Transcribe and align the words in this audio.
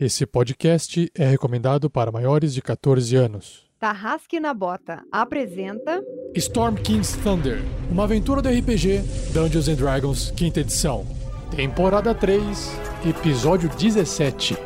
Esse 0.00 0.24
podcast 0.24 1.10
é 1.12 1.26
recomendado 1.26 1.90
para 1.90 2.12
maiores 2.12 2.54
de 2.54 2.62
14 2.62 3.16
anos. 3.16 3.66
Tarrasque 3.80 4.38
na 4.38 4.54
Bota 4.54 5.02
apresenta 5.10 6.00
Storm 6.36 6.76
King's 6.76 7.16
Thunder, 7.16 7.60
uma 7.90 8.04
aventura 8.04 8.40
do 8.40 8.48
RPG 8.48 9.02
Dungeons 9.32 9.66
and 9.66 9.74
Dragons, 9.74 10.30
quinta 10.36 10.60
edição. 10.60 11.04
Temporada 11.50 12.14
3, 12.14 12.70
episódio 13.08 13.68
17. 13.70 14.56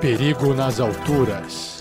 Perigo 0.00 0.54
nas 0.54 0.78
alturas. 0.78 1.80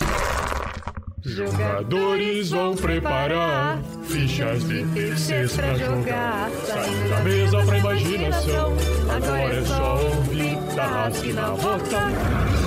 Jogadores 1.21 2.49
vão 2.49 2.75
preparar 2.75 3.79
fichas 4.05 4.67
difíceis 4.67 5.55
pra 5.55 5.75
jogar. 5.75 6.49
Saindo 6.65 7.09
da 7.09 7.19
mesa 7.21 7.63
pra 7.63 7.77
imaginação. 7.77 8.73
Agora 9.15 9.53
é 9.53 9.65
só 9.65 10.03
ouvir 10.03 10.57
Tarrasque 10.75 11.33
na 11.33 11.49
Bota. 11.51 12.66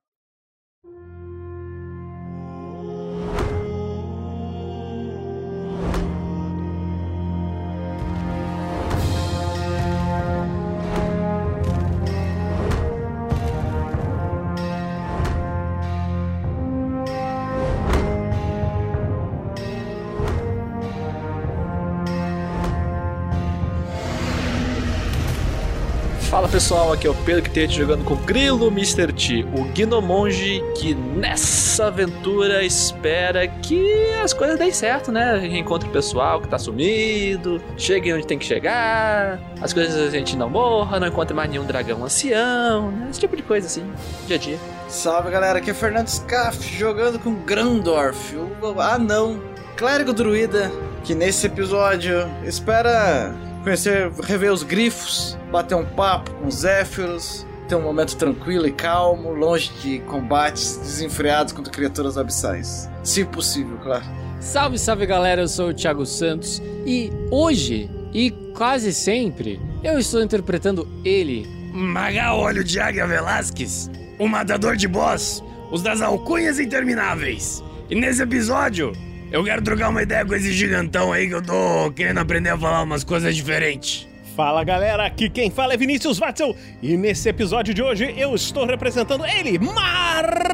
Pessoal, 26.51 26.91
aqui 26.91 27.07
é 27.07 27.09
o 27.09 27.15
Pedro 27.15 27.43
Quitete 27.43 27.77
jogando 27.77 28.03
com 28.03 28.13
o 28.13 28.17
Grilo 28.17 28.67
Mr. 28.67 29.13
T, 29.13 29.45
o 29.55 29.63
Gnomonge 29.73 30.61
que 30.77 30.93
nessa 30.93 31.87
aventura 31.87 32.61
espera 32.65 33.47
que 33.47 34.11
as 34.21 34.33
coisas 34.33 34.59
deem 34.59 34.73
certo, 34.73 35.13
né? 35.13 35.37
Reencontre 35.37 35.87
o 35.87 35.91
pessoal 35.93 36.41
que 36.41 36.49
tá 36.49 36.59
sumido, 36.59 37.63
chegue 37.77 38.13
onde 38.13 38.27
tem 38.27 38.37
que 38.37 38.43
chegar, 38.43 39.39
as 39.61 39.71
coisas 39.71 39.95
a 39.95 40.09
gente 40.09 40.35
não 40.35 40.49
morra, 40.49 40.99
não 40.99 41.07
encontre 41.07 41.33
mais 41.33 41.49
nenhum 41.49 41.65
dragão 41.65 42.03
ancião, 42.03 42.91
né? 42.91 43.07
esse 43.09 43.21
tipo 43.21 43.37
de 43.37 43.43
coisa 43.43 43.67
assim, 43.67 43.89
dia 44.27 44.35
a 44.35 44.39
dia. 44.39 44.59
Salve 44.89 45.31
galera, 45.31 45.59
aqui 45.59 45.69
é 45.69 45.73
Fernando 45.73 46.09
Scaff 46.09 46.77
jogando 46.77 47.17
com 47.17 47.33
Grandorf, 47.33 48.35
o 48.35 48.81
anão, 48.81 49.41
clérigo 49.77 50.11
druida, 50.11 50.69
que 51.05 51.15
nesse 51.15 51.47
episódio 51.47 52.29
espera 52.43 53.33
conhecer, 53.61 54.11
rever 54.23 54.51
os 54.51 54.63
grifos, 54.63 55.37
bater 55.51 55.75
um 55.75 55.85
papo 55.85 56.31
com 56.31 56.47
os 56.47 56.55
Zéfiros, 56.55 57.45
ter 57.67 57.75
um 57.75 57.81
momento 57.81 58.15
tranquilo 58.17 58.67
e 58.67 58.71
calmo, 58.71 59.31
longe 59.31 59.71
de 59.81 59.99
combates 59.99 60.77
desenfreados 60.77 61.53
contra 61.53 61.71
criaturas 61.71 62.17
abissais. 62.17 62.89
Se 63.03 63.23
possível, 63.23 63.77
claro. 63.77 64.03
Salve, 64.39 64.77
salve 64.77 65.05
galera, 65.05 65.41
eu 65.41 65.47
sou 65.47 65.69
o 65.69 65.73
Thiago 65.73 66.05
Santos 66.05 66.61
e 66.85 67.11
hoje, 67.29 67.89
e 68.13 68.31
quase 68.55 68.93
sempre, 68.93 69.61
eu 69.83 69.99
estou 69.99 70.21
interpretando 70.21 70.87
ele, 71.05 71.47
Maga 71.73 72.33
Olho 72.33 72.63
de 72.63 72.79
Águia 72.79 73.07
Velasquez, 73.07 73.89
o 74.19 74.27
matador 74.27 74.75
de 74.75 74.87
boss, 74.87 75.43
os 75.71 75.81
das 75.81 76.01
alcunhas 76.01 76.59
intermináveis. 76.59 77.63
E 77.89 77.95
nesse 77.95 78.21
episódio, 78.21 78.91
eu 79.31 79.43
quero 79.43 79.61
trocar 79.61 79.89
uma 79.89 80.03
ideia 80.03 80.25
com 80.25 80.35
esse 80.35 80.51
gigantão 80.51 81.13
aí 81.13 81.27
que 81.27 81.35
eu 81.35 81.41
tô 81.41 81.91
querendo 81.95 82.19
aprender 82.19 82.49
a 82.49 82.57
falar 82.57 82.83
umas 82.83 83.03
coisas 83.03 83.35
diferentes. 83.35 84.07
Fala 84.35 84.63
galera, 84.63 85.05
aqui 85.05 85.29
quem 85.29 85.49
fala 85.49 85.73
é 85.73 85.77
Vinícius 85.77 86.19
Watzel 86.19 86.55
e 86.81 86.97
nesse 86.97 87.29
episódio 87.29 87.73
de 87.73 87.81
hoje 87.81 88.13
eu 88.17 88.35
estou 88.35 88.65
representando 88.65 89.25
ele, 89.25 89.57
Marvelous 89.59 90.45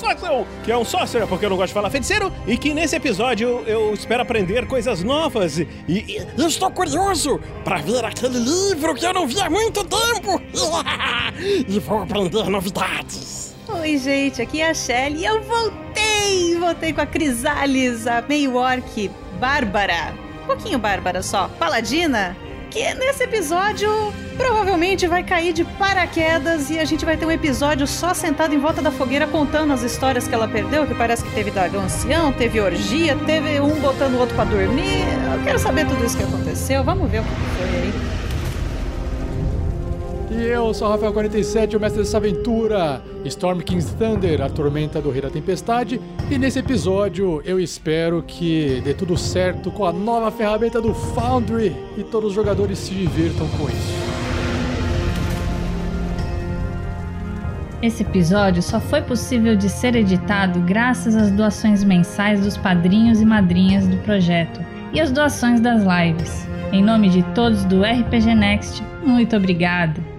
Watzel, 0.00 0.46
que 0.64 0.72
é 0.72 0.76
um 0.76 0.84
sorcerer 0.84 1.26
porque 1.26 1.44
eu 1.44 1.50
não 1.50 1.56
gosto 1.56 1.68
de 1.68 1.74
falar 1.74 1.90
feiticeiro 1.90 2.32
e 2.46 2.56
que 2.56 2.72
nesse 2.72 2.96
episódio 2.96 3.62
eu 3.66 3.92
espero 3.92 4.22
aprender 4.22 4.66
coisas 4.66 5.02
novas 5.02 5.58
e, 5.58 5.66
e 5.88 6.26
eu 6.38 6.46
estou 6.46 6.70
curioso 6.70 7.40
para 7.64 7.78
ver 7.78 8.04
aquele 8.04 8.38
livro 8.38 8.94
que 8.94 9.04
eu 9.04 9.12
não 9.12 9.26
vi 9.26 9.40
há 9.40 9.50
muito 9.50 9.82
tempo 9.84 10.40
e 11.68 11.78
vou 11.80 12.02
aprender 12.02 12.44
novidades. 12.48 13.54
Oi, 13.68 13.98
gente, 13.98 14.40
aqui 14.40 14.60
é 14.60 14.70
a 14.70 14.74
Shelly 14.74 15.22
e 15.22 15.24
eu 15.24 15.42
voltei! 15.42 15.85
Voltei 16.66 16.92
com 16.92 17.00
a 17.00 17.06
Crisales, 17.06 18.08
a 18.08 18.20
meio 18.20 18.56
orc 18.56 19.08
Bárbara. 19.38 20.12
Um 20.42 20.46
pouquinho 20.46 20.80
Bárbara 20.80 21.22
só. 21.22 21.46
Paladina, 21.60 22.36
que 22.72 22.92
nesse 22.94 23.22
episódio 23.22 23.88
provavelmente 24.36 25.06
vai 25.06 25.22
cair 25.22 25.52
de 25.52 25.62
paraquedas 25.64 26.68
e 26.68 26.80
a 26.80 26.84
gente 26.84 27.04
vai 27.04 27.16
ter 27.16 27.24
um 27.24 27.30
episódio 27.30 27.86
só 27.86 28.12
sentado 28.12 28.52
em 28.52 28.58
volta 28.58 28.82
da 28.82 28.90
fogueira 28.90 29.28
contando 29.28 29.72
as 29.72 29.82
histórias 29.82 30.26
que 30.26 30.34
ela 30.34 30.48
perdeu, 30.48 30.84
que 30.88 30.94
parece 30.96 31.22
que 31.22 31.30
teve 31.30 31.52
dragão 31.52 31.84
ancião, 31.84 32.32
teve 32.32 32.60
orgia, 32.60 33.16
teve 33.26 33.60
um 33.60 33.78
botando 33.80 34.14
o 34.14 34.18
outro 34.18 34.34
pra 34.34 34.44
dormir. 34.44 35.04
Eu 35.36 35.44
quero 35.44 35.60
saber 35.60 35.86
tudo 35.86 36.04
isso 36.04 36.16
que 36.16 36.24
aconteceu. 36.24 36.82
Vamos 36.82 37.08
ver 37.08 37.20
o 37.20 37.22
que 37.22 37.30
foi 37.30 37.78
aí. 37.78 38.05
E 40.36 40.42
eu 40.42 40.74
sou 40.74 40.86
o 40.86 40.98
Rafael47, 40.98 41.76
o 41.76 41.80
mestre 41.80 42.02
dessa 42.02 42.18
aventura, 42.18 43.02
Storm 43.24 43.60
King's 43.60 43.94
Thunder, 43.94 44.42
a 44.42 44.50
tormenta 44.50 45.00
do 45.00 45.10
Rei 45.10 45.22
da 45.22 45.30
Tempestade. 45.30 45.98
E 46.30 46.36
nesse 46.36 46.58
episódio 46.58 47.40
eu 47.42 47.58
espero 47.58 48.22
que 48.22 48.82
dê 48.84 48.92
tudo 48.92 49.16
certo 49.16 49.70
com 49.70 49.86
a 49.86 49.92
nova 49.92 50.30
ferramenta 50.30 50.78
do 50.78 50.92
Foundry 50.92 51.74
e 51.96 52.04
todos 52.04 52.30
os 52.30 52.34
jogadores 52.34 52.78
se 52.78 52.92
divirtam 52.92 53.48
com 53.56 53.64
isso. 53.64 54.16
Esse 57.82 58.02
episódio 58.02 58.62
só 58.62 58.78
foi 58.78 59.00
possível 59.00 59.56
de 59.56 59.70
ser 59.70 59.96
editado 59.96 60.60
graças 60.60 61.16
às 61.16 61.30
doações 61.30 61.82
mensais 61.82 62.40
dos 62.40 62.58
padrinhos 62.58 63.22
e 63.22 63.24
madrinhas 63.24 63.88
do 63.88 63.96
projeto 63.98 64.60
e 64.92 65.00
às 65.00 65.10
doações 65.10 65.60
das 65.60 65.82
lives. 65.82 66.46
Em 66.72 66.82
nome 66.82 67.08
de 67.08 67.22
todos 67.34 67.64
do 67.64 67.82
RPG 67.82 68.34
Next, 68.34 68.82
muito 69.02 69.34
obrigado! 69.34 70.15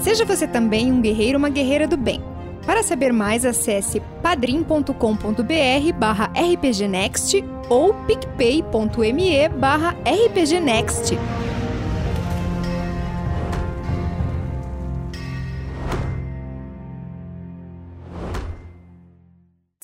Seja 0.00 0.24
você 0.24 0.46
também 0.46 0.92
um 0.92 1.00
guerreiro 1.00 1.38
ou 1.38 1.38
uma 1.38 1.48
guerreira 1.50 1.86
do 1.86 1.96
bem. 1.96 2.22
Para 2.64 2.82
saber 2.82 3.12
mais, 3.12 3.44
acesse 3.44 4.00
padrim.com.br 4.22 5.92
barra 5.98 6.30
rpgnext 6.34 7.42
ou 7.68 7.94
picpay.me 8.06 9.48
barra 9.48 9.96
rpgnext. 10.04 11.16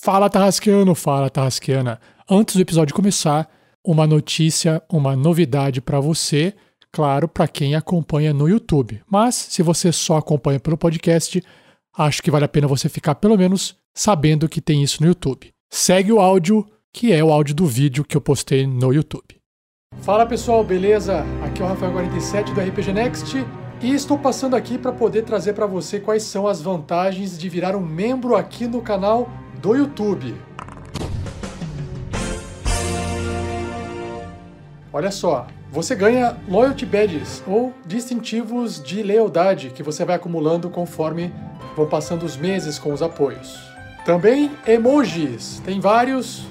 Fala 0.05 0.29
Tarrasqueano, 0.29 0.95
fala 0.95 1.31
Tarrasqueana. 1.31 1.99
Antes 2.31 2.57
do 2.57 2.61
episódio 2.61 2.95
começar, 2.95 3.49
uma 3.83 4.07
notícia, 4.07 4.83
uma 4.93 5.17
novidade 5.17 5.81
para 5.81 5.99
você, 5.99 6.55
claro, 6.95 7.27
para 7.27 7.49
quem 7.49 7.75
acompanha 7.75 8.33
no 8.33 8.49
YouTube. 8.49 9.03
Mas 9.11 9.35
se 9.35 9.65
você 9.65 9.91
só 9.91 10.17
acompanha 10.17 10.61
pelo 10.61 10.79
podcast, 10.79 11.43
acho 11.99 12.23
que 12.23 12.31
vale 12.31 12.45
a 12.45 12.49
pena 12.49 12.69
você 12.69 12.89
ficar 12.89 13.17
pelo 13.17 13.37
menos 13.37 13.77
sabendo 13.93 14.49
que 14.49 14.61
tem 14.61 14.81
isso 14.81 15.03
no 15.03 15.09
YouTube. 15.09 15.51
Segue 15.73 16.13
o 16.13 16.21
áudio, 16.21 16.65
que 16.93 17.13
é 17.13 17.23
o 17.23 17.33
áudio 17.33 17.53
do 17.53 17.67
vídeo 17.67 18.05
que 18.05 18.17
eu 18.17 18.21
postei 18.21 18.65
no 18.65 18.93
YouTube. 18.93 19.35
Fala 20.03 20.25
pessoal, 20.25 20.63
beleza? 20.63 21.25
Aqui 21.45 21.63
é 21.63 21.65
o 21.65 21.69
Rafael47 21.69 22.55
do 22.55 22.61
RPG 22.61 22.93
Next 22.93 23.45
e 23.83 23.93
estou 23.93 24.17
passando 24.17 24.55
aqui 24.55 24.79
para 24.79 24.93
poder 24.93 25.23
trazer 25.23 25.53
para 25.53 25.67
você 25.67 25.99
quais 25.99 26.23
são 26.23 26.47
as 26.47 26.63
vantagens 26.63 27.37
de 27.37 27.49
virar 27.49 27.75
um 27.75 27.85
membro 27.85 28.37
aqui 28.37 28.69
no 28.69 28.81
canal 28.81 29.29
do 29.61 29.75
YouTube. 29.75 30.37
Olha 34.93 35.11
só, 35.11 35.49
você 35.75 35.97
ganha 35.97 36.37
Loyalty 36.49 36.87
Badges 36.87 37.43
ou 37.49 37.75
distintivos 37.85 38.81
de 38.81 39.03
lealdade 39.03 39.71
que 39.71 39.83
você 39.83 40.05
vai 40.05 40.15
acumulando 40.15 40.71
conforme 40.71 41.35
vão 41.77 41.89
passando 41.89 42.23
os 42.23 42.37
meses 42.37 42.79
com 42.79 42.93
os 42.93 43.03
apoios. 43.03 43.59
Também 44.07 44.53
emojis, 44.65 45.61
tem 45.65 45.81
vários. 45.81 46.47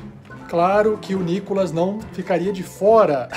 Claro 0.50 1.00
que 1.02 1.16
o 1.16 1.22
Nicolas 1.24 1.72
não 1.72 2.02
ficaria 2.12 2.52
de 2.52 2.64
fora. 2.64 3.30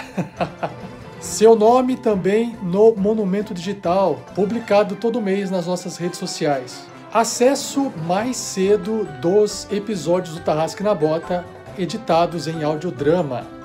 Seu 1.21 1.55
nome 1.55 1.97
também 1.97 2.57
no 2.65 2.97
Monumento 2.97 3.55
Digital, 3.55 4.19
publicado 4.35 4.97
todo 4.97 5.23
mês 5.23 5.53
nas 5.53 5.69
nossas 5.69 5.97
redes 5.99 6.19
sociais. 6.19 6.85
Acesso 7.15 7.93
mais 8.05 8.37
cedo 8.37 9.07
dos 9.23 9.69
episódios 9.71 10.35
do 10.35 10.41
Tarrasque 10.41 10.83
na 10.83 10.95
Bota, 10.95 11.45
editados 11.79 12.49
em 12.49 12.65
audiodrama. 12.65 13.56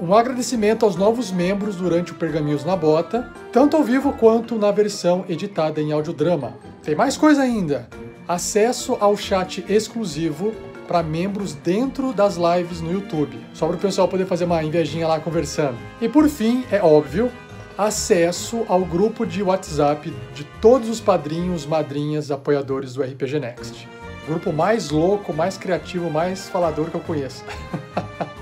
Um 0.00 0.14
agradecimento 0.14 0.84
aos 0.84 0.94
novos 0.94 1.32
membros 1.32 1.74
durante 1.74 2.12
o 2.12 2.14
Pergaminhos 2.14 2.64
na 2.64 2.76
Bota, 2.76 3.32
tanto 3.52 3.76
ao 3.76 3.82
vivo 3.82 4.12
quanto 4.12 4.56
na 4.56 4.70
versão 4.70 5.24
editada 5.28 5.80
em 5.80 5.90
audiodrama. 5.90 6.54
Tem 6.84 6.94
mais 6.94 7.16
coisa 7.16 7.42
ainda! 7.42 7.88
Acesso 8.28 8.96
ao 9.00 9.16
chat 9.16 9.64
exclusivo 9.68 10.54
para 10.86 11.02
membros 11.02 11.52
dentro 11.52 12.12
das 12.12 12.36
lives 12.36 12.80
no 12.80 12.92
YouTube, 12.92 13.36
só 13.52 13.66
para 13.66 13.74
o 13.74 13.80
pessoal 13.80 14.06
poder 14.06 14.24
fazer 14.24 14.44
uma 14.44 14.62
invejinha 14.62 15.08
lá 15.08 15.18
conversando. 15.18 15.76
E 16.00 16.08
por 16.08 16.28
fim, 16.28 16.64
é 16.70 16.80
óbvio, 16.80 17.28
acesso 17.76 18.64
ao 18.68 18.84
grupo 18.84 19.26
de 19.26 19.42
WhatsApp 19.42 20.14
de 20.32 20.44
todos 20.60 20.88
os 20.88 21.00
padrinhos, 21.00 21.66
madrinhas, 21.66 22.30
apoiadores 22.30 22.94
do 22.94 23.02
RPG 23.02 23.40
Next. 23.40 23.88
Grupo 24.28 24.52
mais 24.52 24.90
louco, 24.90 25.32
mais 25.32 25.58
criativo, 25.58 26.08
mais 26.08 26.48
falador 26.48 26.88
que 26.88 26.94
eu 26.94 27.00
conheço. 27.00 27.44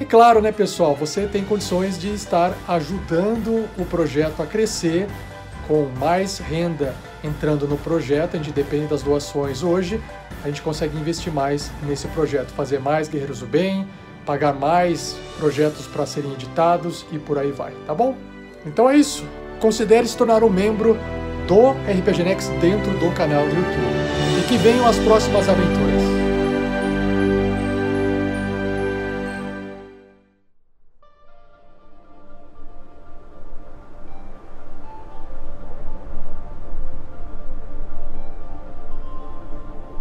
e 0.00 0.04
claro, 0.04 0.40
né, 0.40 0.52
pessoal, 0.52 0.94
você 0.94 1.26
tem 1.26 1.44
condições 1.44 1.98
de 1.98 2.12
estar 2.12 2.54
ajudando 2.68 3.68
o 3.78 3.84
projeto 3.84 4.42
a 4.42 4.46
crescer 4.46 5.06
com 5.66 5.88
mais 5.98 6.38
renda 6.38 6.94
entrando 7.24 7.66
no 7.66 7.76
projeto, 7.76 8.34
a 8.34 8.38
gente 8.38 8.52
depende 8.52 8.86
das 8.86 9.02
doações 9.02 9.62
hoje, 9.62 10.00
a 10.44 10.48
gente 10.48 10.62
consegue 10.62 10.96
investir 10.96 11.32
mais 11.32 11.70
nesse 11.82 12.06
projeto, 12.08 12.52
fazer 12.52 12.78
mais 12.78 13.08
Guerreiros 13.08 13.40
do 13.40 13.46
Bem, 13.46 13.86
pagar 14.24 14.52
mais 14.52 15.16
projetos 15.38 15.86
para 15.86 16.04
serem 16.04 16.32
editados 16.32 17.06
e 17.10 17.18
por 17.18 17.38
aí 17.38 17.50
vai, 17.50 17.72
tá 17.86 17.94
bom? 17.94 18.16
Então 18.64 18.90
é 18.90 18.96
isso. 18.96 19.24
Considere 19.60 20.06
se 20.06 20.16
tornar 20.16 20.42
um 20.44 20.50
membro 20.50 20.98
do 21.46 21.70
RPG 21.70 22.24
Next 22.24 22.50
dentro 22.58 22.90
do 22.98 23.14
canal 23.14 23.44
do 23.44 23.54
YouTube. 23.54 23.86
E 24.38 24.48
que 24.48 24.58
venham 24.58 24.86
as 24.86 24.98
próximas 24.98 25.48
aventuras. 25.48 26.15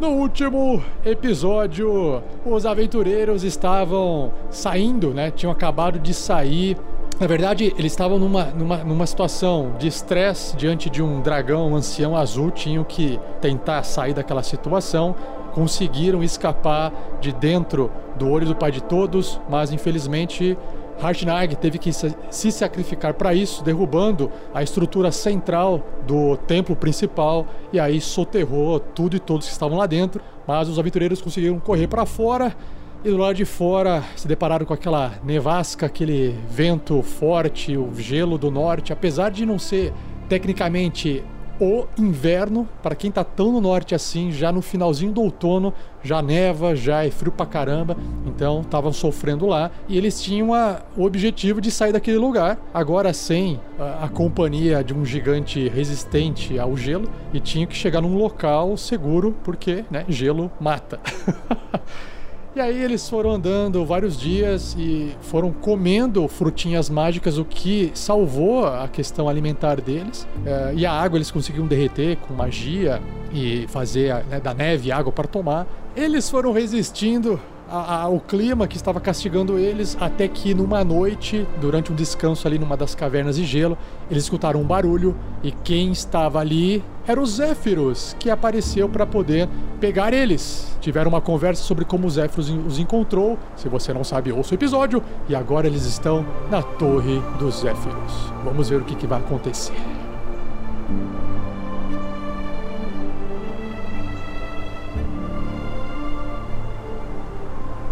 No 0.05 0.11
último 0.11 0.83
episódio, 1.03 2.21
os 2.45 2.63
aventureiros 2.67 3.43
estavam 3.43 4.31
saindo, 4.51 5.15
né? 5.15 5.31
Tinham 5.31 5.51
acabado 5.51 5.97
de 5.97 6.13
sair 6.13 6.77
na 7.19 7.25
verdade, 7.27 7.73
eles 7.77 7.93
estavam 7.93 8.19
numa, 8.19 8.43
numa, 8.45 8.77
numa 8.83 9.07
situação 9.07 9.71
de 9.79 9.87
estresse 9.87 10.55
diante 10.57 10.89
de 10.89 11.01
um 11.01 11.21
dragão 11.21 11.71
um 11.71 11.75
ancião 11.75 12.15
azul, 12.15 12.51
tinham 12.51 12.83
que 12.83 13.17
tentar 13.39 13.81
sair 13.83 14.13
daquela 14.13 14.43
situação. 14.43 15.15
Conseguiram 15.53 16.21
escapar 16.21 16.91
de 17.21 17.31
dentro 17.31 17.89
do 18.17 18.29
olho 18.29 18.45
do 18.45 18.53
pai 18.53 18.71
de 18.71 18.83
todos, 18.83 19.39
mas 19.49 19.71
infelizmente 19.71 20.57
Harshnag 20.99 21.55
teve 21.55 21.77
que 21.77 21.91
se 21.93 22.51
sacrificar 22.51 23.13
para 23.13 23.33
isso, 23.33 23.63
derrubando 23.63 24.31
a 24.53 24.63
estrutura 24.63 25.11
central 25.11 25.85
do 26.07 26.37
templo 26.37 26.75
principal 26.75 27.45
e 27.71 27.79
aí 27.79 27.99
soterrou 27.99 28.79
tudo 28.79 29.15
e 29.15 29.19
todos 29.19 29.45
que 29.45 29.51
estavam 29.51 29.77
lá 29.77 29.85
dentro. 29.85 30.21
Mas 30.47 30.69
os 30.69 30.79
aventureiros 30.79 31.21
conseguiram 31.21 31.59
correr 31.59 31.87
para 31.87 32.05
fora 32.05 32.55
e 33.03 33.09
do 33.09 33.17
lado 33.17 33.35
de 33.35 33.45
fora 33.45 34.03
se 34.15 34.27
depararam 34.27 34.65
com 34.65 34.73
aquela 34.73 35.13
nevasca, 35.23 35.85
aquele 35.85 36.35
vento 36.49 37.01
forte, 37.03 37.77
o 37.77 37.93
gelo 37.95 38.37
do 38.37 38.49
norte, 38.49 38.91
apesar 38.91 39.29
de 39.29 39.45
não 39.45 39.59
ser 39.59 39.93
tecnicamente 40.27 41.23
o 41.59 41.85
inverno, 41.97 42.67
para 42.81 42.95
quem 42.95 43.11
tá 43.11 43.23
tão 43.23 43.51
no 43.51 43.61
norte 43.61 43.95
assim, 43.95 44.31
já 44.31 44.51
no 44.51 44.61
finalzinho 44.61 45.11
do 45.11 45.21
outono, 45.21 45.73
já 46.03 46.21
neva, 46.21 46.75
já 46.75 47.05
é 47.05 47.09
frio 47.09 47.31
pra 47.31 47.45
caramba, 47.45 47.97
então 48.25 48.61
estavam 48.61 48.91
sofrendo 48.93 49.45
lá 49.45 49.71
e 49.87 49.97
eles 49.97 50.21
tinham 50.21 50.53
a, 50.53 50.81
o 50.95 51.03
objetivo 51.03 51.59
de 51.59 51.71
sair 51.71 51.91
daquele 51.91 52.17
lugar, 52.17 52.57
agora 52.73 53.13
sem 53.13 53.59
a, 53.79 54.05
a, 54.05 54.09
companhia 54.09 54.83
de 54.83 54.93
um 54.93 55.05
gigante 55.05 55.67
resistente 55.69 56.59
ao 56.59 56.75
gelo 56.77 57.09
e 57.33 57.39
tinham 57.39 57.67
que 57.67 57.75
chegar 57.75 58.01
num 58.01 58.17
local 58.17 58.77
seguro, 58.77 59.35
porque, 59.43 59.83
né, 59.89 60.05
gelo 60.07 60.51
mata. 60.59 60.99
E 62.55 62.59
aí 62.61 62.81
eles 62.81 63.09
foram 63.09 63.31
andando 63.31 63.83
vários 63.83 64.17
dias 64.17 64.77
e 64.79 65.13
foram 65.23 65.51
comendo 65.51 66.25
frutinhas 66.25 66.89
mágicas, 66.89 67.37
o 67.37 67.43
que 67.43 67.91
salvou 67.93 68.65
a 68.65 68.87
questão 68.87 69.27
alimentar 69.27 69.81
deles. 69.81 70.25
É, 70.45 70.73
e 70.73 70.85
a 70.85 70.91
água 70.93 71.17
eles 71.17 71.29
conseguiam 71.29 71.67
derreter 71.67 72.15
com 72.15 72.33
magia 72.33 73.01
e 73.33 73.67
fazer 73.67 74.23
né, 74.29 74.39
da 74.39 74.53
neve 74.53 74.89
água 74.89 75.11
para 75.11 75.27
tomar. 75.27 75.67
Eles 75.97 76.29
foram 76.29 76.53
resistindo 76.53 77.41
ao 77.69 78.19
clima 78.19 78.67
que 78.67 78.77
estava 78.77 78.99
castigando 78.99 79.57
eles, 79.57 79.97
até 79.99 80.27
que 80.27 80.53
numa 80.53 80.83
noite, 80.83 81.47
durante 81.59 81.91
um 81.91 81.95
descanso 81.95 82.47
ali 82.47 82.59
numa 82.59 82.77
das 82.77 82.93
cavernas 82.93 83.35
de 83.35 83.45
gelo, 83.45 83.77
eles 84.09 84.23
escutaram 84.23 84.61
um 84.61 84.65
barulho 84.65 85.15
e 85.43 85.51
quem 85.51 85.91
estava 85.91 86.39
ali 86.39 86.83
era 87.07 87.21
o 87.21 87.25
Zéfiros, 87.25 88.15
que 88.19 88.29
apareceu 88.29 88.89
para 88.89 89.05
poder 89.05 89.47
pegar 89.79 90.13
eles. 90.13 90.75
Tiveram 90.81 91.09
uma 91.09 91.21
conversa 91.21 91.63
sobre 91.63 91.85
como 91.85 92.07
o 92.07 92.09
Zéfiros 92.09 92.49
os 92.49 92.79
encontrou. 92.79 93.37
Se 93.55 93.69
você 93.69 93.93
não 93.93 94.03
sabe, 94.03 94.31
ouça 94.31 94.51
o 94.51 94.57
episódio. 94.57 95.03
E 95.29 95.35
agora 95.35 95.67
eles 95.67 95.85
estão 95.85 96.25
na 96.49 96.61
Torre 96.61 97.21
dos 97.39 97.61
Zéfiros. 97.61 98.31
Vamos 98.43 98.69
ver 98.69 98.81
o 98.81 98.85
que, 98.85 98.95
que 98.95 99.07
vai 99.07 99.19
acontecer. 99.19 99.73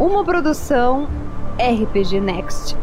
Uma 0.04 0.22
produção 0.22 1.08
RPG 1.58 2.20
Next. 2.20 2.76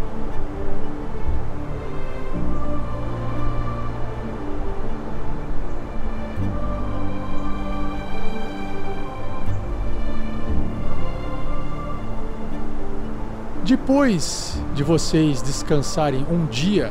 Depois 13.65 14.59
de 14.75 14.83
vocês 14.83 15.43
descansarem 15.43 16.27
um 16.31 16.47
dia 16.47 16.91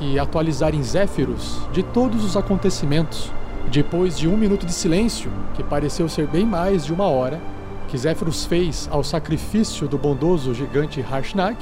e 0.00 0.18
atualizarem 0.18 0.82
Zéfiros 0.82 1.60
de 1.72 1.84
todos 1.84 2.24
os 2.24 2.36
acontecimentos, 2.36 3.32
depois 3.70 4.18
de 4.18 4.26
um 4.26 4.36
minuto 4.36 4.66
de 4.66 4.72
silêncio, 4.72 5.30
que 5.54 5.62
pareceu 5.62 6.08
ser 6.08 6.26
bem 6.26 6.44
mais 6.44 6.84
de 6.84 6.92
uma 6.92 7.06
hora, 7.06 7.40
que 7.88 7.96
Zéfiros 7.96 8.44
fez 8.44 8.88
ao 8.92 9.02
sacrifício 9.02 9.88
do 9.88 9.96
bondoso 9.96 10.54
gigante 10.54 11.00
Harshnag, 11.00 11.56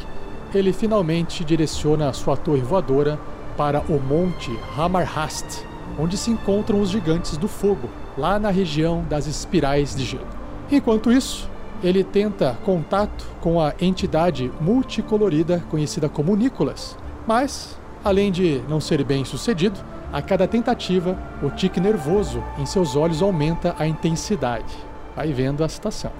ele 0.52 0.72
finalmente 0.72 1.44
direciona 1.44 2.12
sua 2.12 2.36
torre 2.36 2.60
voadora 2.60 3.18
para 3.56 3.80
o 3.88 4.00
monte 4.00 4.50
Hamarhast, 4.76 5.64
onde 5.98 6.16
se 6.16 6.30
encontram 6.30 6.80
os 6.80 6.90
gigantes 6.90 7.36
do 7.36 7.48
fogo, 7.48 7.88
lá 8.18 8.38
na 8.38 8.50
região 8.50 9.04
das 9.08 9.26
espirais 9.26 9.94
de 9.94 10.04
gelo. 10.04 10.26
Enquanto 10.70 11.12
isso, 11.12 11.48
ele 11.82 12.02
tenta 12.02 12.58
contato 12.64 13.24
com 13.40 13.60
a 13.60 13.72
entidade 13.80 14.50
multicolorida 14.60 15.62
conhecida 15.70 16.08
como 16.08 16.34
Nicolas, 16.34 16.96
mas, 17.26 17.78
além 18.04 18.32
de 18.32 18.62
não 18.68 18.80
ser 18.80 19.04
bem 19.04 19.24
sucedido, 19.24 19.78
a 20.12 20.20
cada 20.20 20.46
tentativa, 20.48 21.16
o 21.42 21.50
tique 21.50 21.80
nervoso 21.80 22.42
em 22.58 22.66
seus 22.66 22.96
olhos 22.96 23.22
aumenta 23.22 23.74
a 23.78 23.86
intensidade 23.86 24.86
vai 25.16 25.32
vendo 25.32 25.64
a 25.64 25.68
situação. 25.68 26.12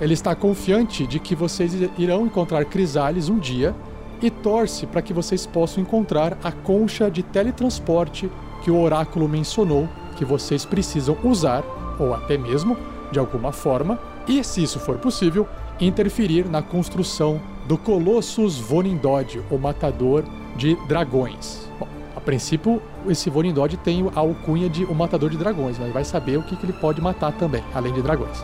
Ele 0.00 0.14
está 0.14 0.34
confiante 0.34 1.06
de 1.06 1.18
que 1.18 1.34
vocês 1.34 1.72
irão 1.96 2.26
encontrar 2.26 2.64
Crisales 2.66 3.28
um 3.28 3.38
dia 3.38 3.74
e 4.20 4.30
torce 4.30 4.86
para 4.86 5.02
que 5.02 5.12
vocês 5.12 5.46
possam 5.46 5.82
encontrar 5.82 6.36
a 6.44 6.52
concha 6.52 7.10
de 7.10 7.22
teletransporte 7.22 8.30
que 8.62 8.70
o 8.70 8.80
oráculo 8.80 9.28
mencionou 9.28 9.88
que 10.16 10.24
vocês 10.24 10.64
precisam 10.64 11.16
usar, 11.24 11.64
ou 11.98 12.14
até 12.14 12.38
mesmo, 12.38 12.76
de 13.10 13.18
alguma 13.18 13.50
forma, 13.50 13.98
e, 14.28 14.44
se 14.44 14.62
isso 14.62 14.78
for 14.78 14.98
possível, 14.98 15.48
interferir 15.80 16.48
na 16.48 16.62
construção 16.62 17.40
do 17.66 17.76
Colossus 17.76 18.58
Vonindod, 18.58 19.42
o 19.50 19.58
matador 19.58 20.24
de 20.56 20.76
dragões. 20.86 21.68
Bom, 21.78 21.88
princípio, 22.22 22.80
esse 23.08 23.28
Vorindod 23.28 23.76
tem 23.78 24.08
a 24.14 24.20
alcunha 24.20 24.68
de 24.68 24.84
o 24.84 24.94
matador 24.94 25.30
de 25.30 25.36
dragões, 25.36 25.78
mas 25.78 25.92
vai 25.92 26.04
saber 26.04 26.38
o 26.38 26.42
que, 26.42 26.56
que 26.56 26.64
ele 26.64 26.72
pode 26.72 27.00
matar 27.00 27.32
também, 27.32 27.62
além 27.74 27.92
de 27.92 28.02
dragões. 28.02 28.42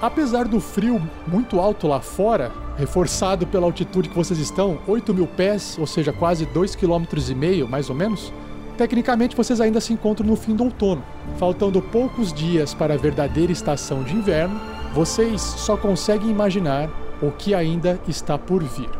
Apesar 0.00 0.46
do 0.46 0.60
frio 0.60 1.00
muito 1.26 1.58
alto 1.58 1.86
lá 1.86 2.00
fora, 2.00 2.52
reforçado 2.76 3.46
pela 3.46 3.64
altitude 3.64 4.08
que 4.08 4.14
vocês 4.14 4.38
estão, 4.38 4.78
8 4.86 5.14
mil 5.14 5.26
pés, 5.26 5.76
ou 5.78 5.86
seja, 5.86 6.12
quase 6.12 6.44
2,5 6.46 7.06
km, 7.06 7.68
mais 7.68 7.88
ou 7.88 7.96
menos, 7.96 8.32
tecnicamente 8.76 9.36
vocês 9.36 9.60
ainda 9.60 9.80
se 9.80 9.92
encontram 9.92 10.26
no 10.26 10.36
fim 10.36 10.54
do 10.54 10.64
outono. 10.64 11.02
Faltando 11.38 11.80
poucos 11.80 12.32
dias 12.32 12.74
para 12.74 12.94
a 12.94 12.98
verdadeira 12.98 13.52
estação 13.52 14.02
de 14.02 14.14
inverno, 14.14 14.60
vocês 14.92 15.40
só 15.40 15.76
conseguem 15.76 16.30
imaginar 16.30 16.90
o 17.22 17.30
que 17.30 17.54
ainda 17.54 17.98
está 18.06 18.36
por 18.36 18.62
vir. 18.62 18.90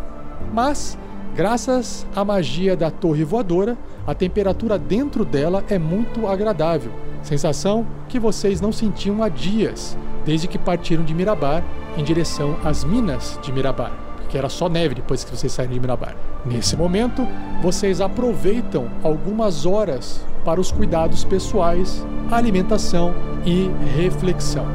Mas 0.53 0.97
Graças 1.35 2.07
à 2.15 2.25
magia 2.25 2.77
da 2.77 2.93
torre 2.93 3.25
voadora, 3.25 3.77
a 4.07 4.15
temperatura 4.15 4.79
dentro 4.79 5.25
dela 5.25 5.65
é 5.69 5.77
muito 5.81 6.29
agradável, 6.29 6.93
sensação 7.25 7.85
que 8.09 8.21
vocês 8.21 8.61
não 8.61 8.71
sentiam 8.71 9.21
há 9.21 9.29
dias, 9.29 9.99
desde 10.25 10.47
que 10.47 10.57
partiram 10.57 11.03
de 11.03 11.13
Mirabar 11.13 11.65
em 11.97 12.05
direção 12.05 12.57
às 12.63 12.85
minas 12.85 13.37
de 13.43 13.51
Mirabar, 13.51 13.91
porque 14.17 14.39
era 14.39 14.49
só 14.49 14.69
neve 14.69 14.95
depois 14.95 15.25
que 15.25 15.37
vocês 15.37 15.53
saíram 15.53 15.75
de 15.75 15.81
Mirabar. 15.81 16.15
Nesse 16.47 16.77
momento, 16.77 17.27
vocês 17.61 18.01
aproveitam 18.01 18.89
algumas 19.03 19.67
horas 19.67 20.25
para 20.45 20.61
os 20.61 20.71
cuidados 20.71 21.25
pessoais, 21.25 22.07
alimentação 22.31 23.13
e 23.45 23.69
reflexão. 23.97 24.67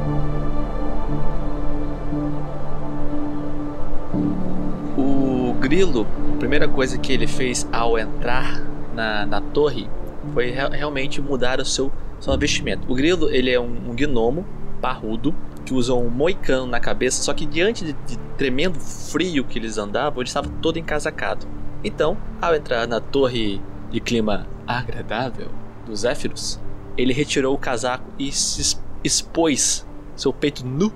Grilo, 5.60 6.04
a 6.04 6.19
primeira 6.40 6.66
coisa 6.66 6.96
que 6.96 7.12
ele 7.12 7.26
fez 7.26 7.68
ao 7.70 7.98
entrar 7.98 8.64
na, 8.94 9.26
na 9.26 9.40
torre 9.42 9.88
foi 10.32 10.50
re 10.50 10.68
realmente 10.70 11.20
mudar 11.20 11.60
o 11.60 11.64
seu, 11.64 11.92
seu 12.18 12.36
vestimento. 12.36 12.90
O 12.90 12.94
Grilo, 12.94 13.30
ele 13.30 13.50
é 13.50 13.60
um, 13.60 13.90
um 13.90 13.94
gnomo 13.94 14.46
parrudo 14.80 15.34
que 15.66 15.74
usa 15.74 15.92
um 15.92 16.08
moicano 16.08 16.66
na 16.66 16.80
cabeça, 16.80 17.22
só 17.22 17.34
que 17.34 17.44
diante 17.44 17.84
de, 17.84 17.92
de 17.92 18.16
tremendo 18.38 18.80
frio 18.80 19.44
que 19.44 19.58
eles 19.58 19.76
andavam, 19.76 20.20
ele 20.20 20.28
estava 20.28 20.48
todo 20.62 20.78
encasacado. 20.78 21.46
Então, 21.84 22.16
ao 22.40 22.54
entrar 22.54 22.88
na 22.88 23.00
torre 23.00 23.60
de 23.90 24.00
clima 24.00 24.46
agradável 24.66 25.48
dos 25.84 26.00
Zéfiros, 26.00 26.58
ele 26.96 27.12
retirou 27.12 27.54
o 27.54 27.58
casaco 27.58 28.10
e 28.18 28.32
se 28.32 28.78
expôs 29.04 29.86
seu 30.16 30.32
peito 30.32 30.66
nu 30.66 30.90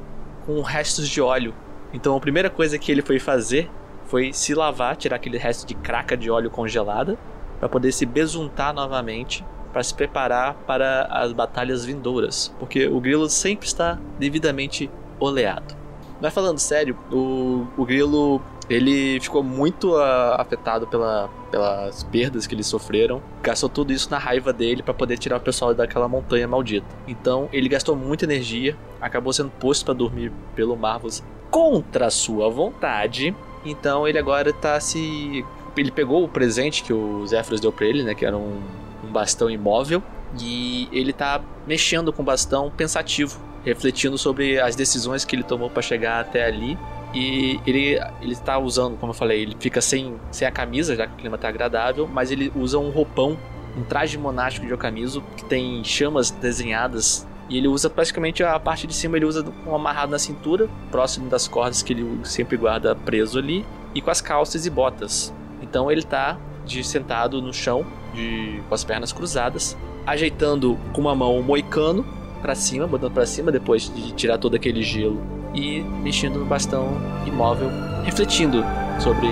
com 0.47 0.61
restos 0.63 1.09
de 1.09 1.21
óleo. 1.21 1.55
Então 1.93 2.17
a 2.17 2.21
primeira 2.21 2.49
coisa 2.49 2.79
que 2.79 2.91
ele 2.91 3.03
foi 3.03 3.19
fazer 3.19 3.71
foi 4.15 4.33
se 4.33 4.55
lavar, 4.55 4.95
tirar 4.95 5.17
aquele 5.17 5.37
resto 5.37 5.67
de 5.67 5.75
craca 5.75 6.17
de 6.17 6.31
óleo 6.31 6.49
congelada, 6.49 7.19
para 7.59 7.69
poder 7.69 7.91
se 7.91 8.07
besuntar 8.07 8.73
novamente, 8.73 9.45
para 9.73 9.83
se 9.83 9.93
preparar 9.93 10.55
para 10.69 11.09
as 11.11 11.33
batalhas 11.33 11.85
vindouras, 11.85 12.55
porque 12.61 12.87
o 12.87 13.01
grilo 13.01 13.29
sempre 13.29 13.67
está 13.67 13.99
devidamente 14.17 14.89
oleado. 15.19 15.75
Mas 16.23 16.33
falando 16.33 16.61
sério, 16.61 16.97
o, 17.11 17.67
o 17.77 17.85
grilo 17.85 18.41
ele 18.71 19.19
ficou 19.19 19.43
muito 19.43 19.97
uh, 19.97 20.35
afetado 20.39 20.87
pela, 20.87 21.29
pelas 21.51 22.05
perdas 22.05 22.47
que 22.47 22.55
eles 22.55 22.69
sofreram. 22.69 23.21
Gastou 23.43 23.69
tudo 23.69 23.93
isso 23.93 24.09
na 24.13 24.19
raiva 24.19 24.53
dele 24.53 24.81
para 24.81 24.95
poder 24.95 25.19
tirar 25.19 25.39
o 25.39 25.41
pessoal 25.41 25.75
daquela 25.75 26.07
montanha 26.07 26.47
maldita. 26.47 26.87
Então 27.09 27.49
ele 27.53 27.69
gastou 27.69 27.97
muita 27.97 28.27
energia, 28.27 28.77
acabou 29.01 29.33
sendo 29.33 29.51
posto 29.51 29.85
para 29.85 29.93
dormir 29.93 30.31
pelo 30.55 30.77
Marvels 30.77 31.21
contra 31.51 32.09
sua 32.11 32.49
vontade. 32.49 33.35
Então 33.65 34.07
ele 34.07 34.19
agora 34.19 34.53
tá 34.53 34.79
se. 34.81 35.45
Ele 35.77 35.91
pegou 35.91 36.23
o 36.23 36.29
presente 36.29 36.83
que 36.83 36.93
o 36.93 37.27
Zephyros 37.27 37.61
deu 37.61 37.73
pra 37.73 37.87
ele, 37.87 38.03
né? 38.03 38.15
Que 38.15 38.25
era 38.25 38.37
um, 38.37 38.61
um 39.03 39.11
bastão 39.11 39.51
imóvel. 39.51 40.03
E 40.41 40.89
ele 40.93 41.13
tá 41.13 41.41
mexendo 41.67 42.13
com 42.13 42.23
o 42.23 42.25
bastão 42.25 42.71
pensativo, 42.71 43.39
refletindo 43.65 44.19
sobre 44.19 44.61
as 44.61 44.75
decisões 44.75 45.25
que 45.25 45.37
ele 45.37 45.45
tomou 45.45 45.71
para 45.71 45.83
chegar 45.83 46.21
até 46.21 46.45
ali 46.45 46.77
e 47.15 47.61
ele, 47.65 48.01
ele 48.21 48.35
tá 48.35 48.59
usando, 48.59 48.97
como 48.99 49.11
eu 49.11 49.15
falei, 49.15 49.43
ele 49.43 49.57
fica 49.61 49.81
sem, 49.81 50.17
sem 50.33 50.49
a 50.49 50.51
camisa, 50.51 50.97
já 50.97 51.07
que 51.07 51.13
o 51.13 51.17
clima 51.17 51.39
tá 51.39 51.49
agradável, 51.49 52.09
mas 52.09 52.33
ele 52.33 52.53
usa 52.57 52.77
um 52.77 52.91
roupão, 52.91 53.39
um 53.77 53.85
traje 53.85 54.19
monástico 54.19 54.67
de 54.67 54.75
Okamizo, 54.75 55.23
que 55.37 55.45
tem 55.45 55.83
chamas 55.85 56.33
desenhadas. 56.33 57.27
E 57.49 57.59
ele 57.59 57.69
usa 57.69 57.91
praticamente 57.91 58.43
a 58.43 58.59
parte 58.59 58.87
de 58.87 58.95
cima, 58.95 59.17
ele 59.17 59.27
usa 59.27 59.45
um 59.67 59.75
amarrado 59.75 60.11
na 60.11 60.19
cintura, 60.19 60.69
próximo 60.91 61.29
das 61.29 61.47
cordas 61.47 61.83
que 61.83 61.93
ele 61.93 62.21
sempre 62.25 62.57
guarda 62.57 62.95
preso 62.95 63.39
ali, 63.39 63.65
e 63.95 64.01
com 64.01 64.11
as 64.11 64.21
calças 64.21 64.65
e 64.67 64.71
botas. 64.71 65.33
Então 65.61 65.91
ele 65.91 66.03
tá 66.03 66.39
de 66.65 66.83
sentado 66.83 67.43
no 67.43 67.53
chão, 67.53 67.85
de, 68.15 68.63
com 68.69 68.75
as 68.75 68.83
pernas 68.83 69.13
cruzadas, 69.13 69.77
ajeitando 70.07 70.79
com 70.93 71.01
uma 71.01 71.15
mão 71.15 71.39
o 71.39 71.43
moicano 71.43 72.05
para 72.41 72.55
cima, 72.55 72.87
botando 72.87 73.13
para 73.13 73.27
cima 73.27 73.53
depois 73.53 73.93
de 73.95 74.13
tirar 74.13 74.39
todo 74.39 74.55
aquele 74.55 74.83
gelo 74.83 75.21
e 75.55 75.81
mexendo 76.03 76.39
no 76.39 76.45
bastão 76.45 76.89
imóvel, 77.27 77.71
refletindo 78.05 78.65
sobre 78.99 79.29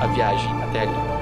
a 0.00 0.06
viagem 0.08 0.50
até 0.62 0.82
ali. 0.82 1.21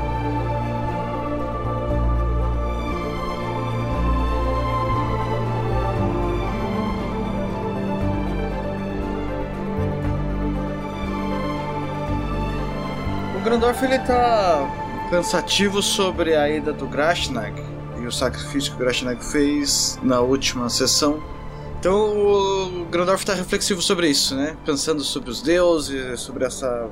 Grandorf 13.51 13.85
ele 13.85 13.99
tá 13.99 15.09
pensativo 15.11 15.83
sobre 15.83 16.37
a 16.37 16.49
ida 16.49 16.73
do 16.73 16.87
Grashnag 16.87 17.61
e 18.01 18.07
o 18.07 18.13
sacrifício 18.13 18.71
que 18.71 18.77
o 18.77 18.79
Grashnag 18.79 19.25
fez 19.25 19.99
na 20.05 20.21
última 20.21 20.71
sessão 20.71 21.21
então 21.81 22.17
o 22.17 22.85
Grandorf 22.89 23.25
está 23.25 23.35
reflexivo 23.35 23.83
sobre 23.83 24.09
isso, 24.09 24.37
né? 24.37 24.57
Pensando 24.65 25.03
sobre 25.03 25.31
os 25.31 25.43
deuses, 25.43 26.21
sobre 26.21 26.45
essa 26.45 26.89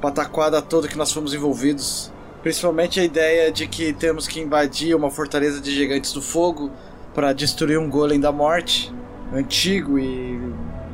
pataquada 0.00 0.62
toda 0.62 0.86
que 0.86 0.96
nós 0.96 1.12
fomos 1.12 1.34
envolvidos. 1.34 2.12
Principalmente 2.44 3.00
a 3.00 3.04
ideia 3.04 3.50
de 3.50 3.66
que 3.66 3.92
temos 3.92 4.28
que 4.28 4.38
invadir 4.38 4.94
uma 4.94 5.10
fortaleza 5.10 5.60
de 5.60 5.74
gigantes 5.74 6.12
do 6.12 6.22
fogo 6.22 6.70
para 7.12 7.32
destruir 7.32 7.76
um 7.76 7.90
golem 7.90 8.20
da 8.20 8.30
morte, 8.30 8.94
antigo 9.32 9.98
e 9.98 10.38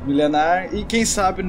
milenar, 0.03 0.73
e 0.73 0.83
quem 0.83 1.05
sabe 1.05 1.43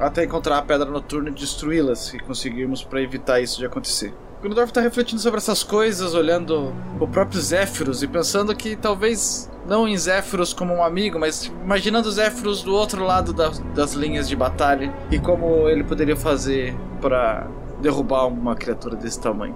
até 0.00 0.24
encontrar 0.24 0.58
a 0.58 0.62
pedra 0.62 0.90
noturna 0.90 1.28
e 1.28 1.32
destruí-la, 1.32 1.94
se 1.94 2.18
conseguirmos 2.18 2.82
para 2.82 3.02
evitar 3.02 3.40
isso 3.40 3.58
de 3.58 3.66
acontecer. 3.66 4.14
Grandorf 4.42 4.70
está 4.70 4.80
refletindo 4.80 5.20
sobre 5.20 5.36
essas 5.36 5.62
coisas, 5.62 6.14
olhando 6.14 6.74
o 6.98 7.06
próprio 7.06 7.38
Zéfiros 7.38 8.02
e 8.02 8.08
pensando 8.08 8.56
que 8.56 8.74
talvez 8.74 9.50
não 9.68 9.86
em 9.86 9.96
Zéfiros 9.98 10.54
como 10.54 10.72
um 10.72 10.82
amigo, 10.82 11.18
mas 11.18 11.52
imaginando 11.62 12.10
Zéfiros 12.10 12.62
do 12.62 12.74
outro 12.74 13.04
lado 13.04 13.34
da, 13.34 13.50
das 13.74 13.92
linhas 13.92 14.26
de 14.26 14.34
batalha 14.34 14.92
e 15.10 15.18
como 15.18 15.68
ele 15.68 15.84
poderia 15.84 16.16
fazer 16.16 16.74
para 17.02 17.46
derrubar 17.82 18.26
uma 18.26 18.54
criatura 18.54 18.96
desse 18.96 19.20
tamanho. 19.20 19.54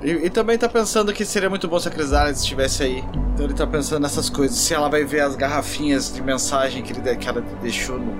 E, 0.00 0.12
e, 0.12 0.30
também 0.30 0.56
tá 0.56 0.68
pensando 0.68 1.12
que 1.12 1.24
seria 1.26 1.50
muito 1.50 1.68
bom 1.68 1.78
se 1.78 1.88
a 1.88 1.90
Crisálida 1.90 2.38
estivesse 2.38 2.82
aí. 2.82 3.04
Então 3.34 3.44
ele 3.44 3.52
tá 3.52 3.66
pensando 3.66 4.00
nessas 4.00 4.30
coisas. 4.30 4.56
Se 4.56 4.72
ela 4.72 4.88
vai 4.88 5.04
ver 5.04 5.20
as 5.20 5.36
garrafinhas 5.36 6.10
de 6.10 6.22
mensagem 6.22 6.82
que, 6.82 6.92
ele, 6.92 7.16
que 7.16 7.28
ela 7.28 7.42
deixou 7.60 7.98
no, 7.98 8.14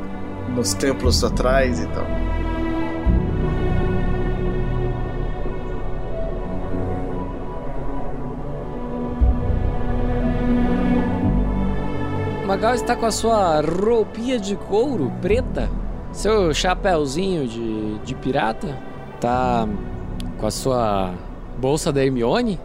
nos 0.54 0.74
templos 0.74 1.22
atrás 1.22 1.80
e 1.80 1.86
tal. 1.88 2.06
Magal 12.46 12.74
está 12.74 12.96
com 12.96 13.06
a 13.06 13.12
sua 13.12 13.60
roupinha 13.60 14.38
de 14.38 14.56
couro 14.56 15.12
preta, 15.22 15.70
seu 16.10 16.52
chapéuzinho 16.52 17.46
de, 17.46 17.98
de 18.00 18.14
pirata, 18.16 18.76
tá 19.20 19.68
com 20.36 20.46
a 20.46 20.50
sua 20.50 21.14
bolsa 21.58 21.92
da 21.92 22.04
Hermione, 22.04 22.58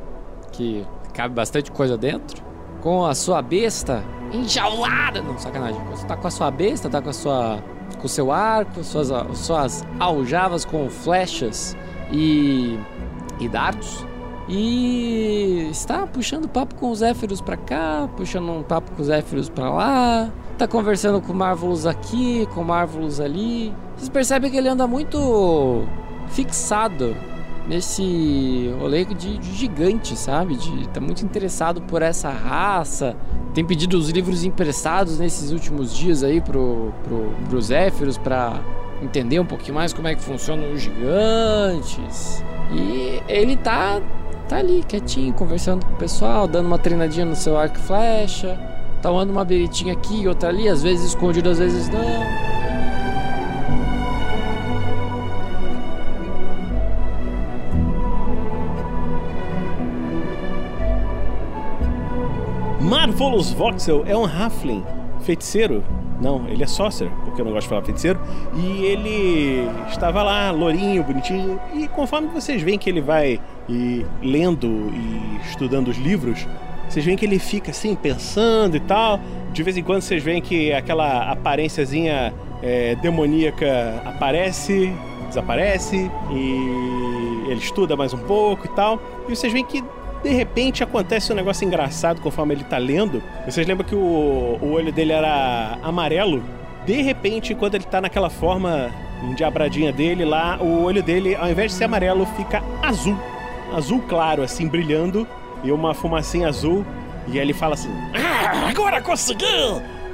que 0.51 0.83
cabe 1.13 1.35
bastante 1.35 1.71
coisa 1.71 1.95
dentro, 1.95 2.43
com 2.81 3.05
a 3.05 3.13
sua 3.13 3.43
besta 3.43 4.03
enjaulada, 4.33 5.21
não, 5.21 5.37
sacanagem, 5.37 5.79
você 5.85 6.05
tá 6.07 6.17
com 6.17 6.27
a 6.27 6.31
sua 6.31 6.49
besta, 6.49 6.89
tá 6.89 6.99
com 6.99 7.09
a 7.09 7.13
sua 7.13 7.63
com 7.95 8.05
o 8.05 8.09
seu 8.09 8.31
arco, 8.31 8.83
suas, 8.83 9.09
suas 9.37 9.85
aljavas 9.99 10.65
com 10.65 10.89
flechas 10.89 11.75
e, 12.11 12.79
e 13.39 13.47
dardos 13.47 14.05
e 14.47 15.67
está 15.71 16.05
puxando 16.05 16.47
papo 16.47 16.75
com 16.75 16.91
os 16.91 16.99
Zéfiros 16.99 17.41
pra 17.41 17.57
cá, 17.57 18.07
puxando 18.15 18.51
um 18.51 18.61
papo 18.61 18.91
com 18.91 19.01
os 19.01 19.07
Zéfiros 19.07 19.49
pra 19.49 19.71
lá. 19.71 20.31
Tá 20.57 20.67
conversando 20.67 21.19
com 21.19 21.33
Marvelous 21.33 21.85
aqui, 21.85 22.47
com 22.53 22.63
Marvelous 22.63 23.19
ali. 23.19 23.73
Vocês 23.95 24.09
percebem 24.09 24.51
que 24.51 24.57
ele 24.57 24.69
anda 24.69 24.87
muito 24.87 25.83
fixado 26.29 27.15
nesse 27.67 28.73
rolê 28.79 29.05
de, 29.05 29.37
de 29.37 29.53
gigante, 29.53 30.15
sabe? 30.15 30.55
De, 30.55 30.87
tá 30.89 31.01
muito 31.01 31.23
interessado 31.23 31.81
por 31.81 32.01
essa 32.01 32.29
raça. 32.29 33.15
Tem 33.53 33.65
pedido 33.65 33.97
os 33.97 34.09
livros 34.09 34.43
emprestados 34.43 35.19
nesses 35.19 35.51
últimos 35.51 35.95
dias 35.95 36.23
aí 36.23 36.41
pro, 36.41 36.93
pro, 37.03 37.31
pros 37.49 37.65
Zéfiros 37.67 38.17
pra 38.17 38.59
entender 39.01 39.39
um 39.39 39.45
pouquinho 39.45 39.75
mais 39.75 39.93
como 39.93 40.07
é 40.07 40.15
que 40.15 40.21
funcionam 40.21 40.71
os 40.71 40.81
gigantes. 40.81 42.43
E 42.71 43.21
ele 43.27 43.55
tá 43.55 44.01
tá 44.47 44.57
ali 44.57 44.83
quietinho, 44.87 45.33
conversando 45.33 45.85
com 45.85 45.93
o 45.93 45.95
pessoal, 45.95 46.47
dando 46.47 46.67
uma 46.67 46.77
treinadinha 46.77 47.25
no 47.25 47.35
seu 47.35 47.57
arco 47.57 47.77
e 47.77 47.81
flecha, 47.81 48.59
tomando 49.01 49.31
uma 49.31 49.43
beritinha 49.43 49.93
aqui 49.93 50.21
e 50.21 50.27
outra 50.27 50.49
ali, 50.49 50.69
às 50.69 50.83
vezes 50.83 51.07
escondido, 51.07 51.49
às 51.49 51.59
vezes 51.59 51.89
não. 51.89 52.64
Marvelous 62.85 63.51
Voxel 63.51 64.03
é 64.05 64.15
um 64.15 64.25
Halfling, 64.25 64.83
feiticeiro. 65.21 65.83
Não, 66.21 66.47
ele 66.47 66.63
é 66.63 66.67
sorcerer, 66.67 67.11
porque 67.25 67.41
eu 67.41 67.45
não 67.45 67.51
gosto 67.51 67.63
de 67.63 67.69
falar 67.69 67.81
feiticeiro. 67.81 68.19
E 68.55 68.85
ele 68.85 69.67
estava 69.89 70.21
lá, 70.21 70.51
lourinho, 70.51 71.03
bonitinho. 71.03 71.59
E 71.73 71.87
conforme 71.87 72.27
vocês 72.27 72.61
veem 72.61 72.77
que 72.77 72.87
ele 72.87 73.01
vai 73.01 73.41
e 73.67 74.05
lendo 74.21 74.67
e 74.67 75.39
estudando 75.49 75.87
os 75.87 75.97
livros, 75.97 76.47
vocês 76.87 77.03
veem 77.03 77.17
que 77.17 77.25
ele 77.25 77.39
fica 77.39 77.71
assim, 77.71 77.95
pensando 77.95 78.77
e 78.77 78.79
tal. 78.79 79.19
De 79.51 79.63
vez 79.63 79.75
em 79.75 79.83
quando 79.83 80.01
vocês 80.01 80.23
veem 80.23 80.39
que 80.39 80.71
aquela 80.71 81.31
aparênciazinha 81.31 82.31
é, 82.61 82.95
demoníaca 82.97 83.99
aparece, 84.05 84.93
desaparece, 85.27 86.09
e 86.31 87.49
ele 87.49 87.59
estuda 87.59 87.95
mais 87.95 88.13
um 88.13 88.19
pouco 88.19 88.67
e 88.67 88.69
tal. 88.69 89.01
E 89.27 89.35
vocês 89.35 89.51
veem 89.51 89.65
que 89.65 89.83
de 90.25 90.31
repente 90.31 90.83
acontece 90.83 91.31
um 91.31 91.35
negócio 91.35 91.63
engraçado 91.67 92.19
conforme 92.19 92.55
ele 92.55 92.63
tá 92.63 92.79
lendo. 92.79 93.21
Vocês 93.47 93.67
lembram 93.67 93.87
que 93.87 93.93
o, 93.93 94.57
o 94.59 94.71
olho 94.71 94.91
dele 94.91 95.13
era 95.13 95.77
amarelo? 95.83 96.43
De 96.83 96.99
repente, 96.99 97.53
quando 97.53 97.75
ele 97.75 97.83
tá 97.83 98.01
naquela 98.01 98.27
forma 98.27 98.89
endiabradinha 99.21 99.93
dele 99.93 100.25
lá, 100.25 100.57
o 100.59 100.81
olho 100.81 101.03
dele, 101.03 101.35
ao 101.35 101.47
invés 101.47 101.71
de 101.71 101.77
ser 101.77 101.83
amarelo, 101.83 102.25
fica 102.35 102.63
azul. 102.81 103.15
Azul 103.71 104.01
claro, 104.09 104.41
assim, 104.41 104.67
brilhando, 104.67 105.27
e 105.63 105.71
uma 105.71 105.93
fumacinha 105.93 106.47
azul. 106.47 106.83
E 107.27 107.37
ele 107.37 107.53
fala 107.53 107.75
assim: 107.75 107.91
Ah, 108.15 108.67
agora 108.67 109.01
consegui! 109.03 109.45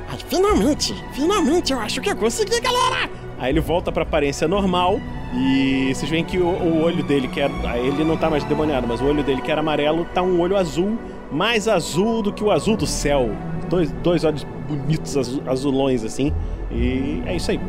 Ai, 0.10 0.18
finalmente, 0.28 0.94
finalmente 1.14 1.72
eu 1.72 1.80
acho 1.80 2.02
que 2.02 2.10
eu 2.10 2.18
consegui, 2.18 2.60
galera! 2.60 3.10
Aí 3.40 3.50
ele 3.50 3.62
volta 3.62 3.94
pra 3.94 4.04
aparência 4.04 4.46
normal 4.46 5.00
e 5.34 5.94
vocês 5.94 6.10
veem 6.10 6.24
que 6.26 6.38
o, 6.38 6.46
o 6.46 6.82
olho 6.84 7.04
dele, 7.04 7.28
que 7.28 7.40
era. 7.40 7.78
Ele 7.78 8.04
não 8.04 8.18
tá 8.18 8.30
mais 8.30 8.44
demoniado, 8.44 8.86
mas 8.88 9.00
o 9.02 9.06
olho 9.06 9.24
dele, 9.24 9.42
que 9.42 9.52
era 9.52 9.62
amarelo, 9.62 10.06
tá 10.14 10.22
um 10.22 10.40
olho 10.40 10.58
azul, 10.58 10.98
mais 11.32 11.68
azul 11.68 12.22
do 12.22 12.34
que 12.34 12.44
o 12.44 12.52
azul 12.52 12.76
do 12.76 12.86
céu. 12.86 13.30
Dois, 13.70 13.92
dois 14.04 14.24
olhos 14.26 14.46
bonitos, 14.68 15.16
azu- 15.16 15.42
azulões, 15.48 16.04
assim. 16.04 16.34
E 16.70 17.24
é 17.26 17.36
isso 17.36 17.52
aí. 17.52 17.60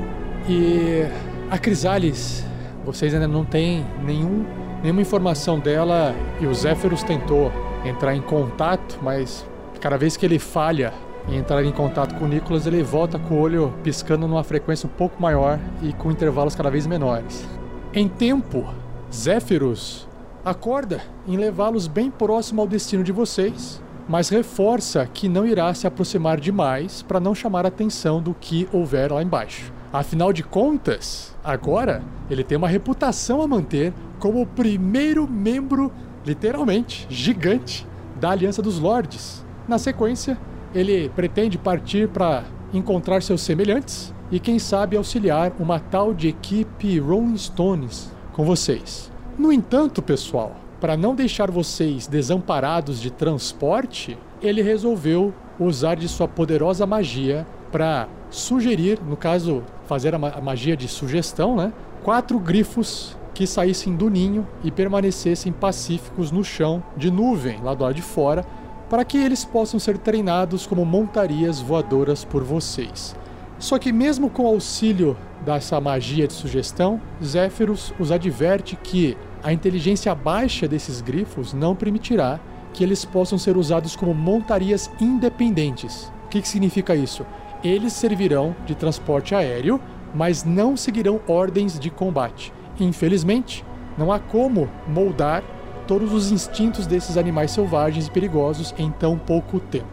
E 0.48 1.04
a 1.50 1.56
Crisales, 1.58 2.44
vocês 2.84 3.14
ainda 3.14 3.28
não 3.28 3.44
têm 3.44 3.84
nenhum, 4.04 4.44
nenhuma 4.82 5.00
informação 5.00 5.58
dela 5.60 6.14
e 6.40 6.46
o 6.46 6.54
Zéferos 6.54 7.02
tentou 7.04 7.52
entrar 7.84 8.14
em 8.16 8.20
contato, 8.20 8.98
mas 9.02 9.46
cada 9.80 9.96
vez 9.96 10.16
que 10.16 10.26
ele 10.26 10.38
falha 10.40 10.92
em 11.28 11.36
entrar 11.36 11.64
em 11.64 11.72
contato 11.72 12.14
com 12.16 12.24
o 12.24 12.28
Nicholas, 12.28 12.66
ele 12.66 12.82
volta 12.82 13.18
com 13.18 13.34
o 13.34 13.40
olho 13.40 13.72
piscando 13.82 14.26
numa 14.26 14.42
frequência 14.42 14.86
um 14.86 14.90
pouco 14.90 15.20
maior 15.20 15.58
e 15.82 15.92
com 15.92 16.10
intervalos 16.10 16.54
cada 16.54 16.70
vez 16.70 16.86
menores. 16.86 17.46
Em 17.94 18.08
tempo, 18.08 18.66
Zéferos 19.12 20.08
acorda 20.44 21.00
em 21.26 21.36
levá-los 21.36 21.86
bem 21.86 22.10
próximo 22.10 22.60
ao 22.60 22.66
destino 22.66 23.04
de 23.04 23.12
vocês, 23.12 23.82
mas 24.08 24.28
reforça 24.28 25.06
que 25.06 25.28
não 25.28 25.46
irá 25.46 25.72
se 25.74 25.86
aproximar 25.86 26.40
demais 26.40 27.02
para 27.02 27.20
não 27.20 27.34
chamar 27.34 27.64
a 27.64 27.68
atenção 27.68 28.20
do 28.20 28.34
que 28.34 28.68
houver 28.72 29.12
lá 29.12 29.22
embaixo. 29.22 29.72
Afinal 29.92 30.32
de 30.32 30.42
contas, 30.42 31.36
agora 31.44 32.02
ele 32.30 32.42
tem 32.42 32.56
uma 32.56 32.68
reputação 32.68 33.42
a 33.42 33.46
manter 33.46 33.92
como 34.18 34.40
o 34.40 34.46
primeiro 34.46 35.28
membro, 35.28 35.92
literalmente, 36.24 37.06
gigante 37.10 37.86
da 38.18 38.30
Aliança 38.30 38.62
dos 38.62 38.78
Lordes. 38.78 39.44
Na 39.68 39.78
sequência, 39.78 40.38
ele 40.74 41.08
pretende 41.10 41.58
partir 41.58 42.08
para 42.08 42.44
encontrar 42.72 43.22
seus 43.22 43.42
semelhantes 43.42 44.14
e, 44.30 44.40
quem 44.40 44.58
sabe, 44.58 44.96
auxiliar 44.96 45.52
uma 45.58 45.78
tal 45.78 46.14
de 46.14 46.28
equipe 46.28 46.98
Rolling 46.98 47.36
Stones 47.36 48.10
com 48.32 48.44
vocês. 48.44 49.10
No 49.38 49.52
entanto, 49.52 50.00
pessoal, 50.00 50.56
para 50.80 50.96
não 50.96 51.14
deixar 51.14 51.50
vocês 51.50 52.06
desamparados 52.06 53.00
de 53.00 53.10
transporte, 53.10 54.16
ele 54.40 54.62
resolveu 54.62 55.32
usar 55.60 55.96
de 55.96 56.08
sua 56.08 56.26
poderosa 56.26 56.86
magia 56.86 57.46
para 57.70 58.08
sugerir, 58.30 58.98
no 59.06 59.16
caso, 59.16 59.62
fazer 59.86 60.14
a, 60.14 60.18
ma- 60.18 60.30
a 60.30 60.40
magia 60.40 60.76
de 60.76 60.88
sugestão, 60.88 61.54
né? 61.54 61.72
Quatro 62.02 62.38
grifos 62.38 63.16
que 63.34 63.46
saíssem 63.46 63.94
do 63.94 64.10
ninho 64.10 64.46
e 64.64 64.70
permanecessem 64.70 65.52
pacíficos 65.52 66.30
no 66.30 66.42
chão 66.42 66.82
de 66.96 67.10
nuvem 67.10 67.60
lá 67.62 67.74
do 67.74 67.82
lado 67.84 67.94
de 67.94 68.02
fora, 68.02 68.44
para 68.92 69.06
que 69.06 69.16
eles 69.16 69.42
possam 69.42 69.80
ser 69.80 69.96
treinados 69.96 70.66
como 70.66 70.84
montarias 70.84 71.62
voadoras 71.62 72.26
por 72.26 72.44
vocês. 72.44 73.16
Só 73.58 73.78
que 73.78 73.90
mesmo 73.90 74.28
com 74.28 74.42
o 74.42 74.48
auxílio 74.48 75.16
dessa 75.46 75.80
magia 75.80 76.28
de 76.28 76.34
sugestão, 76.34 77.00
Zéferos 77.24 77.94
os 77.98 78.12
adverte 78.12 78.76
que 78.76 79.16
a 79.42 79.50
inteligência 79.50 80.14
baixa 80.14 80.68
desses 80.68 81.00
grifos 81.00 81.54
não 81.54 81.74
permitirá 81.74 82.38
que 82.74 82.84
eles 82.84 83.02
possam 83.02 83.38
ser 83.38 83.56
usados 83.56 83.96
como 83.96 84.12
montarias 84.12 84.90
independentes. 85.00 86.12
O 86.26 86.28
que, 86.28 86.42
que 86.42 86.48
significa 86.48 86.94
isso? 86.94 87.24
Eles 87.64 87.94
servirão 87.94 88.54
de 88.66 88.74
transporte 88.74 89.34
aéreo, 89.34 89.80
mas 90.14 90.44
não 90.44 90.76
seguirão 90.76 91.18
ordens 91.26 91.78
de 91.78 91.88
combate. 91.88 92.52
Infelizmente, 92.78 93.64
não 93.96 94.12
há 94.12 94.18
como 94.18 94.68
moldar 94.86 95.42
todos 95.86 96.12
os 96.12 96.30
instintos 96.30 96.86
desses 96.86 97.16
animais 97.16 97.50
selvagens 97.50 98.06
e 98.06 98.10
perigosos 98.10 98.74
em 98.78 98.90
tão 98.90 99.18
pouco 99.18 99.60
tempo. 99.60 99.86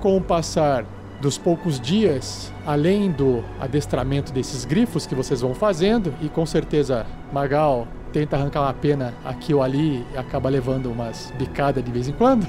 Com 0.00 0.16
o 0.16 0.20
passar 0.20 0.84
dos 1.20 1.36
poucos 1.36 1.78
dias, 1.78 2.52
além 2.66 3.10
do 3.10 3.44
adestramento 3.60 4.32
desses 4.32 4.64
grifos 4.64 5.06
que 5.06 5.14
vocês 5.14 5.40
vão 5.40 5.54
fazendo, 5.54 6.14
e 6.22 6.28
com 6.28 6.46
certeza 6.46 7.06
Magal 7.32 7.86
tenta 8.12 8.36
arrancar 8.36 8.62
uma 8.62 8.74
pena 8.74 9.14
aqui 9.24 9.54
ou 9.54 9.62
ali 9.62 10.04
e 10.12 10.18
acaba 10.18 10.48
levando 10.48 10.90
umas 10.90 11.32
bicadas 11.38 11.84
de 11.84 11.90
vez 11.90 12.08
em 12.08 12.12
quando, 12.12 12.46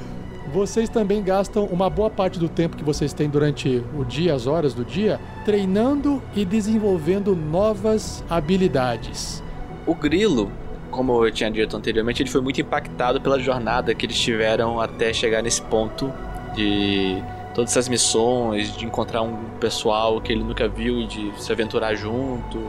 vocês 0.51 0.89
também 0.89 1.23
gastam 1.23 1.65
uma 1.65 1.89
boa 1.89 2.09
parte 2.09 2.39
do 2.39 2.49
tempo 2.49 2.75
que 2.75 2.83
vocês 2.83 3.13
têm 3.13 3.29
durante 3.29 3.83
o 3.97 4.03
dia, 4.03 4.33
as 4.33 4.47
horas 4.47 4.73
do 4.73 4.83
dia, 4.83 5.19
treinando 5.45 6.21
e 6.35 6.43
desenvolvendo 6.43 7.35
novas 7.35 8.23
habilidades. 8.29 9.41
O 9.85 9.95
Grilo, 9.95 10.51
como 10.91 11.25
eu 11.25 11.31
tinha 11.31 11.49
dito 11.49 11.75
anteriormente, 11.75 12.21
ele 12.21 12.29
foi 12.29 12.41
muito 12.41 12.61
impactado 12.61 13.19
pela 13.19 13.39
jornada 13.39 13.95
que 13.95 14.05
eles 14.05 14.19
tiveram 14.19 14.79
até 14.79 15.11
chegar 15.13 15.41
nesse 15.41 15.61
ponto 15.61 16.13
de 16.53 17.21
todas 17.53 17.71
essas 17.71 17.87
missões, 17.87 18.75
de 18.75 18.85
encontrar 18.85 19.21
um 19.21 19.35
pessoal 19.59 20.21
que 20.21 20.31
ele 20.31 20.43
nunca 20.43 20.67
viu 20.67 21.01
e 21.01 21.07
de 21.07 21.31
se 21.41 21.51
aventurar 21.51 21.95
junto, 21.95 22.59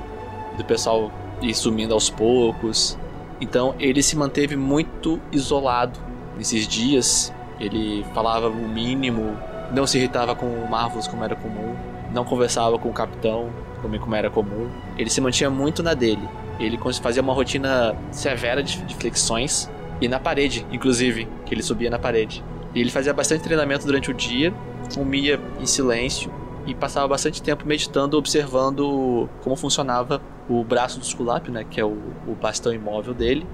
do 0.56 0.64
pessoal 0.64 1.12
ir 1.40 1.54
sumindo 1.54 1.92
aos 1.92 2.08
poucos. 2.08 2.98
Então 3.40 3.74
ele 3.78 4.02
se 4.02 4.16
manteve 4.16 4.56
muito 4.56 5.20
isolado 5.30 5.98
nesses 6.36 6.66
dias. 6.66 7.32
Ele 7.60 8.04
falava 8.14 8.48
o 8.48 8.68
mínimo, 8.68 9.36
não 9.72 9.86
se 9.86 9.98
irritava 9.98 10.34
com 10.34 10.46
o 10.46 10.70
Marvelous 10.70 11.06
como 11.06 11.24
era 11.24 11.36
comum, 11.36 11.74
não 12.12 12.24
conversava 12.24 12.78
com 12.78 12.88
o 12.88 12.92
capitão 12.92 13.50
também 13.80 14.00
como 14.00 14.14
era 14.14 14.30
comum. 14.30 14.70
Ele 14.96 15.10
se 15.10 15.20
mantinha 15.20 15.50
muito 15.50 15.82
na 15.82 15.94
dele. 15.94 16.28
Ele 16.58 16.78
fazia 17.00 17.22
uma 17.22 17.32
rotina 17.32 17.96
severa 18.10 18.62
de, 18.62 18.82
de 18.82 18.94
flexões 18.94 19.70
e 20.00 20.08
na 20.08 20.18
parede, 20.18 20.66
inclusive, 20.72 21.28
que 21.46 21.54
ele 21.54 21.62
subia 21.62 21.90
na 21.90 21.98
parede. 21.98 22.44
E 22.74 22.80
ele 22.80 22.90
fazia 22.90 23.12
bastante 23.12 23.42
treinamento 23.42 23.86
durante 23.86 24.10
o 24.10 24.14
dia, 24.14 24.52
comia 24.94 25.38
em 25.60 25.66
silêncio 25.66 26.32
e 26.66 26.74
passava 26.74 27.08
bastante 27.08 27.42
tempo 27.42 27.66
meditando, 27.66 28.16
observando 28.16 29.28
como 29.42 29.56
funcionava 29.56 30.20
o 30.48 30.62
braço 30.64 30.98
do 30.98 31.04
Esculápio, 31.04 31.52
né, 31.52 31.64
que 31.68 31.80
é 31.80 31.84
o, 31.84 31.96
o 32.26 32.36
bastão 32.40 32.72
imóvel 32.72 33.14
dele, 33.14 33.46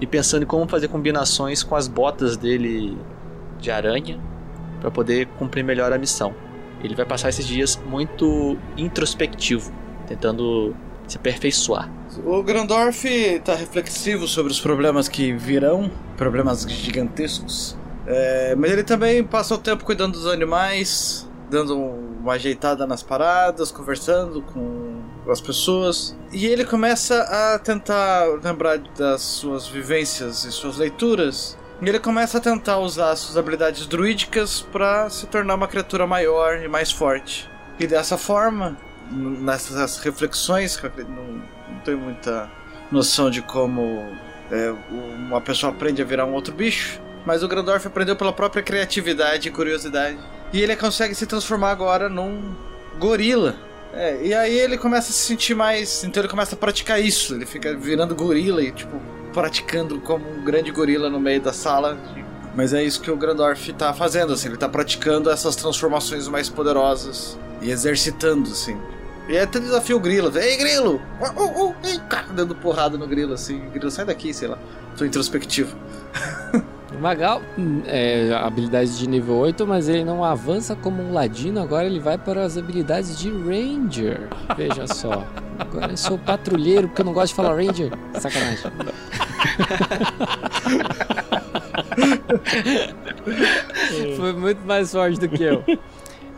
e 0.00 0.06
pensando 0.06 0.42
em 0.42 0.46
como 0.46 0.66
fazer 0.68 0.88
combinações 0.88 1.62
com 1.62 1.76
as 1.76 1.88
botas 1.88 2.36
dele 2.36 2.96
de 3.58 3.70
aranha 3.70 4.18
para 4.80 4.90
poder 4.90 5.26
cumprir 5.38 5.62
melhor 5.62 5.92
a 5.92 5.98
missão. 5.98 6.34
Ele 6.82 6.94
vai 6.94 7.04
passar 7.04 7.28
esses 7.28 7.46
dias 7.46 7.78
muito 7.86 8.56
introspectivo, 8.76 9.70
tentando 10.06 10.74
se 11.06 11.18
aperfeiçoar. 11.18 11.90
O 12.24 12.42
Grandorf 12.42 13.04
tá 13.44 13.54
reflexivo 13.54 14.26
sobre 14.26 14.50
os 14.50 14.60
problemas 14.60 15.08
que 15.08 15.32
virão, 15.32 15.90
problemas 16.16 16.62
gigantescos. 16.62 17.76
É, 18.06 18.54
mas 18.56 18.72
ele 18.72 18.82
também 18.82 19.22
passa 19.22 19.54
o 19.54 19.58
tempo 19.58 19.84
cuidando 19.84 20.14
dos 20.14 20.26
animais, 20.26 21.28
dando 21.48 21.76
uma 21.76 22.32
ajeitada 22.32 22.86
nas 22.86 23.02
paradas, 23.02 23.70
conversando 23.70 24.42
com 24.42 25.00
as 25.30 25.40
pessoas. 25.40 26.16
E 26.32 26.46
ele 26.46 26.64
começa 26.64 27.22
a 27.22 27.58
tentar 27.58 28.26
lembrar 28.42 28.78
das 28.78 29.22
suas 29.22 29.68
vivências 29.68 30.44
e 30.44 30.50
suas 30.50 30.76
leituras. 30.76 31.56
E 31.80 31.88
ele 31.88 32.00
começa 32.00 32.38
a 32.38 32.40
tentar 32.40 32.78
usar 32.78 33.14
suas 33.16 33.36
habilidades 33.36 33.86
druídicas 33.86 34.60
para 34.60 35.08
se 35.08 35.26
tornar 35.26 35.54
uma 35.54 35.68
criatura 35.68 36.06
maior 36.06 36.62
e 36.62 36.68
mais 36.68 36.90
forte. 36.90 37.48
E 37.78 37.86
dessa 37.86 38.18
forma, 38.18 38.76
nessas 39.10 39.98
reflexões, 39.98 40.78
não, 41.70 41.80
tenho 41.80 41.98
muita 41.98 42.50
noção 42.90 43.30
de 43.30 43.42
como 43.42 44.12
é, 44.50 44.74
uma 44.90 45.40
pessoa 45.40 45.72
aprende 45.72 46.02
a 46.02 46.04
virar 46.04 46.26
um 46.26 46.32
outro 46.32 46.52
bicho, 46.54 47.00
mas 47.24 47.42
o 47.42 47.48
Grandorf 47.48 47.86
aprendeu 47.86 48.16
pela 48.16 48.32
própria 48.32 48.62
criatividade 48.62 49.48
e 49.48 49.50
curiosidade. 49.50 50.18
E 50.52 50.60
ele 50.60 50.74
consegue 50.74 51.14
se 51.14 51.26
transformar 51.26 51.70
agora 51.70 52.08
num 52.08 52.54
gorila. 52.98 53.54
É, 53.92 54.24
e 54.24 54.34
aí 54.34 54.56
ele 54.58 54.78
começa 54.78 55.10
a 55.10 55.12
se 55.12 55.26
sentir 55.26 55.54
mais. 55.54 56.04
Então 56.04 56.22
ele 56.22 56.28
começa 56.28 56.54
a 56.54 56.58
praticar 56.58 57.00
isso. 57.00 57.34
Ele 57.34 57.46
fica 57.46 57.76
virando 57.76 58.14
gorila 58.14 58.62
e, 58.62 58.72
tipo, 58.72 59.00
praticando 59.32 60.00
como 60.00 60.28
um 60.28 60.44
grande 60.44 60.70
gorila 60.70 61.08
no 61.08 61.20
meio 61.20 61.40
da 61.40 61.52
sala. 61.52 61.98
Mas 62.54 62.74
é 62.74 62.82
isso 62.82 63.00
que 63.00 63.10
o 63.10 63.16
Grandorf 63.16 63.72
tá 63.74 63.92
fazendo, 63.92 64.32
assim. 64.32 64.48
Ele 64.48 64.56
tá 64.56 64.68
praticando 64.68 65.30
essas 65.30 65.54
transformações 65.54 66.26
mais 66.26 66.48
poderosas 66.48 67.38
e 67.60 67.70
exercitando, 67.70 68.50
assim. 68.50 68.76
E 69.30 69.38
até 69.38 69.58
desafia 69.60 69.96
o 69.96 70.00
grilo. 70.00 70.36
Ei, 70.36 70.56
grilo! 70.56 71.00
Uh, 71.20 71.40
uh, 71.40 71.68
uh, 71.68 71.74
ei, 71.84 72.00
cara, 72.08 72.26
dando 72.32 72.52
porrada 72.52 72.98
no 72.98 73.06
grilo, 73.06 73.32
assim. 73.32 73.60
Grilo, 73.70 73.88
sai 73.88 74.04
daqui, 74.04 74.34
sei 74.34 74.48
lá. 74.48 74.58
Tô 74.96 75.04
introspectivo. 75.04 75.76
O 76.92 76.98
Magal 77.00 77.40
hum, 77.56 77.80
é 77.86 78.34
habilidade 78.34 78.98
de 78.98 79.08
nível 79.08 79.36
8, 79.36 79.64
mas 79.64 79.88
ele 79.88 80.04
não 80.04 80.24
avança 80.24 80.74
como 80.74 81.00
um 81.00 81.12
ladino, 81.12 81.62
agora 81.62 81.86
ele 81.86 82.00
vai 82.00 82.18
para 82.18 82.44
as 82.44 82.58
habilidades 82.58 83.16
de 83.16 83.30
Ranger. 83.30 84.28
Veja 84.56 84.88
só. 84.88 85.24
Agora 85.60 85.92
eu 85.92 85.96
sou 85.96 86.18
patrulheiro 86.18 86.88
porque 86.88 87.02
eu 87.02 87.06
não 87.06 87.12
gosto 87.12 87.28
de 87.28 87.36
falar 87.36 87.54
Ranger. 87.54 87.92
Sacanagem. 88.18 88.72
Foi 94.16 94.32
muito 94.32 94.66
mais 94.66 94.90
forte 94.90 95.20
do 95.20 95.28
que 95.28 95.44
eu. 95.44 95.62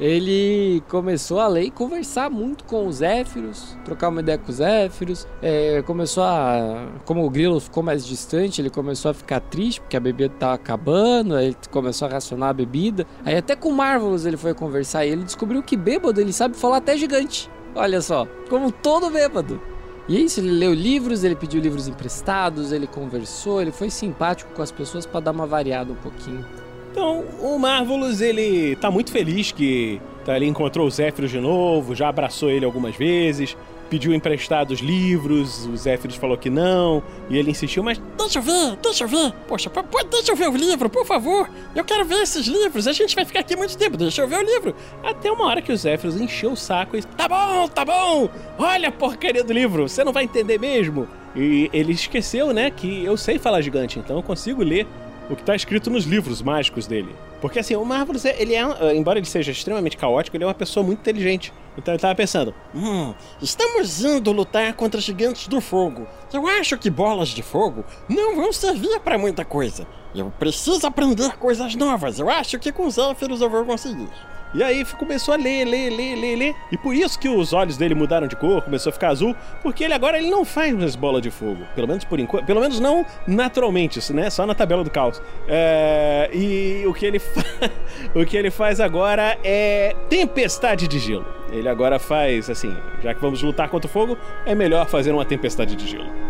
Ele 0.02 0.82
começou 0.88 1.38
a 1.38 1.46
ler 1.46 1.62
e 1.62 1.70
conversar 1.70 2.28
muito 2.28 2.64
com 2.64 2.88
os 2.88 2.96
Zéfiros, 2.96 3.78
trocar 3.84 4.08
uma 4.08 4.20
ideia 4.20 4.36
com 4.36 4.50
os 4.50 4.56
Zéfiros. 4.56 5.28
É, 5.40 5.80
começou 5.82 6.24
a. 6.24 6.88
Como 7.04 7.24
o 7.24 7.30
Grilo 7.30 7.60
ficou 7.60 7.84
mais 7.84 8.04
distante, 8.04 8.60
ele 8.60 8.68
começou 8.68 9.12
a 9.12 9.14
ficar 9.14 9.38
triste 9.38 9.80
porque 9.80 9.96
a 9.96 10.00
bebida 10.00 10.34
tava 10.36 10.54
acabando, 10.54 11.36
aí 11.36 11.46
ele 11.46 11.56
começou 11.70 12.08
a 12.08 12.10
racionar 12.10 12.48
a 12.48 12.52
bebida. 12.52 13.06
Aí 13.24 13.36
até 13.36 13.54
com 13.54 13.68
o 13.68 13.72
Marvelous 13.72 14.26
ele 14.26 14.36
foi 14.36 14.52
conversar 14.54 15.06
e 15.06 15.10
ele 15.10 15.22
descobriu 15.22 15.62
que 15.62 15.76
bêbado 15.76 16.20
ele 16.20 16.32
sabe 16.32 16.56
falar 16.56 16.78
até 16.78 16.96
gigante. 16.96 17.48
Olha 17.72 18.02
só, 18.02 18.26
como 18.50 18.72
todo 18.72 19.08
bêbado. 19.08 19.60
E 20.08 20.16
é 20.16 20.20
isso, 20.20 20.40
ele 20.40 20.50
leu 20.50 20.74
livros, 20.74 21.22
ele 21.22 21.36
pediu 21.36 21.60
livros 21.60 21.86
emprestados, 21.86 22.72
ele 22.72 22.88
conversou, 22.88 23.62
ele 23.62 23.70
foi 23.70 23.88
simpático 23.88 24.52
com 24.52 24.62
as 24.62 24.72
pessoas 24.72 25.06
para 25.06 25.20
dar 25.20 25.30
uma 25.30 25.46
variada 25.46 25.92
um 25.92 25.96
pouquinho. 25.96 26.44
Então, 26.92 27.24
o 27.40 27.58
Marvelous, 27.58 28.20
ele 28.20 28.76
tá 28.76 28.90
muito 28.90 29.10
feliz 29.10 29.50
que 29.50 29.98
tá, 30.26 30.36
ele 30.36 30.46
encontrou 30.46 30.86
o 30.86 30.90
Zéfiros 30.90 31.30
de 31.30 31.40
novo, 31.40 31.94
já 31.94 32.08
abraçou 32.08 32.50
ele 32.50 32.66
algumas 32.66 32.94
vezes, 32.94 33.56
pediu 33.88 34.12
emprestados 34.14 34.80
livros, 34.80 35.66
o 35.66 35.74
Zéfiros 35.76 36.16
falou 36.16 36.36
que 36.36 36.50
não, 36.50 37.02
e 37.30 37.38
ele 37.38 37.50
insistiu, 37.50 37.82
mas 37.82 37.98
Deixa 38.18 38.38
eu 38.38 38.42
ver, 38.42 38.76
deixa 38.82 39.04
eu 39.04 39.08
ver. 39.08 39.32
Poxa, 39.48 39.68
p- 39.70 39.82
p- 39.82 40.04
deixa 40.10 40.32
eu 40.32 40.36
ver 40.36 40.48
o 40.48 40.56
livro, 40.56 40.88
por 40.88 41.04
favor. 41.04 41.50
Eu 41.74 41.84
quero 41.84 42.04
ver 42.04 42.22
esses 42.22 42.46
livros. 42.46 42.86
A 42.86 42.92
gente 42.92 43.14
vai 43.16 43.24
ficar 43.24 43.40
aqui 43.40 43.54
muito 43.56 43.76
tempo. 43.76 43.96
Deixa 43.96 44.22
eu 44.22 44.28
ver 44.28 44.38
o 44.38 44.42
livro. 44.42 44.74
até 45.02 45.30
uma 45.30 45.44
hora 45.46 45.60
que 45.60 45.72
o 45.72 45.76
Zéfiros 45.76 46.18
encheu 46.20 46.52
o 46.52 46.56
saco 46.56 46.96
e 46.96 47.02
tá 47.02 47.26
bom, 47.28 47.68
tá 47.68 47.84
bom, 47.84 48.28
olha 48.58 48.88
a 48.88 48.92
porcaria 48.92 49.42
do 49.42 49.52
livro, 49.52 49.88
você 49.88 50.04
não 50.04 50.12
vai 50.12 50.24
entender 50.24 50.58
mesmo. 50.58 51.08
E 51.34 51.68
ele 51.72 51.92
esqueceu, 51.92 52.52
né, 52.52 52.70
que 52.70 53.02
eu 53.04 53.16
sei 53.16 53.38
falar 53.38 53.60
gigante, 53.62 53.98
então 53.98 54.16
eu 54.16 54.22
consigo 54.22 54.62
ler 54.62 54.86
o 55.32 55.36
que 55.36 55.42
tá 55.42 55.56
escrito 55.56 55.90
nos 55.90 56.04
livros 56.04 56.42
mágicos 56.42 56.86
dele. 56.86 57.14
Porque 57.40 57.58
assim, 57.58 57.74
o 57.74 57.84
Marvelous, 57.84 58.24
é- 58.24 58.40
ele 58.40 58.54
é, 58.54 58.60
eh, 58.60 58.94
embora 58.94 59.18
ele 59.18 59.26
seja 59.26 59.50
extremamente 59.50 59.96
caótico, 59.96 60.36
ele 60.36 60.44
é 60.44 60.46
uma 60.46 60.54
pessoa 60.54 60.84
muito 60.84 61.00
inteligente. 61.00 61.52
Então 61.76 61.94
ele 61.94 62.00
tava 62.00 62.14
pensando, 62.14 62.54
Hum, 62.74 63.14
estamos 63.40 64.04
indo 64.04 64.30
lutar 64.30 64.72
contra 64.74 65.00
gigantes 65.00 65.48
do 65.48 65.60
fogo. 65.60 66.06
Eu 66.32 66.46
acho 66.46 66.76
que 66.76 66.90
bolas 66.90 67.30
de 67.30 67.42
fogo 67.42 67.84
não 68.08 68.36
vão 68.36 68.52
servir 68.52 69.00
pra 69.00 69.16
muita 69.18 69.44
coisa. 69.44 69.86
Eu 70.14 70.30
preciso 70.38 70.86
aprender 70.86 71.36
coisas 71.36 71.74
novas. 71.74 72.18
Eu 72.18 72.28
acho 72.28 72.58
que 72.58 72.70
com 72.70 72.88
Zéfiros 72.90 73.40
eu 73.40 73.48
vou 73.48 73.64
conseguir. 73.64 74.08
E 74.54 74.62
aí 74.62 74.84
começou 74.84 75.32
a 75.32 75.36
ler, 75.38 75.64
ler, 75.64 75.88
ler, 75.88 76.14
ler, 76.14 76.36
ler. 76.36 76.56
E 76.70 76.76
por 76.76 76.94
isso 76.94 77.18
que 77.18 77.26
os 77.26 77.54
olhos 77.54 77.78
dele 77.78 77.94
mudaram 77.94 78.26
de 78.26 78.36
cor, 78.36 78.60
começou 78.60 78.90
a 78.90 78.92
ficar 78.92 79.08
azul, 79.08 79.34
porque 79.62 79.82
ele 79.82 79.94
agora 79.94 80.18
ele 80.18 80.30
não 80.30 80.44
faz 80.44 80.74
mais 80.74 80.94
bola 80.94 81.22
de 81.22 81.30
fogo. 81.30 81.64
Pelo 81.74 81.88
menos 81.88 82.04
por 82.04 82.20
enquanto. 82.20 82.44
Pelo 82.44 82.60
menos 82.60 82.78
não 82.78 83.06
naturalmente, 83.26 84.12
né? 84.12 84.28
Só 84.28 84.46
na 84.46 84.54
tabela 84.54 84.84
do 84.84 84.90
caos. 84.90 85.22
É, 85.48 86.28
e 86.34 86.84
o 86.86 86.92
que 86.92 87.06
ele 87.06 87.18
fa... 87.18 87.42
o 88.14 88.26
que 88.26 88.36
ele 88.36 88.50
faz 88.50 88.78
agora 88.78 89.38
é 89.42 89.96
tempestade 90.10 90.86
de 90.86 90.98
gelo. 90.98 91.24
Ele 91.50 91.68
agora 91.68 91.98
faz 91.98 92.50
assim, 92.50 92.76
já 93.02 93.14
que 93.14 93.20
vamos 93.20 93.42
lutar 93.42 93.70
contra 93.70 93.88
o 93.88 93.92
fogo, 93.92 94.18
é 94.44 94.54
melhor 94.54 94.86
fazer 94.86 95.12
uma 95.12 95.24
tempestade 95.24 95.74
de 95.74 95.86
gelo. 95.86 96.21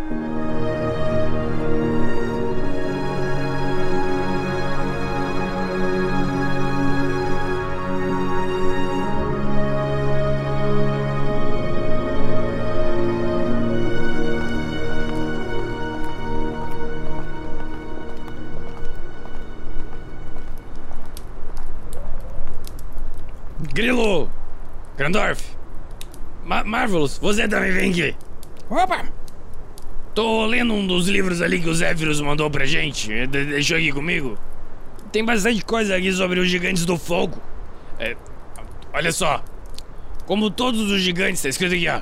Grandorf! 25.07 25.43
Ma 26.45 26.63
Marvelous, 26.63 27.19
você 27.19 27.49
também 27.49 27.73
vem 27.73 27.91
aqui. 27.91 28.15
Opa! 28.71 29.05
Tô 30.15 30.47
lendo 30.47 30.73
um 30.75 30.87
dos 30.87 31.09
livros 31.09 31.43
ali 31.43 31.61
que 31.61 31.69
o 31.69 31.75
Zéfiros 31.75 32.21
mandou 32.21 32.49
pra 32.49 32.65
gente. 32.65 33.13
eh, 33.13 33.27
de- 33.27 33.47
Deixou 33.47 33.77
aqui 33.79 33.91
comigo. 33.91 34.39
Tem 35.11 35.25
bastante 35.25 35.65
coisa 35.65 35.97
aqui 35.97 36.13
sobre 36.13 36.39
os 36.39 36.49
gigantes 36.49 36.85
do 36.85 36.97
fogo. 36.97 37.43
É, 37.99 38.17
olha 38.95 39.11
só. 39.11 39.43
Como 40.25 40.49
todos 40.51 40.81
os 40.93 41.01
gigantes, 41.01 41.43
tá 41.43 41.49
escrito 41.49 41.75
aqui, 41.75 41.89
ó. 41.89 42.01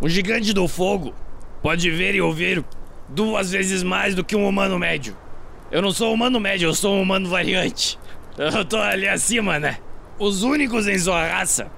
Um 0.00 0.08
gigante 0.08 0.52
do 0.52 0.68
fogo 0.68 1.12
pode 1.60 1.90
ver 1.90 2.14
e 2.14 2.20
ouvir 2.20 2.64
duas 3.08 3.50
vezes 3.50 3.82
mais 3.82 4.14
do 4.14 4.22
que 4.22 4.36
um 4.36 4.46
humano 4.46 4.78
médio. 4.78 5.16
Eu 5.72 5.82
não 5.82 5.90
sou 5.90 6.14
humano 6.14 6.38
médio, 6.38 6.68
eu 6.68 6.74
sou 6.74 6.94
um 6.94 7.02
humano 7.02 7.28
variante. 7.28 7.98
Eu 8.38 8.64
tô 8.64 8.76
ali 8.76 9.08
acima, 9.08 9.58
né? 9.58 9.78
Os 10.20 10.42
únicos 10.44 10.86
em 10.86 10.96
sua 10.98 11.26
raça. 11.26 11.70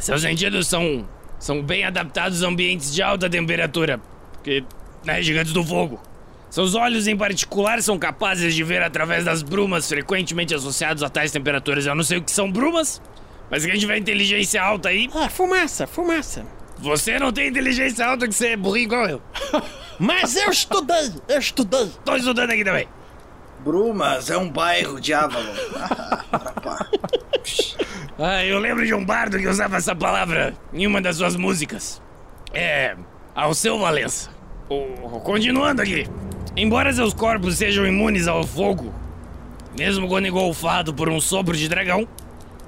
Seus 0.00 0.22
sentidos 0.22 0.66
são. 0.66 1.08
são 1.38 1.62
bem 1.62 1.84
adaptados 1.84 2.42
a 2.42 2.48
ambientes 2.48 2.92
de 2.92 3.02
alta 3.02 3.28
temperatura. 3.28 4.00
Porque. 4.32 4.64
né, 5.04 5.22
gigantes 5.22 5.52
do 5.52 5.64
fogo. 5.64 6.00
Seus 6.50 6.74
olhos 6.74 7.06
em 7.06 7.16
particular 7.16 7.80
são 7.80 7.96
capazes 7.96 8.54
de 8.54 8.64
ver 8.64 8.82
através 8.82 9.24
das 9.24 9.40
brumas 9.40 9.88
frequentemente 9.88 10.52
associados 10.52 11.02
a 11.02 11.08
tais 11.08 11.30
temperaturas. 11.30 11.86
Eu 11.86 11.94
não 11.94 12.02
sei 12.02 12.18
o 12.18 12.22
que 12.22 12.32
são 12.32 12.50
brumas, 12.50 13.00
mas 13.48 13.64
quem 13.64 13.78
tiver 13.78 13.98
inteligência 13.98 14.60
alta 14.60 14.88
aí. 14.88 15.08
Ah, 15.14 15.28
fumaça, 15.28 15.86
fumaça. 15.86 16.44
Você 16.78 17.18
não 17.18 17.32
tem 17.32 17.48
inteligência 17.48 18.04
alta 18.04 18.26
que 18.26 18.34
você 18.34 18.48
é 18.48 18.56
burrinho 18.56 18.84
igual 18.84 19.06
eu. 19.06 19.22
Mas 19.98 20.34
eu 20.34 20.50
estudei, 20.50 21.12
eu 21.28 21.38
estudei. 21.38 21.92
Tô 22.02 22.16
estudando 22.16 22.50
aqui 22.52 22.64
também. 22.64 22.88
Brumas 23.62 24.30
é 24.30 24.38
um 24.38 24.48
bairro 24.48 24.98
de 24.98 25.12
Avalon. 25.12 25.44
Ah. 26.32 26.86
Ah, 28.22 28.44
eu 28.44 28.58
lembro 28.58 28.84
de 28.84 28.92
um 28.92 29.02
bardo 29.04 29.38
que 29.38 29.48
usava 29.48 29.76
essa 29.78 29.94
palavra 29.94 30.54
em 30.74 30.86
uma 30.86 31.00
das 31.00 31.16
suas 31.16 31.36
músicas. 31.36 32.02
É. 32.52 32.94
Alceu 33.34 33.78
Valença. 33.78 34.28
O- 34.68 35.20
continuando 35.20 35.80
aqui. 35.80 36.06
Embora 36.56 36.92
seus 36.92 37.14
corpos 37.14 37.56
sejam 37.56 37.86
imunes 37.86 38.28
ao 38.28 38.44
fogo, 38.44 38.92
mesmo 39.78 40.06
quando 40.06 40.26
engolfado 40.26 40.92
por 40.92 41.08
um 41.08 41.18
sopro 41.20 41.56
de 41.56 41.66
dragão, 41.68 42.06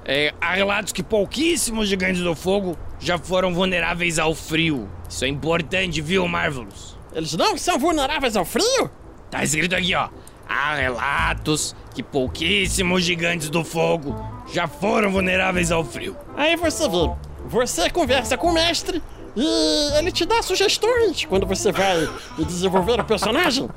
é, 0.05 0.33
há 0.41 0.53
relatos 0.55 0.91
que 0.91 1.03
pouquíssimos 1.03 1.87
gigantes 1.87 2.21
do 2.21 2.33
fogo 2.35 2.75
já 2.99 3.17
foram 3.19 3.53
vulneráveis 3.53 4.17
ao 4.17 4.33
frio. 4.33 4.89
Isso 5.07 5.23
é 5.23 5.27
importante, 5.27 6.01
viu, 6.01 6.27
Marvelous? 6.27 6.97
Eles 7.13 7.33
não 7.35 7.57
são 7.57 7.77
vulneráveis 7.77 8.35
ao 8.35 8.43
frio? 8.45 8.89
Tá 9.29 9.43
escrito 9.43 9.75
aqui, 9.75 9.93
ó. 9.93 10.09
Há 10.47 10.75
relatos 10.75 11.75
que 11.93 12.03
pouquíssimos 12.03 13.03
gigantes 13.03 13.49
do 13.49 13.63
fogo 13.63 14.15
já 14.51 14.67
foram 14.67 15.11
vulneráveis 15.11 15.71
ao 15.71 15.83
frio. 15.83 16.15
Aí 16.35 16.55
você 16.55 16.87
vê, 16.87 17.11
você 17.47 17.89
conversa 17.89 18.37
com 18.37 18.47
o 18.47 18.53
mestre 18.53 19.01
e 19.35 19.97
ele 19.97 20.11
te 20.11 20.25
dá 20.25 20.41
sugestões 20.41 21.25
quando 21.25 21.47
você 21.47 21.71
vai 21.71 22.07
desenvolver 22.45 22.99
o 22.99 23.03
personagem. 23.03 23.69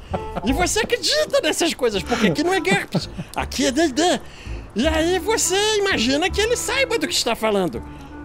E 0.45 0.53
você 0.53 0.81
acredita 0.81 1.41
nessas 1.43 1.73
coisas, 1.75 2.03
porque 2.03 2.29
aqui 2.29 2.43
não 2.45 2.53
é 2.53 2.61
GURPS, 2.61 3.09
aqui 3.35 3.67
é 3.67 3.73
D&D. 3.73 4.21
E 4.75 4.87
aí 4.87 5.19
você 5.19 5.57
imagina 5.79 6.29
que 6.29 6.41
ele 6.41 6.57
saiba 6.57 6.99
do 6.99 7.07
que 7.09 7.15
está 7.15 7.35
falando. 7.35 7.83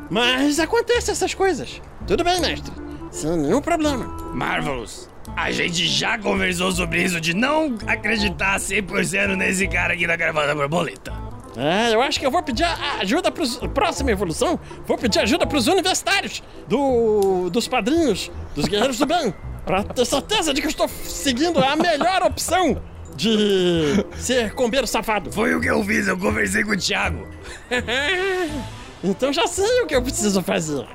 Mas 0.09 0.59
acontecem 0.59 1.13
essas 1.13 1.33
coisas. 1.33 1.81
Tudo 2.05 2.23
bem, 2.23 2.41
mestre. 2.41 2.73
Sem 3.09 3.37
nenhum 3.37 3.61
problema. 3.61 4.05
Marvelous, 4.33 5.07
a 5.35 5.51
gente 5.51 5.85
já 5.87 6.17
conversou 6.17 6.71
sobre 6.71 7.03
isso 7.03 7.19
de 7.19 7.33
não 7.33 7.77
acreditar 7.87 8.57
100% 8.59 9.35
nesse 9.35 9.67
cara 9.67 9.93
aqui 9.93 10.05
da 10.07 10.15
gravata 10.15 10.53
borboleta. 10.55 11.13
É, 11.57 11.93
eu 11.93 12.01
acho 12.01 12.17
que 12.19 12.25
eu 12.25 12.31
vou 12.31 12.41
pedir 12.41 12.63
a- 12.63 12.99
ajuda 13.01 13.29
para 13.31 13.45
próxima 13.69 14.11
evolução. 14.11 14.59
Vou 14.87 14.97
pedir 14.97 15.19
ajuda 15.19 15.45
pros 15.45 15.67
universitários, 15.67 16.41
do, 16.67 17.49
dos 17.49 17.67
padrinhos, 17.67 18.31
dos 18.55 18.65
guerreiros 18.67 18.97
do 18.97 19.05
bem, 19.05 19.33
pra 19.65 19.83
ter 19.83 20.05
certeza 20.05 20.53
de 20.53 20.61
que 20.61 20.67
eu 20.67 20.71
estou 20.71 20.87
seguindo 20.87 21.59
a 21.59 21.75
melhor 21.75 22.23
opção 22.23 22.81
de 23.17 24.05
ser 24.17 24.53
combeiro 24.53 24.87
safado. 24.87 25.29
Foi 25.31 25.53
o 25.53 25.59
que 25.59 25.67
eu 25.69 25.83
fiz, 25.83 26.07
eu 26.07 26.17
conversei 26.17 26.63
com 26.63 26.71
o 26.71 26.77
Thiago. 26.77 27.27
então 29.03 29.33
já 29.33 29.47
sei 29.47 29.81
o 29.81 29.87
que 29.87 29.95
eu 29.95 30.01
preciso 30.01 30.41
fazer. 30.41 30.85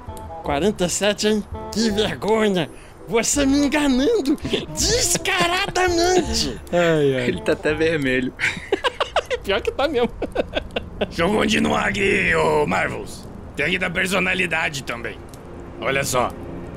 47, 0.42 1.28
hein? 1.28 1.44
Que 1.72 1.90
vergonha! 1.90 2.70
Você 3.08 3.46
me 3.46 3.66
enganando 3.66 4.36
descaradamente! 4.76 6.60
Ele 7.26 7.40
tá 7.42 7.52
até 7.52 7.72
vermelho. 7.72 8.32
Pior 9.44 9.60
que 9.60 9.70
tá 9.70 9.86
mesmo. 9.86 10.10
Deixa 10.98 11.22
eu 11.22 11.30
continuar 11.30 11.88
aqui, 11.88 12.34
ô 12.34 12.66
Marvels. 12.66 13.26
Tem 13.54 13.66
aqui 13.66 13.78
da 13.78 13.88
personalidade 13.88 14.82
também. 14.82 15.16
Olha 15.80 16.02
só, 16.02 16.30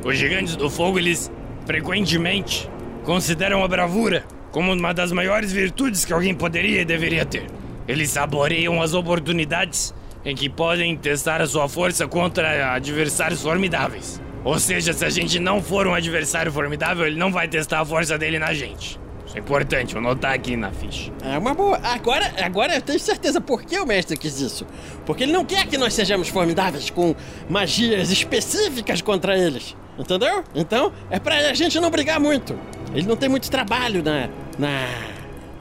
os 0.04 0.18
gigantes 0.18 0.56
do 0.56 0.70
fogo, 0.70 1.00
eles 1.00 1.32
frequentemente 1.66 2.70
consideram 3.04 3.64
a 3.64 3.68
bravura 3.68 4.24
como 4.52 4.74
uma 4.74 4.94
das 4.94 5.12
maiores 5.12 5.52
virtudes 5.52 6.06
que 6.06 6.14
alguém 6.14 6.36
poderia 6.36 6.82
e 6.82 6.86
deveria 6.86 7.26
ter. 7.26 7.48
Eles 7.88 8.12
saboreiam 8.12 8.82
as 8.82 8.94
oportunidades 8.94 9.94
em 10.24 10.36
que 10.36 10.50
podem 10.50 10.96
testar 10.96 11.42
a 11.42 11.48
sua 11.48 11.68
força 11.68 12.08
contra 12.08 12.74
adversários 12.74 13.42
formidáveis. 13.42 14.22
Ou 14.44 14.58
seja, 14.60 14.94
se 14.94 15.04
a 15.04 15.10
gente 15.10 15.40
não 15.40 15.62
for 15.62 15.86
um 15.88 15.94
adversário 15.94 16.52
formidável, 16.52 17.06
ele 17.06 17.18
não 17.18 17.32
vai 17.32 17.48
testar 17.48 17.82
a 17.82 17.86
força 17.86 18.18
dele 18.18 18.40
na 18.40 18.54
gente. 18.54 19.00
Isso 19.30 19.38
é 19.38 19.42
importante, 19.42 19.94
vou 19.94 20.02
anotar 20.02 20.34
aqui 20.34 20.56
na 20.56 20.72
ficha. 20.72 21.12
É 21.24 21.38
uma 21.38 21.54
boa. 21.54 21.78
Agora, 21.84 22.34
agora 22.42 22.76
eu 22.76 22.82
tenho 22.82 23.00
certeza 23.00 23.40
por 23.40 23.62
que 23.64 23.78
o 23.78 23.86
mestre 23.86 24.18
quis 24.18 24.40
isso. 24.40 24.66
Porque 25.06 25.24
ele 25.24 25.32
não 25.32 25.46
quer 25.46 25.68
que 25.68 25.78
nós 25.78 25.94
sejamos 25.94 26.30
formidáveis 26.30 26.90
com 26.90 27.14
magias 27.48 28.10
específicas 28.10 29.04
contra 29.04 29.38
eles. 29.38 29.76
Entendeu? 30.00 30.44
Então, 30.56 30.92
é 31.12 31.20
pra 31.20 31.36
a 31.36 31.54
gente 31.54 31.80
não 31.80 31.92
brigar 31.92 32.20
muito. 32.20 32.58
Ele 32.92 33.06
não 33.06 33.16
tem 33.16 33.30
muito 33.30 33.52
trabalho 33.52 34.02
na. 34.02 34.30
na. 34.58 34.88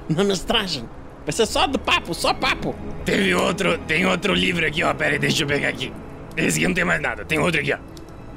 na 0.08 0.24
mestragem. 0.24 0.88
Vai 1.26 1.32
ser 1.34 1.44
só 1.44 1.66
do 1.66 1.78
papo, 1.78 2.14
só 2.14 2.32
papo. 2.32 2.74
Teve 3.04 3.34
outro, 3.34 3.76
tem 3.78 4.06
outro 4.06 4.32
livro 4.32 4.64
aqui, 4.66 4.82
ó. 4.82 4.94
Pera 4.94 5.12
aí, 5.12 5.18
deixa 5.18 5.42
eu 5.42 5.46
pegar 5.46 5.68
aqui. 5.68 5.92
Esse 6.34 6.56
aqui 6.58 6.68
não 6.68 6.74
tem 6.74 6.84
mais 6.84 7.02
nada, 7.02 7.22
tem 7.22 7.38
outro 7.38 7.60
aqui, 7.60 7.74
ó. 7.74 7.78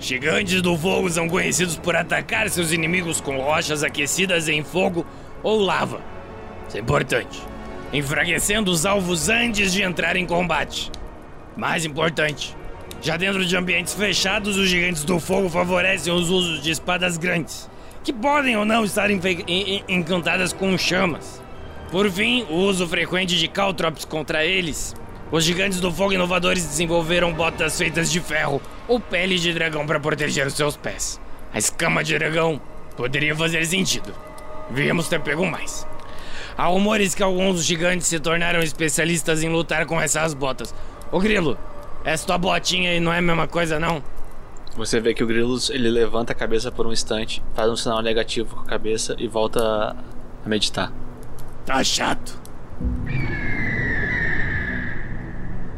Gigantes 0.01 0.63
do 0.63 0.75
fogo 0.75 1.07
são 1.11 1.29
conhecidos 1.29 1.77
por 1.77 1.95
atacar 1.95 2.49
seus 2.49 2.71
inimigos 2.71 3.21
com 3.21 3.37
rochas 3.37 3.83
aquecidas 3.83 4.49
em 4.49 4.63
fogo 4.63 5.05
ou 5.43 5.61
lava. 5.61 6.01
Isso 6.67 6.77
é 6.77 6.79
importante. 6.79 7.39
Enfraquecendo 7.93 8.71
os 8.71 8.83
alvos 8.83 9.29
antes 9.29 9.71
de 9.71 9.83
entrar 9.83 10.15
em 10.15 10.25
combate. 10.25 10.91
Mais 11.55 11.85
importante, 11.85 12.57
já 12.99 13.15
dentro 13.15 13.45
de 13.45 13.55
ambientes 13.55 13.93
fechados, 13.93 14.57
os 14.57 14.67
gigantes 14.67 15.03
do 15.03 15.19
fogo 15.19 15.47
favorecem 15.49 16.11
os 16.11 16.31
usos 16.31 16.63
de 16.63 16.71
espadas 16.71 17.15
grandes, 17.15 17.69
que 18.03 18.11
podem 18.11 18.57
ou 18.57 18.65
não 18.65 18.83
estar 18.83 19.11
encantadas 19.11 20.51
com 20.51 20.75
chamas. 20.79 21.39
Por 21.91 22.09
fim, 22.09 22.43
o 22.49 22.55
uso 22.55 22.87
frequente 22.87 23.37
de 23.37 23.47
caltrops 23.47 24.03
contra 24.05 24.43
eles. 24.43 24.95
Os 25.31 25.45
gigantes 25.45 25.79
do 25.79 25.91
fogo 25.93 26.11
inovadores 26.11 26.65
desenvolveram 26.65 27.31
botas 27.31 27.77
feitas 27.77 28.11
de 28.11 28.19
ferro 28.19 28.61
ou 28.85 28.99
pele 28.99 29.39
de 29.39 29.53
dragão 29.53 29.87
para 29.87 29.97
proteger 29.97 30.45
os 30.45 30.53
seus 30.53 30.75
pés. 30.75 31.21
A 31.53 31.57
escama 31.57 32.03
de 32.03 32.19
dragão 32.19 32.59
poderia 32.97 33.33
fazer 33.33 33.65
sentido. 33.65 34.13
Devíamos 34.69 35.07
ter 35.07 35.21
pego 35.21 35.45
mais. 35.45 35.87
Há 36.57 36.65
rumores 36.65 37.15
que 37.15 37.23
alguns 37.23 37.63
gigantes 37.63 38.07
se 38.07 38.19
tornaram 38.19 38.59
especialistas 38.59 39.41
em 39.41 39.47
lutar 39.47 39.85
com 39.85 40.01
essas 40.01 40.33
botas. 40.33 40.75
Ô 41.09 41.19
Grilo, 41.19 41.57
essa 42.03 42.27
tua 42.27 42.37
botinha 42.37 42.91
aí 42.91 42.99
não 42.99 43.13
é 43.13 43.19
a 43.19 43.21
mesma 43.21 43.47
coisa, 43.47 43.79
não? 43.79 44.03
Você 44.75 44.99
vê 44.99 45.13
que 45.13 45.23
o 45.23 45.27
Grilos 45.27 45.69
ele 45.69 45.89
levanta 45.89 46.33
a 46.33 46.35
cabeça 46.35 46.71
por 46.71 46.85
um 46.85 46.91
instante, 46.91 47.41
faz 47.53 47.69
um 47.69 47.75
sinal 47.77 48.01
negativo 48.01 48.55
com 48.55 48.61
a 48.63 48.65
cabeça 48.65 49.15
e 49.17 49.29
volta 49.29 49.95
a 50.45 50.49
meditar. 50.49 50.91
Tá 51.65 51.81
chato. 51.83 52.37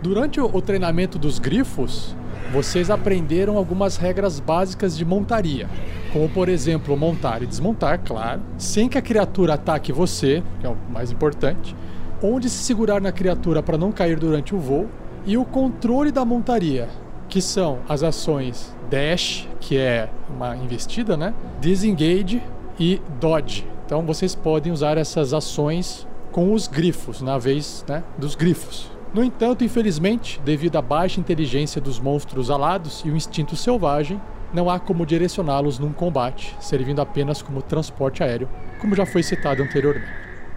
Durante 0.04 0.42
o 0.42 0.62
treinamento 0.62 1.18
dos 1.18 1.40
grifos, 1.40 2.14
vocês 2.52 2.90
aprenderam 2.90 3.56
algumas 3.56 3.96
regras 3.96 4.38
básicas 4.38 4.98
de 4.98 5.06
montaria, 5.06 5.70
como 6.12 6.28
por 6.28 6.50
exemplo 6.50 6.98
montar 6.98 7.42
e 7.42 7.46
desmontar, 7.46 8.02
claro, 8.04 8.42
sem 8.58 8.90
que 8.90 8.98
a 8.98 9.02
criatura 9.02 9.54
ataque 9.54 9.94
você, 9.94 10.44
que 10.60 10.68
é 10.68 10.70
o 10.70 10.76
mais 10.92 11.10
importante, 11.10 11.74
onde 12.22 12.50
se 12.50 12.66
segurar 12.66 13.00
na 13.00 13.14
criatura 13.14 13.64
para 13.64 13.78
não 13.78 13.94
cair 13.94 14.20
durante 14.20 14.54
o 14.54 14.60
voo, 14.60 14.90
e 15.26 15.38
o 15.38 15.46
controle 15.46 16.12
da 16.12 16.26
montaria, 16.26 16.90
que 17.30 17.42
são 17.42 17.80
as 17.88 18.04
ações 18.04 18.76
dash, 18.90 19.48
que 19.62 19.78
é 19.78 20.10
uma 20.30 20.54
investida, 20.58 21.16
né? 21.16 21.34
Disengage 21.62 22.44
e 22.78 23.02
dodge. 23.22 23.66
Então 23.86 24.02
vocês 24.02 24.36
podem 24.36 24.74
usar 24.74 24.98
essas 24.98 25.34
ações 25.34 26.06
com 26.34 26.52
os 26.52 26.68
grifos, 26.68 27.22
na 27.22 27.38
vez 27.38 27.86
né, 27.88 28.04
dos 28.18 28.36
grifos. 28.36 28.93
No 29.14 29.24
entanto, 29.24 29.64
infelizmente, 29.64 30.42
devido 30.44 30.76
à 30.76 30.82
baixa 30.82 31.20
inteligência 31.20 31.80
dos 31.80 32.00
monstros 32.00 32.50
alados 32.50 33.04
e 33.06 33.12
o 33.12 33.16
instinto 33.16 33.56
selvagem, 33.56 34.20
não 34.52 34.70
há 34.70 34.80
como 34.80 35.06
direcioná-los 35.06 35.78
num 35.78 35.94
combate, 35.94 36.56
servindo 36.60 37.00
apenas 37.00 37.40
como 37.40 37.62
transporte 37.62 38.24
aéreo, 38.24 38.50
como 38.82 38.96
já 38.96 39.06
foi 39.06 39.22
citado 39.22 39.62
anteriormente. 39.62 40.08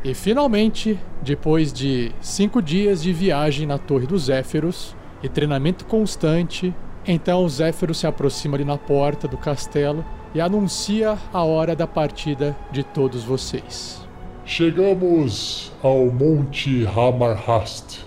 E 0.03 0.14
finalmente, 0.14 0.99
depois 1.21 1.71
de 1.71 2.12
cinco 2.21 2.62
dias 2.62 3.03
de 3.03 3.12
viagem 3.12 3.66
na 3.66 3.77
Torre 3.77 4.07
dos 4.07 4.25
Zéfiros 4.25 4.97
e 5.23 5.29
treinamento 5.29 5.85
constante, 5.85 6.75
então 7.07 7.45
o 7.45 7.49
Zéfiro 7.49 7.92
se 7.92 8.07
aproxima 8.07 8.57
ali 8.57 8.64
na 8.64 8.79
porta 8.79 9.29
do 9.29 9.37
castelo 9.37 10.03
e 10.35 10.40
anuncia 10.40 11.19
a 11.31 11.42
hora 11.42 11.77
da 11.77 11.87
partida 11.87 12.57
de 12.73 12.83
todos 12.83 13.23
vocês. 13.23 14.07
Chegamos 14.45 15.73
ao 15.83 16.07
Monte 16.07 16.87
Hamarhast. 16.87 18.06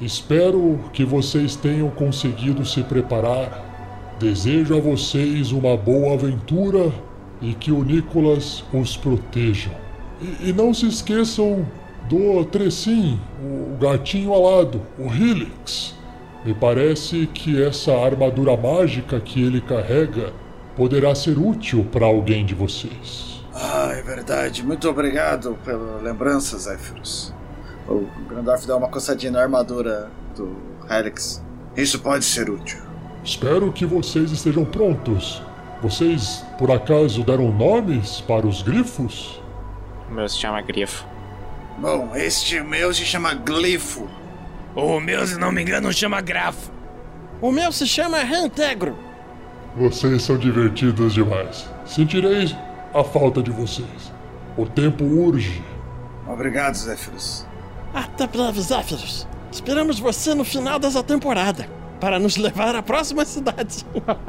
Espero 0.00 0.78
que 0.92 1.04
vocês 1.04 1.56
tenham 1.56 1.88
conseguido 1.88 2.66
se 2.66 2.82
preparar. 2.82 3.64
Desejo 4.18 4.76
a 4.76 4.80
vocês 4.80 5.52
uma 5.52 5.76
boa 5.76 6.14
aventura 6.14 6.92
e 7.40 7.54
que 7.54 7.72
o 7.72 7.82
Nicolas 7.82 8.62
os 8.72 8.96
proteja. 8.96 9.70
E, 10.20 10.50
e 10.50 10.52
não 10.52 10.74
se 10.74 10.86
esqueçam 10.86 11.66
do 12.08 12.44
Trecin, 12.44 13.18
o 13.42 13.76
gatinho 13.78 14.32
alado, 14.32 14.82
o 14.98 15.06
Helix. 15.06 15.94
Me 16.44 16.54
parece 16.54 17.26
que 17.26 17.62
essa 17.62 17.92
armadura 17.92 18.56
mágica 18.56 19.18
que 19.18 19.42
ele 19.42 19.60
carrega 19.60 20.32
poderá 20.76 21.14
ser 21.14 21.38
útil 21.38 21.86
para 21.90 22.06
alguém 22.06 22.44
de 22.44 22.54
vocês. 22.54 23.42
Ah, 23.54 23.92
é 23.92 24.02
verdade. 24.02 24.62
Muito 24.62 24.88
obrigado 24.88 25.58
pela 25.64 26.00
lembrança, 26.02 26.58
Zéfiros. 26.58 27.34
O 27.88 28.06
Grandorf 28.28 28.66
dá 28.66 28.76
uma 28.76 28.88
coçadinha 28.88 29.32
na 29.32 29.42
armadura 29.42 30.10
do 30.34 30.56
Helix. 30.90 31.42
Isso 31.76 32.00
pode 32.00 32.24
ser 32.24 32.50
útil. 32.50 32.78
Espero 33.22 33.72
que 33.72 33.84
vocês 33.84 34.30
estejam 34.30 34.64
prontos. 34.64 35.42
Vocês, 35.82 36.44
por 36.58 36.70
acaso, 36.70 37.22
deram 37.22 37.52
nomes 37.52 38.20
para 38.20 38.46
os 38.46 38.62
grifos? 38.62 39.40
O 40.10 40.14
meu 40.14 40.28
se 40.28 40.38
chama 40.38 40.62
Grifo. 40.62 41.04
Bom, 41.78 42.10
este 42.14 42.60
meu 42.60 42.94
se 42.94 43.04
chama 43.04 43.34
Glifo. 43.34 44.08
O 44.74 45.00
meu, 45.00 45.26
se 45.26 45.38
não 45.38 45.52
me 45.52 45.62
engano, 45.62 45.92
chama 45.92 46.20
Grafo. 46.20 46.70
O 47.40 47.52
meu 47.52 47.70
se 47.72 47.86
chama 47.86 48.18
Reintegro. 48.18 48.96
Vocês 49.76 50.22
são 50.22 50.38
divertidos 50.38 51.12
demais. 51.12 51.68
Sentirei 51.84 52.56
a 52.94 53.04
falta 53.04 53.42
de 53.42 53.50
vocês. 53.50 54.12
O 54.56 54.64
tempo 54.64 55.04
urge. 55.04 55.62
Obrigado, 56.26 56.74
Zéfiros. 56.74 57.46
Até 57.96 58.26
breve, 58.26 58.60
Zéfiros. 58.60 59.26
Esperamos 59.50 59.98
você 59.98 60.34
no 60.34 60.44
final 60.44 60.78
dessa 60.78 61.02
temporada 61.02 61.66
para 61.98 62.18
nos 62.18 62.36
levar 62.36 62.74
à 62.76 62.82
próxima 62.82 63.24
cidade. 63.24 63.86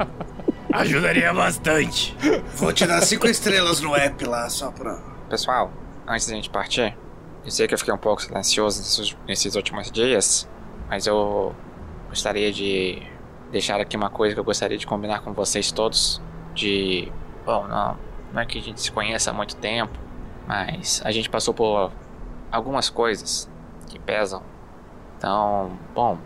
Ajudaria 0.72 1.34
bastante. 1.34 2.16
Vou 2.54 2.72
te 2.72 2.86
dar 2.86 3.02
cinco 3.02 3.26
estrelas 3.26 3.82
no 3.82 3.94
app 3.94 4.24
lá, 4.24 4.48
só 4.48 4.70
pra. 4.70 4.98
Pessoal, 5.28 5.70
antes 6.06 6.26
da 6.26 6.34
gente 6.34 6.48
partir, 6.48 6.96
eu 7.44 7.50
sei 7.50 7.68
que 7.68 7.74
eu 7.74 7.78
fiquei 7.78 7.92
um 7.92 7.98
pouco 7.98 8.22
silencioso 8.22 8.78
nesses, 8.78 9.16
nesses 9.28 9.54
últimos 9.54 9.90
dias, 9.90 10.48
mas 10.88 11.06
eu 11.06 11.54
gostaria 12.08 12.50
de 12.50 13.02
deixar 13.52 13.78
aqui 13.82 13.98
uma 13.98 14.08
coisa 14.08 14.32
que 14.34 14.40
eu 14.40 14.44
gostaria 14.44 14.78
de 14.78 14.86
combinar 14.86 15.20
com 15.20 15.34
vocês 15.34 15.70
todos. 15.70 16.22
De. 16.54 17.12
Bom, 17.44 17.68
não, 17.68 17.98
não 18.32 18.40
é 18.40 18.46
que 18.46 18.58
a 18.58 18.62
gente 18.62 18.80
se 18.80 18.90
conheça 18.90 19.30
há 19.30 19.34
muito 19.34 19.56
tempo, 19.56 19.92
mas 20.46 21.02
a 21.04 21.10
gente 21.10 21.28
passou 21.28 21.52
por 21.52 21.92
algumas 22.50 22.88
coisas 22.88 23.46
que 23.88 23.98
pesam. 23.98 24.42
Então, 25.16 25.78
bom, 25.94 26.18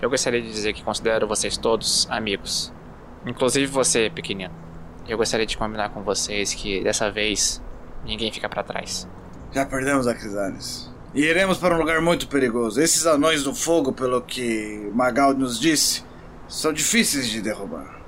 eu 0.00 0.08
gostaria 0.08 0.40
de 0.40 0.48
dizer 0.50 0.72
que 0.72 0.82
considero 0.82 1.26
vocês 1.26 1.56
todos 1.56 2.06
amigos. 2.10 2.72
Inclusive 3.26 3.66
você, 3.66 4.10
pequenino. 4.10 4.52
Eu 5.06 5.18
gostaria 5.18 5.46
de 5.46 5.56
combinar 5.56 5.90
com 5.90 6.02
vocês 6.02 6.54
que 6.54 6.82
dessa 6.82 7.10
vez 7.10 7.62
ninguém 8.04 8.32
fica 8.32 8.48
pra 8.48 8.62
trás. 8.62 9.08
Já 9.52 9.66
perdemos 9.66 10.06
a 10.06 10.14
Crisales. 10.14 10.90
E 11.14 11.22
iremos 11.22 11.58
para 11.58 11.74
um 11.74 11.78
lugar 11.78 12.00
muito 12.00 12.26
perigoso. 12.26 12.80
Esses 12.80 13.04
anões 13.04 13.42
do 13.44 13.54
fogo, 13.54 13.92
pelo 13.92 14.22
que 14.22 14.90
Magal 14.94 15.34
nos 15.34 15.60
disse, 15.60 16.02
são 16.48 16.72
difíceis 16.72 17.28
de 17.28 17.42
derrubar. 17.42 18.00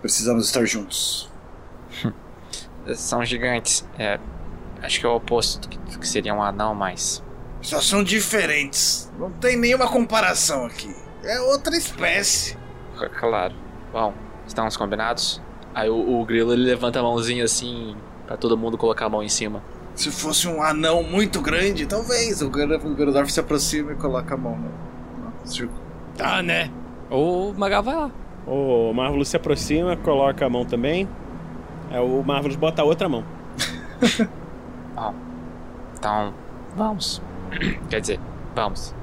Precisamos 0.00 0.46
estar 0.46 0.64
juntos. 0.64 1.30
São 2.94 3.24
gigantes. 3.24 3.88
É, 3.98 4.20
acho 4.82 5.00
que 5.00 5.06
é 5.06 5.08
o 5.08 5.16
oposto 5.16 5.68
do 5.68 5.98
que 5.98 6.06
seria 6.06 6.34
um 6.34 6.42
anão, 6.42 6.74
mas. 6.74 7.24
Só 7.64 7.80
são 7.80 8.04
diferentes. 8.04 9.10
Não 9.18 9.30
tem 9.30 9.56
nenhuma 9.56 9.88
comparação 9.88 10.66
aqui. 10.66 10.94
É 11.22 11.40
outra 11.40 11.74
espécie. 11.74 12.58
Claro. 13.18 13.54
Bom, 13.90 14.12
estamos 14.46 14.76
combinados? 14.76 15.40
Aí 15.74 15.88
o, 15.88 16.20
o 16.20 16.24
grilo 16.26 16.52
ele 16.52 16.62
levanta 16.62 17.00
a 17.00 17.02
mãozinha 17.02 17.44
assim 17.44 17.96
pra 18.26 18.36
todo 18.36 18.54
mundo 18.54 18.76
colocar 18.76 19.06
a 19.06 19.08
mão 19.08 19.22
em 19.22 19.30
cima. 19.30 19.62
Se 19.94 20.10
fosse 20.10 20.46
um 20.46 20.62
anão 20.62 21.02
muito 21.02 21.40
grande, 21.40 21.86
talvez 21.86 22.42
o 22.42 22.50
Gandalf 22.50 23.30
se 23.30 23.40
aproxima 23.40 23.92
e 23.92 23.94
coloca 23.94 24.34
a 24.34 24.36
mão 24.36 24.58
no, 24.58 24.68
no 24.68 25.46
círculo. 25.46 25.80
Tá, 26.18 26.42
né? 26.42 26.70
O 27.10 27.54
Magal 27.56 27.82
vai 27.82 27.96
lá. 27.96 28.10
O 28.46 28.92
Marvelous 28.92 29.28
se 29.28 29.36
aproxima, 29.38 29.96
coloca 29.96 30.44
a 30.44 30.50
mão 30.50 30.66
também. 30.66 31.08
É, 31.90 31.98
o 31.98 32.22
Marvelous 32.22 32.56
bota 32.56 32.82
a 32.82 32.84
outra 32.84 33.08
mão. 33.08 33.24
Bom, 34.94 35.14
então 35.96 36.34
vamos. 36.76 37.22
Quer 37.88 38.00
dizer, 38.00 38.20
vamos. 38.54 38.94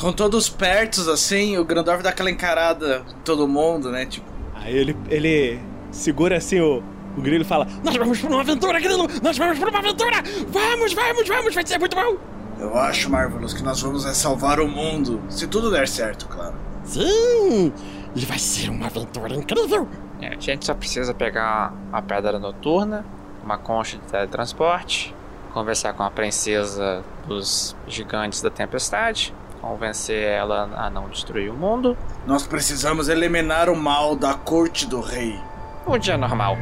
Com 0.00 0.12
todos 0.12 0.48
pertos, 0.48 1.08
assim, 1.08 1.56
o 1.56 1.64
Grandorf 1.64 2.02
dá 2.02 2.10
aquela 2.10 2.30
encarada 2.30 3.02
em 3.08 3.20
todo 3.22 3.48
mundo, 3.48 3.90
né? 3.90 4.04
Tipo, 4.04 4.36
Aí 4.54 4.76
ele, 4.76 4.96
ele 5.08 5.60
segura 5.90 6.36
assim 6.36 6.60
o, 6.60 6.82
O 7.16 7.22
Grilo 7.22 7.44
fala: 7.44 7.66
Nós 7.84 7.96
vamos 7.96 8.20
pra 8.20 8.28
uma 8.28 8.40
aventura, 8.40 8.80
Grilo! 8.80 9.06
Nós 9.22 9.38
vamos 9.38 9.58
pra 9.58 9.70
uma 9.70 9.78
aventura! 9.78 10.16
Vamos, 10.48 10.92
vamos, 10.92 11.28
vamos! 11.28 11.54
Vai 11.54 11.66
ser 11.66 11.78
muito 11.78 11.96
bom! 11.96 12.16
Eu 12.58 12.76
acho, 12.76 13.10
Marvelous, 13.10 13.52
que 13.54 13.62
nós 13.62 13.80
vamos 13.80 14.04
é 14.06 14.12
salvar 14.12 14.60
o 14.60 14.68
mundo. 14.68 15.22
Se 15.28 15.46
tudo 15.46 15.70
der 15.70 15.86
certo, 15.88 16.26
claro. 16.28 16.54
Sim! 16.84 17.72
E 18.14 18.24
vai 18.24 18.38
ser 18.38 18.70
uma 18.70 18.86
aventura 18.86 19.34
incrível! 19.34 19.88
É, 20.20 20.28
a 20.28 20.40
gente 20.40 20.64
só 20.64 20.74
precisa 20.74 21.12
pegar 21.14 21.72
uma 21.90 22.02
pedra 22.02 22.38
noturna, 22.38 23.04
uma 23.44 23.58
concha 23.58 23.98
de 23.98 24.04
teletransporte, 24.04 25.14
conversar 25.56 25.94
com 25.94 26.02
a 26.02 26.10
princesa 26.10 27.02
dos 27.26 27.74
gigantes 27.88 28.42
da 28.42 28.50
tempestade, 28.50 29.32
convencer 29.62 30.22
ela 30.22 30.68
a 30.76 30.90
não 30.90 31.08
destruir 31.08 31.50
o 31.50 31.54
mundo. 31.54 31.96
Nós 32.26 32.46
precisamos 32.46 33.08
eliminar 33.08 33.70
o 33.70 33.74
mal 33.74 34.14
da 34.14 34.34
corte 34.34 34.86
do 34.86 35.00
rei. 35.00 35.40
Um 35.86 35.96
dia 35.96 36.18
normal. 36.18 36.58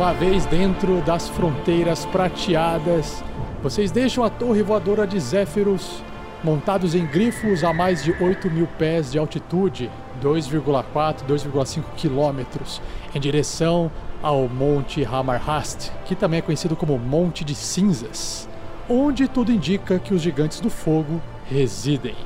Uma 0.00 0.14
vez 0.14 0.46
dentro 0.46 1.02
das 1.02 1.28
fronteiras 1.28 2.06
prateadas, 2.06 3.22
vocês 3.62 3.90
deixam 3.90 4.24
a 4.24 4.30
torre 4.30 4.62
voadora 4.62 5.06
de 5.06 5.20
Zéfiros, 5.20 6.02
montados 6.42 6.94
em 6.94 7.04
grifos 7.04 7.62
a 7.62 7.74
mais 7.74 8.02
de 8.02 8.10
8 8.18 8.50
mil 8.50 8.66
pés 8.78 9.12
de 9.12 9.18
altitude, 9.18 9.90
2,4, 10.22 11.16
2,5 11.28 11.82
quilômetros, 11.98 12.80
em 13.14 13.20
direção 13.20 13.92
ao 14.22 14.48
Monte 14.48 15.04
Hamarhast, 15.04 15.92
que 16.06 16.14
também 16.14 16.38
é 16.38 16.42
conhecido 16.42 16.74
como 16.74 16.98
Monte 16.98 17.44
de 17.44 17.54
Cinzas, 17.54 18.48
onde 18.88 19.28
tudo 19.28 19.52
indica 19.52 19.98
que 19.98 20.14
os 20.14 20.22
gigantes 20.22 20.60
do 20.60 20.70
fogo 20.70 21.20
residem. 21.44 22.16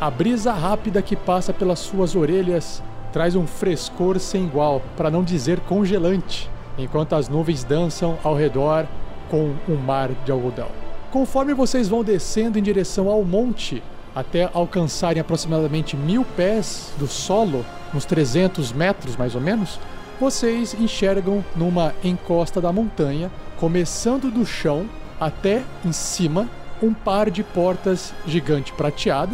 A 0.00 0.08
brisa 0.08 0.52
rápida 0.52 1.02
que 1.02 1.16
passa 1.16 1.52
pelas 1.52 1.80
suas 1.80 2.14
orelhas 2.14 2.80
traz 3.12 3.34
um 3.34 3.44
frescor 3.44 4.20
sem 4.20 4.44
igual, 4.44 4.80
para 4.96 5.10
não 5.10 5.24
dizer 5.24 5.58
congelante 5.58 6.48
enquanto 6.78 7.14
as 7.14 7.28
nuvens 7.28 7.64
dançam 7.64 8.18
ao 8.22 8.34
redor 8.34 8.86
com 9.28 9.54
um 9.68 9.76
mar 9.76 10.10
de 10.24 10.32
algodão. 10.32 10.68
Conforme 11.10 11.54
vocês 11.54 11.88
vão 11.88 12.04
descendo 12.04 12.58
em 12.58 12.62
direção 12.62 13.08
ao 13.08 13.24
monte, 13.24 13.82
até 14.14 14.48
alcançarem 14.52 15.20
aproximadamente 15.20 15.96
mil 15.96 16.24
pés 16.24 16.92
do 16.98 17.06
solo, 17.06 17.64
uns 17.94 18.04
300 18.04 18.72
metros 18.72 19.16
mais 19.16 19.34
ou 19.34 19.40
menos, 19.40 19.78
vocês 20.20 20.74
enxergam 20.74 21.44
numa 21.54 21.94
encosta 22.02 22.60
da 22.60 22.72
montanha, 22.72 23.30
começando 23.58 24.30
do 24.30 24.44
chão 24.44 24.88
até 25.20 25.62
em 25.84 25.92
cima, 25.92 26.48
um 26.82 26.92
par 26.92 27.30
de 27.30 27.42
portas 27.42 28.12
gigante 28.26 28.72
prateada 28.72 29.32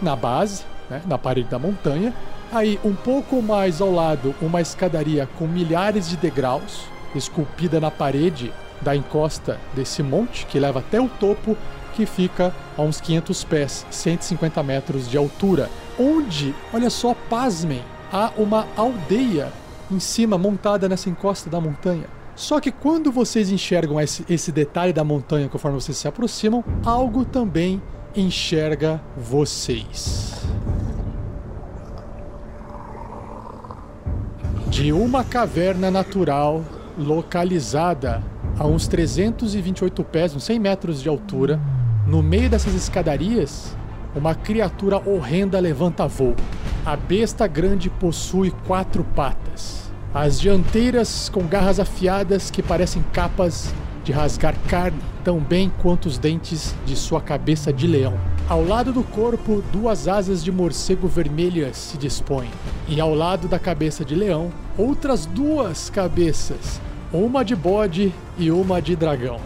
na 0.00 0.16
base, 0.16 0.64
né, 0.90 1.02
na 1.06 1.16
parede 1.16 1.48
da 1.48 1.58
montanha, 1.58 2.12
Aí, 2.52 2.78
um 2.84 2.94
pouco 2.94 3.40
mais 3.40 3.80
ao 3.80 3.90
lado, 3.90 4.34
uma 4.42 4.60
escadaria 4.60 5.26
com 5.38 5.46
milhares 5.46 6.10
de 6.10 6.18
degraus, 6.18 6.82
esculpida 7.14 7.80
na 7.80 7.90
parede 7.90 8.52
da 8.82 8.94
encosta 8.94 9.58
desse 9.72 10.02
monte, 10.02 10.44
que 10.44 10.60
leva 10.60 10.80
até 10.80 11.00
o 11.00 11.08
topo, 11.08 11.56
que 11.94 12.04
fica 12.04 12.54
a 12.76 12.82
uns 12.82 13.00
500 13.00 13.44
pés, 13.44 13.86
150 13.90 14.62
metros 14.62 15.08
de 15.08 15.16
altura. 15.16 15.70
Onde, 15.98 16.54
olha 16.74 16.90
só, 16.90 17.14
pasmem, 17.30 17.82
há 18.12 18.30
uma 18.36 18.68
aldeia 18.76 19.50
em 19.90 19.98
cima, 19.98 20.36
montada 20.36 20.86
nessa 20.90 21.08
encosta 21.08 21.48
da 21.48 21.58
montanha. 21.58 22.04
Só 22.36 22.60
que 22.60 22.70
quando 22.70 23.10
vocês 23.10 23.50
enxergam 23.50 23.98
esse, 23.98 24.26
esse 24.28 24.52
detalhe 24.52 24.92
da 24.92 25.02
montanha 25.02 25.48
conforme 25.48 25.80
vocês 25.80 25.96
se 25.96 26.06
aproximam, 26.06 26.62
algo 26.84 27.24
também 27.24 27.80
enxerga 28.14 29.00
vocês. 29.16 30.32
De 34.72 34.90
uma 34.90 35.22
caverna 35.22 35.90
natural 35.90 36.64
localizada 36.96 38.22
a 38.58 38.66
uns 38.66 38.88
328 38.88 40.02
pés, 40.02 40.34
uns 40.34 40.44
100 40.44 40.58
metros 40.58 41.02
de 41.02 41.10
altura, 41.10 41.60
no 42.06 42.22
meio 42.22 42.48
dessas 42.48 42.74
escadarias, 42.74 43.76
uma 44.16 44.34
criatura 44.34 44.96
horrenda 44.96 45.60
levanta 45.60 46.08
voo. 46.08 46.34
A 46.86 46.96
besta 46.96 47.46
grande 47.46 47.90
possui 47.90 48.50
quatro 48.66 49.04
patas. 49.14 49.92
As 50.14 50.40
dianteiras 50.40 51.28
com 51.28 51.46
garras 51.46 51.78
afiadas 51.78 52.50
que 52.50 52.62
parecem 52.62 53.04
capas 53.12 53.74
de 54.04 54.12
rasgar 54.12 54.54
carne, 54.68 54.98
tão 55.24 55.38
bem 55.38 55.70
quanto 55.80 56.06
os 56.06 56.18
dentes 56.18 56.74
de 56.84 56.96
sua 56.96 57.20
cabeça 57.20 57.72
de 57.72 57.86
leão. 57.86 58.14
Ao 58.48 58.64
lado 58.64 58.92
do 58.92 59.02
corpo, 59.02 59.62
duas 59.72 60.08
asas 60.08 60.42
de 60.42 60.50
morcego 60.50 61.06
vermelhas 61.06 61.76
se 61.76 61.96
dispõem, 61.96 62.50
e 62.88 63.00
ao 63.00 63.14
lado 63.14 63.48
da 63.48 63.58
cabeça 63.58 64.04
de 64.04 64.14
leão, 64.14 64.50
outras 64.76 65.26
duas 65.26 65.88
cabeças, 65.88 66.80
uma 67.12 67.44
de 67.44 67.54
bode 67.54 68.12
e 68.38 68.50
uma 68.50 68.82
de 68.82 68.96
dragão. 68.96 69.38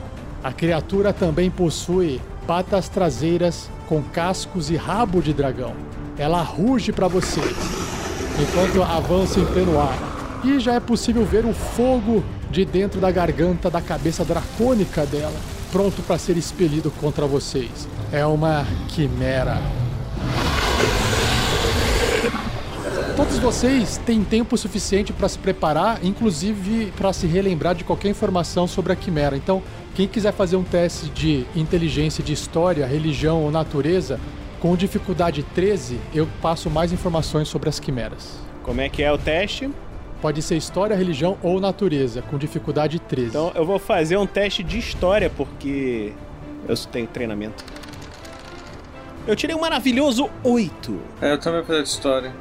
A 0.42 0.52
criatura 0.52 1.12
também 1.12 1.50
possui 1.50 2.20
patas 2.46 2.88
traseiras 2.88 3.68
com 3.88 4.02
cascos 4.02 4.70
e 4.70 4.76
rabo 4.76 5.20
de 5.20 5.32
dragão. 5.32 5.74
Ela 6.16 6.42
ruge 6.42 6.92
para 6.92 7.08
vocês 7.08 7.86
enquanto 8.40 8.82
avança 8.82 9.40
em 9.40 9.44
pleno 9.46 9.80
ar. 9.80 9.96
E 10.44 10.60
já 10.60 10.74
é 10.74 10.80
possível 10.80 11.24
ver 11.24 11.44
o 11.44 11.52
fogo 11.52 12.22
de 12.56 12.64
dentro 12.64 12.98
da 13.02 13.10
garganta 13.10 13.68
da 13.68 13.82
cabeça 13.82 14.24
dracônica 14.24 15.04
dela, 15.04 15.38
pronto 15.70 16.00
para 16.00 16.16
ser 16.16 16.38
expelido 16.38 16.90
contra 16.90 17.26
vocês. 17.26 17.86
É 18.10 18.24
uma 18.24 18.66
quimera. 18.88 19.60
Todos 23.14 23.38
vocês 23.38 23.98
têm 24.06 24.24
tempo 24.24 24.56
suficiente 24.56 25.12
para 25.12 25.28
se 25.28 25.38
preparar, 25.38 26.02
inclusive 26.02 26.92
para 26.96 27.12
se 27.12 27.26
relembrar 27.26 27.74
de 27.74 27.84
qualquer 27.84 28.08
informação 28.08 28.66
sobre 28.66 28.90
a 28.90 28.96
quimera. 28.96 29.36
Então, 29.36 29.62
quem 29.94 30.08
quiser 30.08 30.32
fazer 30.32 30.56
um 30.56 30.64
teste 30.64 31.10
de 31.10 31.44
inteligência 31.54 32.24
de 32.24 32.32
história, 32.32 32.86
religião 32.86 33.42
ou 33.42 33.50
natureza, 33.50 34.18
com 34.60 34.74
dificuldade 34.74 35.42
13, 35.54 36.00
eu 36.14 36.26
passo 36.40 36.70
mais 36.70 36.90
informações 36.90 37.48
sobre 37.48 37.68
as 37.68 37.78
quimeras. 37.78 38.38
Como 38.62 38.80
é 38.80 38.88
que 38.88 39.02
é 39.02 39.12
o 39.12 39.18
teste? 39.18 39.70
Pode 40.20 40.40
ser 40.42 40.56
história, 40.56 40.96
religião 40.96 41.36
ou 41.42 41.60
natureza, 41.60 42.22
com 42.22 42.38
dificuldade 42.38 42.98
13. 42.98 43.28
Então 43.28 43.52
eu 43.54 43.64
vou 43.64 43.78
fazer 43.78 44.16
um 44.16 44.26
teste 44.26 44.62
de 44.62 44.78
história, 44.78 45.30
porque 45.30 46.12
eu 46.66 46.76
tenho 46.76 47.06
treinamento. 47.06 47.64
Eu 49.26 49.34
tirei 49.34 49.54
um 49.54 49.60
maravilhoso 49.60 50.30
8. 50.42 51.00
É, 51.20 51.32
eu 51.32 51.38
também 51.38 51.60
vou 51.60 51.66
fazer 51.66 51.82
de 51.82 51.88
história. 51.88 52.32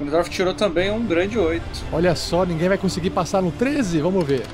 O 0.00 0.04
Gandalf 0.04 0.28
tirou 0.28 0.54
também 0.54 0.90
um 0.90 1.04
grande 1.04 1.38
8. 1.38 1.62
Olha 1.92 2.14
só, 2.14 2.44
ninguém 2.44 2.68
vai 2.68 2.78
conseguir 2.78 3.10
passar 3.10 3.42
no 3.42 3.50
13? 3.50 4.00
Vamos 4.00 4.24
ver. 4.24 4.46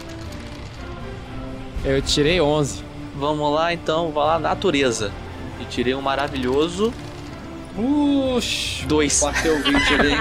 Eu 1.85 2.01
tirei 2.01 2.41
11. 2.41 2.83
Vamos 3.17 3.53
lá 3.53 3.73
então, 3.73 4.11
vai 4.11 4.27
lá, 4.27 4.39
natureza. 4.39 5.13
E 5.61 5.65
tirei 5.67 5.95
um 5.95 6.01
maravilhoso. 6.01 6.93
Uxi, 7.77 8.87
Dois. 8.87 9.21
bateu 9.21 9.57
o 9.57 9.63
20 9.63 9.95
ali. 9.95 10.13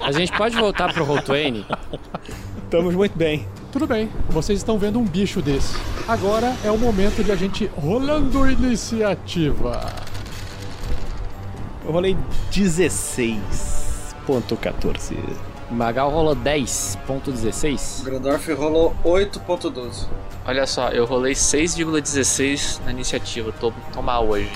A 0.00 0.12
gente 0.12 0.30
pode 0.32 0.56
voltar 0.56 0.92
pro 0.92 1.04
Roll20? 1.04 1.64
Estamos 2.64 2.94
muito 2.94 3.16
bem. 3.16 3.48
Tudo 3.72 3.86
bem, 3.86 4.08
vocês 4.28 4.58
estão 4.60 4.78
vendo 4.78 5.00
um 5.00 5.04
bicho 5.04 5.42
desse. 5.42 5.74
Agora 6.06 6.54
é 6.64 6.70
o 6.70 6.78
momento 6.78 7.24
de 7.24 7.32
a 7.32 7.36
gente 7.36 7.68
rolando 7.76 8.48
iniciativa. 8.52 9.92
Eu 11.84 11.90
rolei 11.90 12.16
16.14. 12.52 15.16
Magal 15.70 16.10
rolou 16.10 16.34
O 16.34 16.36
10.16. 16.36 18.04
Grandorf 18.04 18.52
rolou 18.52 18.94
8.12. 19.04 20.06
Olha 20.46 20.66
só, 20.66 20.90
eu 20.90 21.04
rolei 21.04 21.32
6,16 21.32 22.80
na 22.84 22.92
iniciativa. 22.92 23.50
Tô, 23.52 23.72
tô 23.92 24.02
mal 24.02 24.28
hoje. 24.28 24.50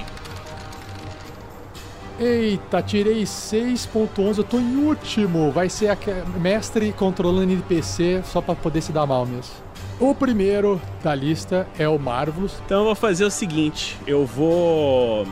Eita, 2.19 2.83
tirei 2.83 3.23
6.11, 3.23 4.39
eu 4.39 4.45
tô 4.45 4.59
em 4.59 4.77
último. 4.85 5.53
Vai 5.53 5.69
ser 5.69 5.89
a 5.91 5.97
mestre 6.41 6.93
controlando 6.93 7.45
NPC 7.53 8.23
só 8.25 8.41
pra 8.41 8.55
poder 8.55 8.81
se 8.83 8.91
dar 8.93 9.07
mal 9.07 9.25
mesmo. 9.25 9.53
O 10.01 10.15
primeiro 10.15 10.81
da 11.03 11.15
lista 11.15 11.67
é 11.79 11.89
o 11.89 11.99
Marvelous. 11.99 12.55
Então 12.65 12.79
eu 12.81 12.85
vou 12.87 12.95
fazer 12.95 13.25
o 13.25 13.31
seguinte: 13.31 13.97
eu 14.07 14.25
vou 14.27 15.27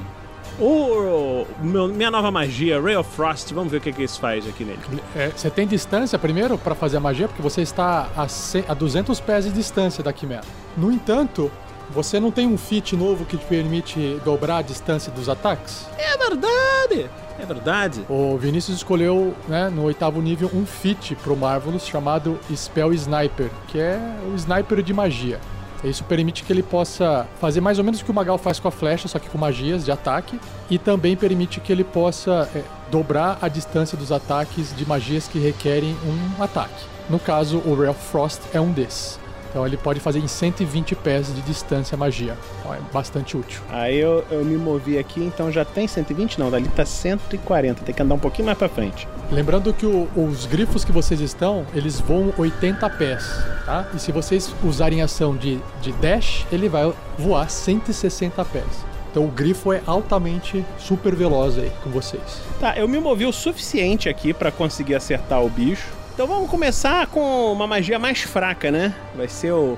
O, 0.61 1.45
meu- 1.61 1.89
minha 1.89 2.11
nova 2.11 2.31
magia, 2.31 2.81
Ray 2.81 2.97
of 2.97 3.11
Frost, 3.15 3.53
vamos 3.53 3.71
ver 3.71 3.79
o 3.79 3.81
que, 3.81 3.93
que 3.93 4.03
isso 4.05 4.19
faz 4.21 4.47
aqui 4.49 4.65
nele. 4.65 4.79
É, 5.15 5.29
você 5.29 5.51
tem 5.51 5.67
distância 5.67 6.19
primeiro 6.19 6.57
para 6.57 6.75
fazer 6.75 6.97
a 6.97 7.01
magia, 7.01 7.27
porque 7.29 7.43
você 7.43 7.63
está 7.63 8.09
a, 8.17 8.27
a 8.69 8.75
200 8.75 9.21
pés 9.21 9.45
de 9.45 9.51
distância 9.53 10.03
da 10.03 10.13
quimera. 10.13 10.45
No 10.77 10.91
entanto, 10.91 11.51
você 11.91 12.19
não 12.19 12.31
tem 12.31 12.47
um 12.47 12.59
feat 12.59 12.97
novo 12.97 13.25
que 13.25 13.37
te 13.37 13.45
permite 13.45 14.21
dobrar 14.25 14.59
a 14.59 14.63
distância 14.63 15.11
dos 15.13 15.29
ataques? 15.29 15.87
É 15.99 16.17
verdade! 16.17 17.11
É 17.39 17.45
verdade. 17.45 18.05
O 18.09 18.37
Vinícius 18.39 18.79
escolheu, 18.79 19.35
né, 19.47 19.69
no 19.69 19.83
oitavo 19.83 20.23
nível, 20.23 20.51
um 20.55 20.65
feat 20.65 21.15
pro 21.17 21.37
Marvelous 21.37 21.87
chamado 21.87 22.39
Spell 22.55 22.93
Sniper, 22.95 23.51
que 23.69 23.79
é 23.79 24.01
o 24.31 24.35
sniper 24.35 24.83
de 24.83 24.95
magia. 24.95 25.39
Isso 25.85 26.03
permite 26.05 26.43
que 26.43 26.53
ele 26.53 26.63
possa 26.63 27.27
fazer 27.41 27.61
mais 27.61 27.79
ou 27.79 27.85
menos 27.85 28.01
o 28.01 28.05
que 28.05 28.11
o 28.11 28.15
Magal 28.15 28.39
faz 28.39 28.59
com 28.59 28.67
a 28.67 28.71
flecha, 28.71 29.07
só 29.07 29.19
que 29.19 29.29
com 29.29 29.39
magias 29.39 29.85
de 29.85 29.93
ataque. 29.93 30.41
E 30.71 30.79
também 30.79 31.15
permite 31.15 31.61
que 31.61 31.71
ele 31.71 31.85
possa 31.85 32.49
é, 32.55 32.63
dobrar 32.91 33.39
a 33.41 33.49
distância 33.49 33.97
dos 33.97 34.11
ataques 34.11 34.75
de 34.75 34.87
magias 34.87 35.29
que 35.29 35.39
requerem 35.39 35.97
um 36.05 36.43
ataque. 36.43 36.85
No 37.09 37.19
caso, 37.19 37.59
o 37.59 37.75
Ralph 37.75 37.99
Frost 38.11 38.41
é 38.53 38.61
um 38.61 38.73
desses. 38.73 39.19
Então 39.57 39.67
ele 39.67 39.79
pode 39.79 40.01
fazer 40.01 40.19
em 40.19 40.29
120 40.29 40.95
pés 40.97 41.35
de 41.35 41.41
distância 41.41 41.95
a 41.95 41.99
magia. 41.99 42.37
Então 42.61 42.75
é 42.75 42.79
bastante 42.93 43.39
útil. 43.39 43.63
Aí 43.71 43.97
eu, 43.97 44.23
eu 44.31 44.45
me 44.45 44.55
movi 44.55 44.99
aqui, 44.99 45.19
então 45.25 45.51
já 45.51 45.65
tem 45.65 45.89
120? 45.89 46.39
Não, 46.39 46.51
dali 46.51 46.69
tá 46.69 46.85
140. 46.85 47.83
Tem 47.83 47.95
que 47.95 48.03
andar 48.03 48.17
um 48.17 48.19
pouquinho 48.19 48.45
mais 48.45 48.59
pra 48.59 48.69
frente. 48.69 49.09
Lembrando 49.33 49.73
que 49.73 49.87
o- 49.87 50.07
os 50.15 50.45
grifos 50.45 50.85
que 50.85 50.93
vocês 50.93 51.23
estão, 51.23 51.65
eles 51.73 51.99
voam 51.99 52.35
80 52.37 52.91
pés, 52.91 53.25
tá? 53.65 53.89
E 53.95 53.99
se 53.99 54.13
vocês 54.13 54.55
usarem 54.63 55.01
ação 55.01 55.35
de, 55.35 55.59
de 55.81 55.91
dash, 55.93 56.45
ele 56.53 56.69
vai 56.69 56.93
voar 57.19 57.49
160 57.49 58.45
pés. 58.45 58.67
Então 59.11 59.25
o 59.25 59.29
grifo 59.29 59.73
é 59.73 59.81
altamente 59.87 60.63
super 60.79 61.15
veloz 61.17 61.57
aí 61.57 61.73
com 61.83 61.89
vocês. 61.89 62.43
Tá, 62.61 62.77
eu 62.77 62.87
me 62.87 63.01
movi 63.01 63.25
o 63.25 63.33
suficiente 63.33 64.07
aqui 64.11 64.35
pra 64.35 64.53
conseguir 64.53 64.97
acertar 64.97 65.43
o 65.43 65.49
bicho. 65.49 65.87
Então 66.17 66.27
vamos 66.27 66.49
começar 66.51 67.07
com 67.09 67.53
uma 67.53 67.67
magia 67.67 67.99
mais 67.99 68.23
fraca, 68.23 68.71
né? 68.71 68.95
Vai 69.15 69.29
ser 69.29 69.53
o 69.53 69.77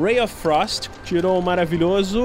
Ray 0.00 0.20
of 0.20 0.32
Frost. 0.32 0.88
Tirou 1.04 1.36
o 1.38 1.42
maravilhoso 1.42 2.22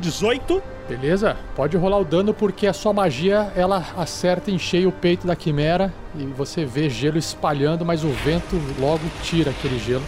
18. 0.00 0.60
Beleza? 0.88 1.36
Pode 1.54 1.76
rolar 1.76 1.98
o 1.98 2.04
dano 2.04 2.34
porque 2.34 2.66
a 2.66 2.72
sua 2.72 2.92
magia 2.92 3.52
ela 3.56 3.84
acerta 3.96 4.50
em 4.50 4.58
cheio 4.58 4.88
o 4.88 4.92
peito 4.92 5.24
da 5.26 5.36
quimera 5.36 5.92
e 6.18 6.24
você 6.24 6.64
vê 6.64 6.90
gelo 6.90 7.16
espalhando, 7.18 7.84
mas 7.84 8.02
o 8.02 8.08
vento 8.08 8.60
logo 8.80 9.02
tira 9.22 9.50
aquele 9.52 9.78
gelo. 9.78 10.02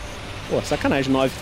Pô, 0.50 0.60
sacanagem, 0.62 1.12
9. 1.12 1.32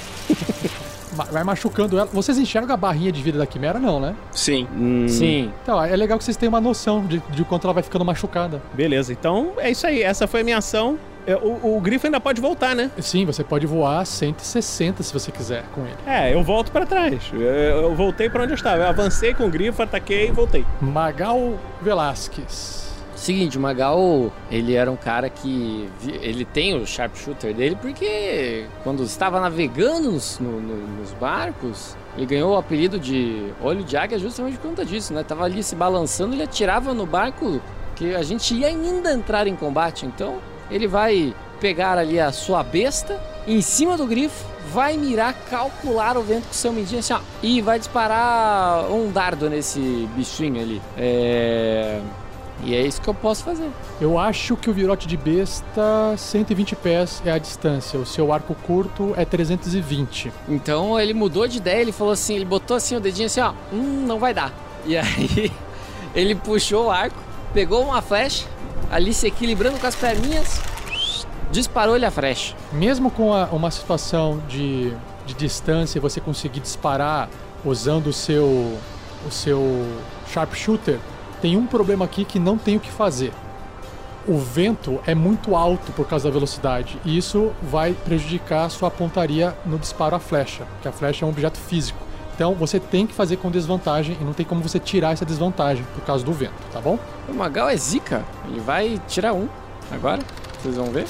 Ma- 1.17 1.25
Vai 1.25 1.43
machucando 1.45 1.99
ela. 1.99 2.09
Vocês 2.13 2.37
enxergam 2.39 2.75
a 2.75 2.77
barrinha 2.77 3.11
de 3.13 3.23
vida 3.23 3.39
da 3.39 3.47
quimera, 3.47 3.79
não, 3.79 3.99
né? 3.99 4.15
Sim. 4.33 4.67
Sim. 5.09 5.51
Então, 5.63 5.83
é 5.83 5.97
legal 5.97 6.19
que 6.19 6.25
vocês 6.25 6.37
tenham 6.37 6.53
uma 6.53 6.61
noção 6.61 7.07
de, 7.07 7.23
de 7.31 7.45
quanto 7.45 7.65
ela 7.67 7.73
vai 7.73 7.83
ficando 7.83 8.05
machucada. 8.05 8.61
Beleza, 8.75 9.11
então 9.13 9.53
é 9.57 9.71
isso 9.71 9.87
aí. 9.87 10.03
Essa 10.03 10.27
foi 10.27 10.43
a 10.43 10.45
minha 10.45 10.59
ação. 10.59 10.99
É, 11.27 11.35
O, 11.37 11.77
o 11.77 11.81
grifo 11.81 12.07
ainda 12.07 12.21
pode 12.21 12.41
voltar, 12.41 12.75
né? 12.75 12.91
Sim, 13.01 13.25
você 13.25 13.43
pode 13.43 13.67
voar 13.67 14.05
160 14.07 15.03
se 15.03 15.13
você 15.13 15.33
quiser 15.33 15.65
com 15.75 15.83
ele. 15.83 15.97
É, 16.07 16.33
eu 16.33 16.43
volto 16.43 16.71
pra 16.71 16.87
trás. 16.87 17.31
Eu, 17.33 17.41
eu 17.41 17.95
voltei 17.95 18.31
pra 18.31 18.43
onde 18.45 18.53
eu 18.53 18.57
estava. 18.57 18.83
Eu 18.83 18.89
avancei 18.89 19.35
com 19.35 19.45
o 19.47 19.51
grifo, 19.51 19.83
ataquei 19.83 20.29
e 20.29 20.31
voltei. 20.33 20.65
Magal 20.81 21.59
Velasquez. 21.83 22.87
Seguinte, 23.17 23.57
o 23.57 23.61
Magal, 23.61 24.31
ele 24.51 24.75
era 24.75 24.91
um 24.93 24.97
cara 24.97 25.29
que. 25.31 25.89
Ele 26.21 26.45
tem 26.45 26.75
o 26.81 26.87
sharpshooter 26.87 27.55
dele 27.55 27.77
porque 27.81 28.67
quando 28.85 29.03
estava 29.03 29.41
navegando 29.41 30.13
nos, 30.13 30.39
no- 30.39 30.61
no- 30.61 30.87
nos 30.99 31.13
barcos, 31.15 31.97
ele 32.17 32.27
ganhou 32.27 32.53
o 32.55 32.57
apelido 32.59 32.99
de 33.01 33.51
Olho 33.63 33.83
de 33.83 33.97
Águia 33.97 34.19
justamente 34.19 34.59
por 34.59 34.69
conta 34.69 34.85
disso, 34.85 35.15
né? 35.15 35.25
Tava 35.25 35.45
ali 35.45 35.63
se 35.63 35.75
balançando, 35.75 36.35
ele 36.35 36.43
atirava 36.43 36.93
no 36.93 37.07
barco 37.07 37.61
que 37.97 38.15
a 38.15 38.23
gente 38.23 38.55
ia 38.55 38.67
ainda 38.69 39.13
entrar 39.15 39.47
em 39.47 39.57
combate. 39.57 40.05
Então, 40.05 40.37
ele 40.71 40.87
vai 40.87 41.35
pegar 41.61 41.99
ali 41.99 42.21
a 42.21 42.33
sua 42.33 42.63
besta 42.63 43.21
em 43.47 43.61
cima 43.61 43.97
do 43.97 44.07
grifo, 44.07 44.45
vai 44.73 44.97
mirar, 44.97 45.33
calcular 45.49 46.17
o 46.17 46.23
vento 46.23 46.49
com 46.49 46.53
seu 46.53 46.73
mindinho 46.73 46.99
assim, 46.99 47.15
ó, 47.15 47.21
e 47.43 47.61
vai 47.61 47.79
disparar 47.79 48.91
um 48.91 49.11
dardo 49.11 49.49
nesse 49.49 50.09
bichinho 50.15 50.61
ali. 50.61 50.83
É. 50.97 52.01
E 52.65 52.75
é 52.75 52.81
isso 52.81 53.01
que 53.01 53.09
eu 53.09 53.15
posso 53.15 53.45
fazer. 53.45 53.69
Eu 54.01 54.19
acho 54.19 54.57
que 54.57 54.71
o 54.71 54.73
virote 54.73 55.07
de 55.07 55.17
besta, 55.17 56.15
120 56.17 56.75
pés 56.77 57.23
é 57.25 57.31
a 57.31 57.39
distância. 57.39 57.99
O 57.99 58.07
seu 58.07 58.33
arco 58.33 58.55
curto 58.55 59.13
é 59.17 59.25
320. 59.25 60.33
Então 60.49 60.99
ele 60.99 61.13
mudou 61.13 61.47
de 61.47 61.59
ideia, 61.59 61.83
ele 61.83 61.93
falou 61.93 62.13
assim, 62.15 62.35
ele 62.35 62.45
botou 62.45 62.77
assim 62.77 62.97
o 62.97 63.01
dedinho 63.01 63.27
assim, 63.27 63.41
ó, 63.41 63.53
hum, 63.73 64.05
não 64.07 64.19
vai 64.19 64.33
dar. 64.33 64.53
E 64.87 64.97
aí 64.97 65.53
ele 66.15 66.35
puxou 66.35 66.87
o 66.87 66.91
arco, 66.91 67.17
pegou 67.53 67.85
uma 67.85 68.01
flecha, 68.01 68.47
ali 68.91 69.13
se 69.13 69.27
equilibrando 69.27 69.79
com 69.79 69.87
as 69.87 69.95
perninhas, 69.97 70.61
disparou-lhe 71.51 72.05
a 72.05 72.11
flecha. 72.11 72.55
Mesmo 72.73 73.11
com 73.11 73.33
a- 73.33 73.47
uma 73.47 73.71
situação 73.71 74.43
de, 74.49 74.93
de 75.27 75.35
distância 75.35 76.01
você 76.01 76.21
conseguir 76.21 76.61
disparar 76.61 77.29
usando 77.65 78.09
o 78.09 78.13
seu, 78.13 78.45
o 79.27 79.31
seu 79.31 79.87
sharpshooter, 80.33 80.99
tem 81.41 81.57
um 81.57 81.67
problema 81.67 82.05
aqui 82.05 82.25
que 82.25 82.39
não 82.39 82.57
tem 82.59 82.77
o 82.77 82.81
que 82.81 82.91
fazer. 82.91 83.33
O 84.29 84.39
vento 84.39 84.99
é 85.07 85.15
muito 85.15 85.55
alto 85.55 85.93
por 85.93 86.07
causa 86.09 86.25
da 86.29 86.33
velocidade 86.35 86.99
e 87.05 87.17
isso 87.17 87.53
vai 87.63 87.93
prejudicar 87.93 88.69
sua 88.71 88.91
pontaria 88.91 89.57
no 89.65 89.79
disparo 89.79 90.17
à 90.17 90.19
flecha, 90.19 90.65
que 90.83 90.89
a 90.89 90.93
flecha 90.93 91.25
é 91.25 91.27
um 91.27 91.31
objeto 91.31 91.59
físico. 91.59 92.06
Então 92.37 92.55
você 92.55 92.79
tem 92.79 93.07
que 93.07 93.15
fazer 93.15 93.39
com 93.39 93.51
desvantagem 93.51 94.17
e 94.21 94.25
não 94.25 94.35
tem 94.35 94.45
como 94.45 94.63
você 94.63 94.79
tirar 94.79 95.13
essa 95.13 95.25
desvantagem 95.25 95.85
por 95.95 96.05
causa 96.05 96.23
do 96.23 96.33
vento, 96.33 96.53
tá 96.71 96.81
bom? 96.81 96.99
O 97.27 97.33
Magal 97.33 97.69
é 97.71 97.77
zica, 97.77 98.23
ele 98.47 98.61
vai 98.61 99.01
tirar 99.09 99.33
um 99.33 99.49
agora, 99.91 100.21
vocês 100.61 100.77
vão 100.77 100.87
ver. 100.87 101.07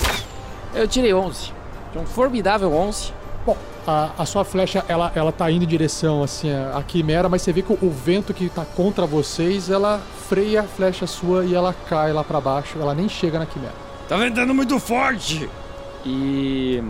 Eu 0.72 0.86
tirei 0.86 1.12
11, 1.12 1.52
um 1.96 2.06
formidável 2.06 2.72
11. 2.72 3.12
Bom, 3.44 3.56
a, 3.84 4.10
a 4.18 4.24
sua 4.24 4.44
flecha, 4.44 4.84
ela, 4.86 5.10
ela 5.16 5.32
tá 5.32 5.50
indo 5.50 5.64
em 5.64 5.68
direção, 5.68 6.22
assim, 6.22 6.52
a, 6.52 6.78
a 6.78 6.82
quimera, 6.84 7.28
mas 7.28 7.42
você 7.42 7.52
vê 7.52 7.60
que 7.60 7.72
o, 7.72 7.78
o 7.82 7.90
vento 7.90 8.32
que 8.32 8.48
tá 8.48 8.64
contra 8.64 9.04
vocês, 9.04 9.68
ela 9.68 10.00
freia 10.28 10.60
a 10.60 10.64
flecha 10.64 11.08
sua 11.08 11.44
e 11.44 11.54
ela 11.54 11.74
cai 11.88 12.12
lá 12.12 12.22
pra 12.22 12.40
baixo, 12.40 12.78
ela 12.80 12.94
nem 12.94 13.08
chega 13.08 13.38
na 13.38 13.46
quimera. 13.46 13.74
Tá 14.08 14.16
ventando 14.16 14.54
muito 14.54 14.78
forte. 14.78 15.50
E 16.04 16.80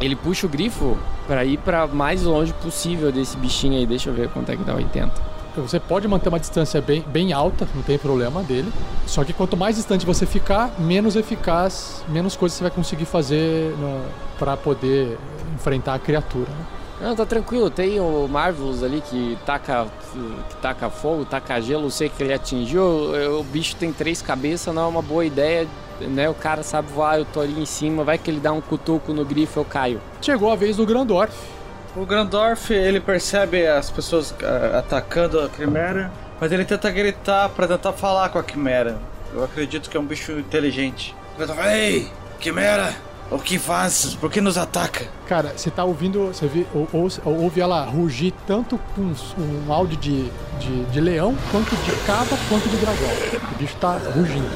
ele 0.00 0.16
puxa 0.16 0.46
o 0.46 0.48
grifo 0.50 0.96
pra 1.26 1.44
ir 1.44 1.58
pra 1.58 1.86
mais 1.86 2.22
longe 2.22 2.52
possível 2.54 3.12
desse 3.12 3.36
bichinho 3.36 3.78
aí. 3.78 3.86
Deixa 3.86 4.10
eu 4.10 4.14
ver 4.14 4.28
quanto 4.28 4.50
é 4.50 4.56
que 4.56 4.64
dá 4.64 4.74
80. 4.74 5.12
Então, 5.52 5.66
Você 5.66 5.78
pode 5.78 6.08
manter 6.08 6.28
uma 6.30 6.40
distância 6.40 6.80
bem, 6.80 7.04
bem 7.06 7.32
alta, 7.32 7.68
não 7.74 7.82
tem 7.82 7.98
problema 7.98 8.42
dele. 8.42 8.72
Só 9.06 9.22
que 9.22 9.32
quanto 9.32 9.56
mais 9.56 9.76
distante 9.76 10.06
você 10.06 10.24
ficar, 10.24 10.74
menos 10.80 11.14
eficaz, 11.14 12.02
menos 12.08 12.34
coisa 12.36 12.54
você 12.54 12.62
vai 12.62 12.70
conseguir 12.70 13.04
fazer 13.04 13.74
para 14.38 14.56
poder 14.56 15.18
enfrentar 15.54 15.94
a 15.94 15.98
criatura. 15.98 16.48
né? 16.50 16.66
Não, 17.02 17.16
tá 17.16 17.26
tranquilo. 17.26 17.68
Tem 17.68 17.98
o 18.00 18.28
Marvelous 18.28 18.82
ali 18.82 19.00
que 19.02 19.36
taca, 19.44 19.86
que 20.12 20.56
taca 20.62 20.88
fogo, 20.88 21.24
taca 21.24 21.60
gelo. 21.60 21.90
Sei 21.90 22.08
que 22.08 22.22
ele 22.22 22.32
atingiu. 22.32 22.82
O 23.38 23.42
bicho 23.42 23.74
tem 23.76 23.92
três 23.92 24.22
cabeças, 24.22 24.72
não 24.72 24.82
é 24.84 24.86
uma 24.86 25.02
boa 25.02 25.24
ideia. 25.24 25.66
Né? 26.06 26.28
O 26.28 26.34
cara 26.34 26.62
sabe 26.62 26.88
voar, 26.92 27.18
eu 27.18 27.24
tô 27.24 27.40
ali 27.40 27.60
em 27.60 27.66
cima. 27.66 28.04
Vai 28.04 28.18
que 28.18 28.30
ele 28.30 28.40
dá 28.40 28.52
um 28.52 28.60
cutuco 28.60 29.12
no 29.12 29.24
grifo, 29.24 29.60
eu 29.60 29.64
caio. 29.64 30.00
Chegou 30.20 30.50
a 30.52 30.56
vez 30.56 30.76
do 30.76 30.86
Grandorf. 30.86 31.32
O 31.96 32.06
Grandorf, 32.06 32.70
ele 32.72 33.00
percebe 33.00 33.66
as 33.66 33.90
pessoas 33.90 34.34
ah, 34.42 34.78
atacando 34.78 35.38
a 35.40 35.48
Quimera, 35.48 36.10
mas 36.40 36.50
ele 36.50 36.64
tenta 36.64 36.90
gritar 36.90 37.48
pra 37.50 37.66
tentar 37.68 37.92
falar 37.92 38.28
com 38.30 38.38
a 38.38 38.42
Quimera. 38.42 38.96
Eu 39.34 39.44
acredito 39.44 39.90
que 39.90 39.96
é 39.96 40.00
um 40.00 40.04
bicho 40.04 40.32
inteligente. 40.32 41.14
Ele 41.38 41.46
falar, 41.46 41.76
Ei, 41.76 42.10
Quimera, 42.40 42.94
o 43.30 43.38
que 43.38 43.58
fazes? 43.58 44.14
Por 44.14 44.30
que 44.30 44.40
nos 44.40 44.56
ataca? 44.56 45.06
Cara, 45.26 45.52
você 45.56 45.70
tá 45.70 45.84
ouvindo, 45.84 46.28
você 46.28 46.46
vê, 46.46 46.64
ou, 46.74 46.88
ou- 46.92 47.08
ou- 47.24 47.42
ouve 47.44 47.60
ela 47.60 47.84
rugir 47.84 48.32
tanto 48.46 48.78
com 48.94 49.02
uns- 49.02 49.34
um 49.38 49.70
áudio 49.72 49.96
de, 49.98 50.30
de, 50.58 50.84
de 50.86 51.00
leão, 51.00 51.34
quanto 51.50 51.76
de 51.76 51.92
cabra, 52.06 52.36
quanto 52.48 52.68
de 52.70 52.76
dragão. 52.78 53.08
O 53.52 53.54
bicho 53.56 53.76
tá 53.76 53.98
rugindo. 54.14 54.50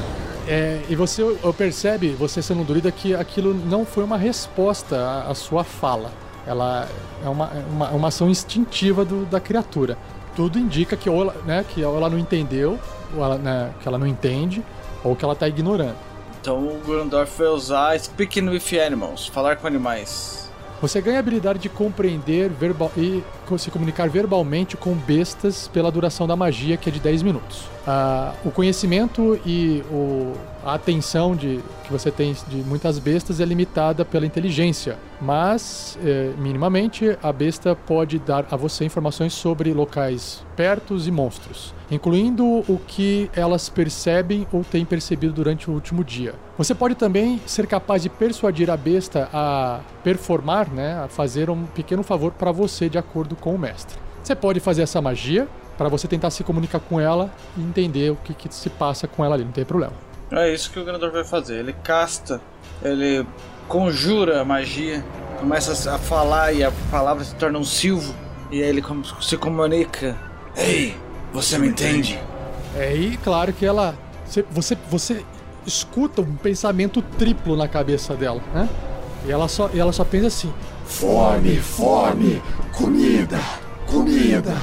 É, 0.47 0.81
e 0.89 0.95
você 0.95 1.23
percebe, 1.57 2.09
você 2.11 2.41
sendo 2.41 2.63
druida, 2.63 2.91
que 2.91 3.13
aquilo 3.13 3.53
não 3.53 3.85
foi 3.85 4.03
uma 4.03 4.17
resposta 4.17 4.97
à, 4.97 5.31
à 5.31 5.35
sua 5.35 5.63
fala. 5.63 6.11
Ela 6.45 6.87
é 7.23 7.27
uma, 7.27 7.45
é 7.53 7.63
uma, 7.69 7.89
uma 7.89 8.07
ação 8.07 8.29
instintiva 8.29 9.03
do- 9.03 9.25
da 9.25 9.39
criatura. 9.39 9.97
Tudo 10.35 10.57
indica 10.57 10.95
que 10.95 11.09
ou 11.09 11.21
ela, 11.21 11.35
né, 11.45 11.65
que 11.67 11.83
ou 11.83 11.97
ela 11.97 12.09
não 12.09 12.17
entendeu, 12.17 12.79
ou 13.15 13.23
ela, 13.23 13.37
né, 13.37 13.71
que 13.81 13.87
ela 13.87 13.97
não 13.97 14.07
entende, 14.07 14.63
ou 15.03 15.15
que 15.15 15.25
ela 15.25 15.35
tá 15.35 15.47
ignorando. 15.47 15.95
Então 16.39 16.59
o 16.65 16.79
Grandorf 16.85 17.37
vai 17.37 17.47
usar 17.47 17.99
Speaking 17.99 18.47
with 18.47 18.79
Animals, 18.79 19.27
falar 19.27 19.57
com 19.57 19.67
animais. 19.67 20.49
Você 20.79 21.01
ganha 21.01 21.17
a 21.17 21.19
habilidade 21.19 21.59
de 21.59 21.67
compreender 21.69 22.49
verbal 22.49 22.91
e 22.95 23.23
se 23.57 23.71
comunicar 23.71 24.07
verbalmente 24.07 24.77
com 24.77 24.93
bestas 24.93 25.67
pela 25.67 25.91
duração 25.91 26.27
da 26.27 26.35
magia, 26.35 26.77
que 26.77 26.87
é 26.87 26.91
de 26.91 26.99
10 26.99 27.23
minutos. 27.23 27.65
Ah, 27.89 28.33
o 28.43 28.51
conhecimento 28.51 29.39
e 29.45 29.81
o- 29.89 30.33
a 30.65 30.73
atenção 30.73 31.33
de, 31.37 31.61
que 31.85 31.89
você 31.91 32.11
tem 32.11 32.35
de 32.49 32.57
muitas 32.57 32.99
bestas 32.99 33.39
é 33.39 33.45
limitada 33.45 34.03
pela 34.03 34.25
inteligência, 34.25 34.97
mas 35.21 35.97
eh, 36.03 36.31
minimamente 36.37 37.17
a 37.23 37.31
besta 37.31 37.77
pode 37.77 38.19
dar 38.19 38.45
a 38.51 38.57
você 38.57 38.83
informações 38.83 39.31
sobre 39.33 39.71
locais 39.71 40.43
pertos 40.53 41.07
e 41.07 41.11
monstros, 41.11 41.73
incluindo 41.89 42.45
o 42.45 42.77
que 42.85 43.31
elas 43.33 43.69
percebem 43.69 44.45
ou 44.51 44.65
têm 44.65 44.83
percebido 44.83 45.31
durante 45.31 45.71
o 45.71 45.73
último 45.73 46.03
dia. 46.03 46.35
Você 46.57 46.75
pode 46.75 46.95
também 46.95 47.39
ser 47.45 47.67
capaz 47.67 48.01
de 48.03 48.09
persuadir 48.09 48.69
a 48.69 48.75
besta 48.75 49.29
a 49.31 49.79
performar, 50.03 50.69
né, 50.69 51.01
a 51.05 51.07
fazer 51.07 51.49
um 51.49 51.63
pequeno 51.63 52.03
favor 52.03 52.33
para 52.33 52.51
você 52.51 52.89
de 52.89 52.97
acordo 52.97 53.33
com 53.37 53.55
o 53.55 53.57
mestre. 53.57 53.97
Você 54.21 54.35
pode 54.35 54.59
fazer 54.59 54.81
essa 54.81 55.01
magia 55.01 55.47
para 55.77 55.89
você 55.89 56.07
tentar 56.07 56.31
se 56.31 56.43
comunicar 56.43 56.79
com 56.79 56.99
ela 56.99 57.29
e 57.55 57.61
entender 57.61 58.11
o 58.11 58.15
que, 58.15 58.33
que 58.33 58.53
se 58.53 58.69
passa 58.69 59.07
com 59.07 59.23
ela 59.23 59.35
ali, 59.35 59.45
não 59.45 59.51
tem 59.51 59.63
problema. 59.63 59.93
É 60.31 60.53
isso 60.53 60.71
que 60.71 60.79
o 60.79 60.83
Grandor 60.83 61.11
vai 61.11 61.23
fazer. 61.23 61.59
Ele 61.59 61.73
casta, 61.83 62.41
ele 62.83 63.25
conjura 63.67 64.41
a 64.41 64.45
magia, 64.45 65.03
começa 65.39 65.93
a 65.93 65.97
falar 65.97 66.53
e 66.53 66.63
a 66.63 66.71
palavra 66.91 67.23
se 67.23 67.35
torna 67.35 67.59
um 67.59 67.63
silvo. 67.63 68.13
E 68.51 68.61
aí 68.61 68.69
ele 68.69 68.83
se 69.21 69.37
comunica. 69.37 70.17
Ei, 70.55 70.95
você 71.31 71.57
me 71.57 71.67
entende? 71.67 72.19
É, 72.75 72.95
e 72.95 73.17
claro 73.17 73.53
que 73.53 73.65
ela. 73.65 73.95
Você, 74.25 74.45
você, 74.51 74.77
você 74.89 75.25
escuta 75.65 76.21
um 76.21 76.35
pensamento 76.35 77.01
triplo 77.01 77.55
na 77.55 77.67
cabeça 77.67 78.15
dela, 78.15 78.41
né? 78.53 78.67
E 79.25 79.31
ela 79.31 79.47
só, 79.47 79.69
e 79.73 79.79
ela 79.79 79.91
só 79.91 80.03
pensa 80.03 80.27
assim: 80.27 80.53
Fome, 80.85 81.57
fome, 81.57 82.41
comida, 82.73 83.39
comida. 83.85 84.55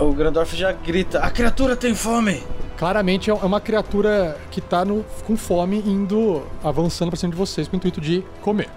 O 0.00 0.14
Grandorf 0.14 0.56
já 0.56 0.72
grita: 0.72 1.20
A 1.20 1.30
criatura 1.30 1.76
tem 1.76 1.94
fome! 1.94 2.42
Claramente 2.78 3.28
é 3.28 3.34
uma 3.34 3.60
criatura 3.60 4.40
que 4.50 4.58
tá 4.58 4.82
no, 4.82 5.04
com 5.26 5.36
fome 5.36 5.78
indo, 5.80 6.42
avançando 6.64 7.10
pra 7.10 7.18
cima 7.18 7.30
de 7.30 7.36
vocês 7.36 7.68
com 7.68 7.74
o 7.74 7.76
intuito 7.76 8.00
de 8.00 8.24
comer. 8.40 8.70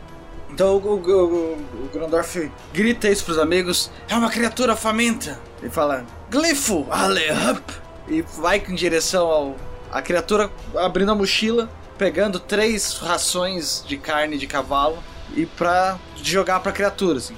Então 0.51 0.75
o, 0.75 0.79
o, 0.79 0.99
o, 0.99 1.53
o 1.85 1.89
Grandorf 1.93 2.51
grita 2.73 3.07
isso 3.07 3.23
pros 3.23 3.39
amigos: 3.39 3.89
É 4.09 4.15
uma 4.15 4.29
criatura 4.29 4.75
faminta! 4.75 5.39
Ele 5.61 5.71
fala: 5.71 6.03
Glifo, 6.29 6.85
ale 6.91 7.21
up! 7.49 7.73
E 8.09 8.21
vai 8.21 8.61
em 8.67 8.75
direção 8.75 9.27
ao. 9.27 9.55
A 9.89 10.01
criatura 10.01 10.51
abrindo 10.75 11.13
a 11.13 11.15
mochila, 11.15 11.69
pegando 11.97 12.37
três 12.37 12.97
rações 12.97 13.81
de 13.87 13.95
carne 13.95 14.37
de 14.37 14.45
cavalo 14.45 14.97
e 15.37 15.45
pra 15.45 15.97
jogar 16.21 16.59
pra 16.59 16.73
criatura, 16.73 17.19
assim. 17.19 17.35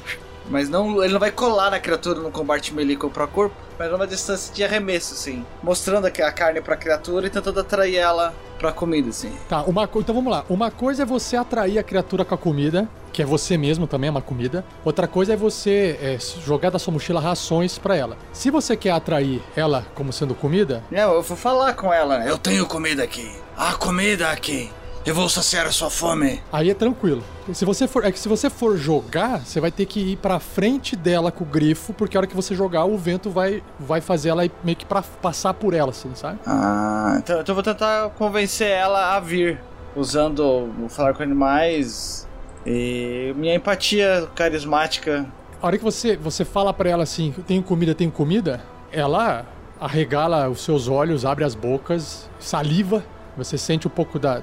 Mas 0.49 0.69
não, 0.69 1.03
ele 1.03 1.13
não 1.13 1.19
vai 1.19 1.31
colar 1.31 1.71
na 1.71 1.79
criatura 1.79 2.19
no 2.19 2.31
combate 2.31 2.73
melee 2.73 2.95
corpo 2.95 3.21
a 3.21 3.27
corpo, 3.27 3.55
mas 3.77 3.91
numa 3.91 4.05
distância 4.05 4.53
de 4.53 4.63
arremesso, 4.63 5.13
assim. 5.13 5.45
Mostrando 5.61 6.05
a 6.05 6.11
carne 6.11 6.61
pra 6.61 6.75
criatura 6.77 7.27
e 7.27 7.29
tentando 7.29 7.59
atrair 7.59 7.97
ela 7.97 8.33
pra 8.59 8.71
comida, 8.71 9.09
assim. 9.09 9.31
Tá, 9.49 9.63
uma, 9.63 9.83
então 9.95 10.15
vamos 10.15 10.31
lá. 10.31 10.45
Uma 10.49 10.71
coisa 10.71 11.03
é 11.03 11.05
você 11.05 11.35
atrair 11.35 11.77
a 11.77 11.83
criatura 11.83 12.23
com 12.23 12.35
a 12.35 12.37
comida, 12.37 12.87
que 13.11 13.21
é 13.21 13.25
você 13.25 13.57
mesmo 13.57 13.87
também, 13.87 14.07
é 14.07 14.11
uma 14.11 14.21
comida. 14.21 14.63
Outra 14.83 15.07
coisa 15.07 15.33
é 15.33 15.35
você 15.35 15.97
é, 16.01 16.17
jogar 16.45 16.69
da 16.69 16.79
sua 16.79 16.93
mochila 16.93 17.19
rações 17.19 17.77
pra 17.77 17.95
ela. 17.95 18.17
Se 18.31 18.51
você 18.51 18.77
quer 18.77 18.91
atrair 18.91 19.41
ela 19.55 19.85
como 19.95 20.13
sendo 20.13 20.35
comida, 20.35 20.83
É, 20.91 21.03
eu 21.03 21.21
vou 21.21 21.37
falar 21.37 21.73
com 21.73 21.93
ela, 21.93 22.19
né? 22.19 22.29
Eu 22.29 22.37
tenho 22.37 22.65
comida 22.65 23.03
aqui. 23.03 23.31
Há 23.57 23.73
comida 23.73 24.29
aqui. 24.29 24.71
Eu 25.05 25.13
vou 25.13 25.29
saciar 25.29 25.67
a 25.67 25.71
sua 25.71 25.91
fome. 25.91 26.41
aí 26.51 26.71
é 26.71 26.73
tranquilo. 26.73 27.23
Se 27.53 27.63
você 27.63 27.87
for, 27.87 28.03
é 28.03 28.11
que 28.11 28.17
se 28.17 28.27
você 28.27 28.49
for 28.49 28.75
jogar, 28.75 29.45
você 29.45 29.61
vai 29.61 29.69
ter 29.69 29.85
que 29.85 29.99
ir 29.99 30.15
pra 30.17 30.39
frente 30.39 30.95
dela 30.95 31.31
com 31.31 31.43
o 31.43 31.47
grifo, 31.47 31.93
porque 31.93 32.17
a 32.17 32.21
hora 32.21 32.27
que 32.27 32.35
você 32.35 32.55
jogar, 32.55 32.85
o 32.85 32.97
vento 32.97 33.29
vai, 33.29 33.61
vai 33.79 34.01
fazer 34.01 34.29
ela 34.29 34.49
meio 34.63 34.75
que 34.75 34.83
pra 34.83 35.03
passar 35.03 35.53
por 35.53 35.75
ela, 35.75 35.91
assim, 35.91 36.09
sabe? 36.15 36.39
Ah, 36.47 37.17
então, 37.19 37.39
então 37.39 37.53
eu 37.53 37.55
vou 37.55 37.63
tentar 37.63 38.09
convencer 38.17 38.67
ela 38.67 39.15
a 39.15 39.19
vir. 39.19 39.59
Usando 39.95 40.69
falar 40.89 41.13
com 41.13 41.21
animais 41.21 42.27
e 42.65 43.31
minha 43.37 43.53
empatia 43.53 44.27
carismática. 44.33 45.27
A 45.61 45.67
hora 45.67 45.77
que 45.77 45.83
você, 45.83 46.17
você 46.17 46.43
fala 46.43 46.73
pra 46.73 46.89
ela 46.89 47.03
assim, 47.03 47.31
tenho 47.45 47.61
comida, 47.61 47.93
tenho 47.93 48.11
comida, 48.11 48.59
ela 48.91 49.45
arregala 49.79 50.49
os 50.49 50.61
seus 50.61 50.87
olhos, 50.87 51.25
abre 51.25 51.43
as 51.43 51.53
bocas, 51.53 52.27
saliva, 52.39 53.03
você 53.37 53.57
sente 53.57 53.87
um 53.87 53.91
pouco 53.91 54.17
da, 54.17 54.41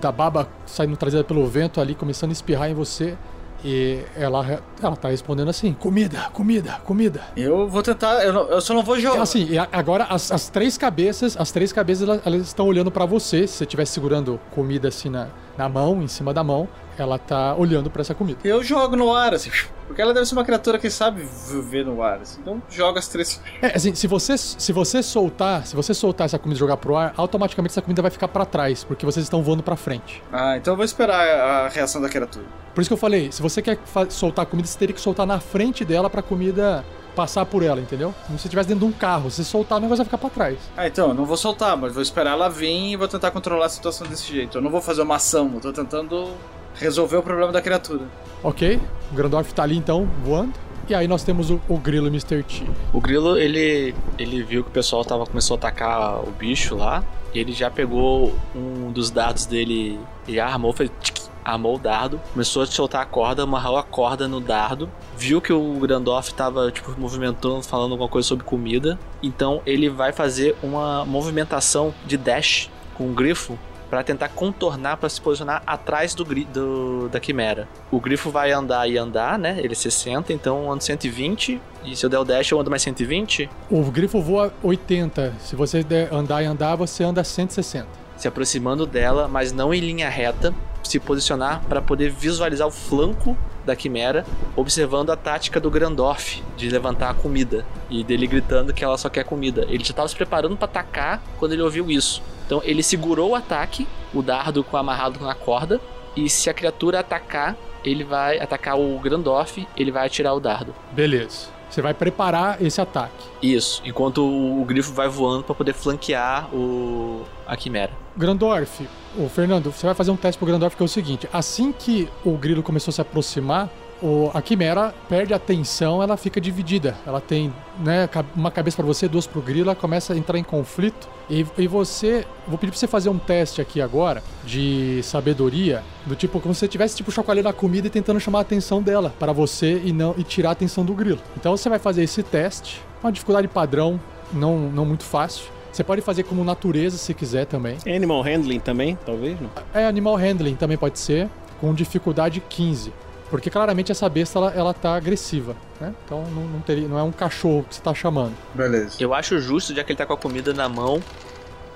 da 0.00 0.12
baba 0.12 0.48
saindo 0.66 0.96
trazida 0.96 1.24
pelo 1.24 1.46
vento 1.46 1.80
ali, 1.80 1.94
começando 1.94 2.30
a 2.30 2.32
espirrar 2.32 2.70
em 2.70 2.74
você. 2.74 3.16
E 3.62 4.00
ela, 4.16 4.62
ela 4.82 4.96
tá 4.96 5.10
respondendo 5.10 5.50
assim: 5.50 5.74
comida, 5.74 6.30
comida, 6.32 6.80
comida. 6.84 7.20
Eu 7.36 7.68
vou 7.68 7.82
tentar, 7.82 8.24
eu, 8.24 8.32
não- 8.32 8.48
eu 8.48 8.60
só 8.60 8.72
não 8.72 8.82
vou 8.82 8.98
jogar. 8.98 9.20
Assim, 9.20 9.46
e 9.50 9.58
a- 9.58 9.68
agora 9.70 10.04
as, 10.04 10.32
as 10.32 10.48
três 10.48 10.78
cabeças, 10.78 11.36
as 11.38 11.50
três 11.50 11.70
cabeças 11.70 12.08
elas, 12.08 12.22
elas 12.24 12.42
estão 12.46 12.66
olhando 12.66 12.90
pra 12.90 13.04
você. 13.04 13.46
Se 13.46 13.54
você 13.58 13.64
estiver 13.64 13.84
segurando 13.84 14.40
comida 14.52 14.88
assim 14.88 15.10
na, 15.10 15.26
na 15.58 15.68
mão, 15.68 16.02
em 16.02 16.08
cima 16.08 16.32
da 16.32 16.42
mão, 16.42 16.66
ela 17.00 17.18
tá 17.18 17.54
olhando 17.54 17.90
pra 17.90 18.02
essa 18.02 18.14
comida. 18.14 18.40
Eu 18.44 18.62
jogo 18.62 18.96
no 18.96 19.14
ar, 19.14 19.34
assim, 19.34 19.50
porque 19.86 20.00
ela 20.00 20.12
deve 20.12 20.26
ser 20.26 20.34
uma 20.34 20.44
criatura 20.44 20.78
que 20.78 20.90
sabe 20.90 21.26
viver 21.48 21.84
no 21.84 22.02
ar. 22.02 22.20
Assim, 22.20 22.40
então 22.40 22.62
joga 22.70 22.98
as 22.98 23.08
três. 23.08 23.40
É, 23.62 23.76
assim, 23.76 23.94
se 23.94 24.06
você, 24.06 24.36
se 24.36 24.72
você 24.72 25.02
soltar, 25.02 25.66
se 25.66 25.74
você 25.74 25.94
soltar 25.94 26.26
essa 26.26 26.38
comida 26.38 26.56
e 26.56 26.60
jogar 26.60 26.76
pro 26.76 26.96
ar, 26.96 27.12
automaticamente 27.16 27.72
essa 27.72 27.82
comida 27.82 28.02
vai 28.02 28.10
ficar 28.10 28.28
pra 28.28 28.44
trás, 28.44 28.84
porque 28.84 29.04
vocês 29.04 29.24
estão 29.24 29.42
voando 29.42 29.62
pra 29.62 29.76
frente. 29.76 30.22
Ah, 30.32 30.56
então 30.56 30.72
eu 30.72 30.76
vou 30.76 30.84
esperar 30.84 31.20
a 31.20 31.68
reação 31.68 32.00
da 32.00 32.08
criatura. 32.08 32.44
Por 32.74 32.80
isso 32.80 32.88
que 32.88 32.94
eu 32.94 32.98
falei, 32.98 33.32
se 33.32 33.42
você 33.42 33.60
quer 33.60 33.78
soltar 34.08 34.44
a 34.44 34.46
comida, 34.46 34.68
você 34.68 34.78
teria 34.78 34.94
que 34.94 35.00
soltar 35.00 35.26
na 35.26 35.40
frente 35.40 35.84
dela 35.84 36.08
pra 36.08 36.22
comida 36.22 36.84
passar 37.14 37.44
por 37.44 37.62
ela, 37.62 37.80
entendeu? 37.80 38.14
Como 38.26 38.38
se 38.38 38.46
estivesse 38.46 38.68
dentro 38.68 38.86
de 38.86 38.94
um 38.94 38.96
carro. 38.96 39.30
Se 39.30 39.44
você 39.44 39.50
soltar, 39.50 39.78
o 39.78 39.80
negócio 39.80 39.98
vai 39.98 40.04
ficar 40.04 40.18
pra 40.18 40.30
trás. 40.30 40.58
Ah, 40.76 40.86
então, 40.86 41.08
eu 41.08 41.14
não 41.14 41.26
vou 41.26 41.36
soltar, 41.36 41.76
mas 41.76 41.92
vou 41.92 42.02
esperar 42.02 42.32
ela 42.32 42.48
vir 42.48 42.92
e 42.92 42.96
vou 42.96 43.08
tentar 43.08 43.30
controlar 43.30 43.66
a 43.66 43.68
situação 43.68 44.06
desse 44.06 44.32
jeito. 44.32 44.58
Eu 44.58 44.62
não 44.62 44.70
vou 44.70 44.80
fazer 44.80 45.02
uma 45.02 45.16
ação, 45.16 45.50
eu 45.54 45.60
tô 45.60 45.72
tentando 45.72 46.30
resolver 46.74 47.16
o 47.16 47.22
problema 47.22 47.52
da 47.52 47.60
criatura. 47.60 48.06
Ok? 48.42 48.80
O 49.10 49.14
Grandorf 49.14 49.52
tá 49.52 49.62
ali 49.62 49.76
então, 49.76 50.08
voando. 50.24 50.52
E 50.88 50.94
aí 50.94 51.06
nós 51.06 51.22
temos 51.22 51.50
o, 51.50 51.60
o 51.68 51.78
grilo 51.78 52.08
Mr. 52.08 52.42
T. 52.42 52.66
O 52.92 53.00
grilo, 53.00 53.38
ele, 53.38 53.94
ele 54.18 54.42
viu 54.42 54.64
que 54.64 54.70
o 54.70 54.72
pessoal 54.72 55.04
tava, 55.04 55.24
começou 55.24 55.54
a 55.54 55.58
atacar 55.58 56.20
o 56.20 56.32
bicho 56.32 56.74
lá. 56.74 57.04
E 57.32 57.38
ele 57.38 57.52
já 57.52 57.70
pegou 57.70 58.34
um 58.56 58.90
dos 58.90 59.08
dados 59.08 59.46
dele 59.46 60.00
e 60.26 60.40
armou, 60.40 60.72
fez 60.72 60.90
tchic, 61.00 61.28
armou 61.44 61.76
o 61.76 61.78
dardo, 61.78 62.20
começou 62.32 62.62
a 62.62 62.66
soltar 62.66 63.02
a 63.02 63.06
corda, 63.06 63.44
amarrou 63.44 63.76
a 63.76 63.84
corda 63.84 64.26
no 64.26 64.40
dardo, 64.40 64.90
viu 65.16 65.40
que 65.40 65.52
o 65.52 65.74
Grandoff 65.74 66.34
tava, 66.34 66.72
tipo, 66.72 66.92
movimentando, 66.98 67.62
falando 67.62 67.92
alguma 67.92 68.08
coisa 68.08 68.26
sobre 68.26 68.44
comida. 68.44 68.98
Então 69.22 69.62
ele 69.64 69.88
vai 69.88 70.12
fazer 70.12 70.56
uma 70.60 71.04
movimentação 71.04 71.94
de 72.04 72.16
dash 72.16 72.68
com 72.94 73.08
o 73.10 73.14
grifo 73.14 73.56
para 73.90 74.04
tentar 74.04 74.28
contornar, 74.28 74.96
para 74.96 75.08
se 75.08 75.20
posicionar 75.20 75.62
atrás 75.66 76.14
do, 76.14 76.24
do 76.24 77.08
da 77.08 77.18
quimera. 77.18 77.68
O 77.90 78.00
grifo 78.00 78.30
vai 78.30 78.52
andar 78.52 78.88
e 78.88 78.96
andar, 78.96 79.36
né? 79.36 79.56
Ele 79.58 79.72
é 79.72 79.76
60, 79.76 80.32
então 80.32 80.62
eu 80.62 80.72
ando 80.72 80.84
120. 80.84 81.60
E 81.84 81.96
se 81.96 82.06
eu 82.06 82.08
der 82.08 82.20
o 82.20 82.24
dash, 82.24 82.52
eu 82.52 82.60
ando 82.60 82.70
mais 82.70 82.82
120. 82.82 83.50
O 83.68 83.82
grifo 83.90 84.22
voa 84.22 84.52
80. 84.62 85.34
Se 85.40 85.56
você 85.56 85.82
der 85.82 86.12
andar 86.14 86.42
e 86.42 86.46
andar, 86.46 86.76
você 86.76 87.02
anda 87.02 87.24
160. 87.24 87.88
Se 88.16 88.28
aproximando 88.28 88.86
dela, 88.86 89.26
mas 89.26 89.50
não 89.50 89.74
em 89.74 89.80
linha 89.80 90.08
reta. 90.08 90.54
Se 90.84 91.00
posicionar 91.00 91.62
para 91.68 91.82
poder 91.82 92.10
visualizar 92.10 92.66
o 92.66 92.70
flanco 92.70 93.36
da 93.64 93.76
quimera, 93.76 94.24
observando 94.56 95.10
a 95.10 95.16
tática 95.16 95.60
do 95.60 95.70
Grandorf 95.70 96.42
de 96.56 96.68
levantar 96.70 97.10
a 97.10 97.14
comida 97.14 97.64
e 97.88 98.02
dele 98.02 98.26
gritando 98.26 98.72
que 98.72 98.84
ela 98.84 98.96
só 98.96 99.08
quer 99.08 99.24
comida. 99.24 99.66
Ele 99.68 99.84
já 99.84 99.90
estava 99.90 100.08
se 100.08 100.16
preparando 100.16 100.56
para 100.56 100.64
atacar 100.64 101.22
quando 101.38 101.52
ele 101.52 101.62
ouviu 101.62 101.90
isso. 101.90 102.22
Então 102.50 102.60
ele 102.64 102.82
segurou 102.82 103.30
o 103.30 103.34
ataque, 103.36 103.86
o 104.12 104.20
dardo 104.20 104.64
com 104.64 104.76
amarrado 104.76 105.24
na 105.24 105.36
corda, 105.36 105.80
e 106.16 106.28
se 106.28 106.50
a 106.50 106.52
criatura 106.52 106.98
atacar, 106.98 107.56
ele 107.84 108.02
vai 108.02 108.40
atacar 108.40 108.76
o 108.76 108.98
Grandorf, 108.98 109.64
ele 109.76 109.92
vai 109.92 110.08
atirar 110.08 110.34
o 110.34 110.40
dardo. 110.40 110.74
Beleza. 110.90 111.46
Você 111.70 111.80
vai 111.80 111.94
preparar 111.94 112.60
esse 112.60 112.80
ataque. 112.80 113.24
Isso, 113.40 113.80
enquanto 113.84 114.24
o, 114.24 114.64
grifo 114.64 114.92
vai 114.92 115.08
voando 115.08 115.44
para 115.44 115.54
poder 115.54 115.72
flanquear 115.72 116.52
o 116.52 117.22
a 117.46 117.56
quimera. 117.56 117.92
Grandorf, 118.16 118.84
o 119.16 119.28
Fernando, 119.28 119.70
você 119.70 119.86
vai 119.86 119.94
fazer 119.94 120.10
um 120.10 120.16
teste 120.16 120.36
pro 120.36 120.46
Grandorf 120.48 120.76
que 120.76 120.82
é 120.82 120.86
o 120.86 120.88
seguinte: 120.88 121.28
assim 121.32 121.70
que 121.70 122.08
o 122.24 122.32
grilo 122.32 122.64
começou 122.64 122.90
a 122.90 122.94
se 122.94 123.00
aproximar, 123.00 123.70
o- 124.02 124.30
a 124.32 124.40
quimera 124.42 124.94
perde 125.08 125.32
a 125.32 125.36
atenção, 125.36 126.02
ela 126.02 126.16
fica 126.16 126.40
dividida. 126.40 126.96
Ela 127.06 127.20
tem 127.20 127.52
né, 127.78 128.08
uma 128.36 128.50
cabeça 128.50 128.76
pra 128.76 128.86
você, 128.86 129.08
duas 129.08 129.26
pro 129.26 129.40
grilo, 129.40 129.68
ela 129.70 129.74
começa 129.76 130.12
a 130.12 130.16
entrar 130.16 130.38
em 130.38 130.42
conflito. 130.44 131.08
E, 131.28 131.46
e 131.56 131.66
você. 131.68 132.26
Vou 132.48 132.58
pedir 132.58 132.72
pra 132.72 132.78
você 132.80 132.86
fazer 132.88 133.08
um 133.08 133.18
teste 133.18 133.60
aqui 133.60 133.80
agora 133.80 134.22
de 134.44 135.00
sabedoria, 135.02 135.82
do 136.04 136.16
tipo 136.16 136.40
como 136.40 136.52
se 136.54 136.60
você 136.60 136.66
estivesse 136.66 136.96
tipo 136.96 137.10
chacoalhando 137.12 137.48
a 137.48 137.52
comida 137.52 137.86
e 137.86 137.90
tentando 137.90 138.18
chamar 138.18 138.38
a 138.38 138.42
atenção 138.42 138.82
dela 138.82 139.14
para 139.18 139.32
você 139.32 139.80
e 139.84 139.92
não 139.92 140.14
e 140.18 140.24
tirar 140.24 140.48
a 140.48 140.52
atenção 140.52 140.84
do 140.84 140.92
grilo. 140.92 141.18
Então 141.36 141.56
você 141.56 141.68
vai 141.68 141.78
fazer 141.78 142.02
esse 142.02 142.22
teste, 142.22 142.80
uma 143.02 143.12
dificuldade 143.12 143.46
padrão, 143.48 144.00
não, 144.32 144.58
não 144.58 144.84
muito 144.84 145.04
fácil. 145.04 145.44
Você 145.72 145.84
pode 145.84 146.00
fazer 146.02 146.24
como 146.24 146.42
natureza 146.42 146.98
se 146.98 147.14
quiser 147.14 147.46
também. 147.46 147.76
Animal 147.86 148.22
handling 148.22 148.58
também, 148.58 148.98
talvez, 149.06 149.40
não? 149.40 149.50
É, 149.72 149.86
animal 149.86 150.16
handling 150.16 150.56
também 150.56 150.76
pode 150.76 150.98
ser, 150.98 151.28
com 151.60 151.72
dificuldade 151.72 152.42
15. 152.48 152.92
Porque 153.30 153.48
claramente 153.48 153.92
essa 153.92 154.08
besta 154.08 154.38
ela, 154.38 154.52
ela 154.54 154.74
tá 154.74 154.94
agressiva, 154.94 155.54
né? 155.80 155.94
Então 156.04 156.24
não, 156.34 156.42
não, 156.42 156.60
teria, 156.60 156.88
não 156.88 156.98
é 156.98 157.02
um 157.02 157.12
cachorro 157.12 157.64
que 157.68 157.76
você 157.76 157.80
tá 157.80 157.94
chamando. 157.94 158.34
Beleza. 158.54 158.96
Eu 158.98 159.14
acho 159.14 159.38
justo, 159.40 159.74
já 159.74 159.84
que 159.84 159.92
ele 159.92 159.96
tá 159.96 160.04
com 160.04 160.12
a 160.12 160.16
comida 160.16 160.52
na 160.52 160.68
mão, 160.68 161.00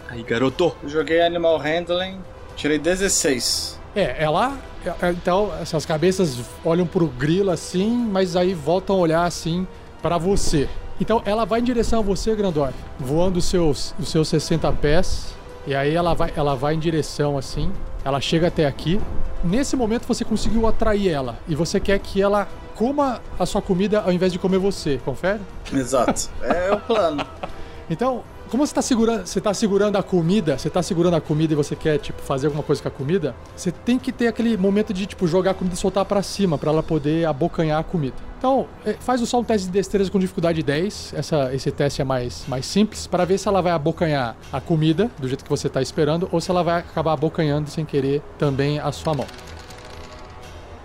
Aí, 0.08 0.22
garoto. 0.22 0.74
Joguei 0.86 1.22
Animal 1.22 1.58
Handling, 1.58 2.20
tirei 2.56 2.78
16. 2.78 3.80
É, 3.96 4.22
ela. 4.22 4.56
é, 4.84 5.10
Então, 5.10 5.52
essas 5.60 5.86
cabeças 5.86 6.38
olham 6.64 6.86
pro 6.86 7.06
grilo 7.06 7.50
assim, 7.50 7.96
mas 7.96 8.36
aí 8.36 8.54
voltam 8.54 8.96
a 8.96 8.98
olhar 8.98 9.24
assim 9.24 9.66
pra 10.02 10.18
você. 10.18 10.68
Então, 11.00 11.22
ela 11.24 11.44
vai 11.44 11.60
em 11.60 11.64
direção 11.64 12.00
a 12.00 12.02
você, 12.02 12.34
Grandorf, 12.34 12.74
voando 12.98 13.38
os 13.38 13.46
seus, 13.46 13.94
os 13.98 14.08
seus 14.08 14.28
60 14.28 14.70
pés. 14.72 15.34
E 15.66 15.74
aí 15.74 15.94
ela 15.94 16.14
vai, 16.14 16.32
ela 16.36 16.54
vai 16.54 16.74
em 16.74 16.78
direção 16.78 17.38
assim. 17.38 17.72
Ela 18.04 18.20
chega 18.20 18.48
até 18.48 18.66
aqui. 18.66 19.00
Nesse 19.42 19.76
momento 19.76 20.06
você 20.06 20.24
conseguiu 20.24 20.66
atrair 20.66 21.08
ela. 21.08 21.38
E 21.48 21.54
você 21.54 21.80
quer 21.80 21.98
que 21.98 22.20
ela 22.20 22.46
coma 22.74 23.20
a 23.38 23.46
sua 23.46 23.62
comida 23.62 24.00
ao 24.00 24.12
invés 24.12 24.32
de 24.32 24.38
comer 24.38 24.58
você, 24.58 25.00
confere? 25.04 25.40
Exato. 25.72 26.28
É 26.42 26.72
o 26.72 26.80
plano. 26.80 27.24
Então, 27.88 28.22
como 28.54 28.64
você 28.64 28.70
está 28.70 28.82
segurando, 28.82 29.26
você 29.26 29.40
tá 29.40 29.52
segurando 29.52 29.96
a 29.96 30.02
comida, 30.02 30.56
você 30.56 30.70
tá 30.70 30.80
segurando 30.80 31.16
a 31.16 31.20
comida 31.20 31.52
e 31.52 31.56
você 31.56 31.74
quer 31.74 31.98
tipo 31.98 32.22
fazer 32.22 32.46
alguma 32.46 32.62
coisa 32.62 32.80
com 32.80 32.86
a 32.86 32.90
comida, 32.90 33.34
você 33.56 33.72
tem 33.72 33.98
que 33.98 34.12
ter 34.12 34.28
aquele 34.28 34.56
momento 34.56 34.94
de 34.94 35.06
tipo 35.06 35.26
jogar 35.26 35.50
a 35.50 35.54
comida 35.54 35.74
e 35.74 35.76
soltar 35.76 36.04
pra 36.04 36.22
cima 36.22 36.56
pra 36.56 36.70
ela 36.70 36.80
poder 36.80 37.26
abocanhar 37.26 37.80
a 37.80 37.82
comida. 37.82 38.14
Então, 38.38 38.68
eh, 38.86 38.94
faz 39.00 39.20
só 39.28 39.40
um 39.40 39.42
teste 39.42 39.66
de 39.66 39.72
destreza 39.72 40.08
com 40.08 40.20
dificuldade 40.20 40.62
10. 40.62 41.14
Essa, 41.16 41.52
esse 41.52 41.72
teste 41.72 42.00
é 42.00 42.04
mais, 42.04 42.44
mais 42.46 42.64
simples 42.64 43.08
para 43.08 43.24
ver 43.24 43.38
se 43.38 43.48
ela 43.48 43.60
vai 43.60 43.72
abocanhar 43.72 44.36
a 44.52 44.60
comida 44.60 45.10
do 45.18 45.26
jeito 45.26 45.42
que 45.42 45.50
você 45.50 45.68
tá 45.68 45.82
esperando 45.82 46.28
ou 46.30 46.40
se 46.40 46.48
ela 46.48 46.62
vai 46.62 46.78
acabar 46.78 47.14
abocanhando 47.14 47.68
sem 47.68 47.84
querer 47.84 48.22
também 48.38 48.78
a 48.78 48.92
sua 48.92 49.14
mão. 49.14 49.26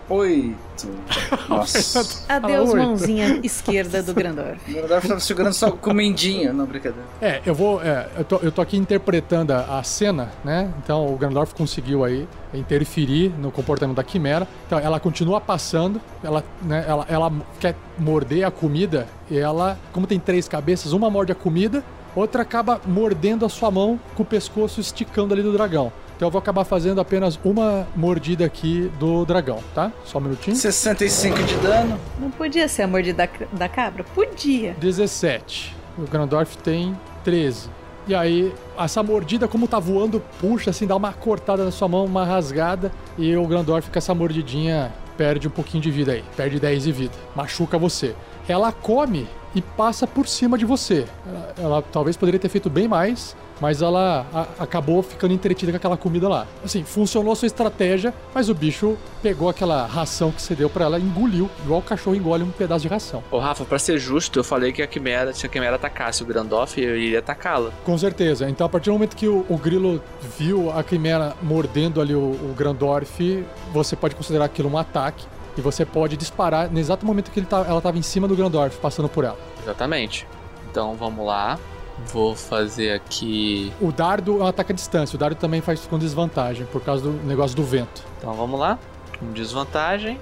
Oito. 0.10 0.90
Nossa. 1.48 2.24
Adeus, 2.28 2.70
oito. 2.70 2.78
mãozinha 2.78 3.40
esquerda 3.44 4.02
do 4.02 4.14
Grandorf. 4.14 4.60
O 4.70 4.74
Grandorf 4.74 5.08
tava 5.08 5.20
segurando 5.20 5.54
só 5.54 5.72
comendinha. 5.72 6.52
Não, 6.52 6.66
brincadeira. 6.66 7.06
É, 7.22 7.42
eu 7.46 7.54
vou. 7.54 7.82
é, 7.84 8.10
eu, 8.18 8.24
tô, 8.24 8.38
eu 8.38 8.52
tô 8.52 8.62
aqui 8.62 8.76
interpretando 8.76 9.52
a, 9.52 9.80
a 9.80 9.84
cena, 9.84 10.32
né? 10.44 10.72
Então 10.84 11.14
o 11.14 11.16
Grandorf 11.16 11.54
conseguiu 11.54 12.04
aí 12.04 12.28
interferir 12.54 13.32
no 13.38 13.52
comportamento 13.52 13.96
da 13.98 14.04
quimera. 14.04 14.48
Então 14.66 14.80
ela 14.80 15.00
continua 15.00 15.40
passando, 15.40 16.02
ela, 16.24 16.44
né, 16.62 16.86
ela, 16.88 17.06
ela 17.08 17.32
quer 17.60 17.76
morder 17.98 18.46
a 18.46 18.52
comida 18.52 19.08
e 19.30 19.38
ela, 19.38 19.78
como 19.94 20.08
tem 20.08 20.20
três 20.20 20.48
cabeças, 20.48 20.92
uma 20.92 21.10
morde 21.10 21.32
a 21.32 21.36
comida, 21.36 21.84
outra 22.16 22.42
acaba 22.42 22.82
mordendo 22.86 23.46
a 23.46 23.50
sua 23.50 23.70
mão 23.70 24.00
com 24.16 24.24
o 24.24 24.26
pescoço 24.26 24.82
esticando 24.82 25.34
ali 25.34 25.44
do 25.44 25.54
dragão. 25.54 25.92
Então 26.20 26.28
eu 26.28 26.32
vou 26.32 26.40
acabar 26.40 26.66
fazendo 26.66 27.00
apenas 27.00 27.40
uma 27.46 27.88
mordida 27.96 28.44
aqui 28.44 28.92
do 29.00 29.24
dragão, 29.24 29.64
tá? 29.74 29.90
Só 30.04 30.18
um 30.18 30.22
minutinho. 30.22 30.54
65 30.54 31.42
de 31.44 31.56
dano. 31.60 31.98
Não 32.20 32.30
podia 32.30 32.68
ser 32.68 32.82
a 32.82 32.88
mordida 32.90 33.30
da, 33.54 33.70
cabra? 33.70 34.04
Podia. 34.04 34.74
17. 34.74 35.74
O 35.98 36.02
Grandorf 36.02 36.58
tem 36.58 36.94
13. 37.24 37.70
E 38.06 38.14
aí, 38.14 38.54
essa 38.78 39.02
mordida, 39.02 39.48
como 39.48 39.66
tá 39.66 39.80
voando, 39.80 40.22
puxa 40.42 40.72
assim, 40.72 40.86
dá 40.86 40.94
uma 40.94 41.14
cortada 41.14 41.64
na 41.64 41.72
sua 41.72 41.88
mão, 41.88 42.04
uma 42.04 42.26
rasgada. 42.26 42.92
E 43.18 43.34
o 43.38 43.48
Grandorf 43.48 43.90
com 43.90 43.98
essa 43.98 44.14
mordidinha 44.14 44.92
perde 45.16 45.48
um 45.48 45.52
pouquinho 45.52 45.82
de 45.82 45.90
vida 45.90 46.12
aí. 46.12 46.24
Perde 46.36 46.60
10 46.60 46.84
de 46.84 46.92
vida. 46.92 47.14
Machuca 47.34 47.78
você. 47.78 48.14
Ela 48.46 48.74
come 48.74 49.26
e 49.56 49.62
passa 49.62 50.06
por 50.06 50.28
cima 50.28 50.58
de 50.58 50.66
você. 50.66 51.06
Ela, 51.26 51.54
ela 51.58 51.82
talvez 51.82 52.18
poderia 52.18 52.42
ter 52.42 52.50
feito 52.50 52.70
bem 52.70 52.90
mais, 52.90 53.38
mas 53.60 53.82
ela 53.82 54.26
a- 54.34 54.64
acabou 54.64 55.02
ficando 55.04 55.34
entretida 55.34 55.72
com 55.72 55.78
aquela 55.78 55.98
comida 55.98 56.28
lá. 56.30 56.48
Assim, 56.64 56.84
funcionou 56.84 57.34
a 57.34 57.36
sua 57.36 57.46
estratégia, 57.48 58.14
mas 58.34 58.50
o 58.50 58.54
bicho 58.54 58.98
pegou 59.22 59.50
aquela 59.50 59.86
ração 59.86 60.32
que 60.32 60.42
você 60.42 60.56
deu 60.56 60.70
pra 60.70 60.86
ela 60.86 60.98
e 61.00 61.02
engoliu, 61.04 61.50
igual 61.64 61.80
o 61.80 61.84
cachorro 61.84 62.16
engole 62.16 62.44
um 62.44 62.52
pedaço 62.52 62.82
de 62.84 62.88
ração. 62.88 63.24
Ô, 63.32 63.40
Rafa, 63.40 63.66
pra 63.66 63.78
ser 63.80 63.98
justo, 63.98 64.40
eu 64.40 64.44
falei 64.44 64.72
que 64.72 64.82
a 64.82 64.88
Quimera, 64.88 65.34
se 65.34 65.46
a 65.46 65.50
Quimera 65.50 65.76
atacasse 65.76 66.24
o 66.24 66.26
Grandoff, 66.26 66.80
eu 66.82 66.98
iria 66.98 67.20
atacá-la. 67.20 67.72
Com 67.84 67.98
certeza. 67.98 68.50
Então, 68.50 68.66
a 68.66 68.70
partir 68.70 68.90
do 68.90 68.94
momento 68.94 69.16
que 69.16 69.28
o, 69.28 69.46
o 69.50 69.58
grilo 69.58 70.02
viu 70.38 70.72
a 70.72 70.84
quimera 70.84 71.34
mordendo 71.42 72.00
ali 72.02 72.16
o, 72.16 72.20
o 72.20 72.54
Grandorf, 72.58 73.44
você 73.74 73.96
pode 73.96 74.16
considerar 74.16 74.46
aquilo 74.46 74.70
um 74.70 74.78
ataque. 74.78 75.26
E 75.58 75.62
você 75.62 75.84
pode 75.86 76.16
disparar 76.16 76.72
no 76.72 76.80
exato 76.80 77.06
momento 77.06 77.32
que 77.32 77.40
ele 77.40 77.48
tá, 77.48 77.66
ela 77.68 77.80
estava 77.80 77.98
em 77.98 78.02
cima 78.02 78.28
do 78.30 78.36
Grandorf, 78.36 78.78
passando 78.78 79.10
por 79.10 79.26
ela. 79.26 79.38
Exatamente. 79.62 80.26
Então 80.72 80.96
vamos 80.96 81.26
lá. 81.26 81.60
Vou 82.08 82.36
fazer 82.36 82.94
aqui. 82.94 83.72
O 83.80 83.92
dardo 83.92 84.40
é 84.40 84.44
um 84.44 84.48
ataque 84.48 84.72
à 84.72 84.76
distância. 84.76 85.16
O 85.16 85.20
dardo 85.20 85.36
também 85.36 85.62
faz 85.62 85.86
com 85.86 85.98
desvantagem, 85.98 86.66
por 86.66 86.82
causa 86.82 87.04
do 87.04 87.12
negócio 87.26 87.56
do 87.56 87.64
vento. 87.64 88.04
Então 88.18 88.34
vamos 88.34 88.60
lá. 88.60 88.80
Com 89.20 89.32
desvantagem. 89.32 90.20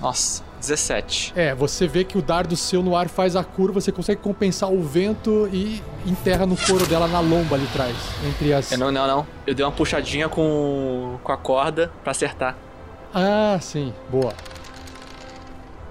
Nossa, 0.00 0.42
17. 0.58 1.32
É, 1.36 1.54
você 1.54 1.86
vê 1.86 2.02
que 2.02 2.18
o 2.18 2.22
dardo 2.22 2.56
seu 2.56 2.82
no 2.82 2.96
ar 2.96 3.08
faz 3.08 3.36
a 3.36 3.44
curva, 3.44 3.80
você 3.80 3.92
consegue 3.92 4.20
compensar 4.20 4.72
o 4.72 4.82
vento 4.82 5.48
e 5.52 5.80
enterra 6.04 6.44
no 6.44 6.56
couro 6.56 6.84
dela 6.86 7.06
na 7.06 7.20
lomba 7.20 7.54
ali 7.54 7.64
atrás. 7.66 7.96
Entre 8.26 8.52
as. 8.52 8.72
Eu 8.72 8.78
não, 8.78 8.90
não, 8.90 9.06
não. 9.06 9.26
Eu 9.46 9.54
dei 9.54 9.64
uma 9.64 9.70
puxadinha 9.70 10.28
com, 10.28 11.18
com 11.22 11.32
a 11.32 11.36
corda 11.36 11.92
pra 12.02 12.10
acertar. 12.10 12.56
Ah, 13.14 13.58
sim. 13.60 13.92
Boa. 14.10 14.32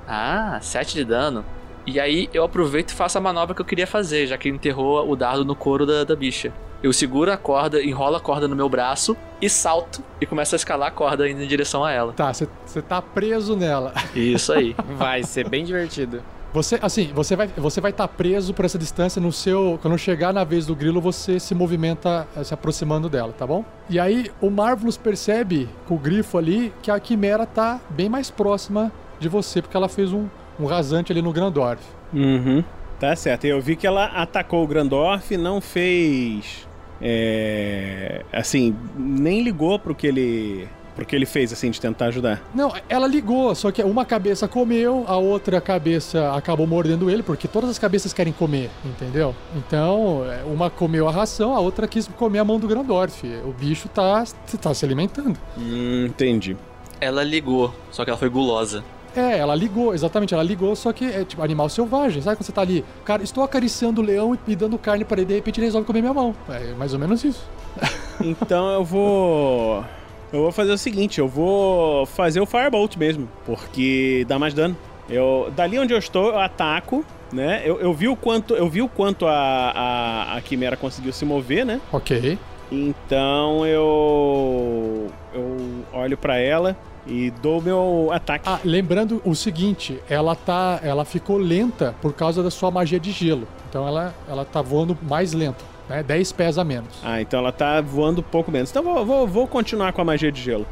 Ah, 0.08 0.60
7 0.62 0.96
de 0.96 1.06
dano. 1.06 1.46
E 1.86 2.00
aí 2.00 2.30
eu 2.34 2.44
aproveito 2.44 2.90
e 2.90 2.94
faço 2.94 3.18
a 3.18 3.22
manobra 3.22 3.56
que 3.56 3.62
eu 3.62 3.66
queria 3.66 3.88
fazer, 3.88 4.28
já 4.28 4.38
que 4.38 4.50
enterrou 4.50 5.10
o 5.10 5.16
dardo 5.16 5.44
no 5.44 5.56
couro 5.56 5.86
da, 5.86 6.04
da 6.04 6.16
bicha. 6.16 6.54
Eu 6.84 6.92
seguro 6.92 7.32
a 7.32 7.38
corda, 7.38 7.82
enrolo 7.82 8.16
a 8.16 8.20
corda 8.20 8.48
no 8.48 8.56
meu 8.56 8.68
braço 8.68 9.16
e 9.40 9.48
salto 9.48 10.04
e 10.20 10.26
começo 10.26 10.56
a 10.56 10.58
escalar 10.58 10.88
a 10.88 10.92
corda 10.92 11.30
indo 11.30 11.44
em 11.44 11.48
direção 11.48 11.84
a 11.84 11.92
ela. 11.92 12.14
Tá, 12.14 12.32
você 12.34 12.82
tá 12.82 13.02
preso 13.02 13.56
nela. 13.56 13.94
Isso 14.16 14.52
aí. 14.52 14.76
Vai 14.98 15.24
ser 15.24 15.48
bem 15.48 15.64
divertido. 15.64 16.24
Você, 16.54 16.78
assim, 16.82 17.12
você 17.14 17.34
vai 17.34 17.48
você 17.48 17.80
vai 17.80 17.92
estar 17.92 18.10
preso 18.10 18.54
por 18.54 18.66
essa 18.66 18.78
distância 18.78 19.22
no 19.22 19.32
seu, 19.32 19.80
quando 19.82 19.98
chegar 19.98 20.34
na 20.34 20.44
vez 20.44 20.66
do 20.66 20.76
grilo, 20.76 21.00
você 21.00 21.40
se 21.40 21.56
movimenta 21.56 22.28
eh, 22.36 22.44
se 22.44 22.54
aproximando 22.54 23.08
dela, 23.08 23.32
tá 23.32 23.48
bom? 23.48 23.64
E 23.90 23.98
aí 23.98 24.30
o 24.42 24.50
Marvelous 24.50 24.98
percebe 24.98 25.70
com 25.88 25.96
o 25.96 25.98
grifo 25.98 26.38
ali 26.38 26.74
que 26.82 26.92
a 26.92 27.00
quimera 27.00 27.46
tá 27.46 27.80
bem 27.90 28.10
mais 28.10 28.30
próxima 28.30 28.92
de 29.18 29.30
você 29.30 29.62
porque 29.62 29.78
ela 29.78 29.88
fez 29.88 30.12
um, 30.12 30.28
um 30.60 30.66
rasante 30.66 31.12
ali 31.12 31.22
no 31.22 31.32
Grandorf. 31.32 31.82
Uhum. 32.14 32.64
Tá 33.00 33.16
certo. 33.16 33.46
Eu 33.46 33.60
vi 33.60 33.76
que 33.76 33.88
ela 33.88 34.06
atacou 34.06 34.64
o 34.64 34.68
Grandorf, 34.68 35.36
não 35.36 35.60
fez. 35.60 36.68
É. 37.02 38.24
Assim, 38.32 38.76
nem 38.96 39.42
ligou 39.42 39.80
pro 39.80 39.96
que 39.96 40.06
ele. 40.06 40.68
pro 40.96 41.04
que 41.04 41.16
ele 41.16 41.26
fez, 41.26 41.52
assim, 41.52 41.72
de 41.72 41.82
tentar 41.82 42.06
ajudar. 42.06 42.44
Não, 42.54 42.72
ela 42.88 43.08
ligou, 43.08 43.56
só 43.56 43.72
que 43.72 43.82
uma 43.82 44.06
cabeça 44.06 44.48
comeu, 44.48 45.04
a 45.08 45.18
outra 45.18 45.60
cabeça 45.60 46.32
acabou 46.36 46.68
mordendo 46.68 47.10
ele, 47.10 47.24
porque 47.24 47.48
todas 47.48 47.72
as 47.72 47.80
cabeças 47.80 48.14
querem 48.14 48.32
comer, 48.32 48.70
entendeu? 48.86 49.34
Então, 49.56 50.24
eh, 50.30 50.44
uma 50.46 50.70
comeu 50.70 51.08
a 51.08 51.12
ração, 51.12 51.56
a 51.56 51.60
outra 51.60 51.88
quis 51.88 52.08
comer 52.08 52.38
a 52.38 52.46
mão 52.46 52.60
do 52.60 52.68
Grandorf. 52.68 53.26
O 53.46 53.52
bicho 53.52 53.90
tá, 53.90 54.24
tá 54.62 54.74
se 54.76 54.86
alimentando. 54.86 55.40
Hum, 55.58 56.06
entendi. 56.06 56.56
Ela 57.00 57.24
ligou, 57.24 57.74
só 57.90 58.04
que 58.04 58.12
ela 58.12 58.20
foi 58.20 58.30
gulosa. 58.30 58.84
É, 59.16 59.38
ela 59.38 59.54
ligou, 59.54 59.94
exatamente, 59.94 60.34
ela 60.34 60.44
ligou, 60.44 60.76
só 60.76 60.94
que 60.94 61.06
é 61.06 61.26
tipo 61.26 61.42
animal 61.44 61.68
selvagem, 61.68 62.22
sabe 62.22 62.38
quando 62.38 62.46
você 62.46 62.52
tá 62.52 62.62
ali, 62.62 62.86
cara, 63.04 63.24
estou 63.24 63.44
acariciando 63.44 64.02
o 64.02 64.04
leão 64.04 64.38
e 64.48 64.56
dando 64.56 64.78
carne 64.78 65.04
para 65.04 65.20
ele, 65.20 65.28
de 65.28 65.34
repente 65.36 65.60
ele 65.60 65.66
resolve 65.68 65.86
comer 65.86 66.02
minha 66.02 66.14
mão. 66.14 66.34
É 66.50 66.74
mais 66.74 66.94
ou 66.94 67.00
menos 67.00 67.24
isso. 67.24 67.44
Então 68.24 68.72
eu 68.72 68.86
vou. 68.86 69.84
Eu 70.32 70.44
vou 70.44 70.52
fazer 70.52 70.72
o 70.72 70.78
seguinte, 70.78 71.20
eu 71.20 71.28
vou 71.28 72.06
fazer 72.06 72.40
o 72.40 72.46
Firebolt 72.46 72.96
mesmo, 72.96 73.28
porque 73.46 74.24
dá 74.28 74.38
mais 74.38 74.54
dano. 74.54 74.78
Eu, 75.10 75.52
dali 75.56 75.80
onde 75.80 75.92
eu 75.92 75.98
estou, 75.98 76.28
eu 76.28 76.40
ataco, 76.40 77.04
né? 77.34 77.64
Eu, 77.66 77.80
eu 77.82 77.92
vi 77.94 78.08
o 78.08 78.16
quanto, 78.16 78.54
eu 78.54 78.70
vi 78.70 78.82
o 78.82 78.88
quanto 78.88 79.26
a, 79.26 79.34
a, 79.34 80.38
a 80.38 80.42
Quimera 80.42 80.78
conseguiu 80.78 81.12
se 81.12 81.26
mover, 81.26 81.66
né? 81.66 81.82
Ok. 81.92 82.38
Então 82.72 83.66
eu. 83.66 85.08
Eu 85.34 85.58
olho 85.92 86.18
pra 86.18 86.38
ela 86.38 86.78
e 87.08 87.32
dou 87.42 87.62
meu 87.62 88.10
ataque. 88.12 88.48
Ah, 88.48 88.60
lembrando 88.64 89.22
o 89.26 89.34
seguinte, 89.36 90.00
ela 90.10 90.36
tá, 90.36 90.80
ela 90.84 91.04
ficou 91.06 91.38
lenta 91.38 91.96
por 92.02 92.14
causa 92.14 92.42
da 92.44 92.52
sua 92.52 92.70
magia 92.72 93.00
de 93.00 93.12
gelo. 93.12 93.48
Então 93.70 93.88
ela, 93.88 94.14
ela 94.30 94.46
tá 94.46 94.62
voando 94.62 94.98
mais 95.02 95.34
lento, 95.34 95.64
né? 95.90 96.04
10 96.04 96.32
pés 96.34 96.58
a 96.58 96.64
menos. 96.64 96.90
Ah, 97.04 97.22
então 97.22 97.40
ela 97.40 97.52
tá 97.52 97.82
voando 97.82 98.22
um 98.22 98.24
pouco 98.24 98.52
menos. 98.52 98.70
Então 98.70 98.84
vou, 98.84 99.06
vou, 99.06 99.28
vou 99.28 99.48
continuar 99.48 99.94
com 99.94 100.02
a 100.02 100.06
magia 100.06 100.32
de 100.32 100.42
gelo. 100.42 100.66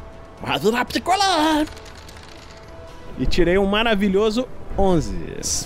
Madura 0.46 0.78
particular! 0.84 1.66
E 3.18 3.26
tirei 3.26 3.58
um 3.58 3.66
maravilhoso 3.66 4.46
11. 4.78 5.14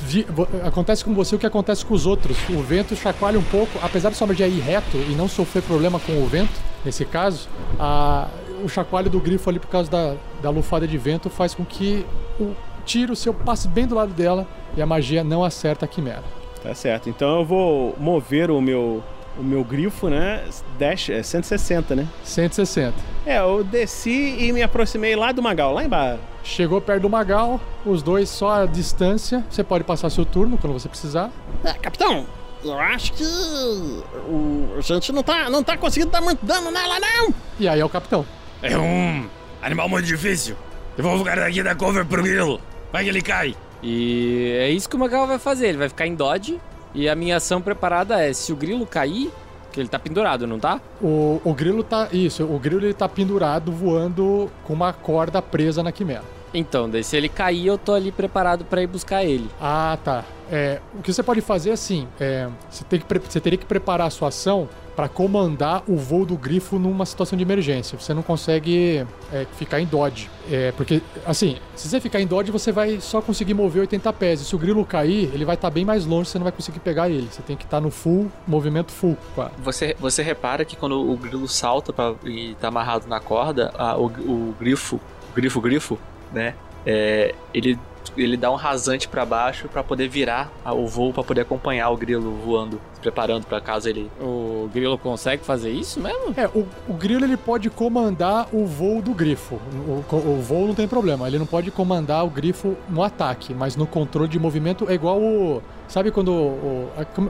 Vi- 0.03 0.27
vo- 0.29 0.49
Acontece 0.65 1.05
com 1.05 1.15
você 1.15 1.37
o 1.37 1.39
que 1.39 1.47
acontece 1.47 1.85
com 1.85 1.95
os 1.95 2.07
outros. 2.07 2.37
O 2.49 2.61
vento 2.63 2.97
chacoalha 2.97 3.39
um 3.39 3.43
pouco, 3.45 3.79
apesar 3.83 4.11
de 4.11 4.17
sua 4.17 4.27
magia 4.27 4.49
ir 4.49 4.61
reto 4.61 4.97
e 4.97 5.15
não 5.15 5.29
sofrer 5.29 5.63
problema 5.63 6.01
com 6.01 6.13
o 6.23 6.27
vento, 6.27 6.51
nesse 6.85 7.05
caso, 7.05 7.49
a- 7.79 8.29
o 8.65 8.69
chacoalho 8.69 9.11
do 9.11 9.21
grifo 9.21 9.51
ali 9.51 9.59
por 9.59 9.69
causa 9.69 9.91
da, 9.91 10.15
da 10.43 10.51
lufada 10.51 10.89
de 10.89 10.97
vento 10.97 11.29
faz 11.29 11.55
com 11.55 11.65
que 11.65 12.05
o 12.41 12.55
tiro 12.85 13.15
seu 13.15 13.35
passe 13.35 13.69
bem 13.69 13.87
do 13.87 13.95
lado 13.95 14.13
dela 14.13 14.47
e 14.77 14.83
a 14.83 14.87
magia 14.87 15.23
não 15.23 15.45
acerta 15.45 15.85
a 15.85 15.89
quimera. 15.89 16.25
Tá 16.63 16.75
certo. 16.75 17.11
Então 17.11 17.41
eu 17.41 17.45
vou 17.45 17.95
mover 17.99 18.51
o 18.51 18.61
meu 18.61 19.03
o 19.39 19.43
meu 19.43 19.65
grifo, 19.65 20.09
né? 20.09 20.45
Dash, 20.79 21.11
é 21.11 21.21
160, 21.21 21.97
né? 21.97 22.07
160. 22.23 22.95
É, 23.27 23.39
eu 23.39 23.65
desci 23.65 24.37
e 24.39 24.53
me 24.53 24.63
aproximei 24.63 25.17
lá 25.17 25.33
do 25.33 25.43
Magal, 25.43 25.75
lá 25.75 25.85
embaixo. 25.85 26.21
Chegou 26.45 26.81
perto 26.81 27.03
do 27.03 27.11
Magal, 27.11 27.61
os 27.85 28.01
dois 28.01 28.29
só 28.29 28.63
a 28.63 28.67
distância. 28.67 29.45
Você 29.51 29.65
pode 29.65 29.83
passar 29.83 30.09
seu 30.11 30.25
turno 30.25 30.57
quando 30.57 30.73
você 30.73 30.89
precisar. 30.89 31.33
É, 31.65 31.73
capitão, 31.73 32.27
eu 32.63 32.79
acho 32.79 33.13
que 33.13 33.25
o, 33.25 34.75
a 34.79 34.81
gente 34.81 35.11
não 35.11 35.23
tá, 35.23 35.51
não 35.51 35.63
tá 35.63 35.77
conseguindo 35.77 36.13
dar 36.13 36.21
muito 36.21 36.45
dano 36.45 36.71
nela, 36.71 37.01
não! 37.01 37.35
E 37.59 37.67
aí 37.67 37.81
é 37.81 37.85
o 37.85 37.89
capitão. 37.89 38.25
É 38.65 38.79
um 38.79 39.27
animal 39.61 39.91
muito 39.91 40.07
difícil. 40.07 40.57
Eu 40.97 41.05
vou 41.05 41.19
ficar 41.19 41.37
daqui 41.37 41.63
da 41.63 41.75
cover 41.75 42.07
pro 42.07 42.23
grilo. 42.23 42.59
Vai 42.91 43.05
que 43.05 43.11
ele 43.11 43.21
cai. 43.21 43.55
E 43.83 44.57
é 44.59 44.71
isso 44.71 44.89
que 44.89 44.97
o 44.97 44.99
Magal 44.99 45.27
vai 45.27 45.39
fazer. 45.39 45.69
Ele 45.69 45.77
vai 45.77 45.89
ficar 45.91 46.07
em 46.07 46.15
dodge. 46.15 46.59
E 46.95 47.07
a 47.07 47.15
minha 47.15 47.37
ação 47.37 47.61
preparada 47.61 48.19
é: 48.23 48.33
se 48.33 48.55
o 48.55 48.57
grilo 48.57 48.87
cair, 48.87 49.31
que 49.71 49.79
ele 49.79 49.89
tá 49.89 49.99
pendurado, 49.99 50.47
não 50.47 50.59
tá? 50.59 50.81
O, 51.03 51.43
o 51.45 51.53
grilo 51.53 51.85
tá. 51.85 52.09
Isso, 52.11 52.43
o 52.43 52.59
grilo 52.59 52.87
ele 52.87 52.95
tá 52.95 53.07
pendurado 53.07 53.71
voando 53.71 54.51
com 54.65 54.73
uma 54.73 54.95
corda 54.95 55.43
presa 55.43 55.83
na 55.83 55.93
quimera. 55.93 56.25
Então, 56.55 56.89
daí 56.89 57.05
se 57.05 57.19
ele 57.19 57.29
cair, 57.29 57.67
eu 57.67 57.77
tô 57.77 57.93
ali 57.93 58.11
preparado 58.11 58.65
pra 58.65 58.81
ir 58.81 58.87
buscar 58.87 59.25
ele. 59.25 59.51
Ah, 59.61 59.99
tá. 60.03 60.25
É, 60.51 60.81
o 60.99 61.03
que 61.03 61.13
você 61.13 61.23
pode 61.23 61.43
fazer 61.43 61.73
assim, 61.73 62.09
é, 62.19 62.49
você, 62.71 62.85
tem 62.85 62.99
que, 62.99 63.19
você 63.19 63.41
teria 63.41 63.59
que 63.59 63.67
preparar 63.67 64.07
a 64.07 64.11
sua 64.11 64.29
ação 64.29 64.69
para 64.95 65.09
comandar 65.09 65.83
o 65.89 65.97
voo 65.97 66.25
do 66.25 66.37
grifo 66.37 66.79
numa 66.79 67.05
situação 67.05 67.37
de 67.37 67.43
emergência. 67.43 67.99
Você 67.99 68.15
não 68.15 68.23
consegue 68.23 69.05
é, 69.33 69.47
ficar 69.57 69.81
em 69.81 69.87
dodge. 69.87 70.31
É, 70.51 70.73
porque, 70.73 71.03
assim, 71.27 71.57
se 71.75 71.89
você 71.89 72.01
ficar 72.01 72.21
em 72.21 72.27
dodge, 72.27 72.51
você 72.53 72.71
vai 72.71 73.01
só 73.01 73.21
conseguir 73.21 73.55
mover 73.55 73.81
80 73.81 74.13
pés. 74.13 74.41
E 74.41 74.45
se 74.45 74.55
o 74.55 74.59
grilo 74.59 74.85
cair, 74.85 75.31
ele 75.35 75.45
vai 75.45 75.55
estar 75.57 75.71
bem 75.71 75.85
mais 75.85 76.05
longe, 76.07 76.29
você 76.31 76.39
não 76.39 76.45
vai 76.45 76.53
conseguir 76.53 76.79
pegar 76.81 77.09
ele. 77.09 77.29
Você 77.31 77.43
tem 77.43 77.57
que 77.57 77.65
estar 77.65 77.81
no 77.81 77.91
full, 77.91 78.31
movimento 78.47 78.93
full. 78.93 79.17
Você, 79.63 79.97
você 79.99 80.23
repara 80.23 80.65
que 80.65 80.77
quando 80.77 81.11
o 81.11 81.17
grilo 81.17 81.49
salta 81.49 81.93
pra, 81.93 82.15
e 82.25 82.55
tá 82.61 82.69
amarrado 82.69 83.09
na 83.09 83.19
corda, 83.21 83.73
a- 83.77 83.97
o, 83.97 84.07
o 84.07 84.55
grifo, 84.61 85.01
grifo, 85.35 85.61
grifo, 85.61 85.99
né? 86.33 86.55
É, 86.87 87.35
ele, 87.53 87.79
ele 88.17 88.37
dá 88.37 88.51
um 88.51 88.55
rasante 88.57 89.09
pra 89.09 89.25
baixo 89.25 89.69
pra 89.69 89.83
poder 89.83 90.09
virar 90.09 90.51
a- 90.65 90.73
o 90.75 90.87
voo 90.87 91.13
pra 91.13 91.23
poder 91.25 91.43
acompanhar 91.43 91.91
o 91.91 91.97
grilo 91.97 92.31
voando, 92.45 92.81
se 92.95 93.01
preparando 93.01 93.45
pra 93.47 93.61
caso 93.61 93.89
ele. 93.89 94.11
O 94.21 94.69
grilo 94.73 94.97
consegue 94.99 95.45
fazer 95.45 95.71
isso 95.71 96.01
mesmo? 96.01 96.35
É, 96.37 96.47
o, 96.49 96.67
o 96.89 96.95
grilo 96.95 97.25
ele 97.25 97.37
pode 97.37 97.71
comandar 97.71 98.49
o 98.53 98.67
voo 98.67 99.01
do 99.03 99.13
grifo. 99.13 99.57
O, 99.87 100.17
o 100.17 100.41
voo 100.43 100.67
não 100.67 100.75
tem 100.75 100.87
problema. 100.89 101.27
Ele 101.27 101.39
não 101.39 101.47
pode 101.47 101.71
comandar 101.71 102.25
o 102.25 102.31
grifo 102.31 102.77
no 102.89 103.03
ataque, 103.03 103.53
mas 103.55 103.77
no 103.77 103.87
controle 103.87 104.29
de 104.29 104.39
movimento 104.39 104.87
é 104.91 104.95
igual 104.95 105.21
o. 105.21 105.63
Sabe 105.87 106.11
quando 106.11 106.29
o, 106.33 106.89
o, 106.89 106.89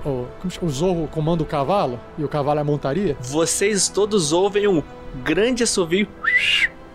o, 0.09 0.27
como 0.41 0.51
chama? 0.51 0.67
o 0.67 0.71
zorro 0.71 1.09
comanda 1.09 1.43
o 1.43 1.47
cavalo 1.47 1.99
e 2.17 2.23
o 2.25 2.29
cavalo 2.29 2.59
é 2.59 2.63
a 2.63 2.65
montaria? 2.65 3.17
Vocês 3.21 3.89
todos 3.89 4.33
ouvem 4.33 4.69
um 4.69 4.83
grande 5.25 5.63
assovio 5.65 6.07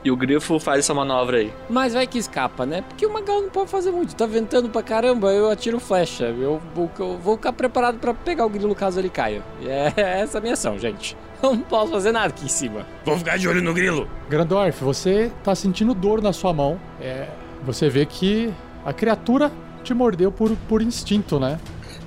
e 0.03 0.11
o 0.11 0.15
grifo 0.15 0.59
faz 0.59 0.79
essa 0.79 0.93
manobra 0.93 1.37
aí. 1.37 1.53
Mas 1.69 1.93
vai 1.93 2.07
que 2.07 2.17
escapa, 2.17 2.65
né? 2.65 2.81
Porque 2.81 3.05
o 3.05 3.13
Magal 3.13 3.41
não 3.41 3.49
pode 3.49 3.69
fazer 3.69 3.91
muito. 3.91 4.15
Tá 4.15 4.25
ventando 4.25 4.69
pra 4.69 4.81
caramba, 4.81 5.31
eu 5.31 5.49
atiro 5.49 5.79
flecha. 5.79 6.25
Eu 6.25 6.61
vou, 6.73 6.89
eu 6.99 7.17
vou 7.17 7.35
ficar 7.35 7.53
preparado 7.53 7.99
pra 7.99 8.13
pegar 8.13 8.45
o 8.45 8.49
grilo 8.49 8.73
caso 8.73 8.99
ele 8.99 9.09
caia. 9.09 9.43
E 9.61 9.67
é 9.67 9.93
essa 10.21 10.37
a 10.37 10.41
minha 10.41 10.53
ação, 10.53 10.77
gente. 10.77 11.17
Eu 11.41 11.51
não 11.55 11.61
posso 11.61 11.91
fazer 11.91 12.11
nada 12.11 12.27
aqui 12.27 12.45
em 12.45 12.49
cima. 12.49 12.85
Vou 13.05 13.17
ficar 13.17 13.37
de 13.37 13.47
olho 13.47 13.61
no 13.61 13.73
grilo. 13.73 14.09
Grandorf, 14.29 14.83
você 14.83 15.31
tá 15.43 15.55
sentindo 15.55 15.93
dor 15.93 16.21
na 16.21 16.33
sua 16.33 16.53
mão. 16.53 16.79
É, 17.01 17.27
você 17.63 17.89
vê 17.89 18.05
que 18.05 18.53
a 18.85 18.93
criatura 18.93 19.51
te 19.83 19.93
mordeu 19.93 20.31
por, 20.31 20.55
por 20.67 20.81
instinto, 20.81 21.39
né? 21.39 21.59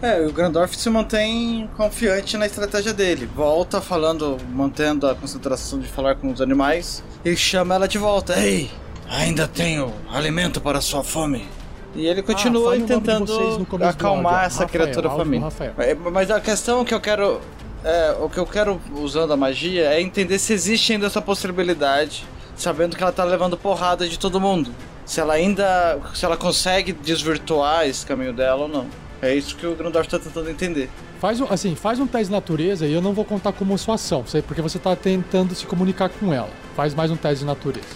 É, 0.03 0.20
o 0.20 0.32
Grandorf 0.32 0.76
se 0.76 0.90
mantém 0.90 1.70
confiante 1.76 2.36
na 2.36 2.44
estratégia 2.44 2.92
dele. 2.92 3.30
Volta 3.36 3.80
falando, 3.80 4.36
mantendo 4.50 5.07
a 5.07 5.14
concentração 5.14 5.78
de 5.78 5.86
falar 5.86 6.16
com 6.16 6.32
os 6.32 6.40
animais. 6.40 7.05
E 7.24 7.36
chama 7.36 7.76
ela 7.76 7.86
de 7.86 7.98
volta. 7.98 8.36
Ei, 8.36 8.68
ainda 9.09 9.46
tenho 9.46 9.92
alimento 10.12 10.61
para 10.61 10.80
sua 10.80 11.05
fome. 11.05 11.46
E 11.94 12.05
ele 12.07 12.20
continua 12.20 12.62
o 12.62 12.64
nome 12.70 12.78
de 12.78 12.86
tentando 12.86 13.66
acalmar 13.80 14.46
essa 14.46 14.64
Rafael, 14.64 14.68
criatura 14.68 15.11
faminta. 15.11 15.74
É, 15.78 15.94
Mas 15.94 16.32
a 16.32 16.40
questão 16.40 16.84
que 16.84 16.92
eu 16.92 17.00
quero. 17.00 17.40
é, 17.84 18.16
o 18.20 18.28
que 18.28 18.38
eu 18.38 18.46
quero 18.46 18.80
usando 18.96 19.32
a 19.32 19.36
magia 19.36 19.84
é 19.84 20.00
entender 20.00 20.38
se 20.40 20.53
existe 20.53 20.94
ainda 20.94 21.07
essa 21.07 21.22
possibilidade, 21.22 22.24
sabendo 22.57 22.96
que 22.96 23.03
ela 23.05 23.12
tá 23.12 23.22
levando 23.22 23.57
porrada 23.57 24.09
de 24.09 24.18
todo 24.18 24.40
mundo. 24.40 24.72
Se 25.05 25.20
ela 25.20 25.34
ainda. 25.34 26.00
Se 26.12 26.24
ela 26.24 26.36
consegue 26.36 26.92
desvirtuar 26.92 27.86
esse 27.86 28.05
caminho 28.05 28.32
dela 28.32 28.62
ou 28.62 28.68
não. 28.68 29.01
É 29.23 29.33
isso 29.33 29.55
que 29.55 29.64
o 29.64 29.77
Grandorf 29.77 30.09
tá 30.09 30.18
tentando 30.18 30.51
entender. 30.51 30.91
Faz 31.20 31.41
um, 31.41 31.47
assim, 31.49 31.77
faz 31.77 32.01
um 32.01 32.09
teste 32.09 32.27
de 32.27 32.33
natureza 32.33 32.87
e 32.89 32.93
eu 32.93 33.01
não 33.01 33.12
vou 33.12 33.25
contar 33.25 33.53
como 33.53 33.79
sua 33.79 33.95
ação, 33.95 34.25
porque 34.49 34.61
você 34.61 34.81
tá 34.81 34.97
tentando 34.97 35.55
se 35.55 35.64
comunicar 35.64 36.09
com 36.09 36.35
ela. 36.35 36.51
Faz 36.75 36.93
mais 36.93 37.09
um 37.09 37.16
teste 37.16 37.39
de 37.39 37.45
natureza. 37.45 37.87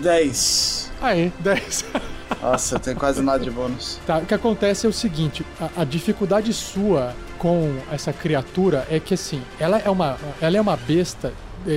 10. 0.00 0.92
Aí, 1.02 1.32
10. 1.40 1.86
Nossa, 2.40 2.76
eu 2.76 2.78
tenho 2.78 2.96
quase 2.96 3.20
nada 3.20 3.42
de 3.42 3.50
bônus. 3.50 3.98
Tá, 4.06 4.18
o 4.18 4.26
que 4.26 4.34
acontece 4.34 4.86
é 4.86 4.88
o 4.88 4.92
seguinte, 4.92 5.44
a, 5.60 5.82
a 5.82 5.84
dificuldade 5.84 6.52
sua 6.52 7.12
com 7.36 7.76
essa 7.90 8.12
criatura 8.12 8.86
é 8.88 9.00
que 9.00 9.14
assim, 9.14 9.42
ela 9.58 9.78
é 9.78 9.90
uma, 9.90 10.16
ela 10.40 10.56
é 10.56 10.60
uma 10.60 10.76
besta 10.76 11.32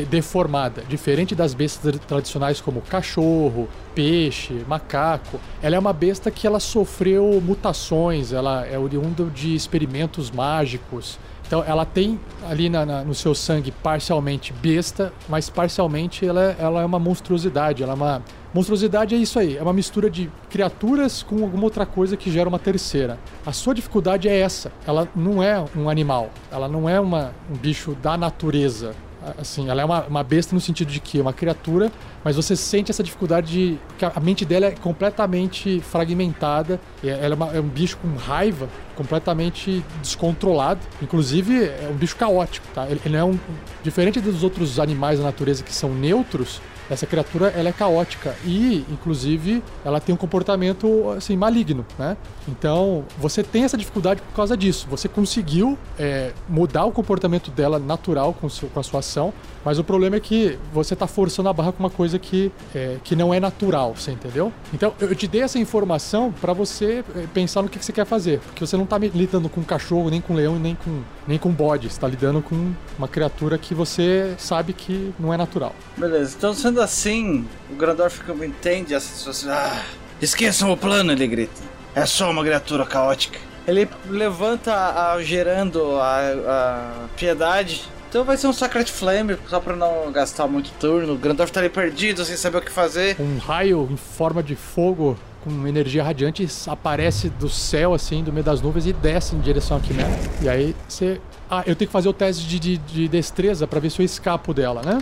deformada, 0.09 0.83
diferente 0.87 1.33
das 1.35 1.53
bestas 1.53 1.97
tradicionais 2.07 2.61
como 2.61 2.81
cachorro, 2.81 3.67
peixe, 3.95 4.63
macaco. 4.67 5.39
Ela 5.61 5.75
é 5.75 5.79
uma 5.79 5.93
besta 5.93 6.29
que 6.31 6.45
ela 6.47 6.59
sofreu 6.59 7.41
mutações, 7.43 8.31
ela 8.33 8.65
é 8.65 8.77
oriunda 8.77 9.25
de 9.25 9.53
experimentos 9.55 10.31
mágicos. 10.31 11.17
Então 11.45 11.61
ela 11.67 11.85
tem 11.85 12.17
ali 12.49 12.69
na- 12.69 12.85
na- 12.85 13.03
no 13.03 13.13
seu 13.13 13.35
sangue 13.35 13.71
parcialmente 13.71 14.53
besta, 14.53 15.11
mas 15.27 15.49
parcialmente 15.49 16.25
ela, 16.25 16.55
ela 16.57 16.81
é 16.81 16.85
uma 16.85 16.97
monstruosidade. 16.99 17.83
Ela 17.83 17.91
é 17.91 17.95
uma 17.95 18.23
monstruosidade 18.53 19.13
é 19.15 19.17
isso 19.17 19.37
aí, 19.37 19.57
é 19.57 19.61
uma 19.61 19.73
mistura 19.73 20.09
de 20.09 20.31
criaturas 20.49 21.21
com 21.23 21.43
alguma 21.43 21.63
outra 21.65 21.85
coisa 21.85 22.15
que 22.15 22.31
gera 22.31 22.47
uma 22.47 22.59
terceira. 22.59 23.19
A 23.45 23.51
sua 23.51 23.73
dificuldade 23.73 24.29
é 24.29 24.39
essa. 24.39 24.71
Ela 24.87 25.09
não 25.13 25.43
é 25.43 25.61
um 25.75 25.89
animal, 25.89 26.29
ela 26.49 26.69
não 26.69 26.87
é 26.87 26.97
uma, 27.01 27.33
um 27.53 27.57
bicho 27.57 27.95
da 28.01 28.15
natureza. 28.15 28.93
Assim, 29.39 29.69
ela 29.69 29.81
é 29.81 29.85
uma, 29.85 30.03
uma 30.05 30.23
besta 30.23 30.55
no 30.55 30.59
sentido 30.61 30.91
de 30.91 30.99
que 30.99 31.19
é 31.19 31.21
uma 31.21 31.31
criatura, 31.33 31.91
mas 32.23 32.35
você 32.35 32.55
sente 32.55 32.89
essa 32.91 33.03
dificuldade 33.03 33.51
de. 33.51 33.77
que 33.97 34.03
a 34.05 34.19
mente 34.19 34.43
dela 34.45 34.65
é 34.65 34.71
completamente 34.71 35.79
fragmentada. 35.81 36.79
e 37.03 37.09
Ela 37.09 37.33
é, 37.33 37.35
uma- 37.35 37.51
é 37.55 37.59
um 37.59 37.67
bicho 37.67 37.97
com 37.97 38.15
raiva, 38.15 38.67
completamente 38.95 39.83
descontrolado. 40.01 40.79
Inclusive, 41.01 41.65
é 41.65 41.89
um 41.91 41.95
bicho 41.95 42.15
caótico, 42.15 42.65
tá? 42.73 42.87
Ele, 42.89 43.01
ele 43.05 43.15
é 43.17 43.23
um. 43.23 43.37
Diferente 43.83 44.19
dos 44.19 44.43
outros 44.43 44.79
animais 44.79 45.19
da 45.19 45.25
natureza 45.25 45.63
que 45.63 45.73
são 45.73 45.93
neutros, 45.93 46.61
essa 46.91 47.05
criatura 47.07 47.47
ela 47.55 47.69
é 47.69 47.71
caótica 47.71 48.35
e, 48.45 48.85
inclusive, 48.91 49.63
ela 49.83 49.99
tem 49.99 50.13
um 50.13 50.17
comportamento 50.17 51.09
assim 51.17 51.35
maligno, 51.37 51.85
né? 51.97 52.17
Então 52.47 53.05
você 53.17 53.41
tem 53.43 53.63
essa 53.63 53.77
dificuldade 53.77 54.21
por 54.21 54.35
causa 54.35 54.57
disso. 54.57 54.87
Você 54.89 55.07
conseguiu 55.07 55.77
é, 55.97 56.33
mudar 56.49 56.85
o 56.85 56.91
comportamento 56.91 57.49
dela 57.49 57.79
natural 57.79 58.33
com, 58.33 58.49
seu- 58.49 58.67
com 58.69 58.79
a 58.79 58.83
sua 58.83 58.99
ação, 58.99 59.33
mas 59.63 59.77
o 59.79 59.83
problema 59.83 60.15
é 60.15 60.19
que 60.19 60.57
você 60.73 60.93
está 60.93 61.07
forçando 61.07 61.49
a 61.49 61.53
barra 61.53 61.71
com 61.71 61.79
uma 61.83 61.89
coisa 61.89 62.17
que, 62.19 62.51
é, 62.73 62.97
que 63.03 63.15
não 63.15 63.33
é 63.33 63.39
natural, 63.39 63.93
você 63.95 64.11
entendeu? 64.11 64.51
Então 64.73 64.93
eu 64.99 65.13
te 65.15 65.27
dei 65.27 65.41
essa 65.41 65.59
informação 65.59 66.31
para 66.31 66.53
você 66.53 67.03
é, 67.15 67.25
pensar 67.33 67.61
no 67.61 67.69
que, 67.69 67.83
você 67.83 67.91
quer 67.91 68.05
fazer, 68.05 68.39
porque 68.39 68.65
você 68.65 68.75
não 68.77 68.85
tá 68.85 68.97
me- 68.99 69.09
lidando 69.09 69.49
com 69.49 69.63
cachorro, 69.63 70.09
nem 70.09 70.21
com 70.21 70.33
leão, 70.33 70.57
nem 70.57 70.75
com 70.75 71.01
nem 71.27 71.37
com 71.37 71.49
bode. 71.51 71.89
Você 71.89 71.99
tá 71.99 72.07
lidando 72.07 72.41
com 72.41 72.73
uma 72.97 73.07
criatura 73.07 73.57
que 73.57 73.73
você 73.75 74.33
sabe 74.37 74.73
que 74.73 75.13
não 75.19 75.33
é 75.33 75.37
natural. 75.37 75.73
Beleza, 75.97 76.35
então 76.37 76.53
sendo 76.53 76.81
assim, 76.81 77.45
o 77.69 77.75
Grandorf 77.75 78.19
entende 78.43 78.93
essa 78.93 79.15
situação. 79.15 79.51
Ah, 79.51 79.81
esqueçam 80.21 80.71
o 80.71 80.77
plano, 80.77 81.11
ele 81.11 81.27
grita. 81.27 81.61
É 81.93 82.05
só 82.05 82.31
uma 82.31 82.41
criatura 82.43 82.85
caótica. 82.85 83.37
Ele 83.67 83.87
levanta 84.09 84.73
a, 84.73 85.21
gerando 85.21 85.95
a, 85.97 86.19
a 86.47 87.07
piedade. 87.15 87.83
Então 88.11 88.25
vai 88.25 88.35
ser 88.35 88.47
um 88.47 88.51
Sacred 88.51 88.91
Flame, 88.91 89.37
só 89.47 89.61
pra 89.61 89.73
não 89.73 90.11
gastar 90.11 90.45
muito 90.45 90.69
turno. 90.77 91.13
O 91.13 91.17
Grandorf 91.17 91.49
tá 91.49 91.61
ali 91.61 91.69
perdido, 91.69 92.25
sem 92.25 92.35
saber 92.35 92.57
o 92.57 92.61
que 92.61 92.69
fazer. 92.69 93.15
Um 93.17 93.37
raio 93.37 93.87
em 93.89 93.95
forma 93.95 94.43
de 94.43 94.53
fogo 94.53 95.17
com 95.41 95.65
energia 95.65 96.03
radiante 96.03 96.45
aparece 96.67 97.29
do 97.29 97.47
céu, 97.47 97.93
assim, 97.93 98.21
do 98.21 98.33
meio 98.33 98.43
das 98.43 98.59
nuvens 98.59 98.85
e 98.85 98.91
desce 98.91 99.33
em 99.33 99.39
direção 99.39 99.77
à 99.77 99.79
Quimera. 99.79 100.11
E 100.41 100.49
aí 100.49 100.75
você. 100.89 101.21
Ah, 101.49 101.63
eu 101.65 101.73
tenho 101.73 101.87
que 101.87 101.93
fazer 101.93 102.09
o 102.09 102.13
teste 102.13 102.45
de, 102.45 102.59
de, 102.59 102.77
de 102.79 103.07
destreza 103.07 103.65
pra 103.65 103.79
ver 103.79 103.89
se 103.89 104.01
eu 104.01 104.05
escapo 104.05 104.53
dela, 104.53 104.81
né? 104.83 105.01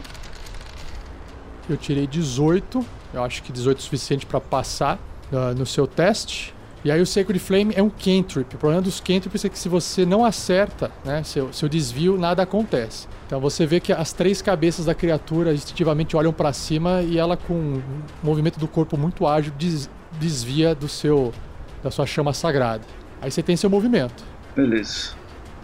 Eu 1.67 1.77
tirei 1.77 2.05
18. 2.05 2.85
Eu 3.11 3.23
acho 3.23 3.41
que 3.41 3.51
18 3.51 3.75
é 3.75 3.81
suficiente 3.81 4.25
pra 4.27 4.39
passar 4.39 4.99
ah, 5.33 5.55
no 5.57 5.65
seu 5.65 5.87
teste. 5.87 6.53
E 6.83 6.89
aí 6.91 7.01
o 7.01 7.05
Sacred 7.05 7.39
Flame 7.39 7.73
é 7.75 7.83
um 7.83 7.89
cantrip. 7.89 8.55
O 8.55 8.57
problema 8.57 8.81
dos 8.81 8.99
cantrips 9.01 9.43
é 9.43 9.49
que 9.49 9.59
se 9.59 9.67
você 9.67 10.05
não 10.05 10.23
acerta, 10.23 10.89
né, 11.03 11.21
seu, 11.23 11.51
seu 11.51 11.67
desvio, 11.67 12.17
nada 12.17 12.43
acontece. 12.43 13.07
Então 13.27 13.39
você 13.39 13.65
vê 13.65 13.79
que 13.81 13.91
as 13.91 14.13
três 14.13 14.41
cabeças 14.41 14.85
da 14.85 14.95
criatura 14.95 15.53
instintivamente 15.53 16.15
olham 16.15 16.31
pra 16.31 16.53
cima 16.53 17.01
e 17.01 17.17
ela 17.17 17.35
com 17.35 17.53
um 17.53 17.81
movimento 18.23 18.57
do 18.59 18.67
corpo 18.67 18.97
muito 18.97 19.27
ágil 19.27 19.51
des- 19.57 19.89
desvia 20.19 20.73
do 20.73 20.87
seu 20.87 21.33
da 21.83 21.91
sua 21.91 22.05
chama 22.05 22.33
sagrada. 22.33 22.83
Aí 23.21 23.29
você 23.29 23.43
tem 23.43 23.55
seu 23.57 23.69
movimento. 23.69 24.23
Beleza. 24.55 25.11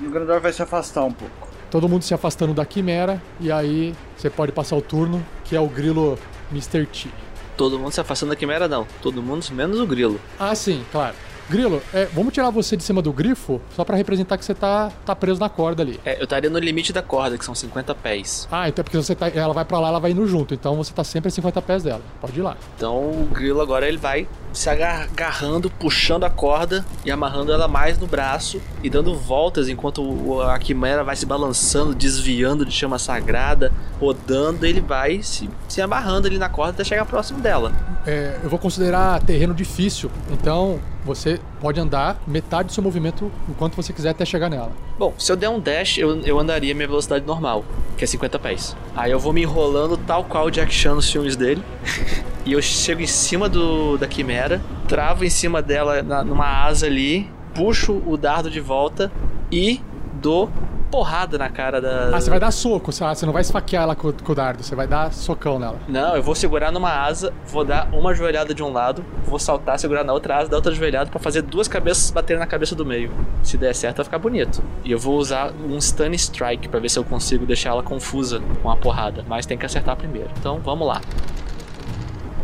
E 0.02 0.06
o 0.06 0.10
Grandorf 0.12 0.42
vai 0.44 0.52
se 0.54 0.62
afastar 0.62 1.04
um 1.06 1.12
pouco. 1.12 1.48
Todo 1.72 1.90
mundo 1.90 2.04
se 2.04 2.14
afastando 2.14 2.54
da 2.54 2.66
quimera 2.66 3.22
e 3.40 3.52
aí 3.52 3.94
você 4.16 4.30
pode 4.30 4.52
passar 4.52 4.76
o 4.76 4.82
turno, 4.82 5.26
que 5.46 5.56
é 5.56 5.60
o 5.60 5.68
grilo 5.68 6.18
Mr. 6.52 6.86
T. 6.86 7.10
Todo 7.58 7.80
mundo 7.80 7.92
se 7.92 8.02
afastando 8.02 8.32
da 8.32 8.36
quimera, 8.36 8.68
não. 8.68 8.86
Todo 9.02 9.22
mundo 9.22 9.46
menos 9.54 9.80
o 9.80 9.88
grilo. 9.88 10.20
Ah, 10.40 10.54
sim, 10.56 10.84
claro. 10.92 11.16
Grilo, 11.50 11.82
é, 11.94 12.06
vamos 12.14 12.34
tirar 12.34 12.50
você 12.50 12.76
de 12.76 12.84
cima 12.84 13.02
do 13.02 13.14
grifo, 13.14 13.62
só 13.76 13.84
pra 13.84 13.96
representar 13.96 14.38
que 14.38 14.44
você 14.44 14.54
tá, 14.56 14.92
tá 15.06 15.16
preso 15.16 15.40
na 15.40 15.48
corda 15.48 15.84
ali. 15.84 16.00
É, 16.04 16.18
eu 16.20 16.24
estaria 16.24 16.50
no 16.50 16.58
limite 16.58 16.92
da 16.92 17.04
corda, 17.04 17.38
que 17.38 17.46
são 17.46 17.54
50 17.54 17.94
pés. 17.94 18.48
Ah, 18.52 18.68
então 18.68 18.82
é 18.82 18.84
porque 18.84 18.98
você 18.98 19.14
tá, 19.14 19.28
ela 19.30 19.54
vai 19.54 19.64
pra 19.64 19.80
lá, 19.80 19.90
ela 19.90 20.00
vai 20.00 20.12
indo 20.12 20.26
junto, 20.28 20.54
então 20.56 20.76
você 20.76 20.92
tá 20.92 21.04
sempre 21.04 21.28
a 21.28 21.32
50 21.32 21.62
pés 21.62 21.84
dela. 21.84 22.02
Pode 22.20 22.40
ir 22.40 22.42
lá. 22.42 22.58
Então 22.76 22.96
o 22.98 23.28
grilo 23.32 23.62
agora 23.62 23.88
ele 23.88 23.98
vai 23.98 24.28
se 24.54 24.70
agar- 24.70 25.04
agarrando, 25.04 25.70
puxando 25.70 26.24
a 26.24 26.30
corda 26.30 26.84
e 27.06 27.12
amarrando 27.12 27.52
ela 27.52 27.68
mais 27.68 28.00
no 28.00 28.08
braço 28.08 28.60
e 28.82 28.90
dando 28.90 29.16
voltas 29.16 29.68
enquanto 29.70 30.42
a 30.42 30.58
quimera 30.58 31.04
vai 31.04 31.16
se 31.16 31.26
balançando, 31.28 31.94
desviando 31.94 32.66
de 32.66 32.72
chama 32.72 32.98
sagrada, 32.98 33.72
rodando, 34.00 34.66
ele 34.66 34.82
vai 34.82 35.22
se, 35.22 35.48
se 35.68 35.80
amarrando 35.82 36.26
ali 36.28 36.38
na 36.40 36.50
corda 36.50 36.72
até 36.74 36.84
chegar 36.84 37.06
próximo 37.06 37.40
dela. 37.40 37.72
É, 38.08 38.40
eu 38.44 38.50
vou 38.50 38.58
considerar 38.58 39.22
terreno 39.22 39.54
difícil, 39.54 40.10
então 40.32 40.80
você 41.06 41.40
pode 41.62 41.80
andar 41.80 42.20
metade 42.28 42.68
do 42.68 42.74
seu 42.74 42.82
movimento 42.84 43.32
enquanto 43.48 43.76
você 43.76 43.94
quiser 43.94 44.10
até 44.10 44.26
chegar 44.26 44.50
nela. 44.50 44.72
Bom, 44.98 45.14
se 45.18 45.32
eu 45.32 45.36
der 45.36 45.50
um 45.50 45.60
dash, 45.60 45.98
eu, 46.00 46.20
eu 46.22 46.40
andaria 46.40 46.74
minha 46.74 46.88
velocidade 46.88 47.26
normal, 47.26 47.64
que 47.98 48.04
é 48.04 48.08
50 48.08 48.40
pés. 48.40 48.76
Aí 48.96 49.12
eu 49.12 49.20
vou 49.20 49.32
me 49.32 49.42
enrolando 49.44 49.96
tal 49.98 50.24
qual 50.24 50.48
o 50.48 50.52
Jack 50.52 50.74
Chan 50.74 50.96
nos 50.96 51.10
filmes 51.10 51.36
dele. 51.36 51.62
e 52.46 52.54
eu 52.54 52.62
chego 52.62 53.02
em 53.02 53.08
cima 53.08 53.48
do, 53.48 53.98
da 53.98 54.08
quimera, 54.08 54.62
travo 54.88 55.24
em 55.24 55.30
cima 55.30 55.62
dela 55.62 56.02
na- 56.02 56.24
numa 56.24 56.66
asa 56.66 56.88
ali, 56.88 57.30
puxo 57.54 58.02
o 58.06 58.18
dardo 58.18 58.50
de 58.50 58.60
volta 58.60 59.12
e 59.52 59.80
dou 60.14 60.50
porrada 60.96 61.38
na 61.38 61.50
cara 61.50 61.82
da. 61.82 62.16
Ah, 62.16 62.22
você 62.22 62.30
vai 62.30 62.40
dar 62.40 62.52
soco, 62.52 62.90
você 62.90 63.04
você 63.04 63.26
não 63.26 63.34
vai 63.34 63.42
esfaquear 63.42 63.84
ela 63.84 63.96
com, 63.98 64.14
com 64.14 64.32
o 64.32 64.36
dardo, 64.36 64.64
você 64.64 64.74
vai 64.76 64.88
dar 64.88 65.12
socão 65.12 65.60
nela. 65.60 65.78
Não, 65.90 66.16
eu 66.16 66.24
vou 66.24 66.34
segurar 66.34 66.72
numa 66.72 66.90
asa, 66.90 67.34
vou 67.48 67.66
dar 67.66 67.90
uma 67.92 68.16
joelhada 68.16 68.54
de 68.54 68.64
um 68.64 68.72
lado, 68.72 69.04
vou 69.26 69.38
saltar, 69.38 69.78
segurar 69.78 70.06
na 70.06 70.14
outra 70.14 70.38
asa, 70.38 70.50
dar 70.50 70.56
outra 70.56 70.74
joelhada 70.74 71.12
pra 71.12 71.20
fazer 71.20 71.42
duas 71.42 71.68
cabeças 71.68 72.12
baterem 72.12 72.40
na 72.40 72.48
cabeça 72.48 72.74
do 72.76 72.86
meio. 72.86 73.12
Se 73.44 73.58
der 73.58 73.76
certo, 73.76 73.98
vai 73.98 74.06
ficar 74.06 74.20
bonito. 74.20 74.64
E 74.86 74.92
eu 74.94 74.98
vou 74.98 75.18
usar 75.18 75.52
um 75.52 75.80
stun 75.82 76.14
strike 76.14 76.70
pra 76.70 76.80
ver 76.80 76.88
se 76.88 76.98
eu 76.98 77.04
consigo 77.04 77.46
deixar 77.46 77.72
ela 77.72 77.84
confusa 77.84 78.42
com 78.64 78.72
a 78.72 78.78
porrada, 78.78 79.26
mas 79.28 79.46
tem 79.46 79.58
que 79.58 79.66
acertar 79.66 79.98
primeiro. 79.98 80.30
Então, 80.40 80.62
vamos 80.64 80.88
lá. 80.88 81.02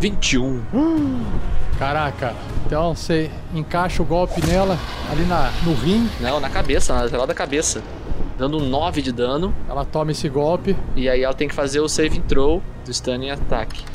21. 0.02 0.62
Caraca, 1.80 2.36
então 2.68 2.94
você 2.94 3.32
encaixa 3.56 4.04
o 4.04 4.06
golpe 4.06 4.46
nela 4.46 4.78
ali 5.12 5.24
na, 5.24 5.50
no 5.64 5.74
rim. 5.74 6.08
Não, 6.20 6.40
na 6.40 6.50
cabeça, 6.50 6.94
na 6.94 7.04
lateral 7.04 7.26
da 7.26 7.34
cabeça. 7.34 7.82
Dando 8.42 8.58
um 8.58 8.68
9 8.68 9.04
de 9.04 9.12
dano. 9.12 9.54
Ela 9.70 9.86
toma 9.86 10.10
esse 10.10 10.28
golpe. 10.28 10.76
E 10.96 11.08
aí 11.08 11.22
ela 11.22 11.34
tem 11.36 11.48
que 11.48 11.54
fazer 11.54 11.80
o 11.80 11.88
saving 11.88 12.22
throw 12.22 12.60
do 12.84 12.92
stun 12.92 13.22
e 13.22 13.30
ataque. 13.30 13.86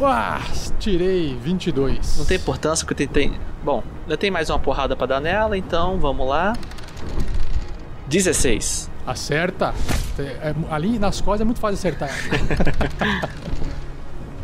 Uá, 0.00 0.40
tirei 0.78 1.36
22. 1.36 2.16
Não 2.16 2.24
tem 2.24 2.38
importância 2.38 2.86
que 2.86 2.92
eu 2.94 2.96
tentei. 2.96 3.30
Bom, 3.62 3.84
ainda 4.04 4.16
tem 4.16 4.30
mais 4.30 4.48
uma 4.48 4.58
porrada 4.58 4.96
pra 4.96 5.06
dar 5.06 5.20
nela, 5.20 5.58
então 5.58 5.98
vamos 5.98 6.26
lá. 6.26 6.54
16. 8.06 8.90
Acerta. 9.06 9.74
É, 10.18 10.22
é, 10.22 10.54
ali 10.70 10.98
nas 10.98 11.20
costas 11.20 11.42
é 11.42 11.44
muito 11.44 11.60
fácil 11.60 11.74
acertar. 11.74 12.08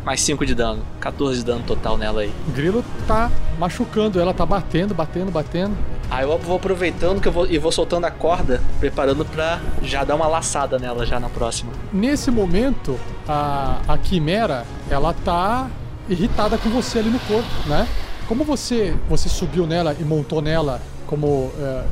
Mais 0.05 0.21
5 0.21 0.45
de 0.45 0.53
dano. 0.53 0.83
14 0.99 1.39
de 1.39 1.45
dano 1.45 1.63
total 1.63 1.97
nela 1.97 2.21
aí. 2.21 2.31
O 2.47 2.51
grilo 2.51 2.85
tá 3.07 3.31
machucando, 3.57 4.19
ela 4.19 4.33
tá 4.33 4.45
batendo, 4.45 4.93
batendo, 4.93 5.31
batendo. 5.31 5.75
Aí 6.11 6.23
eu 6.23 6.37
vou 6.37 6.57
aproveitando 6.57 7.19
que 7.19 7.27
eu 7.27 7.31
vou, 7.31 7.47
e 7.47 7.57
vou 7.57 7.71
soltando 7.71 8.05
a 8.05 8.11
corda, 8.11 8.61
preparando 8.79 9.25
pra 9.25 9.59
já 9.81 10.03
dar 10.03 10.15
uma 10.15 10.27
laçada 10.27 10.77
nela 10.77 11.05
já 11.05 11.19
na 11.19 11.27
próxima. 11.27 11.71
Nesse 11.91 12.29
momento, 12.29 12.99
a, 13.27 13.81
a 13.87 13.97
quimera, 13.97 14.63
ela 14.89 15.13
tá 15.13 15.67
irritada 16.07 16.57
com 16.57 16.69
você 16.69 16.99
ali 16.99 17.09
no 17.09 17.19
corpo, 17.21 17.49
né? 17.65 17.87
Como 18.27 18.43
você 18.43 18.95
você 19.09 19.27
subiu 19.27 19.65
nela 19.65 19.95
e 19.99 20.03
montou 20.03 20.41
nela, 20.41 20.79
como 21.07 21.51
é, 21.59 21.83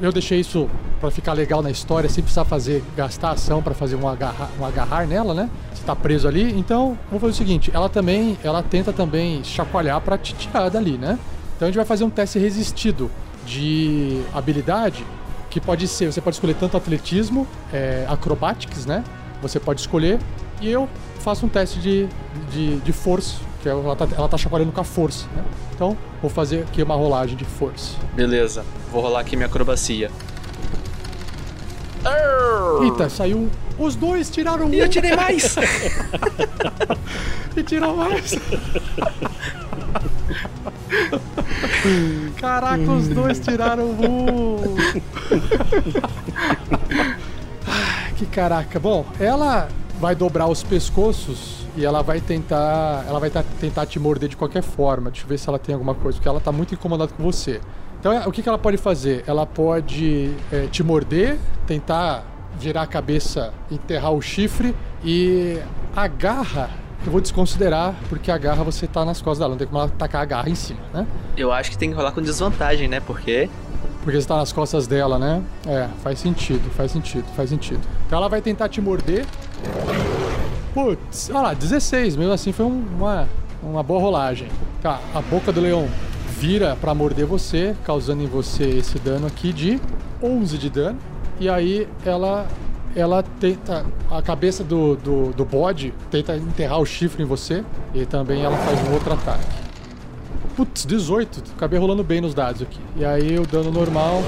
eu 0.00 0.12
deixei 0.12 0.40
isso 0.40 0.68
pra 1.00 1.10
ficar 1.10 1.32
legal 1.32 1.62
na 1.62 1.70
história, 1.70 2.08
sem 2.08 2.22
precisar 2.22 2.44
fazer 2.44 2.82
gastar 2.96 3.30
ação 3.30 3.62
pra 3.62 3.74
fazer 3.74 3.96
um 3.96 4.08
agarrar, 4.08 4.50
um 4.60 4.64
agarrar 4.64 5.06
nela, 5.06 5.34
né? 5.34 5.50
Você 5.72 5.84
tá 5.84 5.94
preso 5.94 6.26
ali, 6.26 6.58
então 6.58 6.98
vamos 7.08 7.20
fazer 7.20 7.32
o 7.32 7.36
seguinte, 7.36 7.70
ela 7.72 7.88
também, 7.88 8.38
ela 8.42 8.62
tenta 8.62 8.92
também 8.92 9.42
chacoalhar 9.44 10.00
pra 10.00 10.18
te 10.18 10.34
tirar 10.34 10.68
dali, 10.68 10.98
né? 10.98 11.18
Então 11.56 11.66
a 11.66 11.70
gente 11.70 11.76
vai 11.76 11.86
fazer 11.86 12.04
um 12.04 12.10
teste 12.10 12.38
resistido 12.38 13.10
de 13.46 14.22
habilidade 14.34 15.04
que 15.48 15.60
pode 15.60 15.88
ser, 15.88 16.12
você 16.12 16.20
pode 16.20 16.36
escolher 16.36 16.54
tanto 16.54 16.76
atletismo, 16.76 17.46
é, 17.72 18.04
acrobatics, 18.08 18.84
né? 18.84 19.02
Você 19.40 19.58
pode 19.60 19.80
escolher 19.80 20.18
e 20.60 20.68
eu 20.68 20.88
faço 21.20 21.46
um 21.46 21.48
teste 21.48 21.78
de, 21.78 22.08
de, 22.52 22.76
de 22.76 22.92
força, 22.92 23.36
que 23.66 23.70
ela 23.70 23.96
tá, 23.96 24.06
ela 24.16 24.28
tá 24.28 24.38
chacoalhando 24.38 24.70
com 24.70 24.80
a 24.80 24.84
força, 24.84 25.26
né? 25.34 25.42
Então 25.74 25.96
vou 26.22 26.30
fazer 26.30 26.60
aqui 26.62 26.82
uma 26.82 26.94
rolagem 26.94 27.36
de 27.36 27.44
força. 27.44 27.96
Beleza, 28.14 28.64
vou 28.92 29.02
rolar 29.02 29.20
aqui 29.20 29.34
minha 29.34 29.46
acrobacia. 29.46 30.10
Eita, 32.82 33.08
saiu. 33.08 33.50
Os 33.76 33.96
dois 33.96 34.30
tiraram 34.30 34.66
um. 34.66 34.72
E 34.72 34.78
eu 34.78 34.88
tirei 34.88 35.16
mais! 35.16 35.56
e 37.56 37.62
tirou 37.64 37.96
mais! 37.96 38.36
Caraca, 42.36 42.90
os 42.90 43.08
dois 43.08 43.40
tiraram 43.40 43.90
um! 43.90 44.76
Que 48.16 48.26
caraca. 48.26 48.78
Bom, 48.78 49.04
ela 49.18 49.68
vai 50.00 50.14
dobrar 50.14 50.46
os 50.46 50.62
pescoços 50.62 51.65
e 51.76 51.84
ela 51.84 52.02
vai 52.02 52.20
tentar. 52.20 53.04
Ela 53.08 53.18
vai 53.20 53.30
ta- 53.30 53.44
tentar 53.60 53.86
te 53.86 53.98
morder 53.98 54.28
de 54.28 54.36
qualquer 54.36 54.62
forma. 54.62 55.10
Deixa 55.10 55.24
eu 55.24 55.28
ver 55.28 55.38
se 55.38 55.48
ela 55.48 55.58
tem 55.58 55.74
alguma 55.74 55.94
coisa, 55.94 56.16
porque 56.18 56.28
ela 56.28 56.40
tá 56.40 56.50
muito 56.50 56.74
incomodada 56.74 57.12
com 57.16 57.22
você. 57.22 57.60
Então, 58.00 58.12
é, 58.12 58.26
o 58.26 58.32
que, 58.32 58.42
que 58.42 58.48
ela 58.48 58.58
pode 58.58 58.76
fazer? 58.76 59.24
Ela 59.26 59.46
pode 59.46 60.32
é, 60.52 60.66
te 60.66 60.82
morder, 60.82 61.38
tentar 61.66 62.24
virar 62.58 62.82
a 62.82 62.86
cabeça, 62.86 63.52
enterrar 63.70 64.12
o 64.12 64.20
chifre 64.22 64.74
e 65.04 65.58
a 65.94 66.06
garra. 66.06 66.70
Eu 67.04 67.12
vou 67.12 67.20
desconsiderar, 67.20 67.94
porque 68.08 68.30
a 68.30 68.38
garra 68.38 68.64
você 68.64 68.86
tá 68.86 69.04
nas 69.04 69.20
costas 69.20 69.38
dela, 69.38 69.50
não 69.50 69.58
tem 69.58 69.66
como 69.66 69.78
ela 69.78 69.88
tacar 69.96 70.22
a 70.22 70.24
garra 70.24 70.48
em 70.48 70.54
cima, 70.54 70.80
né? 70.92 71.06
Eu 71.36 71.52
acho 71.52 71.70
que 71.70 71.78
tem 71.78 71.90
que 71.90 71.94
rolar 71.94 72.10
com 72.12 72.20
desvantagem, 72.22 72.88
né? 72.88 73.00
Porque. 73.00 73.48
Porque 74.02 74.20
você 74.20 74.26
tá 74.26 74.36
nas 74.36 74.52
costas 74.52 74.86
dela, 74.86 75.18
né? 75.18 75.42
É, 75.66 75.88
faz 76.02 76.18
sentido, 76.18 76.70
faz 76.70 76.90
sentido, 76.92 77.24
faz 77.36 77.50
sentido. 77.50 77.80
Então 78.06 78.18
ela 78.18 78.28
vai 78.28 78.40
tentar 78.40 78.68
te 78.68 78.80
morder. 78.80 79.24
Putz, 80.76 81.30
olha 81.30 81.40
lá, 81.40 81.54
16, 81.54 82.16
mesmo 82.16 82.32
assim 82.34 82.52
foi 82.52 82.66
um- 82.66 82.84
uma, 82.98 83.26
uma 83.62 83.82
boa 83.82 83.98
rolagem. 83.98 84.48
Tá, 84.82 85.00
a 85.14 85.22
boca 85.22 85.50
do 85.50 85.58
leão 85.60 85.88
vira 86.38 86.76
pra 86.78 86.94
morder 86.94 87.24
você, 87.24 87.74
causando 87.82 88.22
em 88.22 88.26
você 88.26 88.64
esse 88.64 88.98
dano 88.98 89.26
aqui 89.26 89.54
de 89.54 89.80
11 90.22 90.58
de 90.58 90.68
dano. 90.68 90.98
E 91.40 91.48
aí 91.48 91.88
ela 92.04 92.46
ela 92.94 93.22
tenta 93.22 93.84
a 94.10 94.20
cabeça 94.22 94.62
do, 94.64 94.96
do, 94.96 95.30
do 95.32 95.44
bode 95.44 95.92
tenta 96.10 96.34
enterrar 96.36 96.78
o 96.78 96.86
chifre 96.86 97.22
em 97.22 97.26
você 97.26 97.62
e 97.94 98.06
também 98.06 98.42
ela 98.42 98.56
faz 98.58 98.78
um 98.88 98.92
outro 98.92 99.12
ataque. 99.14 99.44
Putz, 100.56 100.84
18. 100.84 101.42
Acabei 101.56 101.78
rolando 101.78 102.02
bem 102.04 102.20
nos 102.20 102.34
dados 102.34 102.60
aqui. 102.62 102.80
E 102.96 103.04
aí 103.04 103.38
o 103.38 103.46
dano 103.46 103.70
normal, 103.70 104.22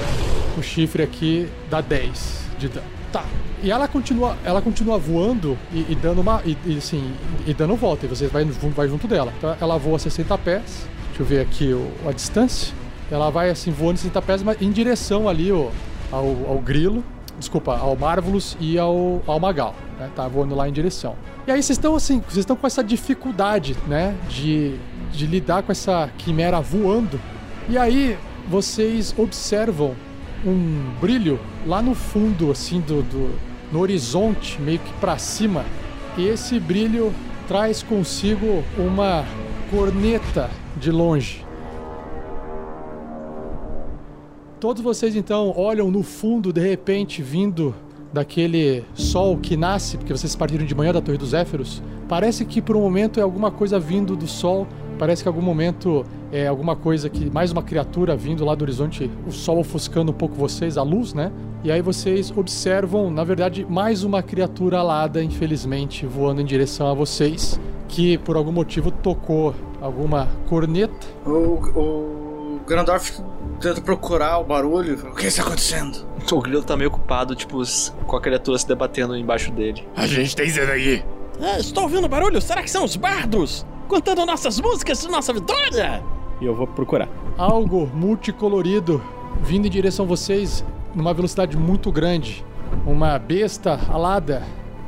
o 0.57 0.61
chifre 0.63 1.01
aqui 1.03 1.47
dá 1.69 1.79
10 1.81 2.41
de 2.59 2.67
dano. 2.69 2.85
Tá. 3.11 3.23
E 3.61 3.71
ela 3.71 3.87
continua, 3.87 4.37
ela 4.43 4.61
continua 4.61 4.97
voando 4.97 5.57
e, 5.73 5.85
e 5.89 5.95
dando 5.95 6.21
uma. 6.21 6.41
E, 6.45 6.57
e, 6.65 6.77
assim, 6.77 7.11
e 7.45 7.53
dando 7.53 7.75
volta. 7.75 8.05
E 8.05 8.09
você 8.09 8.27
vai, 8.27 8.45
vai 8.45 8.87
junto 8.87 9.07
dela. 9.07 9.33
Então 9.37 9.55
ela 9.59 9.77
voa 9.77 9.99
60 9.99 10.37
pés. 10.37 10.87
Deixa 11.07 11.21
eu 11.21 11.25
ver 11.25 11.41
aqui 11.41 11.73
o- 11.73 11.91
a 12.07 12.11
distância. 12.11 12.73
Ela 13.11 13.29
vai 13.29 13.49
assim 13.49 13.71
voando 13.71 13.97
60 13.97 14.21
pés, 14.21 14.43
mas 14.43 14.61
em 14.61 14.71
direção 14.71 15.27
ali 15.27 15.51
ó, 15.51 15.69
ao, 16.11 16.25
ao 16.47 16.59
grilo. 16.59 17.03
Desculpa, 17.37 17.77
ao 17.77 17.95
Marvelous 17.95 18.55
e 18.59 18.77
ao, 18.77 19.21
ao 19.25 19.39
Magal. 19.39 19.73
Né? 19.99 20.09
Tá 20.15 20.27
voando 20.27 20.55
lá 20.55 20.67
em 20.69 20.71
direção. 20.71 21.15
E 21.47 21.51
aí 21.51 21.61
vocês 21.63 21.77
estão 21.77 21.95
assim, 21.95 22.19
vocês 22.19 22.39
estão 22.39 22.55
com 22.55 22.67
essa 22.67 22.83
dificuldade, 22.83 23.75
né? 23.87 24.15
De, 24.29 24.75
de 25.11 25.25
lidar 25.25 25.63
com 25.63 25.71
essa 25.71 26.09
quimera 26.17 26.59
voando. 26.61 27.19
E 27.67 27.77
aí 27.77 28.17
vocês 28.47 29.13
observam 29.17 29.95
um 30.45 30.91
brilho 31.01 31.39
lá 31.65 31.81
no 31.81 31.93
fundo, 31.95 32.51
assim, 32.51 32.79
do, 32.81 33.01
do 33.03 33.48
no 33.71 33.79
horizonte, 33.79 34.61
meio 34.61 34.79
que 34.79 34.93
para 34.93 35.17
cima. 35.17 35.65
E 36.17 36.27
esse 36.27 36.59
brilho 36.59 37.13
traz 37.47 37.81
consigo 37.81 38.63
uma 38.77 39.25
corneta 39.71 40.49
de 40.77 40.91
longe. 40.91 41.45
Todos 44.59 44.83
vocês 44.83 45.15
então 45.15 45.53
olham 45.55 45.89
no 45.89 46.03
fundo, 46.03 46.51
de 46.51 46.59
repente, 46.59 47.21
vindo 47.21 47.73
daquele 48.11 48.83
sol 48.93 49.37
que 49.37 49.55
nasce, 49.55 49.97
porque 49.97 50.11
vocês 50.11 50.35
partiram 50.35 50.65
de 50.65 50.75
manhã 50.75 50.91
da 50.91 50.99
Torre 50.99 51.17
dos 51.17 51.29
Zéfiros. 51.29 51.81
Parece 52.07 52.43
que 52.43 52.61
por 52.61 52.75
um 52.75 52.81
momento 52.81 53.19
é 53.19 53.23
alguma 53.23 53.51
coisa 53.51 53.79
vindo 53.79 54.15
do 54.15 54.27
sol, 54.27 54.67
parece 54.99 55.23
que 55.23 55.29
em 55.29 55.31
algum 55.31 55.41
momento 55.41 56.05
é 56.31 56.45
alguma 56.45 56.75
coisa 56.75 57.09
que. 57.09 57.31
mais 57.31 57.51
uma 57.51 57.63
criatura 57.63 58.15
vindo 58.15 58.43
lá 58.45 58.53
do 58.53 58.61
horizonte, 58.61 59.09
o 59.25 59.31
sol 59.31 59.57
ofuscando 59.57 60.11
um 60.11 60.13
pouco 60.13 60.35
vocês, 60.35 60.77
a 60.77 60.83
luz, 60.83 61.13
né? 61.13 61.31
E 61.63 61.71
aí 61.71 61.81
vocês 61.81 62.31
observam, 62.35 63.09
na 63.09 63.23
verdade, 63.23 63.65
mais 63.67 64.03
uma 64.03 64.21
criatura 64.21 64.79
alada, 64.79 65.23
infelizmente, 65.23 66.05
voando 66.05 66.41
em 66.41 66.45
direção 66.45 66.87
a 66.87 66.93
vocês, 66.93 67.59
que 67.87 68.17
por 68.19 68.35
algum 68.35 68.51
motivo 68.51 68.91
tocou 68.91 69.55
alguma 69.81 70.27
corneta. 70.47 71.07
O, 71.25 72.59
o 72.59 72.59
Grandorf 72.67 73.21
tenta 73.59 73.81
procurar 73.81 74.39
o 74.39 74.43
barulho. 74.43 74.95
O 75.11 75.15
que 75.15 75.27
está 75.27 75.41
acontecendo? 75.41 76.05
O 76.31 76.41
grilo 76.41 76.63
tá 76.63 76.77
meio 76.77 76.89
ocupado, 76.89 77.35
tipo, 77.35 77.61
com 78.05 78.15
a 78.15 78.21
criatura 78.21 78.57
se 78.57 78.67
debatendo 78.67 79.15
embaixo 79.15 79.51
dele. 79.51 79.87
A 79.95 80.05
gente 80.05 80.35
tem 80.35 80.47
isso 80.47 80.59
daqui. 80.59 81.03
É, 81.41 81.59
estou 81.59 81.83
ouvindo 81.83 82.07
barulho, 82.07 82.41
será 82.41 82.61
que 82.61 82.69
são 82.69 82.83
os 82.83 82.97
bardos? 82.97 83.65
Cantando 83.89 84.23
nossas 84.23 84.61
músicas 84.61 85.01
de 85.01 85.07
nossa 85.07 85.33
vitória? 85.33 86.03
E 86.39 86.45
eu 86.45 86.53
vou 86.53 86.67
procurar. 86.67 87.09
Algo 87.35 87.89
multicolorido 87.91 89.01
vindo 89.41 89.65
em 89.65 89.69
direção 89.69 90.05
a 90.05 90.07
vocês 90.07 90.63
numa 90.93 91.11
velocidade 91.11 91.57
muito 91.57 91.91
grande. 91.91 92.45
Uma 92.85 93.17
besta 93.17 93.79
alada, 93.89 94.43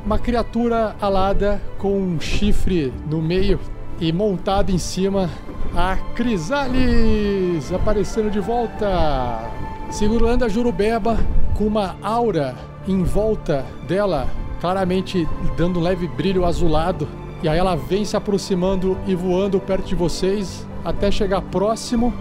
uma 0.06 0.20
criatura 0.20 0.94
alada 1.00 1.60
com 1.78 1.98
um 1.98 2.20
chifre 2.20 2.92
no 3.10 3.20
meio 3.20 3.58
e 4.00 4.12
montada 4.12 4.70
em 4.70 4.78
cima 4.78 5.28
a 5.76 5.96
Crisalis 6.14 7.72
aparecendo 7.72 8.30
de 8.30 8.38
volta, 8.38 9.50
segurando 9.90 10.44
a 10.44 10.48
Jurubeba 10.48 11.18
com 11.54 11.66
uma 11.66 11.96
aura 12.00 12.54
em 12.86 13.02
volta 13.02 13.66
dela, 13.88 14.28
claramente 14.60 15.28
dando 15.56 15.80
um 15.80 15.82
leve 15.82 16.06
brilho 16.06 16.44
azulado. 16.44 17.08
E 17.42 17.48
aí 17.48 17.58
ela 17.58 17.74
vem 17.74 18.04
se 18.04 18.16
aproximando 18.16 18.96
e 19.06 19.14
voando 19.14 19.58
perto 19.58 19.86
de 19.86 19.94
vocês 19.94 20.66
até 20.84 21.10
chegar 21.10 21.42
próximo. 21.42 22.12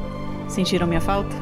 Sentiram 0.47 0.87
minha 0.87 1.01
falta? 1.01 1.35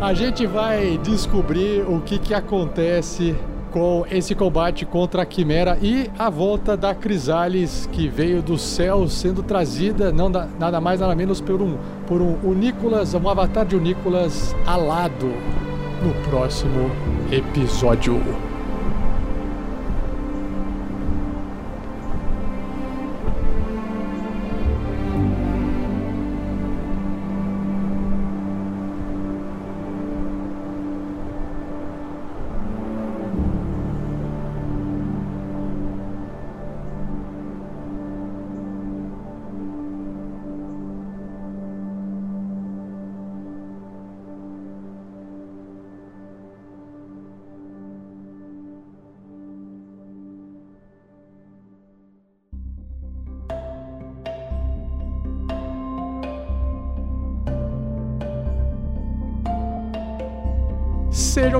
A 0.00 0.14
gente 0.14 0.46
vai 0.46 0.98
descobrir 1.02 1.82
o 1.88 2.00
que, 2.00 2.18
que 2.18 2.32
acontece 2.32 3.34
com 3.72 4.06
esse 4.10 4.34
combate 4.34 4.86
contra 4.86 5.22
a 5.22 5.26
Quimera 5.26 5.76
e 5.82 6.08
a 6.18 6.30
volta 6.30 6.74
da 6.76 6.94
Crisalis 6.94 7.86
que 7.92 8.08
veio 8.08 8.40
do 8.40 8.56
céu 8.56 9.06
sendo 9.08 9.42
trazida 9.42 10.10
não 10.10 10.30
da- 10.30 10.48
nada 10.58 10.80
mais 10.80 11.00
nada 11.00 11.14
menos 11.14 11.40
por 11.40 11.60
um 11.60 11.76
por 12.06 12.22
um 12.22 12.36
Unícolas, 12.42 13.12
um 13.12 13.28
avatar 13.28 13.66
de 13.66 13.76
Unícolas 13.76 14.54
alado 14.64 15.26
no 16.02 16.14
próximo 16.30 16.90
episódio. 17.30 18.18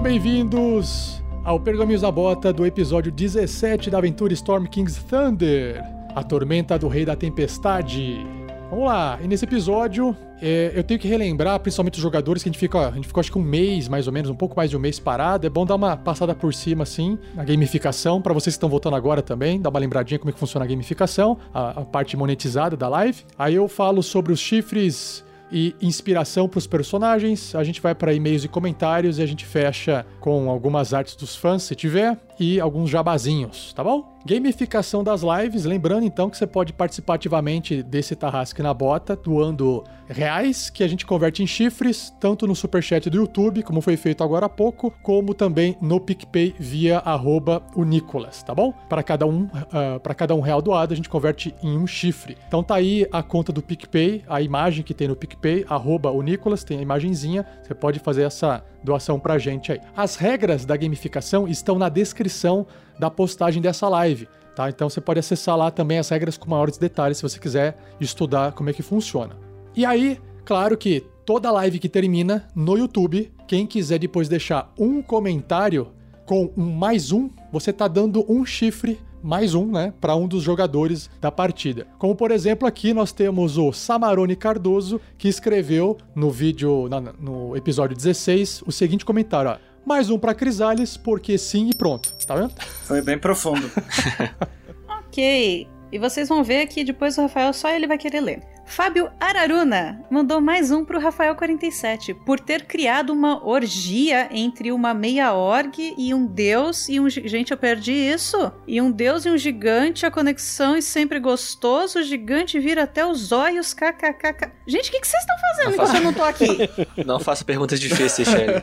Bem-vindos 0.09 1.23
ao 1.45 1.61
Pergaminhos 1.61 2.01
da 2.01 2.11
Bota 2.11 2.51
do 2.51 2.65
episódio 2.65 3.13
17 3.13 3.91
da 3.91 3.99
aventura 3.99 4.33
Storm 4.33 4.65
King's 4.65 4.97
Thunder, 4.97 5.85
a 6.15 6.23
tormenta 6.23 6.79
do 6.79 6.89
Rei 6.89 7.05
da 7.05 7.15
Tempestade. 7.15 8.27
Vamos 8.71 8.87
lá, 8.87 9.19
e 9.23 9.29
nesse 9.29 9.45
episódio 9.45 10.17
é, 10.41 10.73
eu 10.75 10.83
tenho 10.83 10.99
que 10.99 11.07
relembrar, 11.07 11.61
principalmente 11.61 11.97
os 11.97 12.01
jogadores, 12.01 12.43
que 12.43 12.49
a 12.49 12.51
gente, 12.51 12.59
fica, 12.59 12.89
a 12.89 12.93
gente 12.93 13.07
ficou 13.07 13.21
acho 13.21 13.31
que 13.31 13.37
um 13.37 13.43
mês, 13.43 13.87
mais 13.87 14.07
ou 14.07 14.13
menos, 14.15 14.31
um 14.31 14.35
pouco 14.35 14.57
mais 14.57 14.71
de 14.71 14.79
um 14.79 14.81
mês 14.81 14.99
parado. 14.99 15.47
É 15.47 15.51
bom 15.51 15.67
dar 15.67 15.75
uma 15.75 15.95
passada 15.95 16.35
por 16.35 16.55
cima, 16.55 16.85
assim, 16.85 17.19
na 17.35 17.45
gamificação, 17.45 18.23
para 18.23 18.33
vocês 18.33 18.55
que 18.55 18.57
estão 18.57 18.71
voltando 18.71 18.97
agora 18.97 19.21
também, 19.21 19.61
dar 19.61 19.69
uma 19.69 19.79
lembradinha 19.79 20.19
como 20.19 20.31
é 20.31 20.33
que 20.33 20.41
funciona 20.41 20.65
a 20.65 20.69
gamificação, 20.69 21.37
a, 21.53 21.83
a 21.83 21.85
parte 21.85 22.17
monetizada 22.17 22.79
da 22.79 22.89
live. 22.89 23.25
Aí 23.39 23.57
eu 23.57 23.69
falo 23.69 24.03
sobre 24.03 24.33
os 24.33 24.41
chifres 24.41 25.23
e 25.51 25.75
inspiração 25.81 26.49
para 26.49 26.59
os 26.59 26.67
personagens. 26.67 27.55
A 27.55 27.65
gente 27.65 27.81
vai 27.81 27.95
para 27.95 28.13
e-mails 28.13 28.45
e 28.45 28.49
comentários 28.49 29.19
e 29.19 29.23
a 29.23 29.27
gente 29.27 29.45
fecha 29.45 30.05
com 30.21 30.51
algumas 30.51 30.93
artes 30.93 31.17
dos 31.17 31.37
fãs, 31.37 31.63
se 31.63 31.75
tiver, 31.75 32.19
e 32.39 32.61
alguns 32.61 32.91
jabazinhos, 32.91 33.73
tá 33.73 33.83
bom? 33.83 34.18
Gamificação 34.27 35.03
das 35.03 35.23
lives, 35.23 35.65
lembrando 35.65 36.05
então 36.05 36.29
que 36.29 36.37
você 36.37 36.47
pode 36.47 36.73
participar 36.73 37.15
ativamente 37.15 37.83
desse 37.83 38.15
Tarrasque 38.17 38.63
na 38.63 38.75
Bota, 38.75 39.17
doando 39.17 39.85
reais, 40.07 40.71
que 40.71 40.83
a 40.83 40.89
gente 40.89 41.07
converte 41.07 41.43
em 41.43 41.47
chifres, 41.47 42.13
tanto 42.19 42.47
no 42.47 42.55
superchat 42.55 43.09
do 43.09 43.17
YouTube, 43.17 43.63
como 43.63 43.81
foi 43.81 43.97
feito 43.97 44.25
agora 44.25 44.47
há 44.47 44.49
pouco, 44.49 44.93
como 45.03 45.35
também 45.35 45.77
no 45.81 46.01
PicPay 46.01 46.55
via 46.59 46.99
arroba 46.99 47.63
o 47.75 47.85
Nicolas, 47.85 48.43
tá 48.43 48.55
bom? 48.55 48.73
Para 48.89 49.03
cada 49.03 49.27
um, 49.27 49.49
para 50.03 50.15
cada 50.15 50.35
um 50.35 50.41
real 50.41 50.61
doado, 50.61 50.93
a 50.93 50.97
gente 50.97 51.09
converte 51.09 51.55
em 51.63 51.77
um 51.77 51.87
chifre. 51.87 52.37
Então 52.49 52.63
tá 52.63 52.75
aí 52.75 53.07
a 53.13 53.23
conta 53.23 53.53
do 53.53 53.63
PicPay, 53.63 54.25
a 54.29 54.43
imagem 54.43 54.83
que 54.83 54.95
tem 54.95 55.09
no 55.09 55.17
PicPay, 55.17 55.65
arroba 55.69 56.11
o 56.11 56.23
Nicolas, 56.23 56.65
tem 56.65 56.79
a 56.79 56.83
imagenzinha, 56.83 57.47
você 57.63 57.75
pode 57.75 57.99
fazer 57.99 58.23
essa 58.23 58.65
doação 58.83 59.19
pra 59.19 59.39
gente 59.39 59.73
aí. 59.73 59.81
As 59.97 60.17
regras 60.17 60.65
da 60.65 60.77
gamificação 60.77 61.49
estão 61.49 61.79
na 61.79 61.89
descrição 61.89 62.67
da 62.99 63.11
postagem 63.11 63.61
dessa 63.63 63.89
live, 63.89 64.29
tá? 64.55 64.69
Então 64.69 64.89
você 64.89 65.01
pode 65.01 65.21
acessar 65.21 65.57
lá 65.57 65.71
também 65.71 65.99
as 65.99 66.09
regras 66.09 66.37
com 66.37 66.51
maiores 66.51 66.79
detalhes 66.79 67.19
se 67.19 67.23
você 67.23 67.39
quiser 67.39 67.77
estudar 68.01 68.53
como 68.53 68.71
é 68.71 68.73
que 68.73 68.83
funciona. 68.83 69.37
E 69.77 69.85
aí, 69.85 70.21
claro 70.45 70.77
que 70.77 71.05
toda 71.25 71.51
live 71.51 71.79
que 71.79 71.89
termina 71.89 72.49
no 72.55 72.77
YouTube, 72.77 73.33
quem 73.47 73.67
quiser 73.67 73.99
depois 73.99 74.29
deixar 74.29 74.73
um 74.79 75.03
comentário 75.03 75.93
com 76.27 76.51
um 76.57 76.71
mais 76.71 77.13
um, 77.13 77.31
você 77.51 77.73
tá 77.73 77.89
dando 77.89 78.25
um 78.31 78.45
chifre 78.45 78.99
mais 79.23 79.55
um, 79.55 79.67
né, 79.71 79.93
para 80.01 80.15
um 80.17 80.27
dos 80.29 80.43
jogadores 80.43 81.11
da 81.21 81.31
partida. 81.31 81.87
Como 81.99 82.15
por 82.15 82.31
exemplo, 82.31 82.67
aqui 82.69 82.93
nós 82.95 83.13
temos 83.13 83.57
o 83.59 83.73
Samarone 83.73 84.37
Cardoso, 84.37 85.01
que 85.17 85.29
escreveu 85.29 85.97
no 86.15 86.31
vídeo, 86.31 86.89
na- 86.89 87.01
no 87.01 87.57
episódio 87.57 87.97
16, 87.97 88.63
o 88.67 88.73
seguinte 88.73 89.05
comentário: 89.05 89.51
ó, 89.51 89.57
mais 89.87 90.11
um 90.11 90.19
para 90.19 90.35
Crisales, 90.35 90.97
porque 90.97 91.37
sim 91.39 91.71
e 91.71 91.75
pronto. 91.75 92.13
Tá 92.27 92.35
vendo? 92.37 92.53
Foi 92.85 93.01
bem 93.03 93.19
profundo. 93.19 93.71
Ok. 95.09 95.67
E 95.91 95.99
vocês 95.99 96.29
vão 96.29 96.45
ver 96.45 96.67
que 96.67 96.85
depois 96.85 97.17
o 97.17 97.23
Rafael 97.23 97.53
só 97.53 97.71
ele 97.71 97.87
vai 97.87 97.99
querer 97.99 98.21
ler. 98.21 98.43
Fábio 98.69 99.11
Araruna 99.19 100.05
mandou 100.11 100.43
mais 100.43 100.71
um 100.71 100.85
pro 100.85 101.01
Rafael 101.01 101.35
47, 101.35 102.13
por 102.13 102.39
ter 102.39 102.67
criado 102.67 103.11
uma 103.11 103.45
orgia 103.45 104.29
entre 104.31 104.71
uma 104.71 104.93
meia 104.93 105.33
org 105.33 105.95
e 105.97 106.13
um 106.13 106.27
deus 106.27 106.87
e 106.87 107.01
um. 107.01 107.09
Gente, 107.09 107.51
eu 107.51 107.57
perdi 107.57 107.93
isso. 107.93 108.53
E 108.67 108.81
um 108.81 108.91
deus 108.91 109.25
e 109.25 109.31
um 109.31 109.39
gigante, 109.39 110.05
a 110.05 110.11
conexão 110.11 110.77
e 110.77 110.83
sempre 110.83 111.19
gostoso. 111.19 111.99
O 111.99 112.03
gigante 112.03 112.61
vira 112.61 112.83
até 112.83 113.07
os 113.07 113.33
olhos, 113.33 113.73
kkkk. 113.73 114.51
Gente, 114.67 114.91
o 114.91 114.93
que, 114.93 115.01
que 115.01 115.09
vocês 115.09 115.23
estão 115.23 115.37
fazendo 115.39 115.73
enquanto 115.73 115.95
eu 115.95 116.03
não 116.03 116.13
tô 116.13 116.23
aqui? 116.23 116.59
Não 117.07 117.19
faça 117.19 117.43
perguntas 117.45 117.81
difíceis, 117.81 118.29
Shelly. 118.29 118.63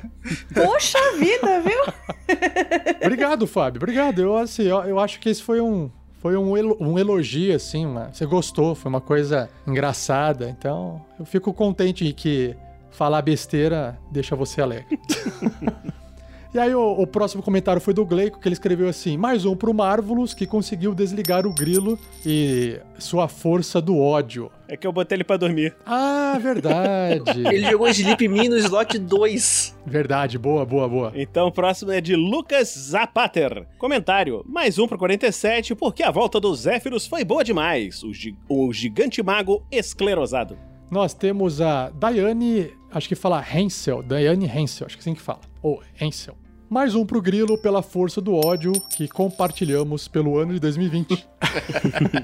Poxa 0.54 1.00
vida, 1.18 1.62
viu? 1.62 1.82
Obrigado, 3.02 3.48
Fábio. 3.48 3.80
Obrigado. 3.80 4.22
Eu, 4.22 4.38
assim, 4.38 4.64
eu, 4.64 4.78
eu 4.84 5.00
acho 5.00 5.20
que 5.20 5.30
esse 5.30 5.42
foi 5.42 5.60
um. 5.60 5.90
Foi 6.26 6.36
um, 6.36 6.54
um 6.80 6.98
elogio, 6.98 7.56
assim, 7.56 7.86
você 8.12 8.26
gostou, 8.26 8.74
foi 8.74 8.90
uma 8.90 9.00
coisa 9.00 9.48
engraçada. 9.68 10.50
Então, 10.50 11.00
eu 11.20 11.24
fico 11.24 11.54
contente 11.54 12.12
que 12.14 12.58
falar 12.90 13.22
besteira 13.22 13.96
deixa 14.12 14.36
você 14.36 14.60
alegre. 14.60 15.00
E 16.56 16.60
aí 16.60 16.74
o, 16.74 16.91
o 17.01 17.06
próximo 17.06 17.43
comentário 17.43 17.82
foi 17.82 17.93
do 17.93 18.06
Gleico, 18.06 18.39
que 18.39 18.47
ele 18.47 18.53
escreveu 18.53 18.88
assim: 18.88 19.18
mais 19.18 19.43
um 19.43 19.58
pro 19.58 19.74
Marvelous, 19.74 20.34
que 20.34 20.45
conseguiu 20.47 20.95
desligar 20.95 21.45
o 21.45 21.53
grilo 21.53 21.99
e 22.26 22.80
sua 22.97 23.28
força 23.28 23.82
do 23.82 23.99
ódio. 23.99 24.49
É 24.66 24.78
que 24.78 24.88
eu 24.88 24.93
botei 24.93 25.18
ele 25.18 25.26
pra 25.26 25.36
dormir. 25.36 25.76
Ah, 25.86 26.39
verdade. 26.41 27.41
Ele 27.53 27.70
jogou 27.70 27.88
Sleep 27.89 28.28
Me 28.30 28.47
no 28.49 28.58
slot 28.58 28.97
2. 28.97 29.78
Verdade, 29.86 30.38
boa, 30.39 30.66
boa, 30.66 30.88
boa. 30.88 31.12
Então 31.14 31.47
o 31.47 31.51
próximo 31.51 31.91
é 31.91 31.99
de 32.01 32.16
Lucas 32.16 32.70
Zapater. 32.70 33.68
Comentário: 33.78 34.41
mais 34.47 34.80
um 34.80 34.88
pro 34.88 34.97
47, 34.97 35.76
porque 35.76 36.03
a 36.03 36.10
volta 36.10 36.39
dos 36.39 36.62
Zéfiros 36.62 37.06
foi 37.06 37.26
boa 37.26 37.43
demais. 37.43 38.01
O, 38.01 38.14
gi- 38.14 38.36
o 38.47 38.72
gigante 38.72 39.22
mago 39.22 39.62
esclerosado. 39.70 40.58
Nós 40.89 41.14
temos 41.14 41.60
a 41.62 41.89
Daiane, 41.89 42.72
acho 42.91 43.10
que 43.10 43.16
fala 43.16 43.43
Hensel, 43.53 44.01
Daiane 44.03 44.45
Hensel, 44.47 44.86
acho 44.86 44.95
que 44.95 45.01
é 45.01 45.03
assim 45.03 45.14
que 45.16 45.22
fala. 45.22 45.41
Ou 45.62 45.82
Hensel. 45.99 46.36
Mais 46.68 46.95
um 46.95 47.05
pro 47.05 47.22
Grilo 47.22 47.57
pela 47.57 47.84
força 47.84 48.20
do 48.20 48.34
ódio 48.34 48.74
que 48.89 49.07
compartilhamos 49.07 50.07
pelo 50.07 50.38
ano 50.38 50.53
de 50.53 50.59
2020. 50.59 51.28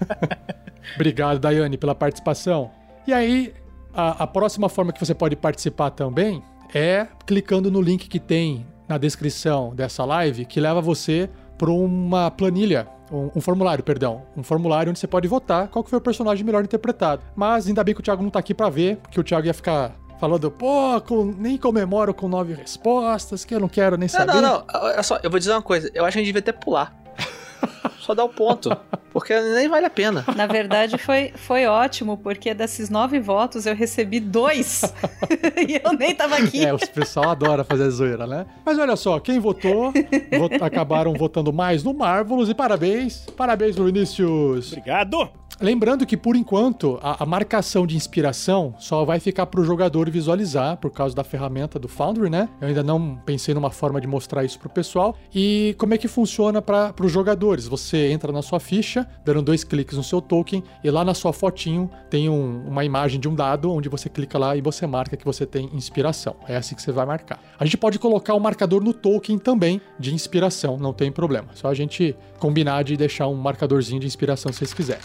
Obrigado, 0.95 1.39
Daiane, 1.39 1.77
pela 1.77 1.93
participação. 1.93 2.71
E 3.05 3.13
aí, 3.13 3.53
a, 3.93 4.23
a 4.23 4.27
próxima 4.27 4.67
forma 4.67 4.91
que 4.91 4.99
você 4.99 5.13
pode 5.13 5.35
participar 5.35 5.91
também 5.91 6.41
é 6.73 7.07
clicando 7.25 7.69
no 7.69 7.79
link 7.79 8.07
que 8.07 8.19
tem 8.19 8.65
na 8.89 8.97
descrição 8.97 9.75
dessa 9.75 10.03
live, 10.05 10.45
que 10.45 10.59
leva 10.59 10.81
você 10.81 11.29
para 11.55 11.69
uma 11.69 12.31
planilha, 12.31 12.87
um, 13.11 13.29
um 13.35 13.41
formulário, 13.41 13.83
perdão, 13.83 14.23
um 14.35 14.41
formulário 14.41 14.89
onde 14.89 14.97
você 14.97 15.07
pode 15.07 15.27
votar 15.27 15.67
qual 15.67 15.83
que 15.83 15.89
foi 15.89 15.99
o 15.99 16.01
personagem 16.01 16.43
melhor 16.43 16.63
interpretado. 16.63 17.21
Mas 17.35 17.67
ainda 17.67 17.83
bem 17.83 17.93
que 17.93 18.01
o 18.01 18.03
Thiago 18.03 18.23
não 18.23 18.31
tá 18.31 18.39
aqui 18.39 18.55
para 18.55 18.69
ver, 18.69 18.97
porque 18.97 19.19
o 19.19 19.23
Thiago 19.23 19.45
ia 19.45 19.53
ficar 19.53 19.95
Falando, 20.21 20.51
pô, 20.51 21.01
com- 21.01 21.33
nem 21.35 21.57
comemoro 21.57 22.13
com 22.13 22.27
nove 22.27 22.53
respostas, 22.53 23.43
que 23.43 23.55
eu 23.55 23.59
não 23.59 23.67
quero 23.67 23.97
nem 23.97 24.07
Não, 24.07 24.19
saber. 24.19 24.33
não, 24.35 24.41
não. 24.41 24.63
Olha 24.71 25.01
só, 25.01 25.19
eu 25.23 25.31
vou 25.31 25.39
dizer 25.39 25.51
uma 25.51 25.63
coisa. 25.63 25.89
Eu 25.95 26.05
acho 26.05 26.13
que 26.13 26.19
a 26.19 26.23
gente 26.23 26.27
devia 26.31 26.39
até 26.41 26.51
pular. 26.51 26.95
Só 27.99 28.13
dar 28.13 28.23
o 28.23 28.29
ponto. 28.29 28.75
Porque 29.11 29.37
nem 29.39 29.67
vale 29.67 29.85
a 29.87 29.89
pena. 29.89 30.23
Na 30.35 30.45
verdade, 30.47 30.97
foi, 30.97 31.33
foi 31.35 31.65
ótimo, 31.65 32.17
porque 32.17 32.53
desses 32.53 32.89
nove 32.89 33.19
votos 33.19 33.65
eu 33.65 33.75
recebi 33.75 34.19
dois. 34.19 34.83
e 35.67 35.81
eu 35.83 35.91
nem 35.93 36.13
tava 36.15 36.35
aqui. 36.37 36.63
É, 36.65 36.71
o 36.73 36.77
pessoal 36.79 37.29
adora 37.29 37.63
fazer 37.63 37.89
zoeira, 37.89 38.25
né? 38.27 38.45
Mas 38.65 38.77
olha 38.79 38.95
só, 38.95 39.19
quem 39.19 39.39
votou, 39.39 39.91
vo- 39.91 40.63
acabaram 40.65 41.13
votando 41.13 41.51
mais 41.51 41.83
no 41.83 41.93
Marvelous 41.95 42.47
e 42.49 42.53
parabéns. 42.53 43.25
Parabéns, 43.35 43.75
Vinícius. 43.75 44.71
Obrigado. 44.71 45.29
Lembrando 45.61 46.07
que, 46.07 46.17
por 46.17 46.35
enquanto, 46.35 46.97
a, 47.03 47.21
a 47.21 47.25
marcação 47.25 47.85
de 47.85 47.95
inspiração 47.95 48.73
só 48.79 49.05
vai 49.05 49.19
ficar 49.19 49.45
pro 49.45 49.63
jogador 49.63 50.09
visualizar, 50.09 50.77
por 50.77 50.89
causa 50.89 51.15
da 51.15 51.23
ferramenta 51.23 51.77
do 51.77 51.87
Foundry, 51.87 52.31
né? 52.31 52.49
Eu 52.59 52.69
ainda 52.69 52.81
não 52.81 53.15
pensei 53.23 53.53
numa 53.53 53.69
forma 53.69 54.01
de 54.01 54.07
mostrar 54.07 54.43
isso 54.43 54.57
pro 54.57 54.69
pessoal. 54.69 55.15
E 55.31 55.75
como 55.77 55.93
é 55.93 55.99
que 55.99 56.07
funciona 56.07 56.63
para 56.63 56.95
os 56.99 57.11
jogadores? 57.11 57.67
Você 57.67 58.11
entra 58.11 58.31
na 58.31 58.41
sua 58.41 58.59
ficha, 58.59 59.07
dando 59.23 59.43
dois 59.43 59.63
cliques 59.63 59.95
no 59.95 60.03
seu 60.03 60.19
token, 60.19 60.63
e 60.83 60.89
lá 60.89 61.05
na 61.05 61.13
sua 61.13 61.31
fotinho 61.31 61.91
tem 62.09 62.27
um- 62.27 62.67
uma 62.67 62.83
imagem 62.83 63.19
de 63.19 63.29
um 63.29 63.35
dado, 63.35 63.71
onde 63.71 63.87
você 63.87 64.09
clica 64.09 64.39
lá 64.39 64.55
e 64.55 64.61
você 64.61 64.87
marca 64.87 65.15
que 65.15 65.23
você 65.25 65.45
tem 65.45 65.69
inspiração. 65.73 66.35
É 66.47 66.57
assim 66.57 66.73
que 66.73 66.81
você 66.81 66.91
vai 66.91 67.05
marcar. 67.05 67.39
A 67.59 67.65
gente 67.65 67.77
pode 67.77 67.99
colocar 67.99 68.33
o 68.33 68.39
marcador 68.39 68.83
no 68.83 68.93
token 68.93 69.37
também 69.37 69.79
de 69.99 70.11
inspiração, 70.11 70.77
não 70.77 70.91
tem 70.91 71.11
problema. 71.11 71.49
Só 71.53 71.67
a 71.67 71.73
gente 71.75 72.15
combinar 72.39 72.83
de 72.83 72.97
deixar 72.97 73.27
um 73.27 73.35
marcadorzinho 73.35 73.99
de 73.99 74.07
inspiração 74.07 74.51
se 74.51 74.57
vocês 74.57 74.73
quiserem. 74.73 75.03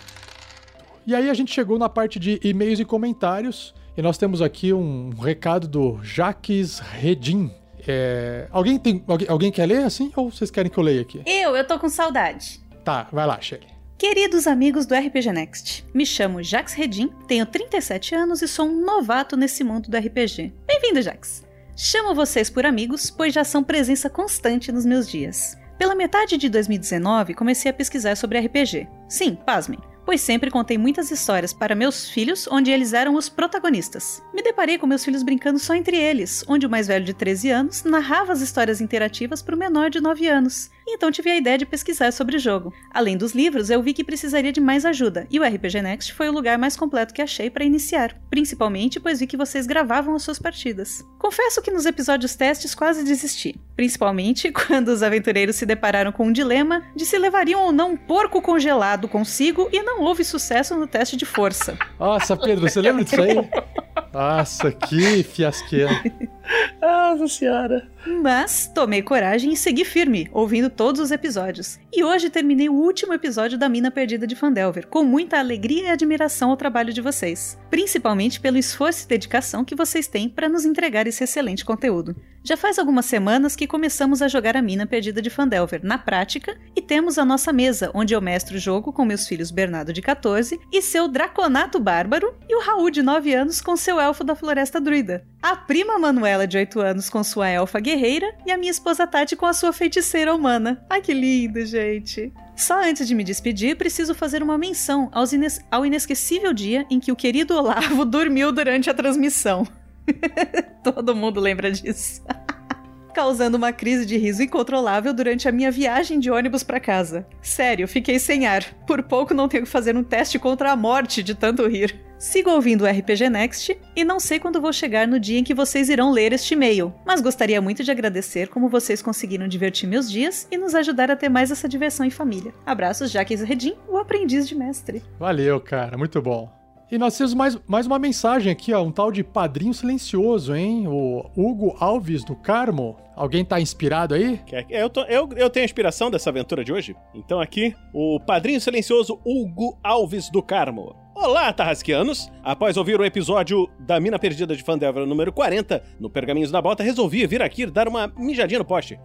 E 1.07 1.15
aí 1.15 1.31
a 1.31 1.35
gente 1.35 1.53
chegou 1.55 1.79
na 1.79 1.89
parte 1.89 2.19
de 2.19 2.41
e-mails 2.43 2.81
e 2.81 2.85
comentários. 2.85 3.73
E 3.97 4.03
nós 4.03 4.19
temos 4.19 4.43
aqui 4.43 4.73
um 4.73 5.11
recado 5.11 5.69
do 5.69 6.03
Jaques 6.03 6.81
Redin. 6.81 7.51
É, 7.87 8.49
Alguém, 8.51 8.77
tem, 8.79 9.05
alguém, 9.07 9.29
alguém 9.29 9.53
quer 9.53 9.67
ler 9.67 9.85
assim? 9.85 10.11
Ou 10.17 10.31
vocês 10.31 10.51
querem 10.51 10.71
que 10.71 10.77
eu 10.77 10.83
leia 10.83 11.03
aqui? 11.03 11.23
Eu, 11.25 11.55
eu 11.55 11.65
tô 11.65 11.79
com 11.79 11.89
saudade. 11.89 12.61
Tá, 12.85 13.07
vai 13.13 13.25
lá, 13.25 13.41
Shelly. 13.41 13.67
Queridos 13.97 14.47
amigos 14.47 14.85
do 14.85 14.95
RPG 14.95 15.33
Next, 15.33 15.87
me 15.95 16.05
chamo 16.05 16.43
Jax 16.43 16.75
Redin, 16.75 17.09
tenho 17.27 17.47
37 17.47 18.15
anos 18.15 18.43
e 18.43 18.49
sou 18.49 18.67
um 18.67 18.85
novato 18.85 19.39
nesse 19.39 19.65
mundo 19.65 19.89
do 19.89 19.97
RPG. 19.97 20.53
Bem-vindo, 20.67 21.01
Jax! 21.01 21.47
Chamo 21.75 22.15
vocês 22.15 22.51
por 22.51 22.67
amigos, 22.67 23.11
pois 23.11 23.33
já 23.33 23.43
são 23.43 23.65
presença 23.65 24.11
constante 24.11 24.71
nos 24.71 24.85
meus 24.85 25.09
dias. 25.09 25.57
Pela 25.79 25.95
metade 25.95 26.37
de 26.37 26.51
2019, 26.51 27.33
comecei 27.33 27.71
a 27.71 27.75
pesquisar 27.75 28.17
sobre 28.17 28.39
RPG. 28.39 28.87
Sim, 29.09 29.35
pasmem, 29.47 29.79
pois 30.07 30.21
sempre 30.21 30.51
contei 30.51 30.79
muitas 30.79 31.11
histórias 31.11 31.53
para 31.53 31.75
meus 31.75 32.09
filhos 32.09 32.47
onde 32.51 32.71
eles 32.71 32.93
eram 32.93 33.17
os 33.17 33.29
protagonistas. 33.29 34.23
Me 34.33 34.43
deparei 34.43 34.79
com 34.79 34.87
meus 34.87 35.05
filhos 35.05 35.25
brincando 35.25 35.59
só 35.59 35.75
entre 35.75 35.97
eles, 35.97 36.45
onde 36.49 36.65
o 36.65 36.71
mais 36.71 36.87
velho 36.87 37.05
de 37.05 37.13
13 37.13 37.51
anos 37.51 37.83
narrava 37.83 38.33
as 38.33 38.41
histórias 38.41 38.81
interativas 38.81 39.43
para 39.43 39.57
o 39.57 39.59
menor 39.59 39.91
de 39.91 40.01
9 40.01 40.29
anos. 40.29 40.71
Então 40.89 41.11
tive 41.11 41.31
a 41.31 41.37
ideia 41.37 41.59
de 41.59 41.67
pesquisar 41.67 42.13
sobre 42.13 42.37
o 42.37 42.39
jogo. 42.39 42.73
Além 42.93 43.17
dos 43.17 43.35
livros, 43.35 43.69
eu 43.69 43.83
vi 43.83 43.93
que 43.93 44.05
precisaria 44.05 44.53
de 44.53 44.61
mais 44.61 44.85
ajuda, 44.85 45.27
e 45.29 45.41
o 45.41 45.45
RPG 45.45 45.83
Next 45.83 46.15
foi 46.15 46.29
o 46.29 46.33
lugar 46.33 46.57
mais 46.57 46.77
completo 46.77 47.13
que 47.13 47.21
achei 47.21 47.51
para 47.51 47.65
iniciar, 47.65 48.17
principalmente 48.31 49.01
pois 49.01 49.19
vi 49.19 49.27
que 49.27 49.37
vocês 49.37 49.67
gravavam 49.67 50.15
as 50.15 50.23
suas 50.23 50.39
partidas. 50.39 51.05
Confesso 51.19 51.61
que 51.61 51.73
nos 51.73 51.87
episódios 51.87 52.37
testes 52.37 52.75
quase 52.75 53.03
desisti, 53.03 53.59
principalmente 53.77 54.51
quando 54.67 54.89
os 54.89 55.03
aventureiros 55.03 55.57
se 55.57 55.67
depararam 55.67 56.11
com 56.11 56.27
um 56.27 56.33
dilema 56.33 56.83
de 56.97 57.05
se 57.05 57.19
levariam 57.19 57.63
ou 57.63 57.73
não 57.73 57.93
um 57.93 57.97
porco 57.97 58.41
congelado 58.41 59.07
consigo 59.07 59.69
e 59.71 59.83
não 59.83 60.01
houve 60.01 60.25
sucesso 60.25 60.75
no 60.75 60.87
teste 60.87 61.17
de 61.17 61.27
força. 61.27 61.77
Nossa, 62.01 62.37
Pedro, 62.37 62.69
você 62.69 62.81
lembra 62.81 63.05
disso 63.05 63.21
aí? 63.21 63.37
Nossa, 64.13 64.73
que 64.73 65.23
fiasqueira. 65.23 66.03
Nossa 66.81 67.29
senhora. 67.29 67.89
Mas 68.23 68.71
tomei 68.73 69.03
coragem 69.03 69.53
e 69.53 69.57
segui 69.57 69.85
firme, 69.85 70.29
ouvindo 70.33 70.71
todos 70.71 71.01
os 71.01 71.11
episódios. 71.11 71.79
E 71.93 72.05
hoje 72.05 72.31
terminei 72.31 72.69
o 72.69 72.75
último 72.75 73.13
episódio 73.13 73.59
da 73.59 73.69
Mina 73.69 73.91
Perdida 73.91 74.27
de 74.27 74.37
Fandelver, 74.37 74.87
com 74.87 75.03
muita 75.03 75.39
alegria 75.39 75.89
e 75.89 75.91
admiração 75.91 76.51
ao 76.51 76.57
trabalho 76.57 76.93
de 76.93 77.01
vocês, 77.01 77.59
principalmente 77.71 78.41
pelo 78.41 78.59
esforço 78.59 79.05
e 79.05 79.09
dedicação 79.09 79.65
que 79.65 79.75
vocês 79.75 80.07
têm 80.07 80.29
para 80.29 80.49
nos 80.49 80.65
entregar 80.65 81.07
esse 81.07 81.25
excelente 81.25 81.65
conteúdo. 81.65 82.15
Já 82.45 82.57
faz 82.57 82.79
algumas 82.79 83.07
semanas 83.07 83.57
que 83.57 83.67
começamos 83.67 84.23
a 84.23 84.29
jogar 84.29 84.57
a 84.57 84.63
Mina 84.63 84.87
Perdida 84.87 85.21
de 85.21 85.29
Fandelver 85.29 85.81
na 85.83 85.99
prática 85.99 86.57
e 86.77 86.81
temos 86.81 87.19
a 87.19 87.25
nossa 87.25 87.53
mesa, 87.53 87.91
onde 87.93 88.15
eu 88.15 88.21
mestro 88.21 88.55
o 88.57 88.61
jogo 88.61 88.93
com 88.93 89.05
meus 89.05 89.27
filhos 89.27 89.51
Bernardo 89.51 89.93
de 89.93 90.01
14 90.01 90.61
e 90.73 90.81
seu 90.81 91.09
Draconato 91.09 91.81
Bárbaro 91.81 92.37
e 92.49 92.55
o 92.55 92.61
Raul 92.61 92.89
de 92.89 93.03
9 93.03 93.35
anos 93.35 93.61
com 93.61 93.77
seu 93.77 93.99
elfo 93.99 94.23
da 94.23 94.37
Floresta 94.37 94.81
Druida. 94.81 95.27
A 95.43 95.57
prima 95.57 95.99
Manuela 95.99 96.36
de 96.45 96.57
8 96.59 96.81
anos 96.81 97.09
com 97.09 97.23
sua 97.23 97.49
elfa 97.49 97.79
guerreira 97.79 98.35
e 98.45 98.51
a 98.51 98.59
minha 98.59 98.73
esposa 98.73 99.07
Tati 99.07 99.37
com 99.37 99.47
a 99.47 99.53
sua 99.53 99.73
feiticeira 99.73 100.35
humana. 100.35 100.85
Ai 100.91 101.01
que 101.01 101.15
lindo, 101.15 101.65
gente! 101.65 102.33
Só 102.57 102.83
antes 102.83 103.07
de 103.07 103.15
me 103.15 103.23
despedir, 103.23 103.77
preciso 103.77 104.13
fazer 104.13 104.43
uma 104.43 104.59
menção 104.59 105.09
ines- 105.33 105.61
ao 105.71 105.87
inesquecível 105.87 106.53
dia 106.53 106.85
em 106.91 106.99
que 106.99 107.13
o 107.13 107.17
querido 107.17 107.55
Olavo 107.55 108.03
dormiu 108.07 108.51
durante 108.51 108.91
a 108.91 108.95
transmissão. 108.95 109.65
Todo 110.83 111.15
mundo 111.15 111.39
lembra 111.41 111.71
disso. 111.71 112.23
Causando 113.15 113.57
uma 113.57 113.73
crise 113.73 114.05
de 114.05 114.17
riso 114.19 114.43
incontrolável 114.43 115.13
durante 115.15 115.49
a 115.49 115.53
minha 115.53 115.71
viagem 115.71 116.19
de 116.21 116.31
ônibus 116.31 116.63
para 116.63 116.79
casa. 116.79 117.27
Sério, 117.41 117.89
fiquei 117.89 118.19
sem 118.19 118.47
ar. 118.47 118.63
Por 118.87 119.03
pouco 119.03 119.33
não 119.33 119.49
tenho 119.49 119.63
que 119.65 119.69
fazer 119.71 119.97
um 119.97 120.05
teste 120.05 120.39
contra 120.39 120.71
a 120.73 120.77
morte 120.77 121.23
de 121.23 121.35
tanto 121.35 121.67
rir. 121.67 121.99
Sigo 122.19 122.51
ouvindo 122.51 122.85
o 122.85 122.87
RPG 122.87 123.29
Next 123.29 123.79
e 123.95 124.03
não 124.03 124.19
sei 124.19 124.39
quando 124.39 124.61
vou 124.61 124.73
chegar 124.73 125.07
no 125.07 125.21
dia 125.21 125.39
em 125.39 125.45
que 125.45 125.53
vocês 125.53 125.91
irão 125.91 126.11
ler 126.11 126.33
este 126.33 126.55
e-mail, 126.55 126.93
mas 127.05 127.21
gostaria 127.21 127.61
muito 127.61 127.85
de 127.85 127.91
agradecer 127.91 128.49
como 128.49 128.71
vocês 128.71 129.03
conseguiram 129.03 129.47
divertir 129.47 129.87
meus 129.87 130.11
dias 130.11 130.49
e 130.51 130.57
nos 130.57 130.75
ajudar 130.75 131.11
a 131.11 131.17
ter 131.17 131.29
mais 131.29 131.51
essa 131.51 131.69
diversão 131.69 132.07
em 132.07 132.11
família. 132.11 132.55
Abraços, 132.65 133.11
Jaques 133.11 133.43
Redim, 133.43 133.75
o 133.87 133.99
aprendiz 133.99 134.49
de 134.49 134.55
mestre. 134.55 135.03
Valeu, 135.19 135.61
cara, 135.61 135.99
muito 135.99 136.23
bom. 136.23 136.51
E 136.91 136.97
nós 136.97 137.19
temos 137.19 137.35
mais, 137.35 137.59
mais 137.67 137.87
uma 137.87 137.99
mensagem 137.99 138.51
aqui, 138.51 138.73
ó, 138.73 138.83
um 138.83 138.93
tal 138.93 139.11
de 139.13 139.23
padrinho 139.23 139.75
silencioso, 139.75 140.55
hein? 140.55 140.87
O 140.87 141.23
Hugo 141.37 141.77
Alves 141.81 142.25
do 142.25 142.35
Carmo. 142.37 142.97
Alguém 143.15 143.45
tá 143.45 143.61
inspirado 143.61 144.15
aí? 144.15 144.41
Eu, 144.71 144.89
tô- 144.89 145.03
eu, 145.05 145.29
eu 145.37 145.51
tenho 145.51 145.65
a 145.65 145.67
inspiração 145.67 146.11
dessa 146.11 146.31
aventura 146.31 146.65
de 146.65 146.73
hoje. 146.73 146.95
Então 147.13 147.41
aqui, 147.41 147.75
o 147.93 148.21
padrinho 148.21 148.61
silencioso 148.61 149.21
Hugo 149.27 149.77
Alves 149.83 150.31
do 150.31 150.41
Carmo. 150.43 150.95
Olá, 151.19 151.51
Tarrasquianos! 151.51 152.31
Após 152.45 152.77
ouvir 152.77 153.01
o 153.01 153.05
episódio 153.05 153.71
da 153.79 153.99
Mina 153.99 154.19
Perdida 154.19 154.55
de 154.55 154.63
Fandelver 154.63 155.07
número 155.07 155.33
40, 155.33 155.83
no 155.99 156.11
Pergaminhos 156.11 156.51
da 156.51 156.61
Bota, 156.61 156.83
resolvi 156.83 157.27
vir 157.27 157.41
aqui 157.41 157.65
dar 157.65 157.89
uma 157.89 158.13
mijadinha 158.19 158.59
no 158.59 158.67
poste. 158.67 159.01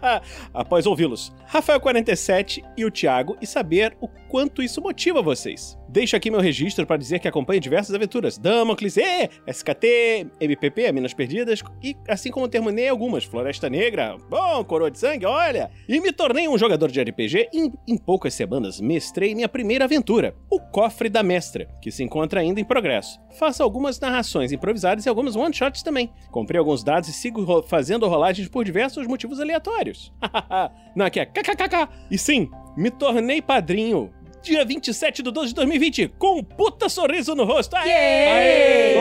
Após 0.52 0.84
ouvi-los, 0.84 1.32
Rafael47 1.50 2.62
e 2.76 2.84
o 2.84 2.90
Thiago, 2.90 3.38
e 3.40 3.46
saber 3.46 3.96
o 3.98 4.06
quanto 4.34 4.60
isso 4.64 4.82
motiva 4.82 5.22
vocês. 5.22 5.78
Deixo 5.88 6.16
aqui 6.16 6.28
meu 6.28 6.40
registro 6.40 6.84
para 6.84 6.96
dizer 6.96 7.20
que 7.20 7.28
acompanho 7.28 7.60
diversas 7.60 7.94
aventuras: 7.94 8.36
Damocles, 8.36 8.96
E, 8.96 9.30
SKT, 9.46 10.26
MPP, 10.40 10.90
Minas 10.90 11.14
Perdidas, 11.14 11.62
e 11.80 11.96
assim 12.08 12.32
como 12.32 12.48
terminei 12.48 12.88
algumas: 12.88 13.22
Floresta 13.22 13.70
Negra, 13.70 14.16
bom, 14.28 14.64
Coroa 14.64 14.90
de 14.90 14.98
Sangue, 14.98 15.24
olha! 15.24 15.70
E 15.88 16.00
me 16.00 16.10
tornei 16.10 16.48
um 16.48 16.58
jogador 16.58 16.90
de 16.90 17.00
RPG 17.00 17.48
e, 17.52 17.70
em 17.86 17.96
poucas 17.96 18.34
semanas, 18.34 18.80
mestrei 18.80 19.36
minha 19.36 19.48
primeira 19.48 19.84
aventura, 19.84 20.34
O 20.50 20.58
Cofre 20.58 21.08
da 21.08 21.22
Mestra, 21.22 21.68
que 21.80 21.92
se 21.92 22.02
encontra 22.02 22.40
ainda 22.40 22.60
em 22.60 22.64
progresso. 22.64 23.20
Faço 23.38 23.62
algumas 23.62 24.00
narrações 24.00 24.50
improvisadas 24.50 25.06
e 25.06 25.08
algumas 25.08 25.36
one-shots 25.36 25.80
também. 25.84 26.12
Comprei 26.32 26.58
alguns 26.58 26.82
dados 26.82 27.08
e 27.08 27.12
sigo 27.12 27.44
ro- 27.44 27.62
fazendo 27.62 28.08
rolagens 28.08 28.48
por 28.48 28.64
diversos 28.64 29.06
motivos 29.06 29.38
aleatórios. 29.38 30.12
Não, 30.96 31.06
aqui 31.06 31.20
é 31.20 31.26
kkkk. 31.26 31.88
E 32.10 32.18
sim, 32.18 32.50
me 32.76 32.90
tornei 32.90 33.40
padrinho. 33.40 34.10
Dia 34.44 34.62
27 34.62 35.22
de 35.22 35.30
12 35.30 35.48
de 35.48 35.54
2020, 35.54 36.08
com 36.18 36.38
um 36.40 36.44
puta 36.44 36.86
sorriso 36.90 37.34
no 37.34 37.44
rosto. 37.44 37.74
Aê! 37.76 38.94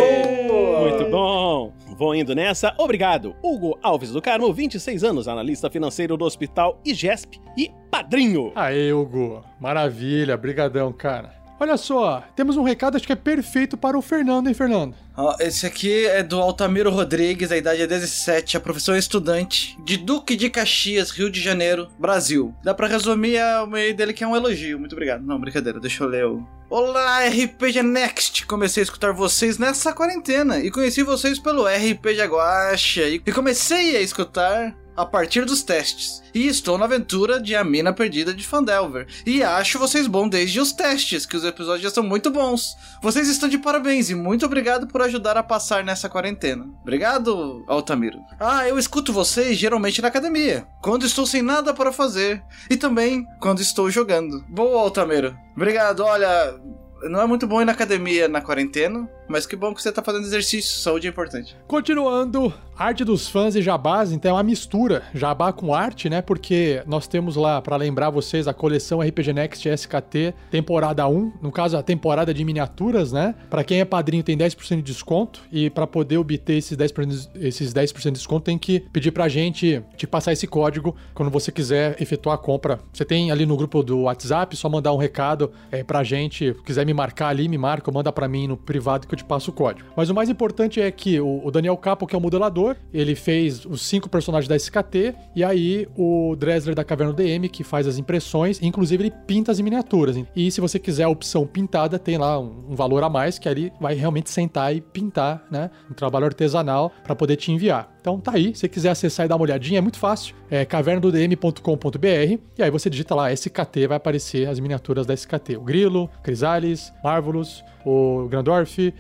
Muito 0.80 1.12
bom. 1.12 1.74
Vou 1.98 2.16
indo 2.16 2.34
nessa. 2.34 2.74
Obrigado. 2.78 3.36
Hugo 3.44 3.78
Alves 3.84 4.12
do 4.12 4.22
Carmo, 4.22 4.54
26 4.54 5.04
anos, 5.04 5.28
analista 5.28 5.70
financeiro 5.70 6.16
do 6.16 6.24
Hospital 6.24 6.80
IGESP 6.86 7.42
e 7.58 7.70
padrinho. 7.92 8.54
Aê, 8.56 8.94
Hugo. 8.94 9.44
Maravilha, 9.60 10.38
brigadão, 10.38 10.94
cara. 10.94 11.43
Olha 11.64 11.78
só, 11.78 12.22
temos 12.36 12.58
um 12.58 12.64
recado, 12.64 12.98
acho 12.98 13.08
que 13.08 13.14
é 13.14 13.16
perfeito 13.16 13.78
para 13.78 13.98
o 13.98 14.02
Fernando, 14.02 14.50
hein, 14.50 14.54
Fernando? 14.54 14.94
Ó, 15.16 15.34
esse 15.40 15.66
aqui 15.66 16.06
é 16.08 16.22
do 16.22 16.38
Altamiro 16.38 16.92
Rodrigues, 16.92 17.54
a 17.54 17.58
idade 17.58 17.82
é 17.82 17.88
17, 17.88 18.58
a 18.58 18.60
profissão 18.60 18.94
é 18.94 19.00
estudante, 19.00 19.78
de 19.86 19.96
Duque 19.96 20.36
de 20.36 20.50
Caxias, 20.50 21.10
Rio 21.10 21.30
de 21.30 21.40
Janeiro, 21.40 21.88
Brasil. 21.98 22.54
Dá 22.62 22.74
pra 22.74 22.86
resumir 22.86 23.40
o 23.64 23.66
meio 23.66 23.96
dele 23.96 24.12
que 24.12 24.26
é 24.26 24.28
um 24.28 24.36
elogio. 24.36 24.78
Muito 24.78 24.92
obrigado. 24.92 25.24
Não, 25.24 25.40
brincadeira, 25.40 25.80
deixa 25.80 26.04
eu 26.04 26.10
ler 26.10 26.26
o. 26.26 26.46
Olá, 26.70 27.26
RPG 27.30 27.82
Next! 27.82 28.46
Comecei 28.46 28.82
a 28.82 28.84
escutar 28.84 29.14
vocês 29.14 29.58
nessa 29.58 29.94
quarentena 29.94 30.60
e 30.60 30.70
conheci 30.70 31.02
vocês 31.02 31.40
pelo 31.40 31.66
RPG 31.66 32.26
Guacha 32.26 33.08
e 33.08 33.20
comecei 33.32 33.96
a 33.96 34.02
escutar 34.02 34.76
a 34.96 35.06
partir 35.06 35.46
dos 35.46 35.64
testes. 35.64 36.22
E 36.34 36.48
estou 36.48 36.78
na 36.78 36.86
aventura 36.86 37.40
de 37.40 37.56
A 37.56 37.64
Mina 37.64 37.94
Perdida 37.94 38.34
de 38.34 38.46
Fandelver. 38.46 39.08
E 39.26 39.44
acho 39.44 39.80
vocês 39.80 40.08
bons 40.08 40.30
desde 40.30 40.60
os 40.60 40.72
testes, 40.72 41.26
que 41.26 41.38
os 41.38 41.44
episódios 41.44 41.84
já 41.84 41.90
são 41.90 42.04
muito 42.04 42.32
bons. 42.32 42.76
Vocês 43.02 43.28
estão 43.30 43.48
de 43.48 43.58
parabéns 43.58 44.10
e 44.10 44.16
muito 44.16 44.46
obrigado 44.46 44.88
por 44.88 45.02
ajudar 45.02 45.38
a 45.38 45.44
passar 45.44 45.84
nessa 45.84 46.10
quarentena. 46.10 46.66
Obrigado, 46.82 47.64
Altamiro. 47.68 48.20
Ah, 48.40 48.68
eu 48.68 48.80
escuto 48.80 49.14
vocês 49.14 49.58
geralmente 49.58 50.02
na 50.02 50.08
academia, 50.08 50.68
quando 50.82 51.06
estou 51.06 51.26
sem 51.26 51.42
nada 51.42 51.74
para 51.74 51.92
fazer. 51.92 52.44
E 52.70 52.76
também 52.76 53.26
quando 53.40 53.62
estou 53.62 53.90
jogando. 53.90 54.44
Boa, 54.50 54.82
Altamiro. 54.82 55.38
Obrigado, 55.56 56.02
olha. 56.02 56.56
Não 57.04 57.22
é 57.22 57.28
muito 57.28 57.46
bom 57.46 57.62
ir 57.62 57.66
na 57.66 57.74
academia 57.74 58.30
na 58.30 58.40
quarentena, 58.40 59.10
mas 59.28 59.46
que 59.46 59.56
bom 59.56 59.74
que 59.74 59.82
você 59.82 59.92
tá 59.92 60.02
fazendo 60.02 60.26
exercício, 60.26 60.80
saúde 60.80 61.08
é 61.08 61.10
importante. 61.10 61.56
Continuando, 61.68 62.54
arte 62.78 63.04
dos 63.04 63.28
fãs 63.28 63.56
e 63.56 63.62
jabás, 63.62 64.12
então 64.12 64.32
é 64.32 64.34
uma 64.34 64.44
mistura, 64.44 65.04
jabá 65.14 65.52
com 65.54 65.74
arte, 65.74 66.10
né? 66.10 66.22
Porque 66.22 66.84
nós 66.86 67.08
temos 67.08 67.36
lá, 67.36 67.62
para 67.62 67.76
lembrar 67.76 68.10
vocês, 68.10 68.48
a 68.48 68.54
coleção 68.54 69.02
RPG 69.02 69.34
Next 69.34 69.68
SKT, 69.68 70.34
temporada 70.52 71.08
1, 71.08 71.34
no 71.42 71.52
caso 71.52 71.78
a 71.78 71.84
temporada 71.84 72.34
de 72.34 72.44
miniaturas, 72.44 73.12
né? 73.12 73.36
Para 73.50 73.64
quem 73.64 73.80
é 73.80 73.86
padrinho 73.86 74.24
tem 74.24 74.38
10% 74.38 74.78
de 74.78 74.82
desconto 74.82 75.42
e 75.52 75.70
para 75.70 75.88
poder 75.88 76.18
obter 76.18 76.58
esses 76.58 76.78
10%, 76.78 77.30
esses 77.36 77.74
10 77.74 77.94
de 77.94 78.12
desconto 78.12 78.46
tem 78.46 78.58
que 78.58 78.80
pedir 78.80 79.12
pra 79.12 79.28
gente 79.28 79.84
te 79.96 80.08
passar 80.08 80.34
esse 80.34 80.48
código 80.48 80.96
quando 81.14 81.30
você 81.30 81.52
quiser 81.52 82.02
efetuar 82.02 82.36
a 82.36 82.38
compra. 82.38 82.80
Você 82.92 83.06
tem 83.06 83.32
ali 83.32 83.46
no 83.46 83.56
grupo 83.56 83.84
do 83.84 84.02
WhatsApp, 84.02 84.56
só 84.56 84.68
mandar 84.68 84.94
um 84.94 84.98
recado 84.98 85.52
é, 85.72 85.84
pra 85.84 86.04
gente, 86.04 86.56
quiser 86.66 86.86
me 86.86 86.94
marcar 86.94 87.30
ali, 87.30 87.48
me 87.48 87.58
marca, 87.58 87.92
manda 87.92 88.12
para 88.12 88.28
mim 88.28 88.48
no 88.48 88.58
privado 88.58 89.08
que 89.08 89.13
eu 89.14 89.18
te 89.18 89.24
passo 89.26 89.52
o 89.52 89.54
código. 89.54 89.90
Mas 89.96 90.10
o 90.10 90.14
mais 90.14 90.30
importante 90.30 90.82
é 90.82 90.92
que 90.92 91.20
o, 91.20 91.50
Daniel 91.52 91.78
Capo, 91.78 92.08
que 92.08 92.16
é 92.16 92.18
o 92.18 92.22
modelador, 92.22 92.76
ele 92.94 93.16
fez 93.16 93.66
os 93.66 93.82
cinco 93.82 94.10
personagens 94.10 94.48
da 94.48 94.56
SKT, 94.56 95.16
e 95.36 95.44
aí 95.44 95.88
o 95.96 96.36
Dresler 96.36 96.76
da 96.76 96.84
Caverna 96.84 97.14
DM, 97.14 97.50
que 97.50 97.64
faz 97.64 97.88
as 97.88 97.98
impressões, 97.98 98.62
inclusive 98.62 99.04
ele 99.04 99.14
pinta 99.26 99.52
as 99.52 99.60
miniaturas. 99.60 100.18
E 100.36 100.52
se 100.52 100.62
você 100.62 100.80
quiser 100.80 101.04
a 101.04 101.10
opção 101.10 101.46
pintada, 101.46 102.00
tem 102.00 102.18
lá 102.18 102.40
um, 102.40 102.66
um 102.70 102.76
valor 102.76 103.04
a 103.04 103.10
mais, 103.10 103.38
que 103.38 103.48
ali 103.48 103.72
vai 103.80 103.94
realmente 103.94 104.30
sentar 104.30 104.76
e 104.76 104.82
pintar, 104.82 105.46
né? 105.52 105.70
Um 105.90 105.94
trabalho 105.94 106.26
artesanal 106.26 106.92
para 107.04 107.16
poder 107.16 107.36
te 107.36 107.52
enviar. 107.52 107.93
Então 108.04 108.20
tá 108.20 108.34
aí, 108.34 108.54
se 108.54 108.60
você 108.60 108.68
quiser 108.68 108.90
acessar 108.90 109.26
e 109.26 109.30
dar 109.30 109.38
uma 109.38 109.44
olhadinha, 109.44 109.78
é 109.78 109.82
muito 109.82 109.98
fácil. 109.98 110.36
É 110.52 110.66
cavernadodm.com.br 110.66 112.38
e 112.58 112.62
aí 112.62 112.70
você 112.70 112.90
digita 112.90 113.16
lá 113.16 113.32
SKT, 113.32 113.88
vai 113.88 113.96
aparecer 113.96 114.46
as 114.46 114.60
miniaturas 114.60 115.06
da 115.06 115.14
SKT. 115.14 115.56
O 115.56 115.62
Grilo, 115.62 116.10
Crisales, 116.22 116.92
Marvelous, 117.02 117.64
o 117.86 118.28
Grandorf, 118.30 118.78
e, 118.78 118.94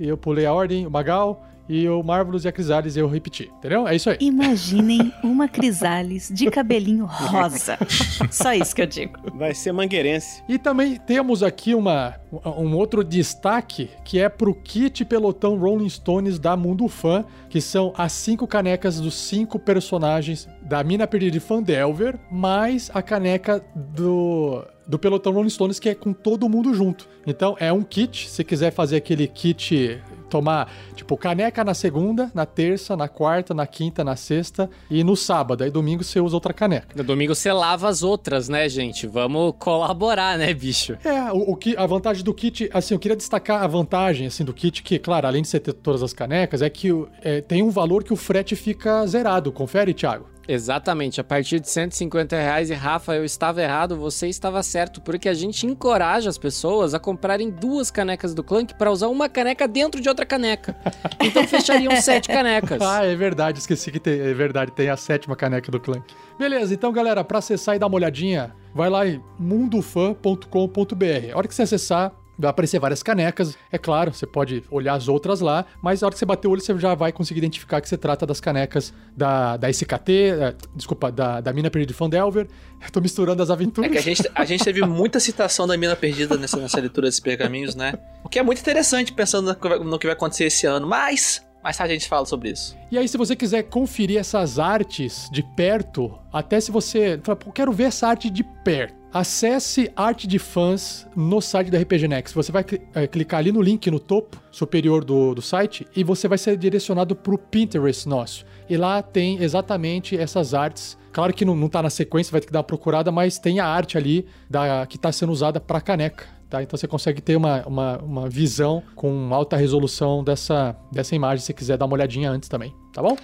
eu 0.00 0.18
pulei 0.18 0.46
a 0.46 0.52
ordem, 0.52 0.84
o 0.84 0.90
Magal, 0.90 1.46
e 1.68 1.88
o 1.88 2.02
Marvelous 2.02 2.44
e 2.44 2.48
a 2.48 2.52
Crisales 2.52 2.96
eu 2.96 3.08
repeti, 3.08 3.50
entendeu? 3.58 3.86
É 3.86 3.94
isso 3.94 4.10
aí. 4.10 4.16
Imaginem 4.20 5.12
uma 5.22 5.48
Crisales 5.48 6.30
de 6.32 6.50
cabelinho 6.50 7.06
rosa. 7.06 7.78
Só 8.30 8.52
isso 8.52 8.74
que 8.74 8.82
eu 8.82 8.86
digo. 8.86 9.18
Vai 9.34 9.54
ser 9.54 9.72
mangueirense. 9.72 10.42
E 10.48 10.58
também 10.58 10.96
temos 10.96 11.42
aqui 11.42 11.74
uma, 11.74 12.16
um 12.30 12.74
outro 12.76 13.04
destaque 13.04 13.90
que 14.04 14.18
é 14.18 14.28
pro 14.28 14.54
kit 14.54 15.04
pelotão 15.04 15.56
Rolling 15.56 15.88
Stones 15.88 16.38
da 16.38 16.56
Mundo 16.56 16.88
Fã, 16.88 17.24
que 17.48 17.60
são 17.60 17.92
as 17.96 18.12
cinco 18.12 18.46
canecas 18.46 19.00
dos 19.00 19.14
cinco 19.14 19.58
personagens 19.58 20.48
da 20.62 20.82
Mina 20.82 21.06
Perdida 21.06 21.32
de 21.32 21.40
Fandelver, 21.40 22.18
mais 22.30 22.90
a 22.92 23.02
caneca 23.02 23.64
do 23.74 24.64
do 24.86 24.98
pelotão 24.98 25.32
Rolling 25.32 25.48
Stones 25.48 25.78
que 25.78 25.88
é 25.88 25.94
com 25.94 26.12
todo 26.12 26.48
mundo 26.48 26.74
junto. 26.74 27.08
Então 27.26 27.56
é 27.58 27.72
um 27.72 27.82
kit, 27.82 28.28
se 28.28 28.42
quiser 28.44 28.72
fazer 28.72 28.96
aquele 28.96 29.26
kit 29.26 30.02
tomar, 30.32 30.72
tipo, 30.96 31.14
caneca 31.14 31.62
na 31.62 31.74
segunda, 31.74 32.30
na 32.34 32.46
terça, 32.46 32.96
na 32.96 33.06
quarta, 33.06 33.52
na 33.52 33.66
quinta, 33.66 34.02
na 34.02 34.16
sexta 34.16 34.70
e 34.90 35.04
no 35.04 35.14
sábado. 35.14 35.62
Aí 35.62 35.70
domingo 35.70 36.02
você 36.02 36.18
usa 36.18 36.34
outra 36.34 36.54
caneca. 36.54 36.88
No 36.96 37.04
domingo 37.04 37.34
você 37.34 37.52
lava 37.52 37.86
as 37.86 38.02
outras, 38.02 38.48
né, 38.48 38.66
gente? 38.66 39.06
Vamos 39.06 39.52
colaborar, 39.58 40.38
né, 40.38 40.54
bicho? 40.54 40.96
É, 41.04 41.30
o, 41.30 41.52
o 41.52 41.56
que 41.56 41.76
a 41.76 41.84
vantagem 41.84 42.24
do 42.24 42.32
kit, 42.32 42.70
assim, 42.72 42.94
eu 42.94 42.98
queria 42.98 43.16
destacar 43.16 43.62
a 43.62 43.66
vantagem 43.66 44.26
assim 44.26 44.42
do 44.42 44.54
kit 44.54 44.82
que, 44.82 44.98
claro, 44.98 45.26
além 45.26 45.42
de 45.42 45.48
você 45.48 45.60
ter 45.60 45.74
todas 45.74 46.02
as 46.02 46.14
canecas, 46.14 46.62
é 46.62 46.70
que 46.70 46.88
é, 47.22 47.42
tem 47.42 47.62
um 47.62 47.70
valor 47.70 48.02
que 48.02 48.12
o 48.12 48.16
frete 48.16 48.56
fica 48.56 49.06
zerado. 49.06 49.52
Confere, 49.52 49.92
Thiago. 49.92 50.31
Exatamente, 50.46 51.20
a 51.20 51.24
partir 51.24 51.60
de 51.60 51.68
150 51.68 52.36
reais. 52.36 52.70
E 52.70 52.74
Rafa, 52.74 53.14
eu 53.14 53.24
estava 53.24 53.62
errado, 53.62 53.96
você 53.96 54.28
estava 54.28 54.62
certo, 54.62 55.00
porque 55.00 55.28
a 55.28 55.34
gente 55.34 55.66
encoraja 55.66 56.28
as 56.28 56.38
pessoas 56.38 56.94
a 56.94 56.98
comprarem 56.98 57.50
duas 57.50 57.90
canecas 57.90 58.34
do 58.34 58.42
Clank 58.42 58.74
para 58.74 58.90
usar 58.90 59.08
uma 59.08 59.28
caneca 59.28 59.68
dentro 59.68 60.00
de 60.00 60.08
outra 60.08 60.26
caneca. 60.26 60.76
Então 61.20 61.46
fechariam 61.46 61.94
sete 62.00 62.28
canecas. 62.28 62.80
Ah, 62.82 63.04
é 63.04 63.14
verdade, 63.14 63.58
esqueci 63.58 63.90
que 63.90 64.00
tem, 64.00 64.20
é 64.20 64.34
verdade, 64.34 64.72
tem 64.72 64.88
a 64.88 64.96
sétima 64.96 65.36
caneca 65.36 65.70
do 65.70 65.80
Clank. 65.80 66.02
Beleza, 66.38 66.74
então 66.74 66.92
galera, 66.92 67.22
para 67.22 67.38
acessar 67.38 67.76
e 67.76 67.78
dar 67.78 67.86
uma 67.86 67.96
olhadinha, 67.96 68.54
vai 68.74 68.90
lá 68.90 69.06
em 69.06 69.22
mundofan.com.br. 69.38 71.32
A 71.32 71.38
hora 71.38 71.46
que 71.46 71.54
você 71.54 71.62
acessar, 71.62 72.12
Vai 72.42 72.50
aparecer 72.50 72.78
várias 72.78 73.02
canecas, 73.02 73.56
é 73.70 73.78
claro, 73.78 74.12
você 74.12 74.26
pode 74.26 74.64
olhar 74.70 74.94
as 74.94 75.08
outras 75.08 75.40
lá, 75.40 75.64
mas 75.80 76.00
na 76.00 76.06
hora 76.06 76.12
que 76.12 76.18
você 76.18 76.26
bater 76.26 76.48
o 76.48 76.50
olho, 76.50 76.60
você 76.60 76.76
já 76.78 76.94
vai 76.94 77.12
conseguir 77.12 77.38
identificar 77.38 77.80
que 77.80 77.88
você 77.88 77.96
trata 77.96 78.26
das 78.26 78.40
canecas 78.40 78.92
da, 79.16 79.56
da 79.56 79.70
SKT, 79.70 80.10
é, 80.10 80.54
desculpa, 80.74 81.12
da, 81.12 81.40
da 81.40 81.52
Mina 81.52 81.70
Perdida 81.70 81.92
de 81.92 81.96
Fandelver. 81.96 82.48
Eu 82.82 82.90
tô 82.90 83.00
misturando 83.00 83.42
as 83.42 83.50
aventuras. 83.50 83.88
É 83.88 83.92
que 83.92 83.98
a 83.98 84.02
gente, 84.02 84.30
a 84.34 84.44
gente 84.44 84.64
teve 84.64 84.84
muita 84.84 85.20
citação 85.20 85.66
da 85.66 85.76
Mina 85.76 85.94
Perdida 85.94 86.36
nessa, 86.36 86.56
nessa 86.56 86.80
leitura 86.80 87.06
desses 87.06 87.20
pergaminhos, 87.20 87.76
né? 87.76 87.94
O 88.24 88.28
que 88.28 88.40
é 88.40 88.42
muito 88.42 88.60
interessante 88.60 89.12
pensando 89.12 89.56
no 89.84 89.98
que 89.98 90.06
vai 90.06 90.14
acontecer 90.14 90.46
esse 90.46 90.66
ano, 90.66 90.86
mas 90.86 91.40
mais 91.62 91.76
tarde 91.76 91.92
a 91.92 91.96
gente 91.96 92.08
fala 92.08 92.26
sobre 92.26 92.50
isso. 92.50 92.76
E 92.90 92.98
aí, 92.98 93.08
se 93.08 93.16
você 93.16 93.36
quiser 93.36 93.62
conferir 93.64 94.18
essas 94.18 94.58
artes 94.58 95.28
de 95.30 95.42
perto, 95.42 96.18
até 96.32 96.60
se 96.60 96.70
você 96.70 97.20
fala, 97.22 97.36
pô, 97.36 97.52
quero 97.52 97.72
ver 97.72 97.84
essa 97.84 98.08
arte 98.08 98.28
de 98.28 98.42
perto. 98.42 99.02
Acesse 99.12 99.92
Arte 99.94 100.26
de 100.26 100.38
Fãs 100.38 101.06
no 101.14 101.38
site 101.42 101.70
da 101.70 101.78
RPG 101.78 102.08
Next. 102.08 102.34
Você 102.34 102.50
vai 102.50 102.64
é, 102.94 103.06
clicar 103.06 103.40
ali 103.40 103.52
no 103.52 103.60
link 103.60 103.90
no 103.90 104.00
topo 104.00 104.40
superior 104.50 105.04
do, 105.04 105.34
do 105.34 105.42
site 105.42 105.86
e 105.94 106.02
você 106.02 106.26
vai 106.26 106.38
ser 106.38 106.56
direcionado 106.56 107.14
para 107.14 107.34
o 107.34 107.36
Pinterest 107.36 108.08
nosso. 108.08 108.46
E 108.70 108.76
lá 108.76 109.02
tem 109.02 109.42
exatamente 109.42 110.16
essas 110.16 110.54
artes. 110.54 110.96
Claro 111.12 111.34
que 111.34 111.44
não, 111.44 111.54
não 111.54 111.68
tá 111.68 111.82
na 111.82 111.90
sequência, 111.90 112.32
vai 112.32 112.40
ter 112.40 112.46
que 112.46 112.52
dar 112.54 112.60
uma 112.60 112.64
procurada, 112.64 113.12
mas 113.12 113.38
tem 113.38 113.60
a 113.60 113.66
arte 113.66 113.98
ali 113.98 114.26
da, 114.48 114.86
que 114.86 114.96
está 114.96 115.12
sendo 115.12 115.30
usada 115.30 115.60
para 115.60 115.78
caneca. 115.78 116.24
Tá? 116.52 116.62
Então 116.62 116.76
você 116.76 116.86
consegue 116.86 117.22
ter 117.22 117.34
uma, 117.34 117.66
uma, 117.66 117.96
uma 118.02 118.28
visão 118.28 118.82
com 118.94 119.32
alta 119.32 119.56
resolução 119.56 120.22
dessa, 120.22 120.76
dessa 120.92 121.16
imagem 121.16 121.42
se 121.42 121.54
quiser 121.54 121.78
dar 121.78 121.86
uma 121.86 121.94
olhadinha 121.94 122.30
antes 122.30 122.46
também, 122.46 122.74
tá 122.92 123.00
bom? 123.00 123.16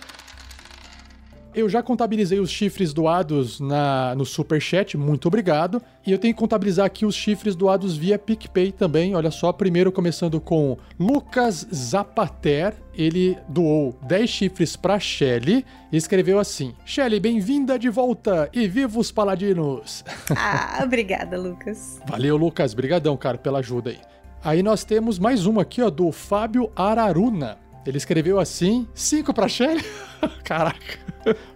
Eu 1.54 1.68
já 1.68 1.82
contabilizei 1.82 2.38
os 2.38 2.50
chifres 2.50 2.92
doados 2.92 3.58
na, 3.58 4.14
no 4.14 4.24
Super 4.24 4.60
Chat, 4.60 4.96
muito 4.96 5.26
obrigado. 5.28 5.82
E 6.06 6.12
eu 6.12 6.18
tenho 6.18 6.34
que 6.34 6.38
contabilizar 6.38 6.84
aqui 6.86 7.06
os 7.06 7.14
chifres 7.14 7.56
doados 7.56 7.96
via 7.96 8.18
PicPay 8.18 8.70
também. 8.70 9.14
Olha 9.14 9.30
só, 9.30 9.52
primeiro 9.52 9.90
começando 9.90 10.40
com 10.40 10.76
Lucas 10.98 11.66
Zapater. 11.74 12.74
Ele 12.94 13.36
doou 13.48 13.98
10 14.02 14.28
chifres 14.28 14.76
para 14.76 15.00
Shelly 15.00 15.64
e 15.90 15.96
escreveu 15.96 16.38
assim: 16.38 16.74
Shelly, 16.84 17.18
bem-vinda 17.18 17.78
de 17.78 17.88
volta 17.88 18.50
e 18.52 18.68
viva 18.68 18.98
os 18.98 19.10
paladinos! 19.10 20.04
Ah, 20.40 20.82
obrigada, 20.84 21.38
Lucas. 21.38 22.00
Valeu, 22.06 22.36
Lucas. 22.36 22.72
Brigadão, 22.74 23.16
cara, 23.16 23.38
pela 23.38 23.58
ajuda 23.58 23.90
aí. 23.90 23.98
Aí 24.44 24.62
nós 24.62 24.84
temos 24.84 25.18
mais 25.18 25.46
uma 25.46 25.62
aqui, 25.62 25.82
ó, 25.82 25.90
do 25.90 26.12
Fábio 26.12 26.70
Araruna. 26.76 27.58
Ele 27.86 27.96
escreveu 27.96 28.38
assim: 28.38 28.86
cinco 28.94 29.32
pra 29.32 29.48
Shelly? 29.48 29.84
Caraca. 30.44 30.98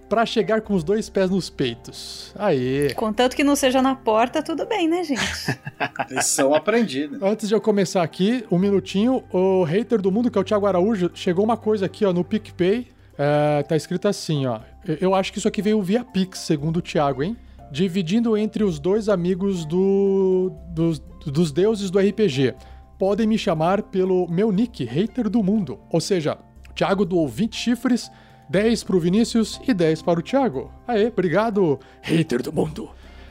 pra 0.09 0.27
chegar 0.27 0.61
com 0.61 0.75
os 0.75 0.85
dois 0.85 1.09
pés 1.09 1.31
nos 1.31 1.49
peitos. 1.49 2.33
Aí. 2.39 2.93
Contanto 2.95 3.35
que 3.35 3.43
não 3.43 3.57
seja 3.57 3.81
na 3.81 3.95
porta, 3.95 4.43
tudo 4.43 4.67
bem, 4.67 4.87
né, 4.89 5.03
gente? 5.05 5.23
Lição 6.11 6.55
aprendida. 6.55 7.19
Antes 7.27 7.49
de 7.49 7.55
eu 7.55 7.61
começar 7.61 8.03
aqui, 8.03 8.45
um 8.51 8.59
minutinho, 8.59 9.25
o 9.33 9.65
hater 9.65 10.01
do 10.01 10.13
mundo, 10.13 10.31
que 10.31 10.39
é 10.39 10.41
o 10.41 10.45
Thiago 10.45 10.67
Araújo, 10.67 11.11
chegou 11.15 11.45
uma 11.45 11.57
coisa 11.57 11.87
aqui, 11.87 12.05
ó, 12.05 12.13
no 12.13 12.25
PicPay. 12.25 12.89
É, 13.19 13.63
tá 13.63 13.77
escrito 13.77 14.09
assim, 14.09 14.47
ó. 14.47 14.61
Eu 15.01 15.15
acho 15.15 15.33
que 15.33 15.39
isso 15.39 15.49
aqui 15.49 15.63
veio 15.63 15.81
via 15.83 16.05
Pix, 16.05 16.41
segundo 16.41 16.79
o 16.79 16.83
Thiago, 16.83 17.23
hein? 17.23 17.37
Dividindo 17.71 18.37
entre 18.37 18.65
os 18.65 18.79
dois 18.79 19.09
amigos 19.09 19.65
do, 19.65 20.53
dos, 20.75 20.99
dos 21.25 21.53
deuses 21.53 21.91
do 21.91 21.99
RPG 21.99 22.55
podem 23.03 23.27
me 23.27 23.37
chamar 23.37 23.83
pelo 23.83 24.29
meu 24.29 24.53
nick, 24.53 24.85
hater 24.85 25.29
do 25.29 25.43
mundo. 25.43 25.81
Ou 25.91 26.01
seja, 26.01 26.39
Thiago 26.73 27.05
doou 27.05 27.27
20 27.27 27.57
chifres, 27.57 28.09
10 28.49 28.85
para 28.85 28.95
o 28.95 29.01
Vinícius 29.01 29.61
e 29.67 29.75
10 29.75 30.03
para 30.03 30.21
o 30.21 30.23
Thiago. 30.23 30.71
Aê, 30.87 31.09
obrigado, 31.09 31.81
hater 32.01 32.41
do 32.41 32.53
mundo. 32.53 32.91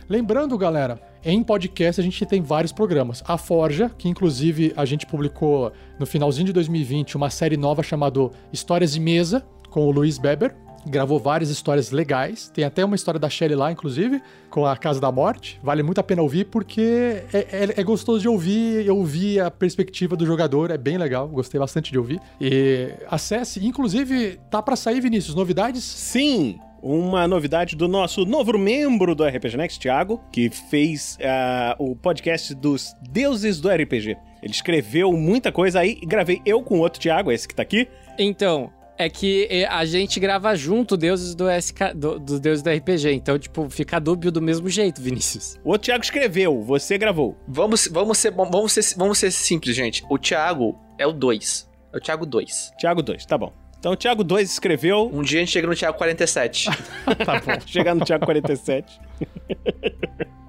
Lembrando, 0.09 0.57
galera, 0.57 1.01
em 1.23 1.41
podcast 1.41 2.01
a 2.01 2.03
gente 2.03 2.25
tem 2.25 2.41
vários 2.41 2.73
programas. 2.73 3.23
A 3.25 3.37
Forja, 3.37 3.89
que 3.97 4.09
inclusive 4.09 4.73
a 4.75 4.83
gente 4.83 5.05
publicou 5.05 5.71
no 5.97 6.05
finalzinho 6.05 6.47
de 6.47 6.51
2020 6.51 7.15
uma 7.15 7.29
série 7.29 7.55
nova 7.55 7.81
chamada 7.81 8.29
Histórias 8.51 8.91
de 8.91 8.99
Mesa, 8.99 9.41
com 9.69 9.87
o 9.87 9.91
Luiz 9.91 10.17
Beber 10.17 10.53
gravou 10.85 11.19
várias 11.19 11.49
histórias 11.49 11.91
legais. 11.91 12.49
Tem 12.53 12.63
até 12.63 12.83
uma 12.83 12.95
história 12.95 13.19
da 13.19 13.29
Shelley 13.29 13.55
lá, 13.55 13.71
inclusive, 13.71 14.21
com 14.49 14.65
a 14.65 14.75
Casa 14.75 14.99
da 14.99 15.11
Morte. 15.11 15.59
Vale 15.63 15.83
muito 15.83 15.99
a 15.99 16.03
pena 16.03 16.21
ouvir 16.21 16.45
porque 16.45 17.23
é, 17.33 17.37
é, 17.37 17.73
é 17.81 17.83
gostoso 17.83 18.21
de 18.21 18.27
ouvir. 18.27 18.85
Eu 18.85 18.97
ouvi 18.97 19.39
a 19.39 19.49
perspectiva 19.51 20.15
do 20.15 20.25
jogador, 20.25 20.71
é 20.71 20.77
bem 20.77 20.97
legal. 20.97 21.27
Gostei 21.27 21.59
bastante 21.59 21.91
de 21.91 21.97
ouvir. 21.97 22.19
E 22.39 22.93
acesse, 23.09 23.65
inclusive, 23.65 24.39
tá 24.49 24.61
para 24.61 24.75
sair, 24.75 25.01
Vinícius, 25.01 25.35
novidades? 25.35 25.83
Sim! 25.83 26.59
uma 26.81 27.27
novidade 27.27 27.75
do 27.75 27.87
nosso 27.87 28.25
novo 28.25 28.57
membro 28.57 29.13
do 29.13 29.23
RPG 29.23 29.55
Next, 29.55 29.79
Thiago, 29.79 30.19
que 30.31 30.49
fez 30.49 31.17
ah, 31.23 31.75
o 31.77 31.95
podcast 31.95 32.55
dos 32.55 32.95
deuses 33.09 33.61
do 33.61 33.69
RPG. 33.69 34.17
Ele 34.41 34.51
escreveu 34.51 35.13
muita 35.13 35.51
coisa 35.51 35.81
aí 35.81 35.99
e 36.01 36.05
gravei 36.05 36.41
eu 36.45 36.63
com 36.63 36.79
outro 36.79 36.99
Thiago, 36.99 37.31
esse 37.31 37.47
que 37.47 37.53
tá 37.53 37.61
aqui. 37.61 37.87
Então, 38.17 38.71
é 38.97 39.09
que 39.09 39.47
eh, 39.49 39.65
a 39.65 39.83
gente 39.85 40.19
grava 40.19 40.55
junto 40.55 40.95
deuses 40.95 41.33
do 41.33 41.45
SK, 41.49 41.93
do, 41.95 42.19
dos 42.19 42.39
deuses 42.39 42.63
do 42.63 42.69
RPG. 42.69 43.11
Então, 43.13 43.37
tipo, 43.37 43.69
fica 43.69 43.99
dúbio 43.99 44.31
do 44.31 44.41
mesmo 44.41 44.69
jeito, 44.69 45.01
Vinícius. 45.01 45.59
O 45.63 45.77
Thiago 45.77 46.03
escreveu, 46.03 46.61
você 46.61 46.97
gravou. 46.97 47.37
Vamos, 47.47 47.87
vamos, 47.87 48.17
ser, 48.17 48.31
vamos, 48.31 48.71
ser, 48.71 48.95
vamos 48.97 49.17
ser 49.17 49.31
simples, 49.31 49.75
gente. 49.75 50.03
O 50.09 50.17
Thiago 50.17 50.79
é 50.97 51.07
o 51.07 51.11
2. 51.11 51.69
É 51.93 51.97
o 51.97 51.99
Thiago 51.99 52.25
2. 52.25 52.73
Thiago 52.79 53.01
2, 53.01 53.25
tá 53.25 53.37
bom. 53.37 53.53
Então, 53.79 53.93
o 53.93 53.95
Thiago 53.95 54.23
2 54.23 54.51
escreveu. 54.51 55.09
Um 55.11 55.23
dia 55.23 55.39
a 55.39 55.41
gente 55.41 55.51
chega 55.51 55.67
no 55.67 55.75
Thiago 55.75 55.97
47. 55.97 56.65
tá 57.25 57.39
bom, 57.39 57.59
chegar 57.65 57.95
no 57.95 58.05
Thiago 58.05 58.25
47. 58.25 58.99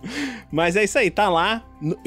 Mas 0.51 0.77
é 0.77 0.85
isso 0.85 0.99
aí, 0.99 1.11
tá 1.11 1.29
lá, 1.29 1.65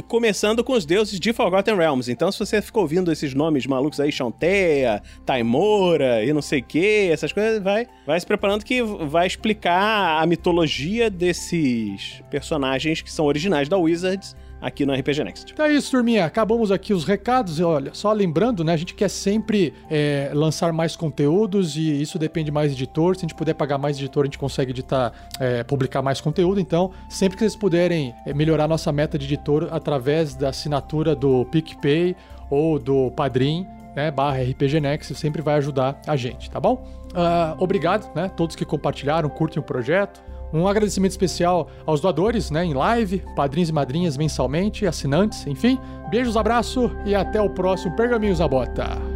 começando 0.07 0.63
com 0.63 0.73
os 0.73 0.85
deuses 0.85 1.19
de 1.19 1.33
Forgotten 1.33 1.75
Realms. 1.75 2.11
Então, 2.11 2.31
se 2.31 2.39
você 2.39 2.61
ficou 2.61 2.83
ouvindo 2.83 3.11
esses 3.11 3.33
nomes 3.33 3.65
malucos 3.65 3.99
aí, 3.99 4.11
Chantea, 4.11 5.01
Taimora 5.25 6.23
e 6.23 6.31
não 6.31 6.41
sei 6.41 6.59
o 6.59 6.63
que, 6.63 7.09
essas 7.11 7.31
coisas, 7.31 7.61
vai, 7.61 7.87
vai 8.05 8.19
se 8.19 8.25
preparando 8.25 8.63
que 8.63 8.81
vai 8.81 9.27
explicar 9.27 10.21
a 10.21 10.25
mitologia 10.25 11.09
desses 11.09 12.21
personagens 12.29 13.01
que 13.01 13.11
são 13.11 13.25
originais 13.25 13.67
da 13.67 13.77
Wizards 13.77 14.35
aqui 14.65 14.83
no 14.83 14.93
RPG 14.93 15.23
Next. 15.23 15.53
Então 15.53 15.65
é 15.65 15.73
isso, 15.73 15.91
turminha. 15.91 16.25
Acabamos 16.25 16.71
aqui 16.71 16.91
os 16.91 17.05
recados. 17.05 17.59
E 17.59 17.63
olha, 17.63 17.93
só 17.93 18.11
lembrando, 18.11 18.63
né? 18.63 18.73
A 18.73 18.77
gente 18.77 18.95
quer 18.95 19.09
sempre 19.09 19.73
é, 19.89 20.31
lançar 20.33 20.73
mais 20.73 20.95
conteúdos 20.95 21.77
e 21.77 22.01
isso 22.01 22.17
depende 22.17 22.51
mais 22.51 22.75
de 22.75 22.83
editor. 22.83 23.15
Se 23.15 23.19
a 23.19 23.27
gente 23.27 23.35
puder 23.35 23.53
pagar 23.53 23.77
mais 23.77 23.97
editor, 23.97 24.23
a 24.23 24.25
gente 24.25 24.39
consegue 24.39 24.71
editar, 24.71 25.13
é, 25.39 25.63
publicar 25.63 26.01
mais 26.01 26.19
conteúdo. 26.19 26.59
Então, 26.59 26.91
sempre 27.07 27.37
que 27.37 27.43
vocês 27.43 27.55
puderem 27.55 28.13
é, 28.25 28.33
melhorar 28.33 28.67
nossa 28.67 28.91
meta 28.91 29.19
de 29.19 29.25
editor 29.25 29.69
através 29.71 30.33
da 30.33 30.49
assinatura 30.49 31.15
do 31.15 31.45
PicPay 31.45 32.15
ou 32.49 32.79
do 32.79 33.11
Padrim, 33.11 33.67
né, 33.95 34.11
barra 34.11 34.41
RPG 34.41 34.79
Next, 34.79 35.13
sempre 35.15 35.41
vai 35.41 35.55
ajudar 35.55 36.01
a 36.05 36.15
gente, 36.15 36.49
tá 36.49 36.59
bom? 36.59 36.85
Ah, 37.13 37.55
obrigado, 37.59 38.13
né? 38.13 38.29
Todos 38.35 38.55
que 38.55 38.65
compartilharam, 38.65 39.29
curtem 39.29 39.61
o 39.61 39.63
projeto. 39.63 40.21
Um 40.53 40.67
agradecimento 40.67 41.11
especial 41.11 41.69
aos 41.85 41.99
doadores, 41.99 42.49
né, 42.49 42.63
em 42.63 42.73
live, 42.73 43.23
padrinhos 43.35 43.69
e 43.69 43.73
madrinhas 43.73 44.17
mensalmente, 44.17 44.85
assinantes, 44.85 45.45
enfim. 45.47 45.79
Beijos, 46.09 46.37
abraço 46.37 46.91
e 47.05 47.13
até 47.13 47.41
o 47.41 47.49
próximo 47.49 47.95
Pergaminhos 47.95 48.39
à 48.39 48.47
Bota. 48.47 49.15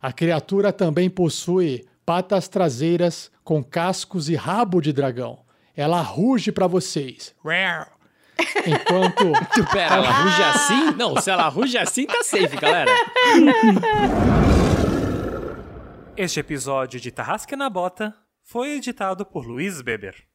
A 0.00 0.12
criatura 0.12 0.72
também 0.72 1.08
possui 1.08 1.86
patas 2.04 2.48
traseiras 2.48 3.30
com 3.44 3.62
cascos 3.62 4.28
e 4.28 4.34
rabo 4.34 4.80
de 4.80 4.92
dragão. 4.92 5.38
Ela 5.76 6.02
ruge 6.02 6.50
pra 6.50 6.66
vocês. 6.66 7.32
Enquanto. 8.66 9.32
Pera, 9.72 9.96
ela 9.96 10.10
ruge 10.10 10.42
assim? 10.42 10.90
Não, 10.96 11.20
se 11.20 11.30
ela 11.30 11.48
ruge 11.48 11.78
assim, 11.78 12.06
tá 12.06 12.22
safe, 12.22 12.56
galera. 12.56 12.90
Este 16.16 16.40
episódio 16.40 17.00
de 17.00 17.10
Tarrasque 17.10 17.56
na 17.56 17.70
Bota 17.70 18.14
foi 18.42 18.72
editado 18.72 19.24
por 19.24 19.46
Luiz 19.46 19.80
Beber. 19.80 20.31